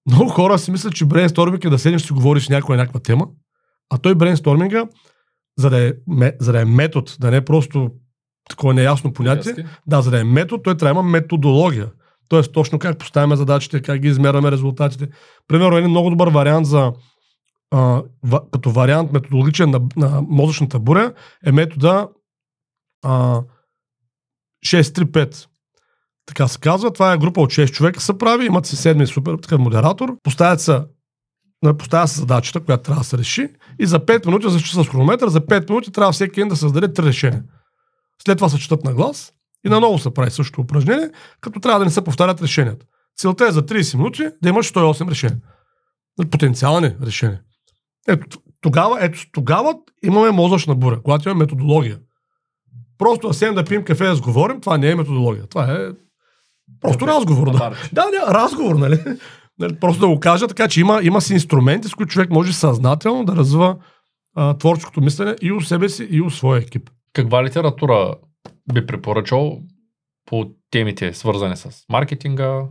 Много 0.08 0.30
хора 0.30 0.60
си 0.60 0.72
мислят, 0.72 0.96
че 0.96 1.06
брейнсторминг 1.06 1.66
е 1.66 1.70
да 1.70 1.80
седнеш 1.80 2.04
и 2.04 2.06
си 2.06 2.14
говориш 2.14 2.46
с 2.46 2.50
някоя 2.50 2.78
някаква 2.78 3.00
тема, 3.00 3.28
а 3.90 3.98
той 3.98 4.16
брейнсторминга, 4.16 4.88
за 5.58 5.70
да 5.70 5.88
е, 5.88 5.94
за 6.40 6.52
да 6.52 6.62
е 6.62 6.66
метод, 6.66 7.12
да 7.20 7.32
не 7.32 7.38
е 7.38 7.46
просто 7.46 7.92
такова 8.50 8.74
неясно 8.74 9.14
понятие, 9.14 9.50
Яски. 9.50 9.66
да, 9.88 10.02
за 10.02 10.12
да 10.12 10.20
е 10.20 10.24
метод, 10.24 10.64
той 10.64 10.78
трябва 10.78 10.94
да 10.94 11.00
има 11.00 11.10
методология. 11.10 11.92
Тоест 12.30 12.54
точно 12.54 12.80
как 12.80 12.98
поставяме 12.98 13.36
задачите, 13.36 13.82
как 13.82 14.00
ги 14.00 14.08
измерваме 14.08 14.52
резултатите. 14.52 15.08
Примерно 15.48 15.78
един 15.78 15.90
много 15.90 16.10
добър 16.10 16.28
вариант 16.28 16.68
за 16.68 16.94
като 18.52 18.72
вариант 18.72 19.12
методологичен 19.12 19.70
на, 19.70 19.82
на 19.96 20.22
мозъчната 20.22 20.80
буря 20.80 21.14
е 21.46 21.52
метода 21.52 22.08
а, 23.04 23.42
635. 24.66 25.48
Така 26.26 26.48
се 26.48 26.60
казва. 26.60 26.94
Това 26.94 27.14
е 27.14 27.18
група 27.18 27.42
от 27.42 27.50
6 27.50 27.72
човека 27.72 28.02
се 28.02 28.18
прави, 28.18 28.46
имат 28.46 28.66
си 28.66 28.76
седми 28.76 29.08
супер 29.08 29.38
такъв 29.38 29.60
модератор, 29.60 30.18
поставят 30.24 30.62
се 30.62 30.82
Поставя 31.78 32.08
се 32.08 32.20
задачата, 32.20 32.60
която 32.60 32.84
трябва 32.84 33.02
да 33.02 33.08
се 33.08 33.18
реши 33.18 33.50
и 33.80 33.86
за 33.86 34.00
5 34.00 34.26
минути, 34.26 34.50
за 34.50 34.60
с 34.60 34.88
хронометър, 34.90 35.28
за 35.28 35.42
5 35.42 35.70
минути 35.70 35.92
трябва 35.92 36.12
всеки 36.12 36.40
един 36.40 36.48
да 36.48 36.56
създаде 36.56 36.88
3 36.88 37.04
решения. 37.04 37.44
След 38.26 38.38
това 38.38 38.50
се 38.50 38.60
четат 38.60 38.84
на 38.84 38.94
глас 38.94 39.34
и 39.66 39.70
наново 39.70 40.00
се 40.00 40.14
прави 40.14 40.32
същото 40.32 40.62
упражнение, 40.62 41.10
като 41.42 41.60
трябва 41.60 41.80
да 41.80 41.86
не 41.86 41.92
се 41.92 42.04
повтарят 42.04 42.42
решенията. 42.42 42.86
Целта 43.18 43.48
е 43.48 43.52
за 43.52 43.62
30 43.62 43.98
минути 43.98 44.30
да 44.42 44.50
имаш 44.50 44.74
108 44.74 45.10
решения. 45.10 45.40
Потенциални 46.32 46.96
решения. 47.02 47.42
Ето, 48.08 48.40
тогава, 48.62 48.98
ето, 49.06 49.20
тогава 49.32 49.76
имаме 50.04 50.32
мозъчна 50.32 50.76
буря, 50.76 51.02
когато 51.04 51.30
имаме 51.30 51.44
методология. 51.44 52.00
Просто 52.98 53.28
да 53.28 53.34
седем 53.34 53.56
да 53.56 53.64
пием 53.64 53.84
кафе 53.84 54.06
да 54.06 54.16
сговорим, 54.16 54.62
това 54.62 54.78
не 54.78 54.90
е 54.92 54.96
методология. 54.96 55.48
Това 55.48 55.72
е 55.72 55.78
просто 56.82 57.08
разговор. 57.08 57.52
Да. 57.52 57.76
Да, 57.94 58.06
да, 58.12 58.34
разговор, 58.34 58.76
нали? 58.76 59.00
Нали, 59.60 59.80
Просто 59.80 60.00
да 60.00 60.08
го 60.08 60.20
кажа, 60.20 60.48
така 60.48 60.68
че 60.68 60.82
има, 60.82 61.00
има 61.04 61.22
си 61.22 61.34
инструменти, 61.34 61.88
с 61.88 61.94
които 61.94 62.12
човек 62.12 62.30
може 62.30 62.54
съзнателно 62.54 63.26
да 63.26 63.36
развива 63.36 63.78
а, 64.36 64.58
творческото 64.58 65.02
мислене 65.02 65.36
и 65.42 65.52
у 65.52 65.62
себе 65.62 65.90
си, 65.90 66.08
и 66.12 66.22
у 66.22 66.30
своя 66.30 66.62
екип. 66.62 66.90
Каква 67.14 67.44
литература 67.44 68.16
би 68.74 68.86
препоръчал 68.86 69.62
по 70.26 70.52
темите, 70.72 71.14
свързани 71.14 71.58
с 71.58 71.86
маркетинга, 71.90 72.62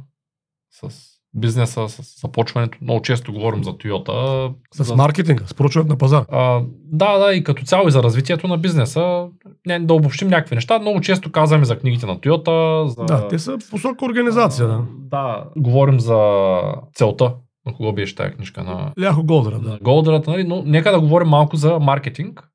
с 0.71 0.91
бизнеса, 1.37 1.89
с 1.89 2.21
започването? 2.21 2.79
Много 2.81 3.03
често 3.03 3.33
говорим 3.33 3.65
за 3.65 3.71
Toyota. 3.71 4.53
С 4.75 4.85
за, 4.85 4.97
маркетинга, 4.97 5.47
с 5.47 5.55
проучването 5.55 5.89
на 5.89 5.99
пазар. 5.99 6.25
а, 6.31 6.61
да, 6.85 7.19
да, 7.19 7.35
и 7.35 7.45
като 7.45 7.65
цяло 7.65 7.89
и 7.89 7.91
за 7.91 8.03
развитието 8.03 8.49
на 8.49 8.59
бизнеса. 8.59 9.27
Не, 9.67 9.79
да 9.81 9.95
обобщим 9.95 10.29
някакви 10.29 10.55
неща. 10.55 10.79
Много 10.79 11.01
често 11.01 11.33
казваме 11.33 11.65
за 11.65 11.79
книгите 11.79 12.07
на 12.07 12.17
Toyota. 12.17 12.87
За, 12.87 13.05
Да, 13.05 13.29
те 13.29 13.39
са 13.39 13.59
посока 13.71 14.05
организация, 14.05 14.67
да. 14.69 14.83
Да, 15.01 15.45
говорим 15.57 16.01
за 16.01 16.51
целта. 16.95 17.35
На 17.67 17.75
кого 17.75 17.93
беше 17.93 18.15
тази 18.15 18.31
книжка? 18.31 18.63
На, 18.65 18.93
Ляхо 19.01 19.23
Голдера, 19.25 19.59
да. 19.59 19.69
на 19.69 19.79
Голдърата, 19.79 20.31
нали? 20.31 20.45
но 20.45 20.63
нека 20.67 20.93
да 20.93 21.01
говорим 21.01 21.29
малко 21.29 21.57
за 21.57 21.79
маркетинг, 21.79 22.49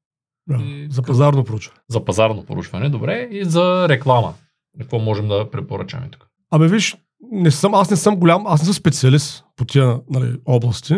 да. 0.49 0.55
И- 0.55 0.87
За 0.89 1.01
пазарно 1.01 1.43
проучване. 1.43 1.79
за 1.89 2.05
пазарно 2.05 2.45
поручване, 2.45 2.89
добре, 2.89 3.27
и 3.31 3.45
за 3.45 3.89
реклама. 3.89 4.33
Какво 4.79 4.99
можем 4.99 5.27
да 5.27 5.49
препоръчаме 5.51 6.07
тук? 6.11 6.27
Абе, 6.51 6.67
виж, 6.67 6.95
не 7.31 7.51
съм, 7.51 7.75
аз 7.75 7.91
не 7.91 7.97
съм 7.97 8.15
голям, 8.15 8.43
аз 8.47 8.61
не 8.61 8.65
съм 8.65 8.73
специалист 8.73 9.43
по 9.57 9.65
тия 9.65 9.99
нали, 10.09 10.35
области, 10.45 10.95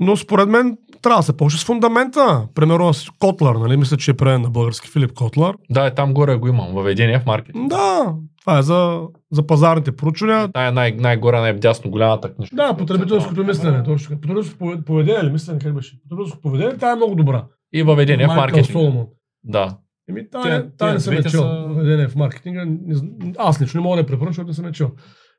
но 0.00 0.16
според 0.16 0.48
мен 0.48 0.76
трябва 1.02 1.18
да 1.18 1.22
се 1.22 1.36
почне 1.36 1.58
с 1.60 1.64
фундамента. 1.64 2.48
Примерно 2.54 2.94
с 2.94 3.10
Котлар, 3.18 3.54
нали? 3.56 3.76
мисля, 3.76 3.96
че 3.96 4.10
е 4.10 4.14
преведен 4.14 4.42
на 4.42 4.50
български 4.50 4.88
Филип 4.88 5.12
Котлар. 5.12 5.56
Да, 5.70 5.86
е, 5.86 5.94
там 5.94 6.14
горе 6.14 6.36
го 6.36 6.48
имам. 6.48 6.74
Въведение 6.74 7.20
в 7.20 7.26
маркетинг. 7.26 7.70
Да, 7.70 8.14
това 8.40 8.58
е 8.58 8.62
за, 8.62 9.00
за 9.32 9.46
пазарните 9.46 9.96
проучвания. 9.96 10.52
Тая 10.52 10.68
е 10.68 10.72
най- 10.72 10.92
най-горе, 10.92 11.40
най-дясно 11.40 11.90
голямата 11.90 12.34
книжка. 12.34 12.56
Да, 12.56 12.76
потребителското 12.76 13.44
мислене, 13.44 13.82
точно. 13.82 14.16
Потребителското 14.20 14.58
повед- 14.58 14.84
поведение 14.84 15.24
ли 15.24 15.30
мислене, 15.32 15.58
как 15.58 15.74
беше? 15.74 16.00
Потребителското 16.02 16.42
поведение, 16.42 16.76
тя 16.78 16.92
е 16.92 16.96
много 16.96 17.14
добра. 17.14 17.44
И 17.72 17.82
въведение 17.82 18.26
в 18.26 18.34
маркетинг. 18.36 19.08
Да. 19.44 19.76
Еми, 20.08 20.30
Тя- 20.32 20.42
тая, 20.42 20.76
тая 20.76 20.94
не 20.94 21.00
съм 21.00 21.14
я 21.14 21.20
двете 21.20 21.30
чел. 21.36 21.42
са- 21.42 21.64
Поведение 21.68 22.08
в 22.08 22.16
маркетинга. 22.16 22.64
не 22.66 22.94
Аз 23.38 23.62
лично 23.62 23.80
не 23.80 23.84
мога 23.84 23.96
да 23.96 24.00
я 24.00 24.06
препоръчам, 24.06 24.32
защото 24.32 24.48
не 24.48 24.54
съм 24.54 24.64
я 24.64 24.72
чел. 24.72 24.90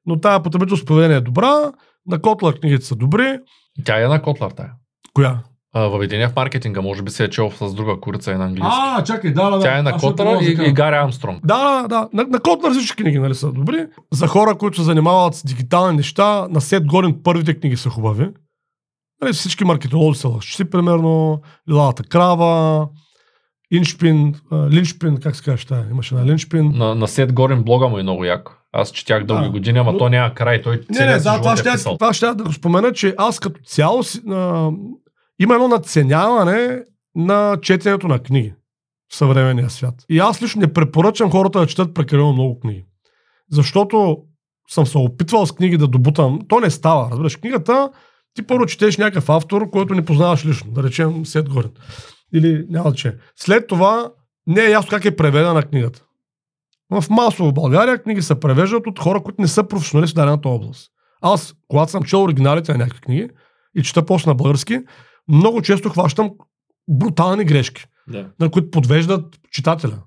Но 0.05 0.19
тая 0.19 0.43
потребителско 0.43 0.85
поведение 0.85 1.17
е 1.17 1.21
добра, 1.21 1.71
на 2.07 2.21
Котлар 2.21 2.53
книгите 2.53 2.85
са 2.85 2.95
добри. 2.95 3.39
Тя 3.85 4.03
е 4.03 4.07
на 4.07 4.21
Котлар 4.21 4.51
тая. 4.51 4.71
Коя? 5.13 5.39
А, 5.73 5.81
въведение 5.87 6.27
в 6.27 6.35
маркетинга, 6.35 6.81
може 6.81 7.01
би 7.01 7.11
се 7.11 7.23
е 7.23 7.29
чел 7.29 7.51
с 7.51 7.73
друга 7.73 7.99
курица 7.99 8.31
и 8.31 8.35
на 8.35 8.45
английски. 8.45 8.71
А, 8.73 9.03
чакай, 9.03 9.33
да, 9.33 9.49
да. 9.49 9.59
Тя 9.59 9.77
е 9.77 9.81
на 9.81 9.97
Котлар 9.97 10.41
и, 10.41 10.69
и 10.69 10.73
Гари 10.73 10.95
Амстронг. 10.95 11.45
Да, 11.45 11.81
да, 11.81 11.87
да. 11.87 12.09
На, 12.13 12.23
на 12.29 12.39
Котлар 12.39 12.71
всички 12.71 13.03
книги 13.03 13.19
нали, 13.19 13.35
са 13.35 13.51
добри. 13.51 13.87
За 14.13 14.27
хора, 14.27 14.55
които 14.55 14.77
се 14.77 14.83
занимават 14.83 15.35
с 15.35 15.43
дигитални 15.43 15.97
неща, 15.97 16.47
на 16.49 16.61
Сет 16.61 16.85
Горин 16.85 17.23
първите 17.23 17.59
книги 17.59 17.77
са 17.77 17.89
хубави. 17.89 18.29
Нали, 19.21 19.33
всички 19.33 19.63
маркетолози 19.65 20.19
са 20.19 20.27
лъжци, 20.27 20.69
примерно 20.69 21.41
Лилата 21.69 22.03
крава, 22.03 22.87
Иншпин, 23.71 24.35
Линшпин, 24.69 25.17
как 25.17 25.35
се 25.35 25.43
казва, 25.43 25.65
тая? 25.67 25.87
имаше 25.91 26.15
на 26.15 26.25
Линшпин. 26.25 26.71
На, 26.75 26.95
на 26.95 27.07
Сет 27.07 27.33
Горин 27.33 27.63
блога 27.63 27.87
му 27.87 27.99
е 27.99 28.03
много 28.03 28.25
як. 28.25 28.55
Аз 28.71 28.91
четях 28.91 29.23
дълги 29.25 29.43
Да. 29.45 29.49
години, 29.51 29.79
ама 29.79 29.91
Но- 29.91 29.97
то 29.97 30.09
няма 30.09 30.33
край. 30.33 30.61
Той 30.61 30.81
Не, 30.89 31.05
не, 31.05 31.17
да, 31.17 31.37
това 31.37 31.53
е 31.53 31.57
ще, 31.57 31.71
писал. 31.71 31.93
това 31.97 32.13
ще 32.13 32.25
да 32.25 32.43
го 32.43 32.53
спомена, 32.53 32.93
че 32.93 33.15
аз 33.17 33.39
като 33.39 33.59
цяло 33.65 34.01
а, 34.29 34.69
има 35.39 35.53
едно 35.53 35.67
надценяване 35.67 36.79
на 37.15 37.57
четенето 37.61 38.07
на 38.07 38.19
книги 38.19 38.53
в 39.11 39.15
съвременния 39.15 39.69
свят. 39.69 39.95
И 40.09 40.19
аз 40.19 40.41
лично 40.41 40.61
не 40.61 40.73
препоръчам 40.73 41.31
хората 41.31 41.59
да 41.59 41.67
четат 41.67 41.93
прекалено 41.93 42.33
много 42.33 42.59
книги. 42.59 42.85
Защото 43.51 44.17
съм 44.69 44.85
се 44.85 44.97
опитвал 44.97 45.45
с 45.45 45.51
книги 45.51 45.77
да 45.77 45.87
добутам. 45.87 46.39
То 46.47 46.59
не 46.59 46.69
става. 46.69 47.11
Разбираш, 47.11 47.35
книгата 47.35 47.89
ти 48.33 48.41
първо 48.41 48.65
четеш 48.65 48.97
някакъв 48.97 49.29
автор, 49.29 49.69
който 49.69 49.93
не 49.93 50.05
познаваш 50.05 50.45
лично, 50.45 50.71
да 50.71 50.83
речем 50.83 51.25
Сет 51.25 51.49
Горен. 51.49 51.71
Или 52.33 52.65
няма 52.69 52.89
да 52.89 52.95
че. 52.95 53.17
След 53.35 53.67
това 53.67 54.11
не 54.47 54.61
е 54.61 54.69
ясно 54.69 54.89
как 54.89 55.05
е 55.05 55.15
преведена 55.15 55.63
книгата. 55.63 56.03
В 56.91 57.09
масово 57.09 57.49
в 57.49 57.53
България 57.53 58.03
книги 58.03 58.21
се 58.21 58.39
превеждат 58.39 58.87
от 58.87 58.99
хора, 58.99 59.23
които 59.23 59.41
не 59.41 59.47
са 59.47 59.63
професионалисти 59.63 60.13
в 60.13 60.15
дадената 60.15 60.49
област. 60.49 60.91
Аз, 61.21 61.55
когато 61.67 61.91
съм 61.91 62.03
чел 62.03 62.23
оригиналите 62.23 62.71
на 62.71 62.77
някакви 62.77 63.01
книги 63.01 63.29
и 63.75 63.83
чета 63.83 64.05
после 64.05 64.31
на 64.31 64.35
български, 64.35 64.79
много 65.27 65.61
често 65.61 65.89
хващам 65.89 66.31
брутални 66.87 67.43
грешки, 67.45 67.85
Да. 68.07 68.27
на 68.39 68.49
които 68.51 68.71
подвеждат 68.71 69.39
читателя. 69.51 69.99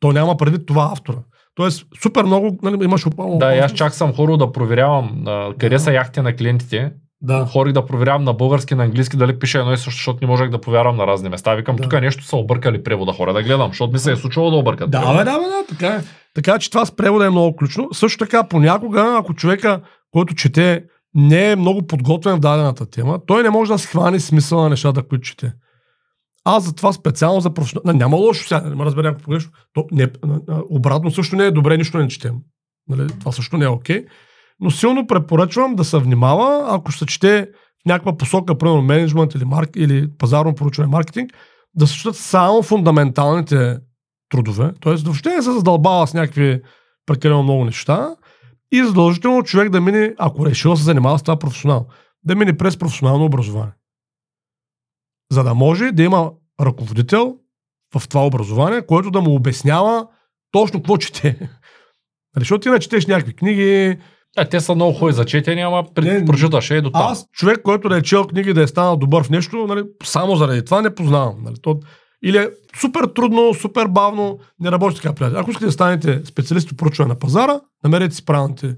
То 0.00 0.12
няма 0.12 0.36
предвид 0.36 0.66
това 0.66 0.88
автора. 0.92 1.18
Тоест, 1.54 1.86
супер 2.02 2.24
много 2.24 2.58
нали, 2.62 2.84
имаш 2.84 3.06
опало. 3.06 3.38
Да, 3.38 3.46
аз 3.46 3.72
чак 3.72 3.94
съм 3.94 4.14
хорил 4.14 4.36
да 4.36 4.52
проверявам 4.52 5.22
а, 5.26 5.54
къде 5.58 5.78
са 5.78 5.92
яхтите 5.92 6.22
на 6.22 6.36
клиентите. 6.36 6.92
Да. 7.22 7.46
Хорих 7.46 7.72
да 7.72 7.86
проверявам 7.86 8.24
на 8.24 8.32
български, 8.32 8.74
на 8.74 8.84
английски, 8.84 9.16
дали 9.16 9.38
пише 9.38 9.58
едно 9.58 9.72
и 9.72 9.76
също, 9.76 9.90
защото 9.90 10.18
не 10.22 10.26
можех 10.26 10.50
да 10.50 10.60
повярвам 10.60 10.96
на 10.96 11.06
разни 11.06 11.28
места. 11.28 11.54
Викам, 11.54 11.76
Да. 11.76 11.82
тук 11.82 11.92
нещо 11.92 12.24
са 12.24 12.36
объркали 12.36 12.82
превода 12.82 13.12
хора 13.12 13.32
да 13.32 13.42
гледам, 13.42 13.68
защото 13.68 13.92
ми 13.92 13.98
се 13.98 14.12
е 14.12 14.16
случвало 14.16 14.50
да 14.50 14.56
объркат. 14.56 14.90
Да, 14.90 15.00
бе, 15.00 15.24
да, 15.24 15.38
бе, 15.38 15.44
да, 15.44 15.64
така 15.68 15.86
е. 15.86 16.00
Така 16.34 16.58
че 16.58 16.70
това 16.70 16.86
с 16.86 16.96
превода 16.96 17.26
е 17.26 17.30
много 17.30 17.56
ключно. 17.56 17.88
Също 17.92 18.18
така, 18.18 18.44
понякога, 18.44 19.16
ако 19.18 19.34
човека, 19.34 19.80
който 20.10 20.34
чете, 20.34 20.84
не 21.14 21.50
е 21.50 21.56
много 21.56 21.86
подготвен 21.86 22.36
в 22.36 22.40
дадената 22.40 22.90
тема, 22.90 23.18
той 23.26 23.42
не 23.42 23.50
може 23.50 23.72
да 23.72 23.78
схване 23.78 24.20
смисъла 24.20 24.62
на 24.62 24.68
нещата, 24.68 25.02
които 25.02 25.22
чете. 25.22 25.52
Аз 26.44 26.64
затова 26.64 26.92
специално 26.92 27.40
за 27.40 27.54
професионал... 27.54 27.96
Няма 27.96 28.16
лошо 28.16 28.44
сега, 28.48 28.60
не 28.60 28.74
ме 28.74 28.84
разбере 28.84 29.08
ако 29.08 29.20
погрешно. 29.20 29.50
То 29.74 29.86
не, 29.92 30.08
обратно 30.70 31.10
също 31.10 31.36
не 31.36 31.44
е 31.44 31.50
добре, 31.50 31.76
нищо 31.76 31.98
не 31.98 32.08
четем. 32.08 32.34
Нали? 32.88 33.08
Това 33.20 33.32
също 33.32 33.56
не 33.56 33.64
е 33.64 33.68
окей. 33.68 34.04
Но 34.62 34.70
силно 34.70 35.06
препоръчвам 35.06 35.74
да 35.74 35.84
се 35.84 35.98
внимава, 35.98 36.66
ако 36.68 36.92
се 36.92 37.06
чете 37.06 37.48
в 37.82 37.86
някаква 37.86 38.16
посока, 38.16 38.58
примерно 38.58 38.82
менеджмент 38.82 39.34
или, 39.34 39.44
марк... 39.44 39.70
или 39.76 40.10
пазарно 40.18 40.54
поручване 40.54 40.90
маркетинг, 40.90 41.32
да 41.74 41.86
се 41.86 41.96
четат 41.96 42.16
само 42.16 42.62
фундаменталните 42.62 43.78
трудове, 44.28 44.72
т.е. 44.80 44.94
въобще 44.94 45.34
не 45.34 45.42
се 45.42 45.52
задълбава 45.52 46.06
с 46.06 46.14
някакви 46.14 46.62
прекалено 47.06 47.42
много 47.42 47.64
неща 47.64 48.16
и 48.72 48.84
задължително 48.84 49.42
човек 49.42 49.70
да 49.70 49.80
мине, 49.80 50.14
ако 50.18 50.46
решил 50.46 50.70
да 50.70 50.76
се 50.76 50.82
занимава 50.82 51.18
с 51.18 51.22
това 51.22 51.38
професионално, 51.38 51.86
да 52.24 52.36
мине 52.36 52.56
през 52.56 52.76
професионално 52.76 53.24
образование. 53.24 53.72
За 55.32 55.44
да 55.44 55.54
може 55.54 55.92
да 55.92 56.02
има 56.02 56.32
ръководител 56.60 57.36
в 57.94 58.08
това 58.08 58.26
образование, 58.26 58.86
който 58.86 59.10
да 59.10 59.20
му 59.20 59.34
обяснява 59.34 60.06
точно 60.52 60.80
какво 60.80 60.96
чете. 60.96 61.38
Нали, 62.36 62.42
Защото 62.42 62.62
ти 62.62 62.70
не 62.70 62.78
четеш 62.78 63.06
някакви 63.06 63.36
книги. 63.36 63.98
Да, 64.36 64.44
те 64.44 64.60
са 64.60 64.74
много 64.74 64.92
хубави 64.92 65.12
за 65.12 65.24
четене, 65.24 65.62
ама 65.62 65.84
Не, 66.02 66.24
прочиташ 66.24 66.70
е 66.70 66.80
до 66.80 66.90
там. 66.90 67.02
Аз, 67.02 67.26
човек, 67.32 67.62
който 67.62 67.88
да 67.88 67.96
е 67.96 68.02
чел 68.02 68.24
книги 68.26 68.52
да 68.52 68.62
е 68.62 68.66
станал 68.66 68.96
добър 68.96 69.22
в 69.22 69.30
нещо, 69.30 69.66
нали, 69.66 69.82
само 70.04 70.36
заради 70.36 70.64
това 70.64 70.82
не 70.82 70.94
познавам. 70.94 71.36
Нали. 71.42 71.54
То, 71.62 71.80
или 72.24 72.38
е 72.38 72.48
супер 72.80 73.04
трудно, 73.04 73.54
супер 73.54 73.86
бавно, 73.86 74.38
не 74.60 74.70
работи 74.70 74.96
така, 74.96 75.14
приятели. 75.14 75.40
Ако 75.40 75.50
искате 75.50 75.66
да 75.66 75.72
станете 75.72 76.24
специалисти 76.24 76.70
по 76.70 76.76
проучване 76.76 77.08
на 77.08 77.18
пазара, 77.18 77.60
намерете 77.84 78.14
си 78.14 78.24
правилните 78.24 78.76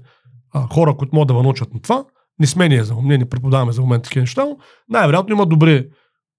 а, 0.53 0.67
хора, 0.73 0.95
които 0.97 1.15
могат 1.15 1.27
да 1.27 1.33
ви 1.33 1.41
научат 1.41 1.73
на 1.73 1.81
това. 1.81 2.05
Не 2.39 2.47
сме 2.47 2.69
ние, 2.69 2.83
за, 2.83 2.95
ние 3.03 3.17
не 3.17 3.29
преподаваме 3.29 3.71
за 3.71 3.81
момент 3.81 4.03
такива 4.03 4.21
неща, 4.21 4.45
но 4.45 4.57
най-вероятно 4.89 5.35
има 5.35 5.45
добри 5.45 5.87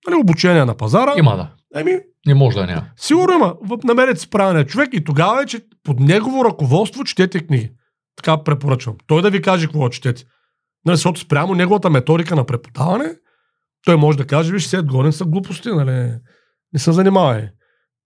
нали, 0.07 0.21
обучения 0.21 0.67
на 0.67 0.75
пазара. 0.75 1.15
Има 1.19 1.37
да. 1.37 1.51
Еми, 1.81 1.99
Не 2.27 2.35
може 2.35 2.57
да 2.57 2.67
няма. 2.67 2.83
Сигурно 2.97 3.35
има. 3.35 3.55
Намерете 3.85 4.21
си 4.21 4.31
правилния 4.31 4.67
човек 4.67 4.89
и 4.93 5.05
тогава 5.05 5.43
е, 5.43 5.47
че 5.47 5.61
под 5.85 6.01
негово 6.01 6.45
ръководство 6.45 7.05
четете 7.05 7.47
книги. 7.47 7.71
Така 8.17 8.45
препоръчвам. 8.45 8.97
Той 9.07 9.23
да 9.23 9.31
ви 9.31 9.43
каже 9.43 9.67
какво 9.67 9.89
четете. 9.89 10.25
Нали, 10.85 10.97
защото 10.97 11.21
спрямо 11.21 11.55
неговата 11.55 11.91
методика 11.91 12.37
на 12.37 12.45
преподаване, 12.45 13.15
той 13.85 13.97
може 13.97 14.19
да 14.19 14.27
каже, 14.27 14.53
виж, 14.53 14.67
сет 14.67 14.87
години 14.87 15.13
са 15.13 15.25
глупости, 15.25 15.69
нали, 15.69 16.13
не 16.73 16.79
се 16.79 16.93
занимавай 16.93 17.49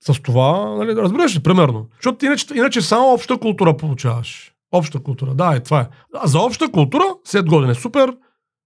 с 0.06 0.22
това, 0.22 0.74
нали, 0.76 0.96
разбираш 0.96 1.36
ли, 1.36 1.42
примерно. 1.42 1.88
Защото 1.94 2.24
иначе, 2.24 2.46
иначе 2.54 2.82
само 2.82 3.12
обща 3.12 3.38
култура 3.38 3.76
получаваш. 3.76 4.52
Обща 4.72 5.02
култура, 5.02 5.34
да, 5.34 5.54
е 5.56 5.61
това 5.61 5.80
е. 5.80 5.88
А 6.14 6.26
за 6.26 6.38
обща 6.38 6.70
култура, 6.72 7.04
след 7.24 7.46
години 7.46 7.72
е 7.72 7.74
супер, 7.74 8.16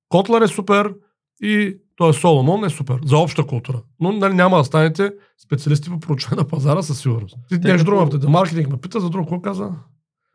Котлер 0.08 0.40
е 0.40 0.48
супер 0.48 0.94
и 1.42 1.76
той 1.96 2.10
е 2.10 2.12
Соломон 2.12 2.64
е 2.64 2.70
супер. 2.70 2.98
За 3.04 3.16
обща 3.18 3.46
култура. 3.46 3.82
Но 4.00 4.12
нали, 4.12 4.34
няма 4.34 4.58
да 4.58 4.64
станете 4.64 5.12
специалисти 5.44 5.90
по 5.90 6.00
проучване 6.00 6.42
на 6.42 6.48
пазара 6.48 6.82
със 6.82 7.00
сигурност. 7.00 7.36
Ти 7.48 7.54
нещо 7.54 7.70
като- 7.70 7.84
друго, 7.84 8.18
да 8.18 8.28
маркетинг 8.28 8.68
ме 8.68 8.76
пита, 8.76 9.00
за 9.00 9.10
друго 9.10 9.24
какво 9.24 9.40
каза? 9.40 9.70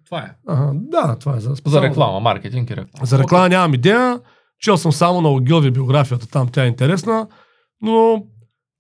Това 0.10 0.20
е. 0.20 0.30
Ага, 0.48 0.72
да, 0.74 1.16
това 1.16 1.32
е 1.32 1.40
за, 1.40 1.50
За 1.50 1.56
специално- 1.56 1.88
реклама, 1.88 2.20
маркетинг 2.20 2.70
и 2.70 2.76
реклама. 2.76 3.06
За 3.06 3.20
реклама 3.20 3.50
нямам 3.50 3.74
идея. 3.74 4.20
Чел 4.60 4.78
съм 4.78 4.92
само 4.92 5.22
на 5.22 5.30
Огилви 5.30 5.72
биографията, 5.72 6.28
там 6.28 6.48
тя 6.48 6.64
е 6.64 6.68
интересна, 6.68 7.28
но 7.82 8.24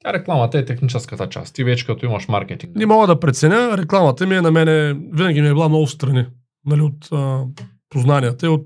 Тя 0.03 0.13
рекламата 0.13 0.59
е 0.59 0.65
техническата 0.65 1.29
част. 1.29 1.55
Ти 1.55 1.63
вече 1.63 1.85
като 1.85 2.05
имаш 2.05 2.27
маркетинг. 2.27 2.75
не 2.75 2.85
мога 2.85 3.07
да 3.07 3.19
преценя. 3.19 3.77
Рекламата 3.77 4.25
ми 4.27 4.35
е 4.35 4.41
на 4.41 4.51
мене, 4.51 4.93
винаги 5.13 5.41
ми 5.41 5.47
е 5.47 5.53
била 5.53 5.69
много 5.69 5.87
страни 5.87 6.25
нали, 6.65 6.81
от 6.81 7.09
а, 7.11 7.43
познанията. 7.89 8.45
и 8.45 8.49
От, 8.49 8.65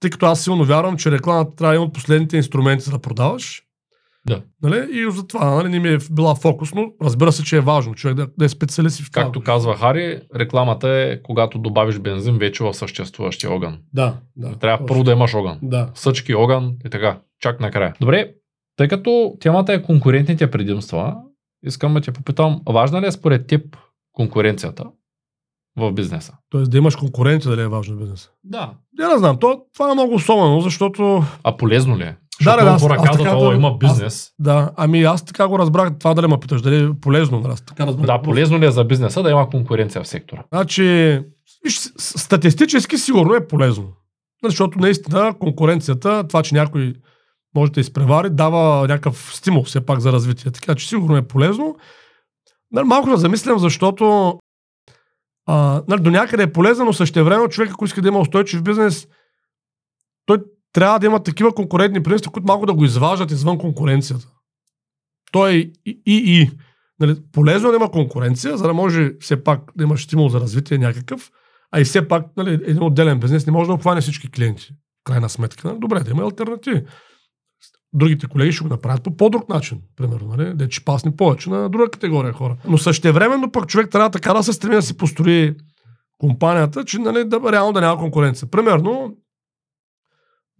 тъй 0.00 0.10
като 0.10 0.26
аз 0.26 0.40
силно 0.40 0.64
вярвам, 0.64 0.96
че 0.96 1.10
рекламата 1.10 1.56
трябва 1.56 1.72
да 1.72 1.82
има 1.82 1.92
последните 1.92 2.36
инструменти 2.36 2.84
за 2.84 2.90
да 2.90 2.98
продаваш. 2.98 3.62
Да. 4.26 4.42
Нали? 4.62 4.88
И 4.90 5.10
затова 5.10 5.50
нали, 5.50 5.68
не 5.68 5.80
ми 5.80 5.88
е 5.88 5.98
била 6.10 6.34
фокус, 6.34 6.74
но 6.74 6.92
разбира 7.02 7.32
се, 7.32 7.44
че 7.44 7.56
е 7.56 7.60
важно 7.60 7.94
човек 7.94 8.16
да, 8.16 8.28
да 8.38 8.44
е 8.44 8.48
специалист 8.48 9.00
в 9.00 9.10
това. 9.10 9.22
Както 9.22 9.42
казва 9.42 9.76
Хари, 9.76 10.20
рекламата 10.34 10.88
е 10.88 11.22
когато 11.22 11.58
добавиш 11.58 11.98
бензин 11.98 12.38
вече 12.38 12.64
в 12.64 12.74
съществуващия 12.74 13.52
огън. 13.52 13.78
Да, 13.92 14.16
да. 14.36 14.54
Трябва 14.54 14.78
точно. 14.78 14.86
първо 14.86 15.04
да 15.04 15.12
имаш 15.12 15.34
огън. 15.34 15.58
Да. 15.62 15.90
Съчки, 15.94 16.34
огън 16.34 16.76
и 16.86 16.90
така. 16.90 17.18
Чак 17.40 17.60
накрая. 17.60 17.94
Добре, 18.00 18.30
тъй 18.76 18.88
като 18.88 19.36
темата 19.40 19.72
е 19.72 19.82
конкурентните 19.82 20.50
предимства, 20.50 21.16
искам 21.64 21.94
да 21.94 22.00
те 22.00 22.12
попитам, 22.12 22.60
важна 22.68 23.00
ли 23.00 23.06
е 23.06 23.12
според 23.12 23.46
теб 23.46 23.76
конкуренцията 24.12 24.84
в 25.76 25.92
бизнеса? 25.92 26.32
Тоест 26.50 26.70
да 26.70 26.78
имаш 26.78 26.96
конкуренция, 26.96 27.50
дали 27.50 27.60
е 27.60 27.68
важно 27.68 27.96
в 27.96 27.98
бизнеса. 27.98 28.30
Да. 28.44 28.72
Я 29.00 29.08
не 29.08 29.18
знам, 29.18 29.38
то, 29.38 29.62
това 29.74 29.90
е 29.90 29.94
много 29.94 30.14
особено, 30.14 30.60
защото 30.60 31.22
А 31.44 31.56
полезно 31.56 31.98
ли 31.98 32.02
е? 32.02 32.16
Да, 32.40 32.44
Защото 32.44 32.56
да, 32.56 32.62
много 32.62 32.76
аз- 32.76 32.82
хора 32.82 32.94
аз 32.94 33.06
казват, 33.08 33.24
така 33.24 33.36
о, 33.36 33.50
да- 33.50 33.56
има 33.56 33.68
аз- 33.68 33.78
бизнес. 33.78 34.30
Да, 34.38 34.70
ами 34.76 35.02
аз 35.02 35.24
така 35.24 35.48
го 35.48 35.58
разбрах, 35.58 35.98
това 35.98 36.14
дали 36.14 36.26
ме 36.26 36.40
питаш, 36.40 36.62
дали 36.62 36.84
е 36.84 37.00
полезно, 37.00 37.40
нали? 37.40 37.52
Аз 37.52 37.60
така 37.60 37.86
разбрах. 37.86 38.06
Да, 38.06 38.22
полезно 38.22 38.58
ли 38.58 38.66
е 38.66 38.70
за 38.70 38.84
бизнеса 38.84 39.22
да 39.22 39.30
има 39.30 39.50
конкуренция 39.50 40.02
в 40.02 40.08
сектора? 40.08 40.44
Значи, 40.48 41.20
статистически 41.98 42.98
сигурно 42.98 43.34
е 43.34 43.46
полезно. 43.46 43.84
Нали, 44.42 44.50
Защото 44.50 44.78
наистина 44.78 45.34
конкуренцията, 45.38 46.28
това, 46.28 46.42
че 46.42 46.54
някой 46.54 46.94
може 47.54 47.72
да 47.72 47.80
изпревари, 47.80 48.30
дава 48.30 48.88
някакъв 48.88 49.30
стимул 49.34 49.62
все 49.62 49.86
пак 49.86 50.00
за 50.00 50.12
развитие. 50.12 50.50
Така 50.50 50.74
че 50.74 50.88
сигурно 50.88 51.16
е 51.16 51.28
полезно. 51.28 51.76
Нали, 52.72 52.86
малко 52.86 53.10
да 53.10 53.16
замислям, 53.16 53.58
защото 53.58 54.34
а, 55.46 55.80
до 55.80 56.10
някъде 56.10 56.42
е 56.42 56.52
полезно, 56.52 56.84
но 56.84 56.92
същевременно 56.92 57.48
човек, 57.48 57.70
ако 57.70 57.84
иска 57.84 58.02
да 58.02 58.08
има 58.08 58.18
устойчив 58.18 58.62
бизнес, 58.62 59.08
той 60.26 60.38
трябва 60.72 60.98
да 60.98 61.06
има 61.06 61.22
такива 61.22 61.54
конкурентни 61.54 62.02
принципи, 62.02 62.32
които 62.32 62.46
малко 62.46 62.66
да 62.66 62.74
го 62.74 62.84
изваждат 62.84 63.30
извън 63.30 63.58
конкуренцията. 63.58 64.26
Той 65.32 65.52
е 65.52 65.56
и, 65.56 65.72
и, 65.86 66.02
и 66.06 66.50
нали, 67.00 67.16
полезно 67.32 67.68
е 67.68 67.72
да 67.72 67.76
има 67.76 67.90
конкуренция, 67.90 68.56
за 68.56 68.66
да 68.66 68.74
може 68.74 69.12
все 69.20 69.44
пак 69.44 69.60
да 69.76 69.84
имаш 69.84 70.04
стимул 70.04 70.28
за 70.28 70.40
развитие 70.40 70.78
някакъв, 70.78 71.30
а 71.72 71.80
и 71.80 71.84
все 71.84 72.08
пак 72.08 72.26
нали, 72.36 72.54
един 72.54 72.82
отделен 72.82 73.20
бизнес 73.20 73.46
не 73.46 73.52
може 73.52 73.68
да 73.68 73.74
обхване 73.74 74.00
всички 74.00 74.30
клиенти. 74.30 74.70
Крайна 75.04 75.28
сметка. 75.28 75.68
Нали, 75.68 75.78
добре, 75.78 76.00
да 76.00 76.10
има 76.10 76.22
альтернативи. 76.22 76.84
Другите 77.92 78.26
колеги 78.26 78.52
ще 78.52 78.62
го 78.62 78.68
направят 78.68 79.02
по 79.02 79.16
по-друг 79.16 79.48
начин, 79.48 79.80
примерно, 79.96 80.28
нали? 80.36 80.54
да 80.54 80.68
че 80.68 80.84
пасни 80.84 81.16
повече 81.16 81.50
на 81.50 81.68
друга 81.68 81.90
категория 81.90 82.32
хора. 82.32 82.56
Но 82.68 82.78
същевременно 82.78 83.52
пък 83.52 83.66
човек 83.66 83.90
трябва 83.90 84.10
така 84.10 84.34
да 84.34 84.42
се 84.42 84.52
стреми 84.52 84.74
да 84.74 84.82
си 84.82 84.96
построи 84.96 85.54
компанията, 86.18 86.84
че 86.84 86.98
нали, 86.98 87.24
да, 87.24 87.52
реално 87.52 87.72
да 87.72 87.80
няма 87.80 87.98
конкуренция. 87.98 88.48
Примерно, 88.50 89.16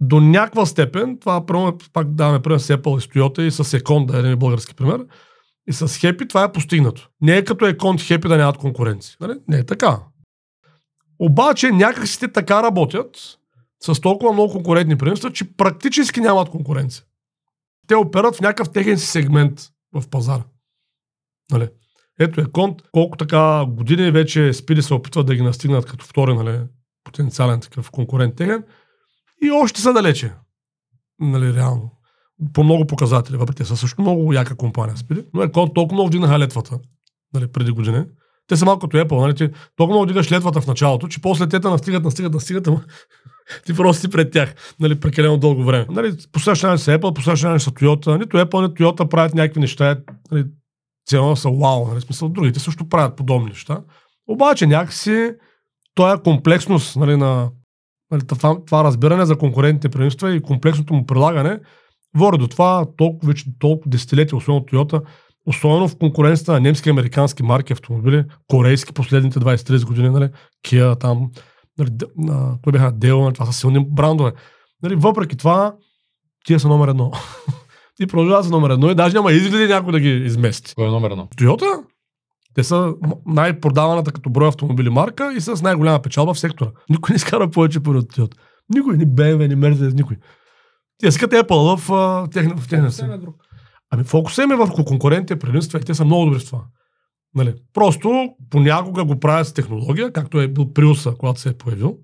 до 0.00 0.20
някаква 0.20 0.66
степен, 0.66 1.18
това 1.18 1.46
примерно, 1.46 1.78
пак 1.92 2.14
даваме 2.14 2.42
пример 2.42 2.58
с 2.58 2.76
Apple 2.76 2.98
и 2.98 3.00
с 3.00 3.06
Toyota 3.06 3.40
и 3.40 3.50
с 3.50 3.64
Econ, 3.64 4.06
да 4.06 4.28
е 4.28 4.36
български 4.36 4.74
пример, 4.74 5.06
и 5.68 5.72
с 5.72 5.88
Happy 5.88 6.28
това 6.28 6.44
е 6.44 6.52
постигнато. 6.52 7.08
Не 7.20 7.36
е 7.36 7.44
като 7.44 7.64
Econ 7.64 7.94
и 7.94 8.18
Happy 8.18 8.28
да 8.28 8.36
нямат 8.36 8.56
конкуренция. 8.56 9.16
Нали? 9.20 9.38
Не 9.48 9.58
е 9.58 9.66
така. 9.66 10.00
Обаче 11.18 11.70
някакси 11.70 12.20
те 12.20 12.32
така 12.32 12.62
работят, 12.62 13.38
с 13.80 14.00
толкова 14.00 14.32
много 14.32 14.52
конкурентни 14.52 14.96
предимства, 14.96 15.32
че 15.32 15.56
практически 15.56 16.20
нямат 16.20 16.48
конкуренция. 16.48 17.04
Те 17.86 17.96
операт 17.96 18.36
в 18.36 18.40
някакъв 18.40 18.72
техен 18.72 18.98
си 18.98 19.06
сегмент 19.06 19.60
в 19.94 20.08
пазара. 20.08 20.44
Нали? 21.50 21.68
Ето 22.20 22.52
конт, 22.52 22.82
колко 22.92 23.16
така 23.16 23.64
години 23.68 24.10
вече 24.10 24.52
спиди 24.52 24.82
се 24.82 24.94
опитват 24.94 25.26
да 25.26 25.34
ги 25.34 25.42
настигнат 25.42 25.86
като 25.86 26.06
втори 26.06 26.34
нали, 26.34 26.60
потенциален 27.04 27.60
такъв 27.60 27.90
конкурент 27.90 28.36
техен 28.36 28.64
и 29.42 29.50
още 29.50 29.80
са 29.80 29.92
далече. 29.92 30.32
Нали, 31.20 31.54
реално. 31.54 31.90
По 32.52 32.64
много 32.64 32.86
показатели, 32.86 33.36
въпреки 33.36 33.64
са 33.64 33.76
също 33.76 34.02
много 34.02 34.32
яка 34.32 34.56
компания 34.56 34.96
спиди, 34.96 35.24
но 35.34 35.42
е 35.42 35.52
толкова 35.52 35.92
много 35.92 36.06
вдигнаха 36.06 36.38
летвата 36.38 36.78
нали, 37.34 37.48
преди 37.52 37.70
години. 37.70 38.04
Те 38.46 38.56
са 38.56 38.64
малко 38.64 38.80
като 38.80 38.96
Apple, 38.96 39.20
нали? 39.20 39.34
Ти 39.34 39.50
толкова 39.76 39.94
много 39.94 40.04
вдигаш 40.04 40.32
летвата 40.32 40.60
в 40.60 40.66
началото, 40.66 41.08
че 41.08 41.20
после 41.20 41.48
те 41.48 41.60
те 41.60 41.68
настигат, 41.68 42.04
настигат, 42.04 42.34
настигат, 42.34 42.66
ама 42.66 42.84
ти 43.66 43.74
просто 43.74 44.00
си 44.00 44.10
пред 44.10 44.32
тях, 44.32 44.54
нали, 44.80 45.00
прекалено 45.00 45.38
дълго 45.38 45.64
време. 45.64 45.86
Нали, 45.90 46.16
по 46.32 46.40
същия 46.40 46.70
начин 46.70 46.84
с 46.84 46.98
Apple, 46.98 47.14
по 47.14 47.22
същия 47.22 47.50
начин 47.50 47.72
с 47.72 47.74
Toyota. 47.74 48.18
Нито 48.18 48.36
Apple, 48.36 48.68
нито 48.68 48.82
Toyota 48.82 49.08
правят 49.08 49.34
някакви 49.34 49.60
неща, 49.60 50.00
нали, 50.30 50.44
цяло 51.06 51.36
са 51.36 51.50
вау, 51.50 51.88
нали, 51.88 52.00
смисъл, 52.00 52.28
другите 52.28 52.60
също 52.60 52.88
правят 52.88 53.16
подобни 53.16 53.48
неща. 53.48 53.80
Обаче 54.28 54.66
някакси 54.66 55.32
тоя 55.94 56.22
комплексност 56.22 56.96
нали, 56.96 57.16
на 57.16 57.50
това, 58.28 58.64
това 58.66 58.84
разбиране 58.84 59.26
за 59.26 59.38
конкурентните 59.38 59.88
предимства 59.88 60.34
и 60.34 60.42
комплексното 60.42 60.94
му 60.94 61.06
прилагане 61.06 61.58
води 62.16 62.38
до 62.38 62.48
това 62.48 62.86
толкова, 62.96 63.28
вече 63.28 63.44
толкова 63.58 63.90
десетилетия, 63.90 64.36
особено 64.36 64.64
Toyota, 64.64 65.02
особено 65.46 65.88
в 65.88 65.96
конкуренцията 65.96 66.52
на 66.52 66.60
немски 66.60 66.88
и 66.88 66.90
американски 66.90 67.42
марки 67.42 67.72
автомобили, 67.72 68.24
корейски 68.48 68.92
последните 68.92 69.38
20-30 69.40 69.86
години, 69.86 70.08
нали, 70.08 70.28
Kia 70.66 71.00
там, 71.00 71.30
нали, 71.78 71.90
кой 72.62 72.72
бяха 72.72 72.92
Dell, 72.92 73.22
нали, 73.22 73.34
това 73.34 73.46
са 73.46 73.52
силни 73.52 73.86
брандове. 73.90 74.32
Нали, 74.82 74.94
въпреки 74.94 75.36
това, 75.36 75.74
тия 76.44 76.60
са 76.60 76.68
номер 76.68 76.88
едно. 76.88 77.12
и 78.00 78.06
продължават 78.06 78.44
са 78.44 78.50
номер 78.50 78.70
едно 78.70 78.90
и 78.90 78.94
даже 78.94 79.16
няма 79.16 79.32
изгледи 79.32 79.72
някой 79.72 79.92
да 79.92 80.00
ги 80.00 80.10
измести. 80.10 80.74
Кой 80.74 80.86
е 80.86 80.90
номер 80.90 81.10
едно? 81.10 81.28
Toyota, 81.36 81.84
те 82.54 82.64
са 82.64 82.94
най-продаваната 83.26 84.12
като 84.12 84.30
брой 84.30 84.48
автомобили 84.48 84.90
марка 84.90 85.32
и 85.36 85.40
с 85.40 85.62
най-голяма 85.62 86.02
печалба 86.02 86.34
в 86.34 86.38
сектора. 86.38 86.70
Никой 86.90 87.12
не 87.12 87.16
изкара 87.16 87.50
повече 87.50 87.80
пари 87.80 87.98
от 87.98 88.16
Toyota. 88.16 88.34
Никой, 88.74 88.96
ни 88.96 89.06
BMW, 89.06 89.48
ни 89.48 89.56
Mercedes, 89.56 89.94
никой. 89.94 90.16
Те 90.98 91.06
искат 91.06 91.32
Apple 91.32 91.76
в, 91.76 91.92
а, 91.92 92.30
техни, 92.30 92.54
в 92.56 92.68
техния 92.68 92.92
си. 92.92 93.02
Ами 93.90 94.04
фокуса 94.04 94.42
им 94.42 94.52
е 94.52 94.56
върху 94.56 94.84
конкурентите 94.84 95.38
предимства 95.38 95.78
и 95.78 95.82
те 95.82 95.94
са 95.94 96.04
много 96.04 96.24
добри 96.24 96.38
в 96.38 96.46
това. 96.46 96.64
Нали? 97.34 97.54
Просто 97.74 98.28
понякога 98.50 99.04
го 99.04 99.20
правят 99.20 99.46
с 99.46 99.52
технология, 99.52 100.12
както 100.12 100.40
е 100.40 100.48
бил 100.48 100.72
Приуса, 100.72 101.14
когато 101.18 101.40
се 101.40 101.48
е 101.48 101.58
появил. 101.58 101.98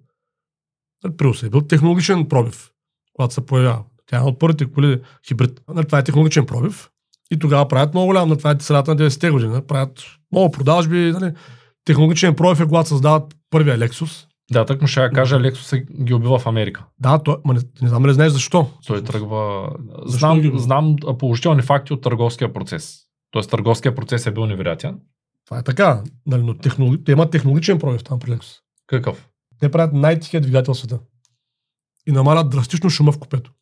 Нали, 1.05 1.17
Приуса 1.17 1.47
е 1.47 1.51
бил 1.51 1.61
технологичен 1.61 2.29
пробив, 2.29 2.71
когато 3.13 3.35
се 3.35 3.47
появява. 3.47 3.85
Тя 4.07 4.17
е 4.17 4.21
от 4.21 4.39
първите 4.39 4.73
коли 4.73 5.03
хибрид. 5.29 5.61
Нали, 5.69 5.87
това 5.87 5.99
е 5.99 6.05
технологичен 6.05 6.47
пробив. 6.47 6.91
И 7.35 7.39
тогава 7.39 7.69
правят 7.69 7.95
много 7.95 8.07
голям, 8.07 8.29
на 8.29 8.37
това 8.37 8.51
е 8.51 8.57
средата 8.61 8.95
на 8.95 9.01
90-те 9.01 9.31
години. 9.31 9.63
Правят 9.69 10.03
много 10.33 10.51
продажби. 10.51 11.13
Нали? 11.13 11.33
Технологичен 11.85 12.35
пробив 12.35 12.61
е 12.61 12.67
когато 12.67 12.89
създават 12.89 13.35
първия 13.51 13.79
Lexus. 13.79 14.27
Да, 14.53 14.65
так 14.65 14.81
му 14.81 14.87
ще 14.87 15.01
я 15.01 15.11
кажа, 15.11 15.37
Lexus 15.37 15.63
се 15.63 15.81
ги 15.81 16.15
убива 16.15 16.39
в 16.39 16.47
Америка. 16.47 16.85
Да, 16.99 17.19
той, 17.19 17.37
ма 17.45 17.55
не, 17.55 17.61
не 17.83 17.89
знам 17.89 18.07
ли 18.07 18.15
знаеш 18.15 18.33
защо. 18.33 18.71
Той 18.87 19.05
тръгва... 19.05 19.71
Защо 20.07 20.19
Знам, 20.19 20.41
ги 20.41 20.53
знам 20.55 20.97
положителни 21.19 21.63
факти 21.63 21.93
от 21.93 22.03
търговския 22.03 22.53
процес. 22.53 22.99
Тоест 23.31 23.51
търговския 23.51 23.95
процес 23.95 24.27
е 24.27 24.31
бил 24.31 24.47
невероятен. 24.47 24.99
Това 25.45 25.59
е 25.59 25.63
така. 25.63 26.03
Нали, 26.27 26.43
но 26.43 26.55
технологи... 26.55 27.05
те 27.05 27.13
имат 27.13 27.31
технологичен 27.31 27.79
пробив 27.79 28.05
там 28.05 28.19
при 28.19 28.31
Lexus. 28.31 28.59
Какъв? 28.87 29.29
Те 29.61 29.71
правят 29.71 29.93
най-тихия 29.93 30.41
двигател 30.41 30.75
в 30.75 30.79
света. 30.79 30.99
И 32.07 32.13
намалят 32.13 32.51
драстично 32.51 32.91
шума 32.91 33.13
в 33.13 33.19
купето. 33.19 33.53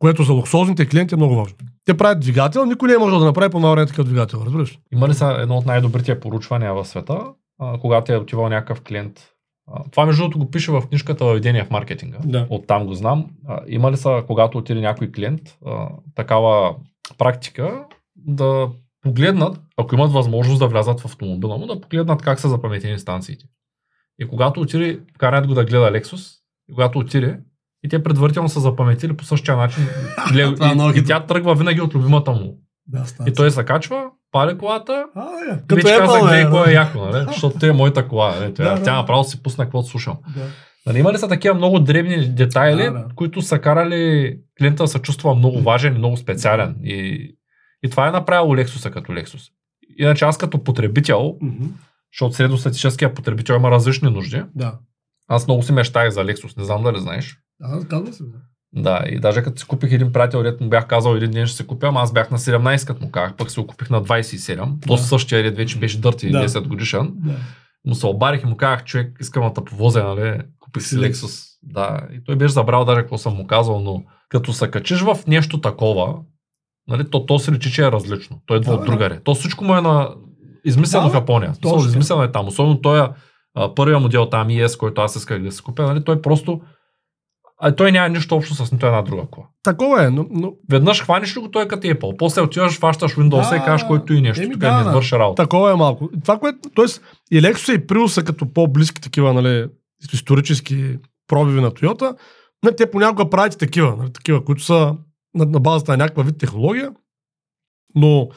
Което 0.00 0.22
за 0.22 0.32
луксозните 0.32 0.86
клиенти 0.86 1.14
е 1.14 1.16
много 1.16 1.36
важно. 1.36 1.56
Те 1.84 1.96
правят 1.96 2.20
двигател, 2.20 2.64
никой 2.64 2.88
не 2.88 2.94
е 2.94 2.98
можел 2.98 3.18
да 3.18 3.24
направи 3.24 3.50
по 3.50 3.60
време 3.60 3.86
такъв 3.86 4.04
двигател, 4.04 4.42
разбираш? 4.44 4.78
Има 4.92 5.08
ли 5.08 5.14
са 5.14 5.36
едно 5.40 5.56
от 5.56 5.66
най-добрите 5.66 6.20
поручвания 6.20 6.74
в 6.74 6.84
света, 6.84 7.20
а, 7.58 7.78
когато 7.78 8.12
е 8.12 8.16
отивал 8.16 8.48
някакъв 8.48 8.80
клиент? 8.80 9.28
А, 9.72 9.82
това 9.90 10.06
между 10.06 10.22
другото 10.22 10.38
го 10.38 10.50
пише 10.50 10.72
в 10.72 10.82
книжката 10.88 11.24
Въведение 11.24 11.64
в 11.64 11.70
маркетинга. 11.70 12.18
Да. 12.24 12.46
Оттам 12.50 12.86
го 12.86 12.94
знам. 12.94 13.26
А, 13.48 13.60
има 13.66 13.92
ли 13.92 13.96
са, 13.96 14.24
когато 14.26 14.58
отиде 14.58 14.80
някой 14.80 15.12
клиент, 15.12 15.42
а, 15.66 15.88
такава 16.14 16.76
практика 17.18 17.84
да 18.16 18.68
погледнат, 19.02 19.60
ако 19.76 19.94
имат 19.94 20.12
възможност 20.12 20.58
да 20.58 20.68
влязат 20.68 21.00
в 21.00 21.04
автомобила 21.04 21.58
му, 21.58 21.66
да 21.66 21.80
погледнат 21.80 22.22
как 22.22 22.40
са 22.40 22.48
запаметени 22.48 22.98
станциите. 22.98 23.44
И 24.18 24.28
когато 24.28 24.60
отиде, 24.60 25.00
карат 25.18 25.46
го 25.46 25.54
да 25.54 25.64
гледа 25.64 25.90
Lexus, 25.90 26.36
и 26.70 26.72
когато 26.72 26.98
отиде, 26.98 27.40
И 27.84 27.88
те 27.88 28.02
предварително 28.02 28.48
са 28.48 28.60
запаметили 28.60 29.12
по 29.12 29.24
същия 29.24 29.56
начин. 29.56 29.86
Това 30.56 30.70
е 30.70 30.96
и, 30.96 30.98
и 30.98 31.04
тя 31.04 31.20
тръгва 31.20 31.54
винаги 31.54 31.80
от 31.80 31.94
любимата 31.94 32.32
му. 32.32 32.58
Да, 32.86 33.04
И 33.26 33.32
той 33.32 33.50
се 33.50 33.64
качва, 33.64 34.04
пали 34.32 34.58
колата, 34.58 35.04
А, 35.16 35.26
е. 35.50 35.72
и 35.72 35.74
вече 35.74 35.96
каза, 35.98 36.18
гледай, 36.20 36.44
да. 36.44 36.50
кой 36.50 36.70
е 36.70 36.74
яко, 36.74 36.98
нали? 37.00 37.24
Защото 37.28 37.58
те 37.58 37.68
е 37.68 37.72
моята 37.72 38.08
кола. 38.08 38.34
Нали? 38.40 38.54
Тя, 38.54 38.64
Да, 38.66 38.82
тя 38.82 38.96
направо 38.96 39.24
си 39.24 39.42
пусна 39.42 39.64
каквото 39.64 39.88
слушам. 39.88 40.16
Да. 40.36 40.42
Нали, 40.86 40.98
има 40.98 41.12
ли 41.12 41.18
са 41.18 41.28
такива 41.28 41.54
много 41.54 41.80
дребни 41.80 42.28
детайли, 42.28 42.82
Да, 42.82 42.90
да. 42.90 43.06
които 43.14 43.42
са 43.42 43.58
карали 43.58 44.36
клиента 44.58 44.82
да 44.82 44.88
се 44.88 44.98
чувства 44.98 45.34
много 45.34 45.60
важен 45.60 45.94
и 45.94 45.98
много 45.98 46.16
специален. 46.16 46.76
И, 46.84 47.30
и 47.82 47.90
това 47.90 48.08
е 48.08 48.12
направило 48.12 48.56
Lexus 48.56 48.90
като 48.90 49.12
Lexus. 49.12 49.50
Иначе 49.98 50.24
аз 50.24 50.38
като 50.38 50.64
потребител, 50.64 51.36
Мгм. 51.42 51.64
защото 52.12 52.34
средностатическия 52.34 53.14
потребител 53.14 53.54
има 53.54 53.70
различни 53.70 54.10
нужди, 54.10 54.42
Да. 54.54 54.78
Аз 55.30 55.46
много 55.46 55.62
си 55.62 55.72
мечтаях 55.72 56.10
за 56.12 56.24
Lexus, 56.24 56.58
не 56.58 56.64
знам 56.64 56.82
дали 56.82 57.00
знаеш. 57.00 57.38
Да, 57.60 57.88
казва 57.88 58.12
се. 58.12 58.22
Да. 58.24 58.38
Да, 58.72 59.04
и 59.08 59.20
даже 59.20 59.42
като 59.42 59.60
си 59.60 59.66
купих 59.66 59.92
един 59.92 60.12
приятел, 60.12 60.42
дето 60.42 60.64
му 60.64 60.70
бях 60.70 60.86
казал 60.86 61.14
един 61.14 61.30
ден 61.30 61.46
ще 61.46 61.56
се 61.56 61.66
купя, 61.66 61.86
ама 61.86 62.00
аз 62.00 62.12
бях 62.12 62.30
на 62.30 62.38
17, 62.38 62.86
като 62.86 63.04
му 63.04 63.10
казах, 63.10 63.36
пък 63.36 63.50
си 63.50 63.60
го 63.60 63.66
купих 63.66 63.90
на 63.90 64.02
27. 64.02 64.86
То 64.86 64.94
Да. 64.94 64.98
същия 64.98 65.42
ред 65.42 65.56
вече 65.56 65.78
беше 65.78 66.00
дърти, 66.00 66.30
Да. 66.30 66.38
10 66.38 66.68
годишен. 66.68 67.12
Да. 67.14 67.32
му 67.86 67.94
се 67.94 68.06
обарих 68.06 68.42
и 68.42 68.46
му 68.46 68.56
казах, 68.56 68.84
човек, 68.84 69.16
искам 69.20 69.42
да 69.42 69.54
те 69.54 69.64
повозя, 69.64 70.04
нали? 70.04 70.40
Купих 70.60 70.82
си 70.82 70.96
Lexus. 70.96 71.46
Да, 71.62 72.00
и 72.12 72.24
той 72.24 72.36
беше 72.36 72.52
забрал 72.54 72.84
даже 72.84 73.00
какво 73.00 73.18
съм 73.18 73.34
му 73.34 73.46
казал, 73.46 73.80
но 73.80 74.02
като 74.28 74.52
се 74.52 74.70
качиш 74.70 75.00
в 75.00 75.18
нещо 75.26 75.60
такова, 75.60 76.14
нали, 76.88 77.10
то, 77.10 77.26
то 77.26 77.38
се 77.38 77.52
личи, 77.52 77.72
че 77.72 77.86
е 77.86 77.92
различно. 77.92 78.40
Той 78.46 78.56
идва 78.56 78.70
Да, 78.70 78.74
от 78.74 78.80
да. 78.80 78.86
другаре. 78.86 79.20
То 79.24 79.34
всичко 79.34 79.64
му 79.64 79.76
е 79.76 79.80
на... 79.80 80.08
измислено 80.64 81.04
Да, 81.04 81.10
в 81.10 81.14
Япония. 81.14 81.52
точно. 81.52 81.76
Точно. 81.76 81.88
Измислено 81.88 82.22
е 82.22 82.32
там. 82.32 82.48
Особено 82.48 82.80
той 82.80 83.08
а, 83.54 83.74
първия 83.74 84.00
модел 84.00 84.26
там 84.26 84.48
ES, 84.48 84.78
който 84.78 85.00
аз 85.00 85.16
исках 85.16 85.42
да 85.42 85.52
си 85.52 85.62
купя, 85.62 85.82
нали, 85.82 86.04
той 86.04 86.22
просто 86.22 86.60
а 87.62 87.76
той 87.76 87.92
няма 87.92 88.08
нищо 88.08 88.36
общо 88.36 88.54
с 88.54 88.72
нито 88.72 88.86
една 88.86 89.02
друга 89.02 89.22
кола. 89.30 89.46
Такова 89.62 90.04
е, 90.04 90.10
но, 90.10 90.26
но 90.30 90.52
Веднъж 90.70 91.02
хванеш 91.02 91.36
ли 91.36 91.40
го, 91.40 91.50
той 91.50 91.64
е 91.64 91.68
като 91.68 91.86
Apple. 91.86 92.16
После 92.16 92.40
отиваш, 92.40 92.78
фащаш 92.78 93.14
Windows 93.14 93.50
Да, 93.50 93.56
и 93.56 93.60
кажеш, 93.64 93.86
който 93.86 94.12
и 94.12 94.20
нещо. 94.20 94.42
еми 94.42 94.52
Тук 94.52 94.60
да, 94.60 94.74
не 94.74 94.88
извърши 94.88 95.18
работа. 95.18 95.42
такова 95.42 95.72
е 95.72 95.74
малко. 95.74 96.10
Това, 96.24 96.38
което, 96.38 96.70
т.е. 96.76 96.84
и 97.36 97.42
Lexus 97.42 97.76
и 97.76 97.86
Prius 97.86 98.06
са 98.06 98.24
като 98.24 98.52
по-близки 98.52 99.00
такива, 99.00 99.34
нали, 99.34 99.66
исторически 100.12 100.98
пробиви 101.28 101.60
на 101.60 101.70
Toyota. 101.70 102.16
Не, 102.64 102.76
те 102.76 102.90
понякога 102.90 103.30
правят 103.30 103.58
такива, 103.58 103.96
нали, 103.96 104.12
такива, 104.12 104.44
които 104.44 104.62
са 104.62 104.94
на, 105.34 105.46
на 105.46 105.60
базата 105.60 105.92
на 105.92 105.96
някаква 105.96 106.22
вид 106.22 106.38
технология, 106.38 106.90
но 107.94 108.28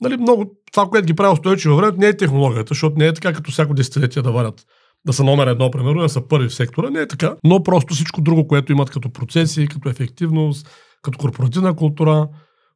нали, 0.00 0.16
много, 0.16 0.50
това, 0.72 0.86
което 0.86 1.06
ги 1.06 1.14
прави 1.14 1.32
устойчиво 1.32 1.76
времето, 1.76 2.00
не 2.00 2.06
е 2.06 2.16
технологията, 2.16 2.68
защото 2.68 2.98
не 2.98 3.06
е 3.06 3.12
така 3.12 3.32
като 3.32 3.50
всяко 3.50 3.74
десетилетие 3.74 4.22
да 4.22 4.32
варят 4.32 4.66
да 5.06 5.12
са 5.12 5.24
номер 5.24 5.46
едно, 5.46 5.70
примерно, 5.70 6.02
да 6.02 6.08
са 6.08 6.28
първи 6.28 6.48
в 6.48 6.54
сектора. 6.54 6.90
Не 6.90 7.00
е 7.00 7.08
така. 7.08 7.36
Но 7.44 7.62
просто 7.62 7.94
всичко 7.94 8.20
друго, 8.20 8.48
което 8.48 8.72
имат 8.72 8.90
като 8.90 9.12
процеси, 9.12 9.68
като 9.68 9.88
ефективност, 9.88 10.68
като 11.02 11.18
корпоративна 11.18 11.76
култура, 11.76 12.28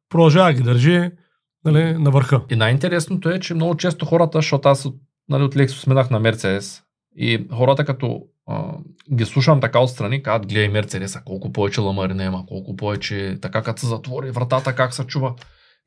продължава 0.09 0.53
ги 0.53 0.63
държи 0.63 1.09
нали, 1.65 1.93
на 1.93 2.11
върха. 2.11 2.41
И 2.51 2.55
най-интересното 2.55 3.29
е, 3.29 3.39
че 3.39 3.53
много 3.53 3.77
често 3.77 4.05
хората, 4.05 4.37
защото 4.37 4.69
аз 4.69 4.87
нали, 5.29 5.43
от 5.43 5.55
Lexus 5.55 5.87
минах 5.87 6.09
на 6.09 6.21
Mercedes 6.21 6.81
и 7.17 7.47
хората 7.53 7.85
като 7.85 8.21
а, 8.47 8.73
ги 9.13 9.25
слушам 9.25 9.61
така 9.61 9.79
отстрани, 9.79 10.23
казват, 10.23 10.47
гледай 10.47 10.69
Мерцедеса, 10.69 11.21
колко 11.25 11.51
повече 11.51 11.81
ламарина 11.81 12.23
има, 12.23 12.45
колко 12.47 12.75
повече, 12.75 13.37
така 13.41 13.61
като 13.61 13.81
се 13.81 13.87
затвори 13.87 14.31
вратата, 14.31 14.75
как 14.75 14.93
се 14.93 15.03
чува. 15.03 15.33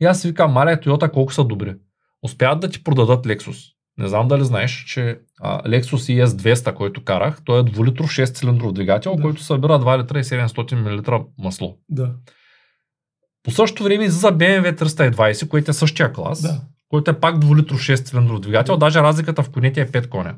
И 0.00 0.04
аз 0.04 0.20
си 0.20 0.28
викам, 0.28 0.52
маля, 0.52 0.76
Toyota 0.76 1.10
колко 1.10 1.32
са 1.32 1.44
добри. 1.44 1.74
Успяват 2.22 2.60
да 2.60 2.68
ти 2.68 2.84
продадат 2.84 3.26
Lexus. 3.26 3.72
Не 3.98 4.08
знам 4.08 4.28
дали 4.28 4.44
знаеш, 4.44 4.84
че 4.86 5.18
а, 5.40 5.62
Lexus 5.62 6.24
ES200, 6.24 6.74
който 6.74 7.04
карах, 7.04 7.38
той 7.44 7.60
е 7.60 7.62
двулитров 7.62 8.10
6-цилиндров 8.10 8.72
двигател, 8.72 9.16
Да. 9.16 9.22
който 9.22 9.42
събира 9.42 9.72
2 9.72 10.02
литра 10.02 10.18
и 10.20 10.24
700 10.24 10.74
мл 11.12 11.26
масло. 11.38 11.76
Да. 11.88 12.12
По 13.42 13.50
същото 13.50 13.84
време 13.84 14.04
излиза 14.04 14.32
BMW 14.32 14.74
320, 14.82 15.48
който 15.48 15.70
е 15.70 15.74
същия 15.74 16.12
клас, 16.12 16.42
Да. 16.42 16.60
който 16.88 17.10
е 17.10 17.20
пак 17.20 17.38
двулитров 17.38 17.80
6-цилиндров 17.80 18.40
двигател, 18.40 18.76
даже 18.76 19.02
разликата 19.02 19.42
в 19.42 19.50
конете 19.50 19.80
е 19.80 19.86
5 19.86 20.08
коня. 20.08 20.34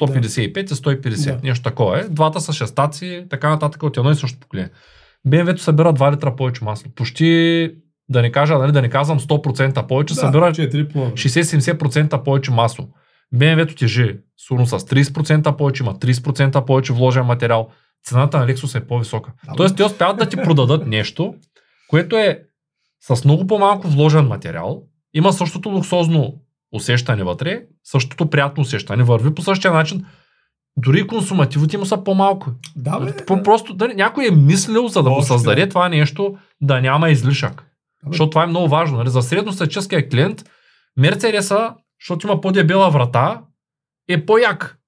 155 0.00 0.72
и 0.72 0.74
150, 0.74 1.34
Да. 1.36 1.40
нещо 1.42 1.62
такова 1.62 2.00
е. 2.00 2.04
Двата 2.04 2.40
са 2.40 2.52
шестаци, 2.52 3.26
така 3.30 3.48
нататък 3.48 3.82
от 3.82 3.96
едно 3.96 4.10
и 4.10 4.14
също 4.14 4.40
поколение. 4.40 4.70
BMW-то 5.28 5.62
събира 5.62 5.92
2 5.94 6.12
литра 6.12 6.36
повече 6.36 6.64
масло. 6.64 6.90
Почти, 6.94 7.70
да 8.08 8.22
не 8.22 8.32
кажа, 8.32 8.58
нали, 8.58 8.72
да 8.72 8.82
не 8.82 8.88
казвам 8.90 9.20
100% 9.20 9.86
повече, 9.86 10.14
събира 10.14 10.44
4 10.44 10.92
по 10.92 10.98
60-70% 10.98 12.22
повече 12.24 12.50
масло. 12.50 12.88
BMW-то 13.34 13.74
тежи 13.74 14.16
сигурно 14.36 14.66
с 14.66 14.78
30% 14.78 15.56
повече, 15.56 15.82
има 15.82 15.94
30% 15.94 16.64
повече 16.64 16.92
вложен 16.92 17.24
материал. 17.24 17.68
Цената 18.04 18.38
на 18.38 18.46
Lexus 18.46 18.78
е 18.78 18.86
по-висока. 18.86 19.32
Да, 19.46 19.52
Тоест, 19.56 19.76
те 19.76 19.84
успяват 19.84 20.16
да 20.16 20.28
ти 20.28 20.36
продадат 20.36 20.86
нещо, 20.86 21.34
което 21.88 22.16
е 22.16 22.42
с 23.00 23.24
много 23.24 23.46
по-малко 23.46 23.88
вложен 23.88 24.26
материал, 24.26 24.82
има 25.14 25.32
същото 25.32 25.68
луксозно 25.68 26.34
усещане 26.72 27.24
вътре, 27.24 27.62
същото 27.84 28.30
приятно 28.30 28.60
усещане, 28.62 29.02
върви 29.02 29.34
по 29.34 29.42
същия 29.42 29.72
начин, 29.72 30.04
дори 30.76 31.06
консумативите 31.06 31.78
му 31.78 31.86
са 31.86 32.04
по-малко. 32.04 32.50
Да, 32.76 33.00
бе. 33.00 33.16
По- 33.26 33.42
Просто 33.42 33.74
да, 33.74 33.88
някой 33.88 34.26
е 34.26 34.30
мислил, 34.30 34.88
за 34.88 35.02
да 35.02 35.10
го 35.10 35.16
Още. 35.16 35.28
създаде 35.28 35.68
това 35.68 35.88
нещо, 35.88 36.36
да 36.60 36.80
няма 36.80 37.10
излишък. 37.10 37.64
Защото 38.10 38.30
това 38.30 38.42
е 38.44 38.46
много 38.46 38.68
важно. 38.68 38.98
Нали? 38.98 39.08
За 39.08 39.22
средностатическия 39.22 40.08
клиент, 40.08 40.44
Мерцедеса, 40.96 41.74
защото 42.00 42.26
има 42.26 42.40
по-дебела 42.40 42.90
врата, 42.90 43.40
е 44.08 44.26
по-як. 44.26 44.78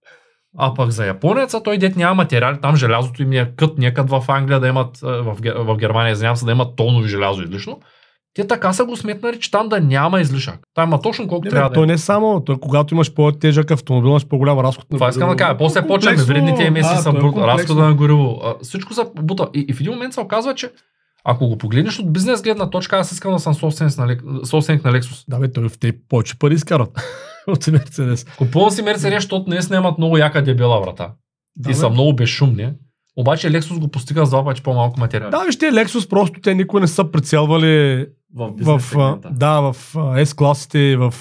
А 0.59 0.75
пък 0.75 0.91
за 0.91 1.07
японеца, 1.07 1.63
той 1.63 1.79
дет 1.79 1.97
няма 1.97 2.15
материали, 2.15 2.59
там 2.63 2.77
желязото 2.77 3.23
им 3.23 3.33
е 3.33 3.53
кът 3.57 3.79
някъде 3.79 4.09
в 4.09 4.25
Англия 4.29 4.61
да 4.61 4.69
имат, 4.69 4.99
в, 5.01 5.37
в 5.43 5.77
Германия, 5.77 6.13
извинявам 6.13 6.37
се, 6.37 6.45
да 6.45 6.53
имат 6.53 6.77
тонови 6.77 7.09
желязо 7.09 7.43
излишно. 7.43 7.81
Те 8.35 8.47
така 8.47 8.73
са 8.73 8.85
го 8.85 8.97
сметнали, 8.97 9.41
че 9.41 9.51
там 9.51 9.69
да 9.69 9.81
няма 9.81 10.21
излишък. 10.21 10.61
Там 10.75 10.89
има 10.89 11.01
точно 11.01 11.29
колко 11.29 11.45
Не, 11.45 11.51
трябва 11.51 11.69
бе, 11.69 11.73
да 11.73 11.75
той 11.75 11.85
е. 11.85 11.87
не 11.87 11.93
е 11.93 11.99
само, 11.99 12.45
той 12.45 12.57
когато 12.61 12.95
имаш 12.95 13.15
по-тежък 13.15 13.71
автомобил, 13.71 14.09
имаш 14.09 14.27
по-голям 14.27 14.61
разход 14.61 14.87
Това 14.91 15.09
искам 15.09 15.29
да 15.29 15.37
кажа. 15.37 15.57
После 15.59 15.81
е 15.81 15.87
почваме 15.87 16.17
вредните 16.17 16.65
емисии, 16.65 16.97
са 16.97 17.11
е 17.11 17.47
разхода 17.47 17.83
на 17.83 17.95
гориво. 17.95 18.41
А, 18.45 18.55
Всичко 18.63 18.95
се 18.95 19.03
бута. 19.15 19.49
И, 19.55 19.67
и 19.69 19.73
в 19.73 19.81
един 19.81 19.93
момент 19.93 20.15
се 20.15 20.21
оказва, 20.21 20.55
че 20.55 20.71
ако 21.29 21.49
го 21.49 21.59
погледнеш 21.59 21.99
от 21.99 22.13
бизнес 22.13 22.43
гледна 22.43 22.71
точка, 22.71 22.97
аз 22.97 23.13
искам 23.13 23.33
да 23.33 23.39
съм 23.39 23.55
собственик 23.55 23.97
на, 23.99 24.47
собственик 24.47 24.85
на 24.85 24.93
Lexus. 24.93 25.25
Да, 25.29 25.39
бе, 25.39 25.53
той 25.53 25.69
в 25.69 25.79
те 25.79 25.93
повече 26.09 26.39
пари 26.39 26.55
изкарат 26.55 27.01
от 27.47 27.67
Мерцедес. 27.67 28.25
Купувам 28.39 28.71
си 28.71 28.83
Мерцедес, 28.83 29.15
защото 29.15 29.51
наистина 29.51 29.79
имат 29.79 29.99
много 29.99 30.17
яка 30.17 30.43
дебела 30.43 30.81
врата. 30.81 31.13
Да, 31.57 31.71
и 31.71 31.73
бе. 31.73 31.75
са 31.75 31.91
много 31.91 32.17
безшумни. 32.17 32.73
Обаче 33.17 33.51
Lexus 33.51 33.79
го 33.79 33.89
постига 33.89 34.27
с 34.27 34.31
два 34.31 34.45
пъти 34.45 34.63
по-малко 34.63 35.01
материал. 35.01 35.31
Да, 35.31 35.45
виж, 35.47 35.59
те 35.59 35.67
Lexus 35.67 36.09
просто 36.09 36.41
те 36.41 36.55
никога 36.55 36.81
не 36.81 36.87
са 36.87 37.11
прицелвали 37.11 38.07
в 38.35 38.81
в, 38.81 39.19
да, 39.31 39.61
в 39.61 39.77
S-класите 39.95 40.79
и 40.79 40.97
в 40.97 41.15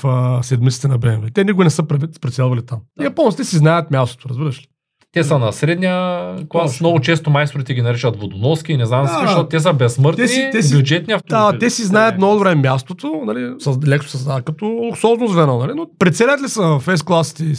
седмиците 0.44 0.88
на 0.88 1.00
BMW. 1.00 1.34
Те 1.34 1.44
никога 1.44 1.64
не 1.64 1.70
са 1.70 1.84
прицелвали 2.22 2.66
там. 2.66 2.82
Да. 2.98 3.04
Японците 3.04 3.44
си 3.44 3.58
знаят 3.58 3.92
мястото, 3.92 4.30
разбираш 4.30 4.62
ли? 4.62 4.68
Те 5.16 5.24
са 5.24 5.40
на 5.40 5.54
средния 5.54 6.36
клас. 6.50 6.72
Точно. 6.72 6.84
Много 6.88 7.00
често 7.02 7.30
майсторите 7.30 7.74
ги 7.74 7.82
наричат 7.82 8.20
водоноски 8.20 8.72
и 8.72 8.78
не 8.78 8.86
знам 8.86 9.06
да. 9.06 9.08
защото 9.22 9.50
те 9.50 9.60
са 9.60 9.74
безсмъртни, 9.74 10.24
Те 10.24 10.28
си- 10.28 10.50
те 10.52 10.64
си- 10.64 10.76
бюджетни 10.76 11.14
автомобили. 11.14 11.52
Да, 11.54 11.60
те 11.60 11.70
си 11.70 11.84
знаят 11.84 12.18
много 12.18 12.34
добре 12.34 12.56
мястото, 12.56 13.22
нали, 13.26 13.54
с, 13.60 13.78
леко 13.88 14.06
се 14.06 14.18
знаят 14.18 14.46
като 14.46 14.66
луксозно 14.66 15.28
звено, 15.28 15.58
нали, 15.58 15.72
но 15.76 15.88
прецелят 16.00 16.42
ли 16.42 16.50
са 16.50 16.62
в 16.62 16.84
S-класите 16.86 17.54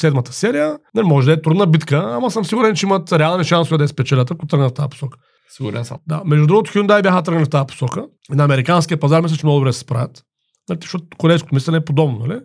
седмата 0.00 0.32
серия, 0.32 0.78
нали, 0.94 1.06
може 1.06 1.26
да 1.26 1.32
е 1.32 1.42
трудна 1.42 1.66
битка, 1.66 2.04
ама 2.16 2.30
съм 2.30 2.44
сигурен, 2.44 2.74
че 2.74 2.86
имат 2.86 3.12
реални 3.12 3.44
шансове 3.44 3.78
да 3.78 3.84
я 3.84 3.88
спечелят, 3.88 4.30
ако 4.30 4.46
тръгнат 4.46 4.70
в 4.70 4.74
тази 4.74 4.88
посока. 4.88 5.18
Сигурен 5.56 5.84
съм. 5.84 5.98
Да, 6.08 6.22
между 6.24 6.46
другото, 6.46 6.70
Hyundai 6.70 7.02
бяха 7.02 7.22
тръгнали 7.22 7.44
в 7.44 7.50
тази 7.50 7.66
посока. 7.66 8.04
На 8.30 8.44
американския 8.44 9.00
пазар 9.00 9.20
мисля, 9.22 9.36
че 9.36 9.46
много 9.46 9.58
добре 9.58 9.72
се 9.72 9.78
справят. 9.78 10.22
Нали, 10.68 10.78
защото 10.82 11.04
корейското 11.18 11.54
мислене 11.54 11.76
е 11.78 11.84
подобно, 11.84 12.18
нали? 12.26 12.40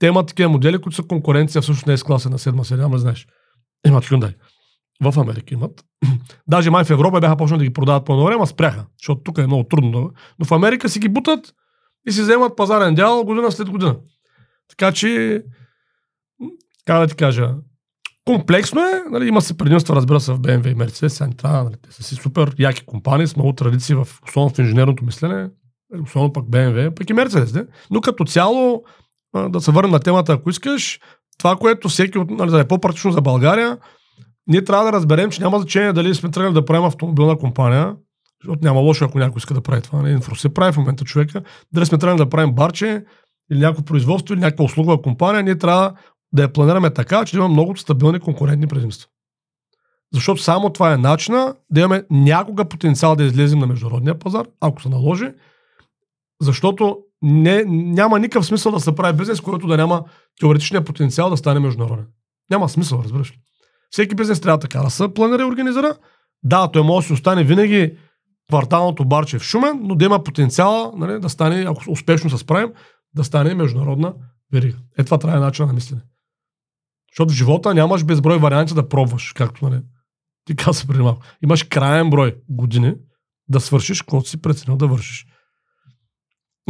Те 0.00 0.06
имат 0.06 0.26
такива 0.26 0.48
модели, 0.50 0.78
които 0.78 0.96
са 0.96 1.02
конкуренция 1.02 1.62
всъщност 1.62 1.86
не 1.86 1.92
е 1.92 1.96
с 1.96 2.02
класа 2.02 2.30
на 2.30 2.38
седма 2.38 2.64
серия, 2.64 2.84
ама 2.84 2.98
знаеш. 2.98 3.26
Имат 3.86 4.04
Hyundai. 4.04 4.34
В 5.02 5.20
Америка 5.20 5.54
имат. 5.54 5.84
Даже 6.48 6.70
май 6.70 6.84
в 6.84 6.90
Европа 6.90 7.20
бяха 7.20 7.36
почнали 7.36 7.58
да 7.58 7.64
ги 7.64 7.72
продават 7.72 8.04
по 8.04 8.24
време, 8.24 8.34
ама 8.34 8.46
спряха, 8.46 8.86
защото 8.98 9.20
тук 9.20 9.38
е 9.38 9.46
много 9.46 9.64
трудно. 9.64 10.10
Но 10.38 10.44
в 10.44 10.52
Америка 10.52 10.88
си 10.88 10.98
ги 10.98 11.08
бутат 11.08 11.54
и 12.08 12.12
си 12.12 12.22
вземат 12.22 12.56
пазарен 12.56 12.94
дял 12.94 13.24
година 13.24 13.52
след 13.52 13.70
година. 13.70 13.96
Така 14.68 14.92
че, 14.92 15.42
как 16.84 17.00
да 17.00 17.06
ти 17.06 17.14
кажа, 17.14 17.54
комплексно 18.24 18.80
е, 18.80 19.02
нали, 19.10 19.28
има 19.28 19.40
се 19.40 19.56
предимства, 19.56 19.96
разбира 19.96 20.20
се, 20.20 20.32
в 20.32 20.38
BMW 20.38 20.72
и 20.72 20.76
Mercedes, 20.76 21.08
сега 21.08 21.62
нали, 21.62 21.74
те 21.82 21.92
са 21.92 22.02
си 22.02 22.14
супер 22.14 22.54
яки 22.58 22.86
компании, 22.86 23.26
с 23.26 23.36
много 23.36 23.52
традиции, 23.52 23.94
в, 23.94 24.08
особено 24.28 24.50
в 24.50 24.58
инженерното 24.58 25.04
мислене, 25.04 25.50
особено 26.02 26.32
пък 26.32 26.44
BMW, 26.44 26.94
пък 26.94 27.10
и 27.10 27.14
Mercedes, 27.14 27.54
не? 27.54 27.66
но 27.90 28.00
като 28.00 28.24
цяло, 28.24 28.84
да 29.48 29.60
се 29.60 29.70
върнем 29.70 29.90
на 29.90 30.00
темата, 30.00 30.32
ако 30.32 30.50
искаш, 30.50 31.00
това, 31.38 31.56
което 31.56 31.88
всеки, 31.88 32.18
от- 32.18 32.30
нали, 32.30 32.60
е 32.60 32.68
по-практично 32.68 33.12
за 33.12 33.20
България, 33.20 33.78
ние 34.46 34.64
трябва 34.64 34.84
да 34.84 34.92
разберем, 34.92 35.30
че 35.30 35.42
няма 35.42 35.58
значение 35.58 35.92
дали 35.92 36.14
сме 36.14 36.30
тръгнали 36.30 36.54
да 36.54 36.64
правим 36.64 36.84
автомобилна 36.84 37.38
компания, 37.38 37.96
защото 38.44 38.64
няма 38.64 38.80
лошо, 38.80 39.04
ако 39.04 39.18
някой 39.18 39.38
иска 39.38 39.54
да 39.54 39.60
прави 39.60 39.82
това. 39.82 40.02
Не, 40.02 40.10
инфро 40.10 40.34
се 40.34 40.54
прави 40.54 40.72
в 40.72 40.76
момента 40.76 41.04
човека. 41.04 41.42
Дали 41.72 41.86
сме 41.86 41.98
тръгнали 41.98 42.18
да 42.18 42.28
правим 42.30 42.54
барче, 42.54 43.04
или 43.52 43.58
някакво 43.58 43.84
производство, 43.84 44.34
или 44.34 44.40
някаква 44.40 44.64
услугова 44.64 45.02
компания, 45.02 45.42
ние 45.42 45.58
трябва 45.58 45.94
да 46.32 46.42
я 46.42 46.52
планираме 46.52 46.90
така, 46.90 47.24
че 47.24 47.32
да 47.32 47.38
има 47.38 47.48
много 47.48 47.76
стабилни 47.76 48.20
конкурентни 48.20 48.66
предимства. 48.66 49.08
Защото 50.14 50.42
само 50.42 50.70
това 50.70 50.92
е 50.92 50.96
начина 50.96 51.54
да 51.70 51.80
имаме 51.80 52.04
някога 52.10 52.64
потенциал 52.64 53.16
да 53.16 53.24
излезем 53.24 53.58
на 53.58 53.66
международния 53.66 54.18
пазар, 54.18 54.46
ако 54.60 54.82
се 54.82 54.88
наложи, 54.88 55.26
защото 56.40 56.98
не, 57.22 57.64
няма 57.66 58.18
никакъв 58.18 58.46
смисъл 58.46 58.72
да 58.72 58.80
се 58.80 58.94
прави 58.94 59.16
бизнес, 59.16 59.40
който 59.40 59.66
да 59.66 59.76
няма 59.76 60.04
теоретичния 60.40 60.84
потенциал 60.84 61.30
да 61.30 61.36
стане 61.36 61.60
международен. 61.60 62.06
Няма 62.50 62.68
смисъл, 62.68 63.00
разбираш 63.04 63.30
ли. 63.30 63.36
Всеки 63.90 64.14
бизнес 64.14 64.40
трябва 64.40 64.58
така 64.58 64.78
да 64.78 64.90
се 64.90 65.14
планира 65.14 65.42
и 65.42 65.44
организира. 65.44 65.96
Да, 66.42 66.68
той 66.68 66.82
може 66.82 67.04
да 67.04 67.06
си 67.06 67.12
остане 67.12 67.44
винаги 67.44 67.96
кварталното 68.48 69.04
барче 69.04 69.38
в 69.38 69.42
Шумен, 69.42 69.80
но 69.82 69.94
да 69.94 70.04
има 70.04 70.24
потенциал 70.24 70.92
нали, 70.96 71.20
да 71.20 71.28
стане, 71.28 71.64
ако 71.68 71.82
успешно 71.88 72.30
се 72.30 72.38
справим, 72.38 72.72
да 73.14 73.24
стане 73.24 73.54
международна 73.54 74.14
верига. 74.52 74.78
Е, 74.98 75.04
това 75.04 75.18
трябва 75.18 75.40
начин 75.40 75.66
на 75.66 75.72
мислене. 75.72 76.00
Защото 77.12 77.32
в 77.32 77.36
живота 77.36 77.74
нямаш 77.74 78.04
безброй 78.04 78.38
варианти 78.38 78.74
да 78.74 78.88
пробваш, 78.88 79.32
както 79.32 79.68
нали, 79.68 79.80
ти 80.44 80.56
каза 80.56 80.86
преди 80.86 81.02
малко. 81.02 81.22
Имаш 81.44 81.62
краен 81.62 82.10
брой 82.10 82.36
години 82.48 82.94
да 83.48 83.60
свършиш, 83.60 84.02
каквото 84.02 84.28
си 84.28 84.42
преценил 84.42 84.76
да 84.76 84.86
вършиш. 84.86 85.26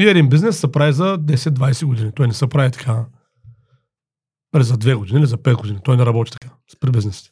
И 0.01 0.09
един 0.09 0.29
бизнес 0.29 0.59
се 0.61 0.73
прави 0.73 0.93
за 0.93 1.19
10-20 1.19 1.85
години. 1.87 2.11
Той 2.15 2.27
не 2.27 2.33
се 2.35 2.47
прави 2.47 2.71
така 2.71 3.05
за 4.55 4.75
2 4.77 4.95
години 4.97 5.19
или 5.19 5.27
за 5.27 5.37
5 5.39 5.55
години. 5.57 5.79
Той 5.85 5.97
не 5.97 6.07
работи 6.07 6.33
така 6.41 6.55
при 6.81 6.91
бизнесите. 6.91 7.31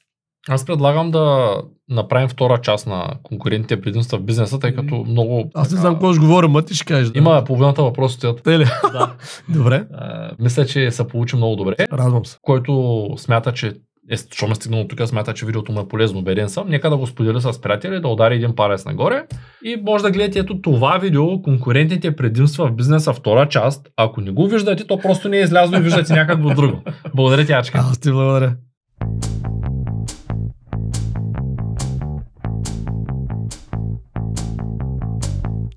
Аз 0.49 0.67
предлагам 0.67 1.11
да 1.11 1.55
направим 1.89 2.29
втора 2.29 2.61
част 2.61 2.87
на 2.87 3.15
конкурентните 3.23 3.81
предимства 3.81 4.19
в 4.19 4.23
бизнеса, 4.23 4.59
тъй 4.59 4.75
като 4.75 5.05
много... 5.09 5.51
Аз 5.55 5.73
не 5.73 5.79
знам 5.79 5.95
какво 5.95 6.13
ще 6.13 6.21
говоря, 6.21 6.49
ма 6.49 6.63
ти 6.63 6.75
ще 6.75 6.85
кажеш. 6.85 7.11
да. 7.11 7.19
Има 7.19 7.45
половината 7.47 7.83
въпроси 7.83 8.15
стоят. 8.17 8.43
Те 8.43 8.59
ли? 8.59 8.65
да. 8.93 9.15
Добре, 9.49 9.87
А, 9.93 10.31
мисля, 10.39 10.67
че 10.67 10.91
се 10.91 11.09
получи 11.09 11.37
много 11.37 11.57
добре. 11.57 11.75
радвам 11.93 12.27
се. 12.27 12.39
Който 12.43 13.07
смята, 13.17 13.53
че 13.53 13.73
е, 14.09 14.17
що 14.17 14.49
ме 14.49 14.55
стигнал 14.55 14.87
тук, 14.89 15.09
смята, 15.09 15.35
че 15.35 15.47
видеото 15.47 15.73
му 15.73 15.81
е 15.81 15.89
полезно, 15.89 16.19
убеден 16.19 16.49
съм. 16.49 16.69
Нека 16.69 16.91
да 16.91 16.97
го 16.97 17.07
споделя 17.07 17.41
с 17.41 17.61
приятели, 17.61 18.01
да 18.01 18.09
удари 18.09 18.35
един 18.35 18.55
палец 18.55 18.85
нагоре 18.85 19.25
и 19.65 19.77
може 19.83 20.05
да 20.05 20.11
гледате 20.11 20.39
ето 20.39 20.61
това 20.61 20.99
видео, 20.99 21.43
конкурентните 21.43 22.17
предимства 22.17 22.67
в 22.67 22.73
бизнеса, 22.73 23.13
втора 23.13 23.49
част. 23.49 23.89
Ако 23.97 24.21
не 24.21 24.31
го 24.31 24.47
виждате, 24.47 24.87
то 24.87 24.99
просто 24.99 25.29
не 25.29 25.39
е 25.39 25.43
излязло 25.43 25.77
и 25.77 25.81
виждате 25.81 26.13
някакво 26.13 26.51
друго. 26.51 26.83
Благодаря 27.15 27.47
ти, 27.47 27.53
Ачка. 27.53 27.79
Аз 27.79 27.99
ти 27.99 28.11
благодаря. 28.11 28.57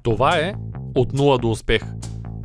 Това 0.04 0.38
е 0.38 0.54
От 0.96 1.14
нула 1.14 1.38
до 1.38 1.52
успех. 1.52 1.82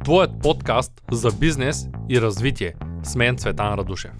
Твоят 0.04 0.30
подкаст 0.42 0.92
за 1.10 1.30
бизнес 1.40 1.88
и 2.10 2.20
развитие. 2.20 2.74
С 3.02 3.16
мен 3.16 3.36
Цветан 3.36 3.74
Радушев. 3.74 4.10